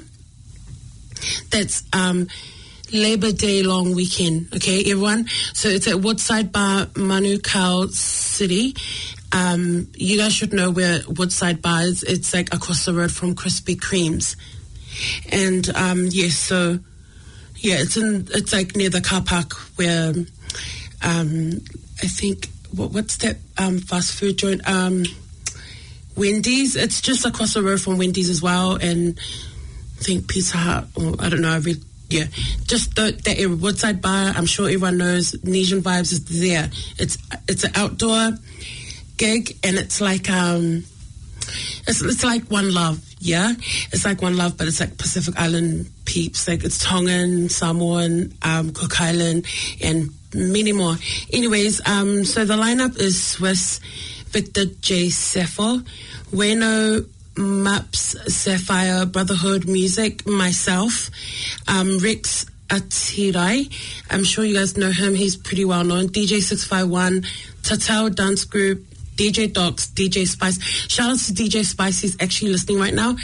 That's 1.51 1.85
um, 1.93 2.29
Labor 2.93 3.33
Day 3.33 3.63
long 3.63 3.95
weekend. 3.95 4.49
Okay, 4.55 4.81
everyone. 4.81 5.27
So 5.53 5.69
it's 5.69 5.87
at 5.89 6.01
Woodside 6.01 6.53
Bar, 6.53 6.87
Manukau 6.87 7.91
City. 7.91 8.75
Um, 9.33 9.89
you 9.95 10.19
guys 10.19 10.35
should 10.35 10.53
know 10.53 10.71
where 10.71 11.01
Woodside 11.09 11.63
Bar 11.63 11.83
is. 11.83 12.03
It's 12.03 12.35
like 12.35 12.53
across 12.55 12.85
the 12.85 12.93
road 12.93 13.11
from 13.11 13.35
Krispy 13.35 13.77
Kremes. 13.77 14.37
And 15.31 15.69
um, 15.75 16.07
yes, 16.11 16.37
so 16.37 16.79
yeah, 17.57 17.77
it's 17.79 17.97
in 17.97 18.29
it's 18.31 18.53
like 18.53 18.77
near 18.77 18.91
the 18.91 19.01
car 19.01 19.23
park 19.23 19.55
where 19.77 20.13
um, 21.03 21.53
I 22.03 22.07
think 22.07 22.49
what, 22.75 22.93
what's 22.93 23.17
that 23.19 23.39
um, 23.57 23.79
fast 23.79 24.15
food 24.15 24.37
joint? 24.37 24.69
Um, 24.69 25.05
Wendy's. 26.17 26.77
It's 26.77 27.01
just 27.01 27.25
across 27.25 27.55
the 27.55 27.63
road 27.63 27.81
from 27.81 27.99
Wendy's 27.99 28.29
as 28.29 28.43
well, 28.43 28.75
and 28.77 29.19
I 29.99 30.03
think 30.03 30.29
Pizza 30.29 30.59
Hut. 30.59 30.89
Or 30.95 31.15
I 31.19 31.29
don't 31.29 31.41
know. 31.41 31.53
I 31.53 31.59
read. 31.59 31.83
Yeah, 32.11 32.27
just 32.67 32.95
the, 32.95 33.13
the 33.25 33.47
Woodside 33.47 34.03
Bar. 34.03 34.35
I'm 34.37 34.45
sure 34.45 34.67
everyone 34.67 34.99
knows. 34.99 35.33
Nesian 35.33 35.81
Vibes 35.81 36.13
is 36.13 36.25
there. 36.43 36.71
It's 36.99 37.17
it's 37.49 37.65
an 37.65 37.73
outdoor 37.75 38.33
gig, 39.23 39.57
and 39.63 39.77
it's 39.77 40.01
like 40.01 40.29
um, 40.31 40.85
it's 41.87 42.03
it's 42.03 42.25
like 42.25 42.45
One 42.51 42.75
Love. 42.75 43.01
Yeah, 43.21 43.53
it's 43.93 44.05
like 44.05 44.21
One 44.21 44.37
Love, 44.37 44.59
but 44.59 44.67
it's 44.67 44.81
like 44.81 44.99
Pacific 44.99 45.39
Island 45.39 45.89
peeps. 46.05 46.49
Like 46.49 46.65
it's 46.65 46.83
Tongan, 46.83 47.49
Samoan, 47.49 48.35
um, 48.43 48.73
Cook 48.73 49.01
Island, 49.01 49.47
and 49.81 50.11
many 50.35 50.73
more. 50.73 50.97
Anyways, 51.33 51.81
um, 51.87 52.25
so 52.25 52.45
the 52.45 52.55
lineup 52.55 53.01
is 53.01 53.23
Swiss, 53.23 53.79
Victor 54.35 54.65
J. 54.81 55.07
Sefo, 55.07 55.87
Weno 56.33 57.07
Maps, 57.37 58.17
Sapphire, 58.27 59.07
Brotherhood 59.07 59.69
Music, 59.69 60.27
myself, 60.27 61.11
um, 61.69 61.99
Rex 61.99 62.47
Atirai. 62.71 63.71
I'm 64.11 64.25
sure 64.25 64.45
you 64.45 64.57
guys 64.57 64.77
know 64.77 64.91
him. 64.91 65.15
He's 65.15 65.37
pretty 65.37 65.65
well 65.65 65.85
known. 65.85 66.09
DJ 66.09 66.41
651, 66.41 67.23
Tatal 67.63 68.13
Dance 68.13 68.45
Group, 68.45 68.85
DJ 69.17 69.53
Docs, 69.53 69.89
DJ 69.89 70.27
Spice. 70.27 70.61
Shout 70.63 71.11
out 71.11 71.19
to 71.19 71.33
DJ 71.33 71.65
Spice. 71.65 72.01
He's 72.01 72.17
actually 72.21 72.53
listening 72.53 72.79
right 72.79 72.95
now. 72.95 73.17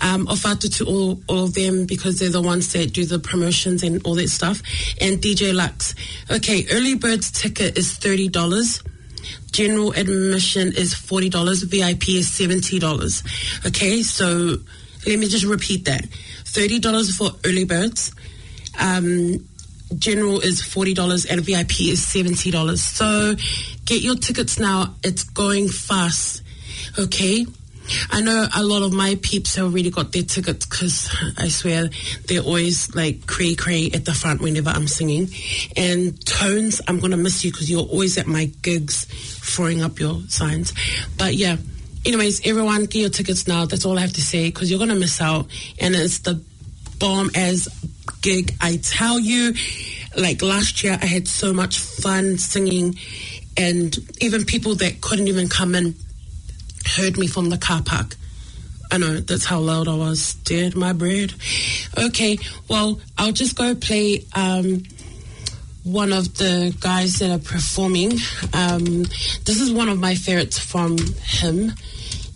Um, 0.00 0.26
offered 0.28 0.60
to 0.60 0.84
all, 0.84 1.20
all 1.28 1.44
of 1.44 1.54
them 1.54 1.86
because 1.86 2.18
they're 2.18 2.28
the 2.28 2.42
ones 2.42 2.72
that 2.72 2.92
do 2.92 3.04
the 3.04 3.18
promotions 3.18 3.82
and 3.82 4.04
all 4.04 4.14
that 4.16 4.28
stuff. 4.28 4.60
And 5.00 5.18
DJ 5.18 5.54
Lux. 5.54 5.94
Okay, 6.30 6.66
early 6.72 6.94
bird's 6.94 7.30
ticket 7.30 7.78
is 7.78 7.98
$30. 7.98 8.82
General 9.52 9.92
admission 9.92 10.72
is 10.72 10.94
$40. 10.94 11.64
VIP 11.70 12.08
is 12.10 12.28
$70. 12.28 13.66
Okay, 13.66 14.02
so 14.02 14.56
let 15.06 15.18
me 15.18 15.28
just 15.28 15.44
repeat 15.44 15.84
that. 15.86 16.02
$30 16.44 17.16
for 17.16 17.30
early 17.44 17.64
birds. 17.64 18.12
Um, 18.78 19.46
general 19.98 20.40
is 20.40 20.62
$40 20.62 21.30
and 21.30 21.40
VIP 21.42 21.82
is 21.82 22.04
$70. 22.06 22.78
So 22.78 23.34
get 23.84 24.02
your 24.02 24.16
tickets 24.16 24.58
now. 24.58 24.94
It's 25.02 25.24
going 25.24 25.68
fast. 25.68 26.42
Okay? 26.98 27.46
I 28.10 28.22
know 28.22 28.46
a 28.54 28.62
lot 28.62 28.82
of 28.82 28.92
my 28.92 29.18
peeps 29.20 29.56
have 29.56 29.66
already 29.66 29.90
got 29.90 30.12
their 30.12 30.22
tickets 30.22 30.64
because 30.64 31.14
I 31.36 31.48
swear 31.48 31.90
they're 32.26 32.40
always 32.40 32.94
like 32.94 33.26
cray 33.26 33.54
cray 33.54 33.90
at 33.92 34.04
the 34.04 34.14
front 34.14 34.40
whenever 34.40 34.70
I'm 34.70 34.86
singing. 34.86 35.28
And 35.76 36.18
Tones, 36.24 36.80
I'm 36.88 36.98
going 36.98 37.10
to 37.10 37.16
miss 37.16 37.44
you 37.44 37.52
because 37.52 37.70
you're 37.70 37.82
always 37.82 38.16
at 38.16 38.26
my 38.26 38.46
gigs 38.62 39.04
throwing 39.04 39.82
up 39.82 40.00
your 40.00 40.22
signs. 40.28 40.72
But 41.18 41.34
yeah, 41.34 41.56
anyways, 42.06 42.46
everyone 42.46 42.86
get 42.86 43.00
your 43.00 43.10
tickets 43.10 43.46
now. 43.46 43.66
That's 43.66 43.84
all 43.84 43.98
I 43.98 44.02
have 44.02 44.14
to 44.14 44.22
say 44.22 44.46
because 44.48 44.70
you're 44.70 44.78
going 44.78 44.90
to 44.90 44.96
miss 44.96 45.20
out. 45.20 45.46
And 45.78 45.94
it's 45.94 46.20
the 46.20 46.42
bomb 47.04 47.30
as 47.34 47.68
gig. 48.22 48.54
I 48.62 48.78
tell 48.78 49.20
you, 49.20 49.52
like 50.16 50.40
last 50.40 50.82
year, 50.82 50.98
I 51.02 51.04
had 51.04 51.28
so 51.28 51.52
much 51.52 51.78
fun 51.78 52.38
singing, 52.38 52.98
and 53.58 53.94
even 54.22 54.46
people 54.46 54.74
that 54.76 55.02
couldn't 55.02 55.28
even 55.28 55.48
come 55.48 55.74
in 55.74 55.94
heard 56.96 57.18
me 57.18 57.26
from 57.26 57.50
the 57.50 57.58
car 57.58 57.82
park. 57.84 58.16
I 58.90 58.96
know 58.96 59.20
that's 59.20 59.44
how 59.44 59.58
loud 59.58 59.86
I 59.86 59.96
was. 59.96 60.32
Did 60.44 60.76
my 60.76 60.94
bread? 60.94 61.34
Okay, 61.98 62.38
well, 62.68 62.98
I'll 63.18 63.32
just 63.32 63.54
go 63.54 63.74
play 63.74 64.24
um, 64.34 64.84
one 65.82 66.10
of 66.10 66.38
the 66.38 66.74
guys 66.80 67.18
that 67.18 67.30
are 67.30 67.38
performing. 67.38 68.12
Um, 68.54 69.02
this 69.44 69.60
is 69.60 69.70
one 69.70 69.90
of 69.90 69.98
my 69.98 70.14
favorites 70.14 70.58
from 70.58 70.96
him. 70.96 71.74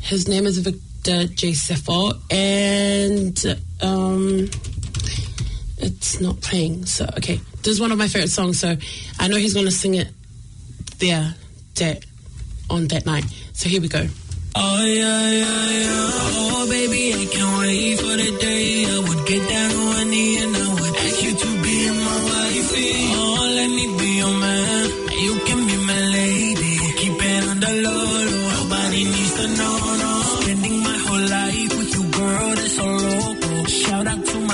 His 0.01 0.29
name 0.29 0.45
is 0.45 0.59
Victor 0.59 0.88
J. 1.09 1.53
Sefo, 1.53 2.13
and 2.31 3.39
um, 3.81 4.49
it's 5.79 6.21
not 6.21 6.41
playing. 6.43 6.85
So, 6.85 7.07
okay, 7.17 7.41
this 7.63 7.69
is 7.69 7.81
one 7.81 7.93
of 7.93 7.99
my 7.99 8.09
favorite 8.09 8.29
songs. 8.31 8.61
So, 8.61 8.77
I 9.19 9.29
know 9.29 9.37
he's 9.37 9.55
going 9.55 9.67
to 9.67 9.73
sing 9.73 9.95
it 9.95 10.09
there, 10.99 11.35
that, 11.77 12.05
on 12.69 12.89
that 12.89 13.07
night. 13.07 13.25
So, 13.55 13.69
here 13.69 13.81
we 13.81 13.89
go. 13.89 14.07
Oh 14.55 14.85
yeah, 14.85 15.31
yeah, 15.31 15.71
yeah. 15.71 16.11
Oh 16.41 16.67
baby, 16.69 17.15
I 17.15 17.27
can't 17.27 17.59
wait 17.61 17.99
for 18.01 18.17
the 18.17 18.39
day 18.41 18.87
I 18.87 18.99
would 19.07 19.27
get 19.27 19.49
down 19.49 19.73
on 19.73 20.11
knee 20.11 20.43
and 20.43 20.57
I 20.57 20.75
would 20.75 20.97
ask 20.97 21.23
you 21.23 21.33
to 21.37 21.63
be 21.63 21.91
my 21.91 22.19
wifey. 22.29 22.93
Oh, 23.15 23.53
let 23.55 23.69
me 23.69 23.87
be 23.99 24.09
your 24.19 24.35
man. 24.35 24.87
You 25.25 25.33
can 25.47 25.67
be 25.69 25.77
my 25.87 26.01
lady. 26.19 26.75
Keep 26.97 27.23
it 27.23 27.49
on 27.49 27.61
the 27.61 27.73
low. 27.85 28.65
Nobody 28.65 29.05
needs 29.05 29.35
to 29.35 29.47
know, 29.57 29.88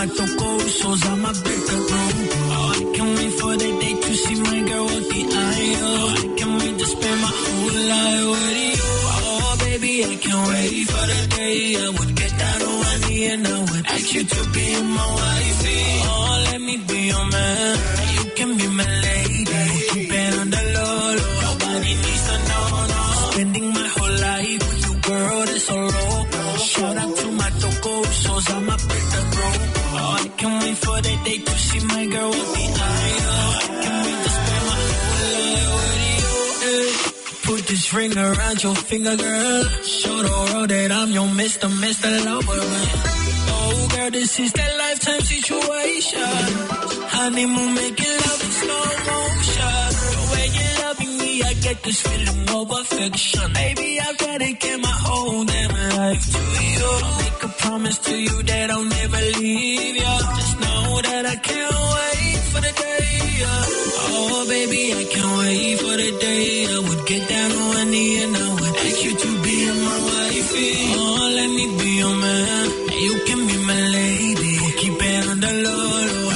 out 0.05 0.17
to 0.17 0.23
my 0.23 0.29
tocosos. 0.29 1.07
I'm 1.11 1.25
a 1.25 1.33
bigger 1.45 1.81
room. 1.91 2.29
Oh, 2.57 2.73
I 2.75 2.97
can't 2.97 3.19
wait 3.19 3.33
for 3.41 3.57
the 3.57 3.71
day 3.81 3.95
to 4.01 4.15
see 4.15 4.41
my 4.41 4.61
girl 4.69 4.85
with 4.87 5.09
the 5.11 5.23
eye. 5.33 5.75
Oh, 5.81 6.15
I 6.15 6.39
can't 6.39 6.63
wait 6.63 6.79
to 6.79 6.87
spend 6.87 7.21
my 7.21 7.33
whole 7.41 7.81
life 7.93 8.27
with 8.33 8.79
you. 8.79 8.91
Oh, 9.17 9.57
baby, 9.61 10.05
I 10.05 10.17
can't 10.17 10.49
wait 10.49 10.89
for 10.89 11.05
the 11.13 11.21
day 11.37 11.77
I 11.77 11.89
would 11.97 12.17
get 12.17 12.39
down 12.39 12.63
on 12.63 12.79
one 12.79 13.01
knee 13.09 13.27
and 13.27 13.47
I 13.47 13.61
would 13.61 13.87
ask 13.87 14.15
you 14.15 14.25
to 14.25 14.51
be 14.51 14.83
my 14.83 15.07
wifey. 15.15 15.54
Ring 37.95 38.17
around 38.17 38.63
your 38.63 38.75
finger, 38.75 39.17
girl. 39.17 39.65
Show 39.83 40.17
the 40.23 40.53
world 40.53 40.69
that 40.71 40.91
I'm 40.93 41.11
your 41.11 41.29
Mr. 41.29 41.69
Mr. 41.83 42.11
Lover. 42.25 42.61
Oh, 43.57 43.89
girl, 43.95 44.11
this 44.11 44.41
is 44.41 44.53
that 44.53 44.73
lifetime 44.79 45.21
situation. 45.21 46.31
Honeymoon, 47.17 47.75
making 47.75 48.17
love 48.25 48.43
in 48.47 48.53
slow 48.63 48.87
motion. 49.11 49.87
The 50.15 50.23
way 50.33 50.47
you're 50.57 50.77
loving 50.85 51.19
me, 51.19 51.43
I 51.43 51.55
get 51.55 51.83
this 51.83 52.01
feeling 52.03 52.49
of 52.57 52.71
affection. 52.71 53.53
Baby, 53.53 54.01
I'd 54.01 54.23
rather 54.23 54.53
give 54.65 54.81
my 54.81 54.97
whole 55.07 55.45
damn 55.45 55.71
life 55.97 56.25
to 56.35 56.41
you. 56.75 56.91
Make 57.23 57.43
a 57.45 57.49
promise 57.63 57.99
to 57.99 58.17
you 58.17 58.43
that 58.43 58.71
I'll 58.71 58.85
never 58.99 59.21
leave 59.39 59.97
you. 59.97 60.15
Just 60.39 60.55
know 60.61 61.01
that 61.03 61.27
I 61.27 61.37
can't 61.37 61.75
wait 61.95 62.34
for 62.55 62.61
the 62.61 62.73
day. 62.73 63.09
Oh, 64.15 64.47
baby, 64.49 64.83
I 65.01 65.05
can't 65.13 65.33
wait 65.39 65.79
for 65.83 65.97
the 66.03 66.11
day 66.27 66.67
I 66.75 66.79
would 66.87 67.03
get 67.11 67.23
down 67.29 67.51
on 67.59 67.65
one 67.75 67.91
knee 67.91 68.23
and 68.23 68.37
I 68.37 68.49
would 68.61 68.77
ask 68.87 68.99
you 69.07 69.15
to 69.25 69.31
be 69.45 69.57
my 69.87 69.99
wifey. 70.09 70.73
Oh, 70.95 71.27
let 71.39 71.51
me 71.59 71.65
be 71.79 71.91
your 72.03 72.15
man. 72.25 72.67
You 73.07 73.15
can 73.27 73.41
be 73.51 73.57
my 73.71 73.81
lady. 73.99 74.55
Keep 74.81 74.99
it 75.11 75.23
on 75.31 75.39
the 75.45 75.53
low. 75.67 75.87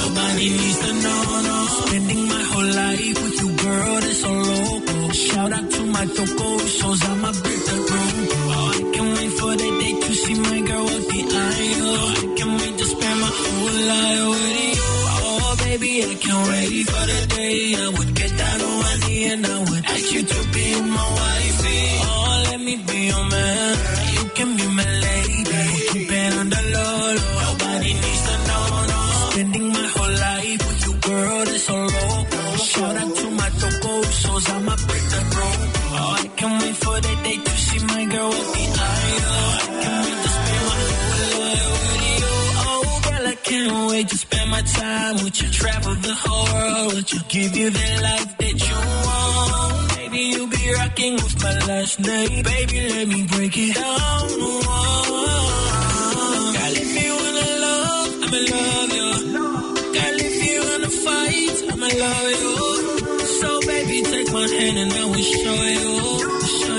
Nobody 0.03 0.47
needs 0.59 0.79
to 0.85 0.91
know, 1.03 1.23
no. 1.47 1.57
Spending 1.79 2.23
my 2.33 2.43
whole 2.51 2.71
life 2.83 3.17
with 3.23 3.37
you, 3.41 3.49
girl, 3.63 3.95
that's 4.03 4.19
so 4.23 4.31
loco. 4.51 4.95
Shout 5.25 5.51
out 5.57 5.67
to 5.75 5.81
my 5.95 6.05
toco, 6.17 6.49
shows 6.77 7.01
I'ma 7.11 7.31
break 7.43 7.61
the 7.69 7.77
room. 7.91 8.17
Oh, 8.51 8.75
I 8.75 8.79
can't 8.93 9.11
wait 9.17 9.31
for 9.39 9.53
the 9.61 9.69
day 9.81 9.93
to 10.05 10.11
see 10.21 10.35
my 10.47 10.59
girl 10.67 10.83
walk 10.89 11.05
the 11.13 11.21
aisle. 11.47 11.95
Oh, 11.95 12.15
I 12.19 12.25
can't 12.37 12.53
wait 12.61 12.75
to 12.79 12.85
spend 12.93 13.17
my 13.23 13.31
whole 13.39 13.77
life 13.91 14.27
with 14.29 14.63
you. 14.63 14.68
Baby, 15.79 16.03
I 16.03 16.15
can't 16.15 16.47
wait 16.49 16.85
for 16.91 17.05
the 17.07 17.19
day 17.35 17.75
I 17.75 17.87
would 17.87 18.13
get 18.13 18.37
down 18.37 18.61
on 18.67 18.77
one 18.83 18.99
knee 19.07 19.31
and 19.31 19.45
I 19.45 19.59
would 19.59 19.85
ask 19.85 20.11
you 20.13 20.23
to 20.23 20.39
be 20.53 20.65
my 20.81 21.05
wifey. 21.19 21.81
Oh, 22.03 22.43
let 22.49 22.59
me 22.59 22.75
be 22.87 22.99
your 23.07 23.25
man. 23.31 23.77
You 24.13 24.23
can 24.37 24.49
be 24.57 24.67
my 24.79 24.89
lady. 25.07 25.43
Keep 25.91 26.11
it 26.11 26.33
on 26.39 26.49
the 26.49 26.61
low, 26.75 27.15
low. 27.15 27.39
Nobody 27.47 27.93
needs 27.93 28.23
to 28.27 28.35
know, 28.49 28.65
no. 28.91 28.99
Spending 29.31 29.67
my 29.69 29.87
whole 29.95 30.15
life 30.27 30.61
with 30.67 30.81
you, 30.85 30.93
girl, 31.07 31.45
that's 31.45 31.63
so 31.63 31.75
loco. 31.75 32.41
Shout 32.71 32.95
out 32.97 33.15
to 33.15 33.25
my 33.39 33.49
toco, 33.61 33.93
shows 34.21 34.49
I'ma 34.49 34.75
break 34.87 35.05
the 35.15 35.21
room. 35.35 35.59
Oh, 35.95 36.15
I 36.19 36.27
can't 36.39 36.61
wait 36.61 36.75
for 36.75 36.97
the 37.05 37.13
day 37.23 37.37
to 37.47 37.51
see 37.65 37.81
my 37.85 38.03
girl 38.13 38.29
walk 38.29 38.51
the 38.55 38.65
aisle. 38.83 39.31
I 39.55 39.67
can't 39.83 40.08
can't 43.49 43.89
wait 43.89 44.07
to 44.09 44.17
spend 44.17 44.49
my 44.51 44.61
time 44.61 45.15
with 45.23 45.41
you. 45.41 45.49
Travel 45.49 45.95
the 45.95 46.13
whole 46.13 46.45
world 46.53 46.93
with 46.93 47.11
you. 47.13 47.19
Give 47.27 47.55
you 47.57 47.69
the 47.71 47.87
life 48.07 48.37
that 48.37 48.55
you 48.67 48.75
want. 49.07 49.95
Baby, 49.97 50.19
you 50.33 50.47
be 50.47 50.71
rocking 50.77 51.15
with 51.15 51.35
my 51.43 51.55
last 51.69 51.99
name. 51.99 52.43
Baby, 52.43 52.79
let 52.93 53.07
me 53.07 53.23
break 53.33 53.57
it 53.57 53.73
down. 53.73 54.27
Oh, 54.71 54.73
girl, 56.57 56.75
if 56.83 56.91
you 57.01 57.11
wanna 57.21 57.47
love, 57.65 58.09
I'ma 58.23 58.39
love 58.53 58.91
you. 58.99 59.09
Girl, 59.97 60.17
if 60.29 60.37
you 60.47 60.57
wanna 60.69 60.91
fight, 61.05 61.57
I'ma 61.73 61.89
love 62.05 62.29
you. 62.43 62.55
So, 63.39 63.49
baby, 63.71 63.97
take 64.03 64.29
my 64.31 64.45
hand 64.57 64.77
and 64.83 64.91
I 64.93 64.95
will 65.05 65.27
show 65.41 65.59
you. 65.79 65.93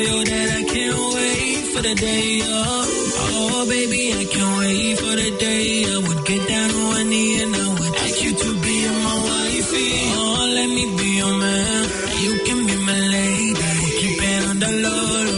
You 0.00 0.24
that 0.24 0.48
I 0.60 0.62
can't 0.72 0.96
wait 1.14 1.62
for 1.72 1.82
the 1.82 1.94
day. 1.94 2.40
Oh, 2.42 2.84
oh 3.20 3.66
baby, 3.68 4.02
I 4.20 4.24
can't 4.24 4.58
wait 4.58 4.98
for 4.98 5.14
the 5.22 5.30
day. 5.38 5.84
I 5.92 5.98
would 6.06 6.24
get 6.24 6.48
down 6.48 6.70
on 6.70 6.84
one 6.88 7.08
knee 7.10 7.42
and 7.42 7.54
I 7.54 7.68
would 7.78 7.94
ask 8.04 8.22
you 8.24 8.32
to 8.32 8.50
be 8.64 8.76
my 9.04 9.16
wifey. 9.28 9.92
Oh, 10.16 10.50
let 10.56 10.68
me 10.76 10.84
be 10.96 11.08
your 11.20 11.34
man. 11.36 11.82
You 12.24 12.32
can 12.46 12.60
be 12.66 12.76
my 12.88 12.98
lady. 13.16 13.72
Keep 14.00 14.18
it 14.32 14.42
on 14.48 14.56
the 14.64 14.70
low, 14.84 15.29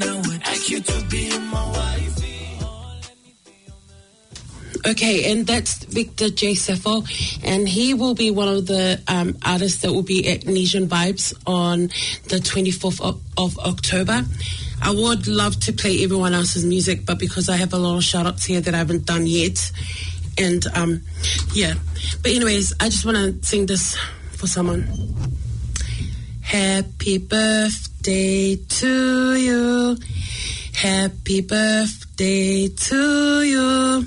I 0.00 0.16
would 0.28 0.42
ask 0.42 0.70
you 0.70 0.80
to 0.80 1.04
be 1.10 1.28
my 1.38 1.70
wife. 1.70 1.92
Okay, 4.84 5.30
and 5.30 5.46
that's 5.46 5.84
Victor 5.84 6.28
J. 6.30 6.54
Sefo, 6.54 7.04
and 7.44 7.68
he 7.68 7.94
will 7.94 8.14
be 8.14 8.30
one 8.32 8.48
of 8.48 8.66
the 8.66 9.00
um, 9.06 9.36
artists 9.44 9.82
that 9.82 9.92
will 9.92 10.02
be 10.02 10.28
at 10.28 10.40
Nesian 10.40 10.86
Vibes 10.86 11.34
on 11.46 11.82
the 12.28 12.38
24th 12.38 13.00
of, 13.00 13.20
of 13.36 13.58
October. 13.58 14.22
I 14.82 14.90
would 14.90 15.28
love 15.28 15.60
to 15.60 15.72
play 15.72 16.02
everyone 16.02 16.34
else's 16.34 16.64
music, 16.64 17.06
but 17.06 17.18
because 17.18 17.48
I 17.48 17.56
have 17.56 17.72
a 17.72 17.78
lot 17.78 17.96
of 17.96 18.02
shout 18.02 18.26
outs 18.26 18.44
here 18.44 18.60
that 18.60 18.74
I 18.74 18.78
haven't 18.78 19.06
done 19.06 19.26
yet, 19.26 19.70
and 20.36 20.66
um, 20.74 21.02
yeah. 21.54 21.74
But, 22.22 22.32
anyways, 22.32 22.72
I 22.80 22.86
just 22.88 23.04
want 23.04 23.16
to 23.18 23.46
sing 23.46 23.66
this 23.66 23.96
for 24.32 24.48
someone. 24.48 24.88
Happy 26.40 27.18
birthday 27.18 27.91
to 28.02 29.34
you. 29.36 29.96
Happy 30.74 31.40
birthday 31.40 32.66
to 32.66 33.42
you. 33.42 34.06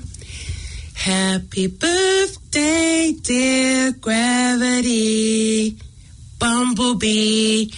Happy 0.94 1.66
birthday, 1.68 3.14
dear 3.22 3.92
gravity. 3.92 5.78
Bumblebee. 6.38 7.70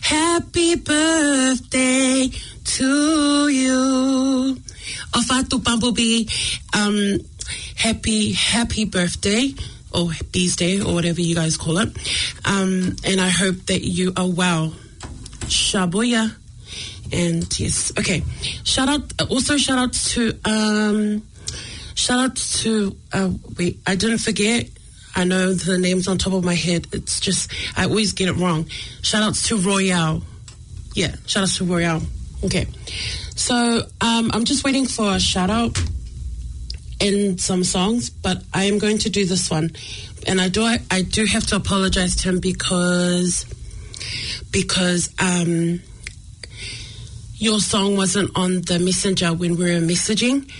Happy 0.00 0.76
birthday 0.76 2.30
to 2.64 3.48
you. 3.48 4.56
Ofatu 5.12 5.62
Bumblebee. 5.62 6.26
Um, 6.72 7.18
happy, 7.74 8.32
happy 8.32 8.86
birthday 8.86 9.54
or 9.92 10.10
Bees 10.32 10.56
Day 10.56 10.80
or 10.80 10.94
whatever 10.94 11.20
you 11.20 11.34
guys 11.34 11.58
call 11.58 11.78
it. 11.78 11.88
Um, 12.46 12.96
and 13.04 13.20
I 13.20 13.28
hope 13.28 13.66
that 13.66 13.82
you 13.82 14.14
are 14.16 14.28
well. 14.28 14.72
Shabuya. 15.46 16.34
And 17.12 17.60
yes, 17.60 17.92
okay. 17.98 18.22
Shout 18.64 18.88
out, 18.88 19.30
also 19.30 19.56
shout 19.56 19.78
out 19.78 19.92
to, 19.92 20.38
um, 20.44 21.22
shout 21.94 22.18
out 22.18 22.36
to, 22.36 22.96
uh, 23.12 23.30
wait, 23.56 23.78
I 23.86 23.94
didn't 23.94 24.18
forget. 24.18 24.68
I 25.14 25.24
know 25.24 25.54
the 25.54 25.78
names 25.78 26.08
on 26.08 26.18
top 26.18 26.34
of 26.34 26.44
my 26.44 26.54
head. 26.54 26.86
It's 26.92 27.20
just, 27.20 27.50
I 27.76 27.84
always 27.84 28.12
get 28.12 28.28
it 28.28 28.34
wrong. 28.34 28.66
Shout 29.02 29.22
outs 29.22 29.48
to 29.48 29.56
Royale. 29.56 30.22
Yeah, 30.94 31.14
shout 31.26 31.44
outs 31.44 31.58
to 31.58 31.64
Royale. 31.64 32.02
Okay. 32.44 32.66
So, 33.34 33.54
um, 34.00 34.30
I'm 34.34 34.44
just 34.44 34.64
waiting 34.64 34.86
for 34.86 35.12
a 35.12 35.20
shout 35.20 35.48
out 35.48 35.78
in 37.00 37.38
some 37.38 37.64
songs, 37.64 38.10
but 38.10 38.42
I 38.52 38.64
am 38.64 38.78
going 38.78 38.98
to 38.98 39.10
do 39.10 39.24
this 39.24 39.50
one. 39.50 39.70
And 40.26 40.40
I 40.40 40.48
do 40.48 40.62
I, 40.62 40.78
I 40.90 41.02
do 41.02 41.24
have 41.24 41.46
to 41.48 41.56
apologize 41.56 42.16
to 42.16 42.30
him 42.30 42.40
because 42.40 43.44
because 44.50 45.10
um 45.18 45.80
your 47.38 47.60
song 47.60 47.96
wasn't 47.96 48.30
on 48.34 48.62
the 48.62 48.78
messenger 48.78 49.32
when 49.32 49.56
we 49.56 49.64
were 49.64 49.80
messaging. 49.80 50.50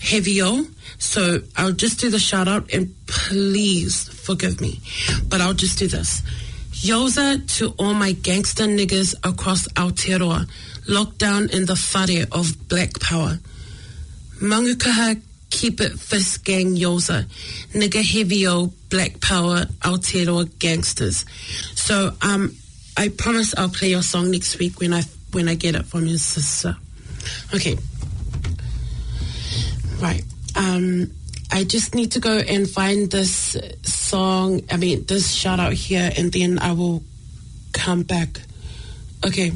Heavy-o 0.00 0.64
so 0.98 1.40
i'll 1.56 1.72
just 1.72 2.00
do 2.00 2.10
the 2.10 2.18
shout 2.18 2.48
out 2.48 2.72
and 2.72 2.94
please 3.06 4.08
forgive 4.08 4.60
me. 4.60 4.80
But 5.28 5.40
i'll 5.40 5.54
just 5.54 5.78
do 5.78 5.88
this. 5.88 6.22
Yoza 6.72 7.44
to 7.58 7.74
all 7.78 7.94
my 7.94 8.12
gangster 8.12 8.64
niggas 8.64 9.14
across 9.24 9.66
aotearoa 9.68 10.48
locked 10.86 11.18
down 11.18 11.50
in 11.50 11.66
the 11.66 11.74
whare 11.74 12.26
of 12.32 12.68
black 12.68 12.98
power. 13.00 13.38
Mangukaha 14.40 15.20
keep 15.50 15.80
it 15.80 15.98
fist 15.98 16.44
gang 16.44 16.76
yoza. 16.76 17.24
Nigga 17.72 18.04
heavy-o 18.04 18.72
black 18.90 19.20
power 19.20 19.64
aotearoa 19.80 20.58
gangsters. 20.58 21.24
So 21.74 22.12
um 22.22 22.54
i 22.98 23.08
promise 23.08 23.54
i'll 23.56 23.70
play 23.70 23.90
your 23.90 24.02
song 24.02 24.30
next 24.30 24.58
week 24.58 24.78
when 24.80 24.92
i 24.92 25.02
when 25.32 25.48
I 25.48 25.54
get 25.54 25.74
it 25.74 25.86
from 25.86 26.06
your 26.06 26.18
sister. 26.18 26.76
Okay. 27.54 27.76
Right. 30.00 30.24
Um, 30.56 31.12
I 31.50 31.64
just 31.64 31.94
need 31.94 32.12
to 32.12 32.20
go 32.20 32.38
and 32.38 32.68
find 32.68 33.10
this 33.10 33.56
song, 33.82 34.62
I 34.70 34.76
mean, 34.76 35.04
this 35.06 35.32
shout 35.32 35.60
out 35.60 35.72
here, 35.72 36.10
and 36.16 36.32
then 36.32 36.58
I 36.58 36.72
will 36.72 37.02
come 37.72 38.02
back. 38.02 38.40
Okay. 39.26 39.52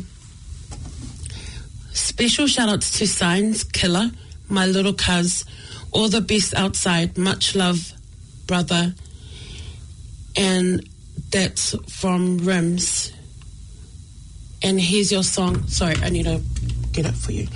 Special 1.93 2.47
shout 2.47 2.69
outs 2.69 2.99
to 2.99 3.07
Signs 3.07 3.65
Killer, 3.65 4.11
my 4.49 4.67
little 4.67 4.95
cuz, 4.95 5.45
all 5.91 6.09
the 6.09 6.21
best 6.21 6.55
outside. 6.55 7.17
Much 7.19 7.55
love, 7.55 7.93
brother. 8.47 8.95
And 10.35 10.89
that's 11.31 11.75
from 11.89 12.39
Rims 12.39 13.13
and 14.63 14.81
here's 14.81 15.11
your 15.11 15.23
song. 15.23 15.67
Sorry, 15.69 15.97
I 16.03 16.11
need 16.11 16.25
to 16.25 16.41
get 16.93 17.07
it 17.07 17.15
for 17.15 17.33
you. 17.33 17.49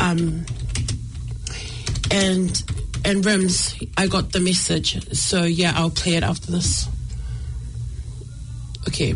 Um, 0.00 0.44
and 2.10 2.62
and 3.04 3.24
Rims, 3.24 3.74
I 3.96 4.06
got 4.06 4.32
the 4.32 4.40
message. 4.40 5.12
So 5.12 5.42
yeah, 5.44 5.72
I'll 5.76 5.90
play 5.90 6.14
it 6.14 6.22
after 6.22 6.50
this. 6.50 6.88
Okay. 8.88 9.14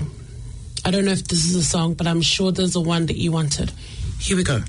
I 0.85 0.91
don't 0.91 1.05
know 1.05 1.13
if 1.13 1.27
this 1.29 1.45
is 1.45 1.55
a 1.55 1.63
song, 1.63 1.95
but 1.95 2.07
I'm 2.07 2.23
sure 2.23 2.53
there's 2.53 2.77
a 2.77 2.81
one 2.81 3.07
that 3.07 3.17
you 3.17 3.33
wanted. 3.33 3.73
Here 4.21 4.37
we 4.37 4.43
go. 4.43 4.63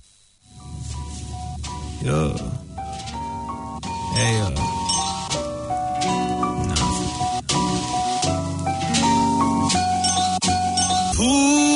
Yeah. 2.02 2.38
Hey. 4.16 4.56
Pull 11.16 11.56
the 11.56 11.69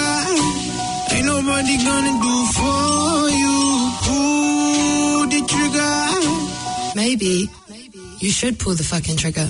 trigger. 0.00 1.14
Ain't 1.14 1.26
nobody 1.26 1.76
gonna 1.84 2.14
do 2.26 2.36
for 2.56 3.28
you. 3.42 3.56
Pull 4.04 5.26
the 5.26 5.40
trigger. 5.52 6.94
Maybe 6.94 7.48
you 8.18 8.30
should 8.30 8.58
pull 8.58 8.74
the 8.74 8.84
fucking 8.84 9.16
trigger. 9.16 9.48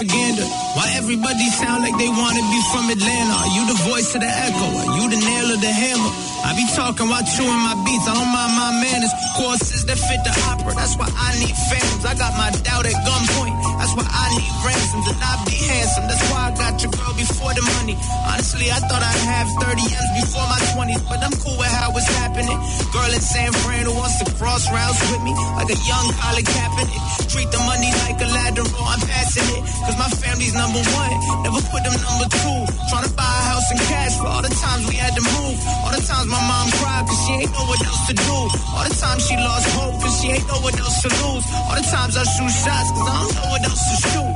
Propaganda? 0.00 0.44
Why 0.76 0.88
everybody 0.96 1.46
sound 1.52 1.82
like 1.84 1.96
they 1.98 2.08
wanna 2.08 2.40
be 2.40 2.60
from 2.72 2.88
Atlanta? 2.88 3.34
Are 3.36 3.52
you 3.52 3.62
the 3.68 3.78
voice 3.84 4.14
of 4.14 4.20
the 4.20 4.32
echo? 4.32 4.66
Are 4.80 4.96
you 4.96 5.04
the 5.10 5.20
nail 5.20 5.46
of 5.52 5.60
the 5.60 5.68
hammer? 5.68 6.10
I 6.40 6.56
be 6.56 6.64
talking 6.74 7.08
while 7.08 7.24
chewing 7.36 7.60
my 7.68 7.76
beats. 7.84 8.08
I 8.08 8.14
don't 8.14 8.32
mind 8.32 8.52
my 8.56 8.72
manners. 8.80 9.12
Courses 9.36 9.84
that 9.84 9.98
fit 9.98 10.24
the 10.24 10.32
opera. 10.48 10.72
That's 10.74 10.96
why 10.96 11.08
I 11.12 11.36
need 11.38 11.54
phantoms. 11.68 12.04
I 12.04 12.14
got 12.16 12.32
my 12.40 12.50
doubt 12.64 12.86
at 12.86 12.96
gunpoint. 13.04 13.59
That's 13.80 13.96
why 13.96 14.04
I 14.04 14.24
need 14.36 14.52
ransoms 14.60 15.06
and 15.08 15.20
I 15.24 15.32
be 15.48 15.56
handsome. 15.56 16.04
That's 16.04 16.24
why 16.28 16.40
I 16.46 16.50
got 16.52 16.76
your 16.84 16.92
girl 16.92 17.14
before 17.16 17.52
the 17.56 17.64
money. 17.80 17.96
Honestly, 18.28 18.68
I 18.68 18.76
thought 18.84 19.00
I'd 19.00 19.24
have 19.24 19.48
30 19.56 19.80
M's 19.88 20.10
before 20.20 20.44
my 20.52 20.60
20s, 20.76 21.00
but 21.08 21.18
I'm 21.24 21.32
cool 21.40 21.56
with 21.56 21.72
how 21.72 21.88
it's 21.96 22.04
happening. 22.20 22.60
Girl 22.92 23.08
in 23.08 23.24
San 23.24 23.50
Fran 23.64 23.88
who 23.88 23.96
wants 23.96 24.20
to 24.20 24.28
cross 24.36 24.68
routes 24.68 25.00
with 25.08 25.24
me 25.24 25.32
like 25.56 25.72
a 25.72 25.78
young 25.88 26.06
Colin 26.12 26.44
Kaepernick. 26.44 27.02
Treat 27.32 27.48
the 27.48 27.60
money 27.64 27.88
like 28.04 28.20
a 28.20 28.28
ladder, 28.28 28.68
I'm 28.68 29.00
passing 29.00 29.48
it. 29.56 29.62
Cause 29.64 29.96
my 29.96 30.10
family's 30.12 30.52
number 30.52 30.82
one. 30.84 31.12
Never 31.40 31.64
put 31.72 31.80
them 31.80 31.96
number 32.04 32.28
two. 32.28 32.60
Trying 32.92 33.08
to 33.08 33.12
buy 33.16 33.32
a 33.32 33.44
house 33.48 33.68
and 33.72 33.80
cash 33.88 34.12
for 34.20 34.28
all 34.28 34.44
the 34.44 34.52
times 34.52 34.84
we 34.92 35.00
had 35.00 35.16
to 35.16 35.24
move. 35.24 35.56
All 35.88 35.92
the 35.96 36.04
times 36.04 36.28
my 36.28 36.42
mom 36.44 36.68
cried 36.76 37.08
cause 37.08 37.20
she 37.24 37.32
ain't 37.48 37.52
know 37.56 37.64
what 37.64 37.80
else 37.80 38.02
to 38.12 38.14
do. 38.14 38.36
All 38.76 38.84
the 38.84 38.92
times 38.92 39.24
she 39.24 39.36
lost 39.40 39.66
hope 39.72 39.96
cause 40.04 40.14
she 40.20 40.26
ain't 40.36 40.46
know 40.52 40.60
what 40.60 40.76
else 40.76 41.00
to 41.00 41.08
lose. 41.08 41.44
All 41.64 41.76
the 41.80 41.86
times 41.88 42.14
I 42.20 42.24
shoot 42.28 42.52
shots 42.52 42.90
cause 42.92 43.08
I 43.08 43.14
don't 43.24 43.34
know 43.40 43.48
what 43.56 43.69
else 43.70 43.84
to 43.90 43.96
shoot. 44.02 44.34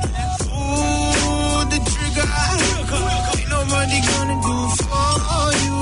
Ooh, 0.54 1.62
the 1.72 1.78
trigger. 1.90 2.26
Ain't 3.34 3.50
nobody 3.50 3.98
gonna 4.10 4.36
do 4.46 4.56
for 4.86 5.46
you. 5.64 5.78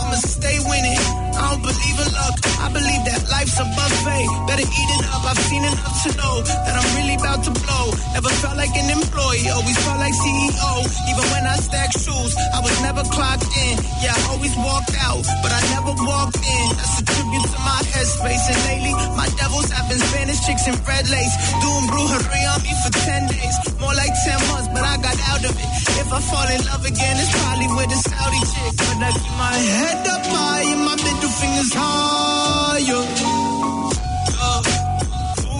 I'ma 0.00 0.18
stay 0.34 0.58
winning. 0.70 1.02
I 1.38 1.42
don't 1.50 1.62
believe 1.62 1.98
in 2.04 2.10
luck. 2.18 2.36
I 2.64 2.66
believe 2.76 3.02
that 3.08 3.15
life's 3.46 3.60
a 3.60 3.66
buffet. 3.78 4.26
Better 4.46 4.66
eat 4.66 4.90
it 4.98 5.04
up. 5.14 5.22
I've 5.24 5.38
seen 5.38 5.62
enough 5.62 5.96
to 6.02 6.10
know 6.18 6.34
that 6.42 6.74
I'm 6.74 6.88
really 6.98 7.14
about 7.14 7.44
to 7.46 7.52
blow. 7.54 7.86
Never 8.14 8.30
felt 8.42 8.56
like 8.56 8.74
an 8.74 8.90
employee, 8.90 9.46
always 9.54 9.78
felt 9.86 9.98
like 10.02 10.14
CEO. 10.14 10.72
Even 11.06 11.24
when 11.30 11.44
I 11.46 11.56
stacked 11.62 11.98
shoes, 11.98 12.34
I 12.54 12.60
was 12.60 12.74
never 12.82 13.02
clocked 13.14 13.46
in. 13.46 13.74
Yeah, 14.02 14.14
I 14.14 14.22
always 14.34 14.54
walked 14.58 14.94
out, 14.98 15.22
but 15.42 15.52
I 15.54 15.62
never 15.78 15.94
walked 15.94 16.42
in. 16.42 16.66
That's 16.74 16.98
a 17.00 17.04
tribute 17.06 17.46
to 17.54 17.58
my 17.62 17.80
headspace. 17.94 18.44
And 18.50 18.60
lately, 18.66 18.94
my 19.14 19.28
devils 19.38 19.70
have 19.70 19.86
been 19.88 20.00
Spanish 20.00 20.40
chicks 20.46 20.66
in 20.66 20.74
red 20.82 21.06
lace. 21.06 21.34
Doing 21.62 21.86
brujery 21.86 22.42
on 22.50 22.58
me 22.66 22.72
for 22.82 22.90
10 22.90 23.30
days. 23.30 23.56
More 23.78 23.94
like 23.94 24.14
10 24.26 24.42
months, 24.50 24.68
but 24.74 24.82
I 24.82 24.94
got 24.98 25.16
out 25.30 25.42
of 25.46 25.54
it. 25.54 25.68
If 26.02 26.08
I 26.12 26.20
fall 26.20 26.48
in 26.50 26.60
love 26.66 26.84
again, 26.84 27.14
it's 27.18 27.30
probably 27.30 27.68
with 27.78 27.94
a 27.94 28.00
Saudi 28.10 28.42
chick. 28.50 28.72
But 28.74 28.98
I 29.06 29.10
keep 29.14 29.34
my 29.38 29.54
head 29.54 30.02
up 30.06 30.24
high 30.34 30.64
and 30.66 30.82
my 30.82 30.96
middle 30.98 31.32
fingers 31.40 31.72
higher. 31.74 33.35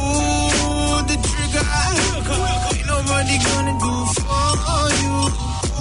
Uh, 0.06 0.12
ooh, 0.12 1.02
the 1.10 1.16
trigger. 1.28 1.66
Ain't 2.72 2.86
nobody 2.86 3.36
gonna 3.46 3.74
do 3.84 3.92
for 4.16 4.84
you. 5.02 5.14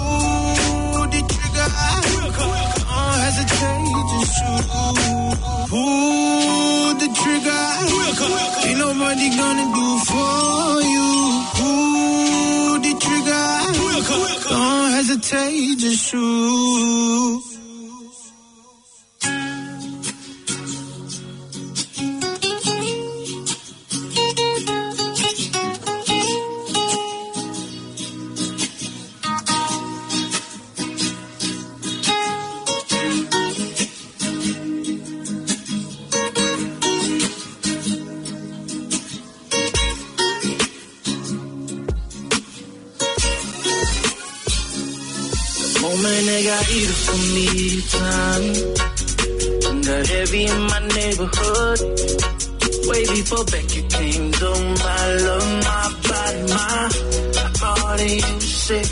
Ooh, 0.02 1.06
the 1.14 1.20
trigger. 1.32 1.68
Don't 2.90 3.16
hesitate 3.24 4.06
to 4.10 4.18
shoot. 4.34 4.64
Ooh, 5.72 6.88
the 7.00 7.08
trigger. 7.20 7.64
Ain't 8.66 8.78
nobody 8.78 9.28
gonna 9.36 9.66
do 9.78 9.86
for 10.08 10.82
you. 10.94 11.10
Ooh, 11.66 12.78
the 12.84 12.92
trigger. 13.04 13.46
Don't 14.50 14.90
hesitate 14.92 15.78
to 15.80 15.90
shoot. 15.90 17.55
Time. 47.90 48.86
Got 49.86 50.06
heavy 50.06 50.44
in 50.46 50.60
my 50.66 50.80
neighborhood. 50.98 51.78
Way 52.88 53.02
before 53.06 53.44
Becky 53.44 53.82
came 53.86 54.32
to 54.32 54.50
my 54.82 55.04
love, 55.26 55.48
my 55.62 55.86
body, 56.06 56.42
my 56.52 56.90
heart 57.60 58.00
you 58.00 58.40
sick. 58.40 58.88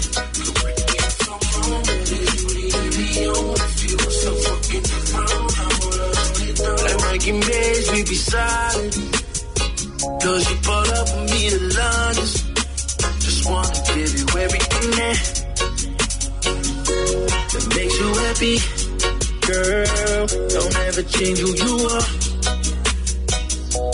Like 0.94 1.14
Frankie 1.20 2.12
Mays, 2.14 2.42
we 2.46 2.94
be 2.96 3.26
on, 3.28 3.54
I 3.54 3.68
feel 3.80 4.04
so 4.10 4.30
fucking 4.44 4.86
down 5.10 5.50
I 5.54 5.68
wanna 5.80 6.06
live 6.38 6.58
down 6.62 6.76
that 6.76 6.96
breaking 7.02 7.40
page, 7.42 7.86
we 7.92 8.00
be 8.04 8.14
silent. 8.14 8.94
Cause 10.22 10.42
you 10.50 10.56
pull 10.62 10.88
up 10.98 11.06
with 11.14 11.26
me 11.32 11.50
to 11.50 11.60
London. 11.78 12.28
Just 13.20 13.40
wanna 13.48 13.80
give 13.94 14.12
you 14.18 14.26
everything 14.38 14.90
that 14.98 15.43
that 17.54 17.66
makes 17.76 17.96
you 18.02 18.10
happy. 18.24 18.56
Girl, 19.46 20.26
don't 20.54 20.76
ever 20.88 21.02
change 21.02 21.38
who 21.38 21.50
you 21.64 21.74
are. 21.94 22.06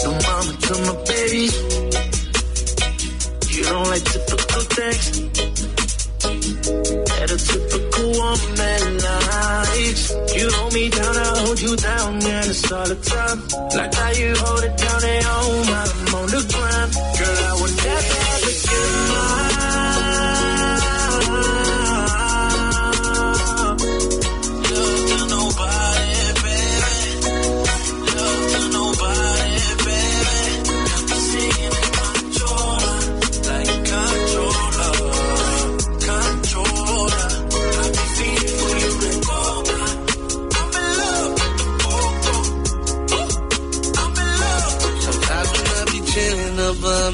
No 0.04 0.10
mama 0.26 0.52
to 0.66 0.74
my 0.86 0.96
babies. 1.04 1.54
You 3.54 3.62
don't 3.64 3.88
like 3.92 4.04
typical 4.04 4.62
things. 4.76 5.04
That 7.10 7.28
a 7.30 7.38
typical 7.50 8.08
woman 8.20 8.82
likes. 9.08 10.04
You 10.36 10.44
hold 10.56 10.72
me 10.74 10.88
down, 10.88 11.16
I 11.16 11.38
hold 11.44 11.60
you 11.60 11.76
down, 11.76 12.14
and 12.14 12.46
it's 12.50 12.72
all 12.72 12.86
the 12.86 12.96
time. 12.96 13.38
Like 13.76 13.94
how 13.94 14.10
you 14.10 14.34
hold 14.36 14.64
it 14.64 14.76
down 14.76 14.89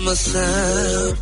myself, 0.06 1.18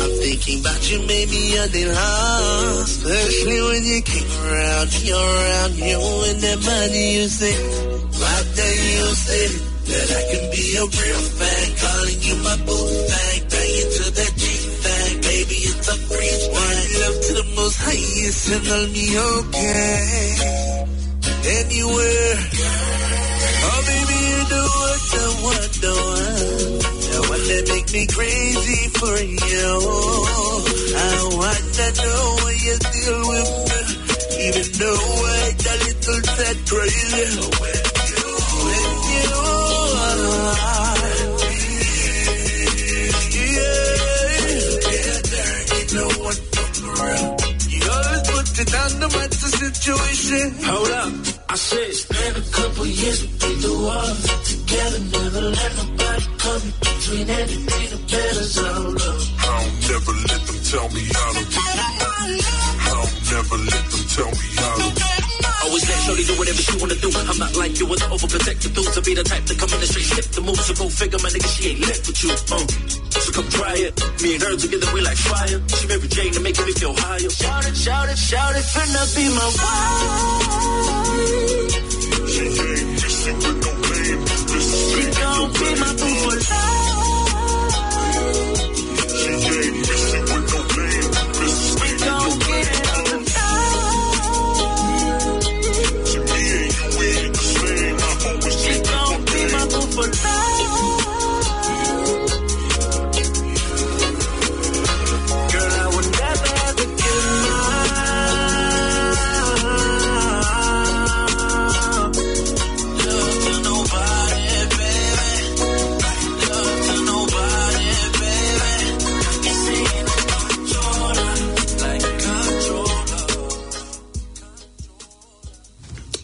I'm 0.00 0.12
thinking 0.24 0.60
about 0.64 0.80
you, 0.90 0.98
maybe 1.04 1.40
I 1.52 1.68
did 1.68 1.90
harm. 1.92 2.80
Especially 2.80 3.60
when 3.60 3.82
you 3.84 4.00
came 4.00 4.30
around, 4.40 4.88
you're 5.04 5.20
around, 5.20 5.72
you 5.76 6.00
and 6.00 6.38
that 6.40 6.58
money 6.64 7.06
you 7.20 7.28
say. 7.28 7.52
Right 7.52 8.48
there 8.56 8.80
you 8.96 9.06
say 9.28 9.44
that 9.84 10.08
I 10.16 10.22
can 10.32 10.44
be 10.48 10.64
a 10.80 10.84
real 10.88 11.22
fan, 11.36 11.66
calling 11.76 12.20
you 12.24 12.36
my 12.40 12.56
boo 12.64 12.88
thing, 13.12 13.40
banging 13.52 13.90
to 14.00 14.04
that 14.16 14.32
G 14.40 14.44
thing, 14.80 15.12
baby 15.20 15.58
it's 15.68 15.88
a 15.92 15.96
free 16.08 16.36
one. 16.56 16.88
Up 17.04 17.14
to 17.20 17.32
the 17.36 17.46
most 17.52 17.76
highest 17.84 18.48
and 18.48 18.64
I'll 18.64 18.88
be 18.96 19.06
okay. 19.12 20.00
Anywhere. 21.52 22.36
Oh, 23.64 23.80
baby, 23.92 24.18
you 24.32 24.40
do 24.56 24.62
what 24.80 25.04
I 25.20 25.26
want, 25.44 25.72
no. 25.84 27.01
That 27.48 27.64
make 27.68 27.88
me 27.92 28.06
crazy 28.06 28.88
for 28.98 29.16
you. 29.18 29.70
I 30.94 31.14
want 31.36 31.64
to 31.78 31.86
know 32.00 32.22
why 32.42 32.54
you 32.64 32.74
still 32.80 33.22
with 33.30 33.50
me. 33.68 33.80
Even 34.46 34.66
though 34.78 35.02
I 35.24 35.38
act 35.48 35.64
a 35.66 35.74
little 35.84 36.20
sad 36.36 36.56
crazy. 36.68 37.36
When 37.60 37.80
you, 38.10 38.26
when 38.64 38.90
you 39.12 39.42
it 48.62 48.74
on 48.74 49.00
the 49.00 49.08
situation. 49.62 50.64
Hold 50.64 50.90
up, 50.90 51.12
I 51.48 51.56
said 51.56 51.92
spend 51.94 52.36
a 52.36 52.40
couple 52.50 52.86
years 52.86 53.22
with 53.22 53.62
the 53.62 53.74
world 53.84 54.18
together, 54.50 55.00
never 55.16 55.40
let 55.50 55.72
come 55.76 55.91
between 57.24 57.38
anything 57.38 57.92
and 57.92 58.02
better 58.10 58.44
zone. 58.44 58.96
I'll 59.38 59.70
never 59.90 60.12
let 60.12 60.40
them 60.46 60.58
tell 60.70 60.88
me 60.90 61.04
how 61.12 61.32
to. 61.32 61.42
Do 61.42 61.60
I'll 62.82 63.08
never 63.32 63.58
let 63.62 63.84
them 63.90 64.04
tell 64.08 64.30
me 64.30 64.48
how 64.58 64.74
to. 64.76 64.86
Always 65.62 65.84
let 65.88 65.98
Shorty 66.02 66.24
do 66.24 66.34
whatever 66.38 66.62
she 66.62 66.76
wanna 66.78 66.94
do. 66.96 67.10
I'm 67.14 67.30
I'm 67.30 67.38
not 67.38 67.56
like 67.56 67.78
you 67.78 67.86
with 67.86 68.00
the 68.00 68.06
overprotective 68.06 68.74
dudes. 68.74 68.98
I 68.98 69.00
be 69.02 69.14
the 69.14 69.22
type 69.22 69.44
to 69.46 69.54
come 69.54 69.68
in 69.70 69.78
and 69.78 69.88
straight 69.88 70.06
skip 70.10 70.24
the 70.34 70.40
moves. 70.42 70.64
So 70.66 70.74
go 70.74 70.88
figure, 70.88 71.18
my 71.22 71.28
nigga, 71.30 71.48
she 71.54 71.70
ain't 71.70 71.80
lit 71.80 72.06
with 72.06 72.22
you. 72.24 72.30
Uh. 72.32 72.66
So 73.22 73.30
come 73.32 73.48
try 73.50 73.74
it. 73.78 73.92
Me 74.22 74.34
and 74.34 74.42
her 74.42 74.56
together, 74.56 74.90
we 74.92 75.00
like 75.02 75.16
fire. 75.18 75.60
She 75.68 75.86
Mary 75.86 76.08
Jane 76.08 76.32
to 76.32 76.40
making 76.40 76.66
me 76.66 76.72
feel 76.72 76.94
higher. 76.96 77.30
Shout 77.30 77.66
it, 77.68 77.76
shout 77.76 78.08
it, 78.10 78.18
shout 78.18 78.54
it, 78.56 78.66
finna 78.74 79.02
be 79.14 79.24
my 79.30 79.48
wife. 79.62 80.42
She 82.32 82.42
ain't 82.42 82.88
missing 82.98 83.38
with 83.38 83.58
no 83.62 83.70
name. 83.78 84.20
This 84.50 84.66
is 84.66 84.82
She 84.90 85.02
gon' 85.14 85.52
be 85.52 85.68
my 85.78 85.90
boo 85.94 86.14
for 86.26 86.36
life. 86.50 87.11
She 89.22 89.28
ain't 89.28 89.76
missing 89.78 90.22
with 90.22 90.52
no 90.52 90.82
name. 90.82 91.31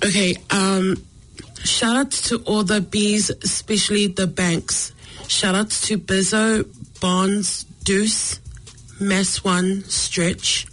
Okay, 0.09 0.37
um, 0.49 0.97
shout 1.65 1.95
out 1.95 2.11
to 2.13 2.39
all 2.47 2.65
the 2.65 2.81
bees, 2.81 3.29
especially 3.29 4.07
the 4.07 4.27
banks. 4.27 4.95
Shout 5.27 5.55
out 5.55 5.69
to 5.69 5.99
Bizzo, 5.99 6.65
Bonds, 6.99 7.65
Deuce, 7.85 8.41
Mess 8.99 9.45
One, 9.45 9.85
Stretch, 9.85 10.67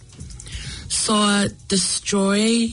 Saw, 0.88 1.48
Destroy, 1.68 2.68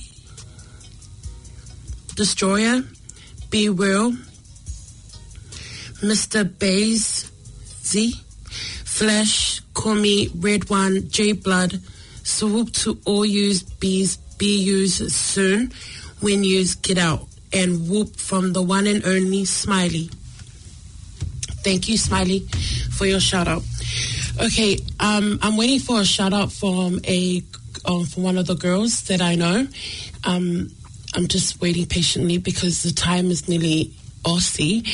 Destroyer, 2.16 2.84
Be 3.50 3.68
Real, 3.68 4.14
Mr. 6.00 6.46
Bays, 6.60 7.30
Z, 7.84 8.14
Flash, 8.86 9.60
Call 9.74 9.96
Me, 9.96 10.30
Red 10.34 10.70
One, 10.70 11.10
J 11.10 11.34
Blood, 11.34 11.82
swoop 12.24 12.72
to 12.72 12.98
all 13.04 13.26
yous, 13.26 13.64
bees, 13.64 14.16
be 14.38 14.64
used 14.64 15.12
soon 15.12 15.70
when 16.24 16.44
yous 16.44 16.76
get 16.76 16.98
out, 16.98 17.28
and 17.52 17.90
whoop 17.90 18.16
from 18.16 18.54
the 18.54 18.62
one 18.62 18.88
and 18.88 19.06
only 19.06 19.46
Smiley. 19.46 20.10
Thank 21.64 21.88
you, 21.88 21.98
Smiley, 21.98 22.40
for 22.92 23.06
your 23.06 23.20
shout 23.20 23.48
out. 23.48 23.64
Okay, 24.42 24.80
um, 25.00 25.38
I'm 25.42 25.58
waiting 25.58 25.80
for 25.80 26.00
a 26.00 26.06
shout 26.06 26.34
out 26.34 26.52
from 26.52 27.00
a 27.06 27.44
um, 27.86 28.06
from 28.06 28.24
one 28.24 28.38
of 28.38 28.48
the 28.48 28.56
girls 28.56 29.04
that 29.04 29.22
I 29.22 29.36
know. 29.36 29.68
Um, 30.24 30.72
I'm 31.14 31.28
just 31.28 31.62
waiting 31.62 31.86
patiently 31.86 32.38
because 32.38 32.82
the 32.84 32.92
time 32.92 33.30
is 33.30 33.48
nearly 33.48 33.94
Aussie. 34.24 34.88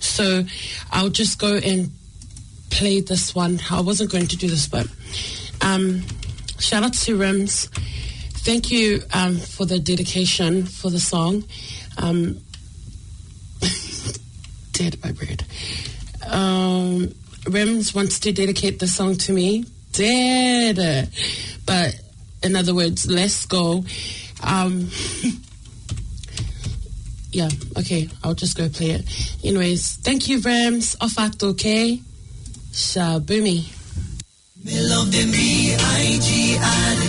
so 0.02 0.44
I'll 0.92 1.08
just 1.08 1.38
go 1.38 1.56
and 1.56 1.90
play 2.70 3.00
this 3.00 3.34
one. 3.34 3.60
I 3.70 3.80
wasn't 3.80 4.10
going 4.10 4.26
to 4.26 4.36
do 4.36 4.48
this, 4.48 4.68
but 4.68 4.86
um, 5.62 6.02
shout 6.58 6.82
out 6.82 6.92
to 6.94 7.16
Rims. 7.16 7.70
Thank 8.46 8.70
you 8.70 9.02
um, 9.12 9.38
for 9.38 9.66
the 9.66 9.80
dedication 9.80 10.66
for 10.66 10.88
the 10.88 11.00
song. 11.00 11.42
Um, 11.98 12.38
dead 14.72 15.00
by 15.00 15.10
bread. 15.10 15.44
Um, 16.30 17.12
Rims 17.48 17.92
wants 17.92 18.20
to 18.20 18.30
dedicate 18.30 18.78
the 18.78 18.86
song 18.86 19.16
to 19.16 19.32
me. 19.32 19.64
Dead. 19.90 21.10
But 21.66 22.00
in 22.44 22.54
other 22.54 22.72
words, 22.72 23.08
let's 23.08 23.46
go. 23.46 23.84
Um, 24.44 24.92
yeah, 27.32 27.48
okay, 27.78 28.08
I'll 28.22 28.34
just 28.34 28.56
go 28.56 28.68
play 28.68 28.90
it. 28.90 29.36
Anyways, 29.42 29.96
thank 29.96 30.28
you, 30.28 30.38
Rims. 30.38 30.94
Off 31.00 31.18
act, 31.18 31.42
okay? 31.42 32.00
Shaboomy. 32.70 33.72
Love 34.64 35.10
them 35.10 35.32
B-I-G-I, 35.32 36.96
they 37.00 37.05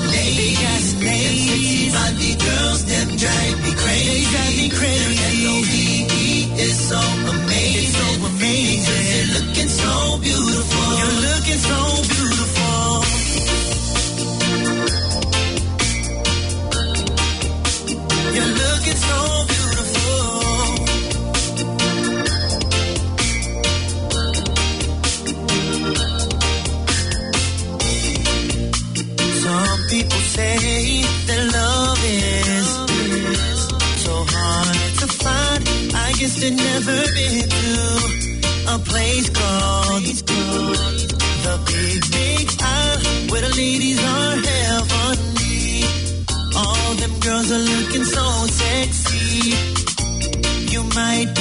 say 30.38 31.02
that 31.28 31.42
love 31.58 32.02
is 32.06 32.68
so 34.06 34.16
hard 34.36 34.78
to 35.02 35.08
find. 35.24 35.62
I 36.06 36.10
guess 36.20 36.34
they 36.42 36.52
never 36.68 36.98
been 37.18 37.48
to 37.62 37.76
a 38.76 38.78
place 38.90 39.28
called 39.40 40.06
the 41.46 41.56
Big 41.70 42.00
Big 42.18 42.46
Isle, 42.62 43.00
where 43.30 43.44
the 43.48 43.54
ladies 43.64 44.00
are 44.14 44.36
heavenly. 44.52 45.66
All 46.62 46.90
them 47.02 47.14
girls 47.26 47.50
are 47.58 47.66
looking 47.74 48.06
so 48.18 48.26
sexy. 48.62 49.58
You 50.74 50.82
might 51.00 51.32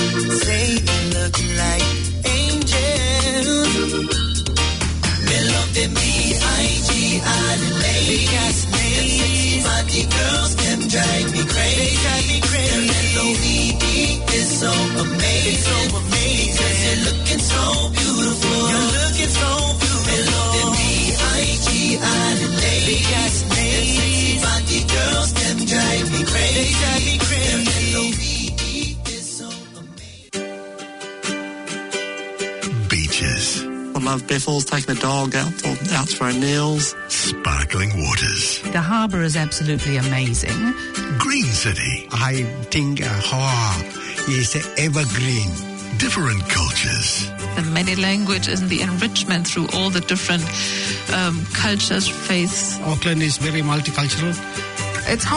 say 0.41 0.65
they 0.89 1.03
look 1.17 1.37
like 1.63 1.87
angels. 2.39 3.71
Me 5.27 5.37
love 5.53 5.71
them 5.77 5.93
B-I-G-I, 6.01 7.49
the 7.63 7.71
ladies. 7.85 8.76
Them 9.77 9.85
body 9.85 10.05
girls, 10.09 10.57
them 10.57 10.81
drive 10.89 11.29
me 11.37 11.43
crazy. 11.45 11.77
They 11.77 11.93
drive 12.01 12.27
me 12.33 12.41
crazy. 12.41 12.89
Their 12.89 13.21
L-O-V-E 13.21 14.25
is 14.33 14.49
so 14.61 14.73
amazing. 14.73 15.61
so 15.69 15.77
amazing. 16.01 16.57
Cause 16.57 16.79
you're 16.87 17.01
looking 17.05 17.43
so 17.45 17.63
beautiful. 17.93 18.57
You're 18.73 18.89
looking 18.97 19.33
so 19.37 19.51
beautiful. 19.77 20.09
Me 20.09 20.17
love 20.33 20.53
them 20.57 20.71
B-I-G-I, 20.81 22.25
the 22.41 22.49
ladies. 22.57 23.05
Them 23.13 23.85
sexy 24.01 24.33
body 24.41 24.81
girls, 24.97 25.31
them 25.37 25.59
drive 25.69 26.09
me 26.13 26.21
crazy. 26.25 26.57
They 26.57 26.73
drive 26.81 27.05
me 27.05 27.15
crazy. 27.21 27.53
Their 27.53 27.85
L-O-V-E 28.01 28.97
is 29.13 29.25
so 29.29 29.49
amazing. 29.77 30.49
Beaches. 32.89 33.47
I 33.61 33.99
love 34.01 34.23
Biffles, 34.27 34.65
taking 34.65 34.95
the 34.95 35.01
dog 35.01 35.35
out 35.35 35.53
for, 35.53 35.77
out 35.95 36.09
for 36.09 36.25
our 36.25 36.33
nails. 36.33 36.95
Sparkling 37.27 37.91
waters. 37.97 38.61
The 38.73 38.81
harbour 38.81 39.23
is 39.23 39.37
absolutely 39.37 39.97
amazing. 39.97 40.55
Green 41.19 41.45
City. 41.45 42.07
I 42.13 42.45
think 42.71 43.03
uh, 43.03 43.09
Hawaii 43.09 44.39
is 44.39 44.55
evergreen. 44.79 45.51
Different 45.99 46.41
cultures. 46.49 47.29
the 47.57 47.63
many 47.73 47.97
languages 47.97 48.61
and 48.61 48.71
the 48.71 48.81
enrichment 48.83 49.47
through 49.49 49.67
all 49.75 49.91
the 49.91 50.03
different 50.03 50.45
um, 51.15 51.45
cultures, 51.53 52.07
faiths. 52.07 52.79
Auckland 52.83 53.23
is 53.23 53.39
very 53.39 53.63
multicultural. 53.63 54.35
It's 55.09 55.25
home. 55.25 55.35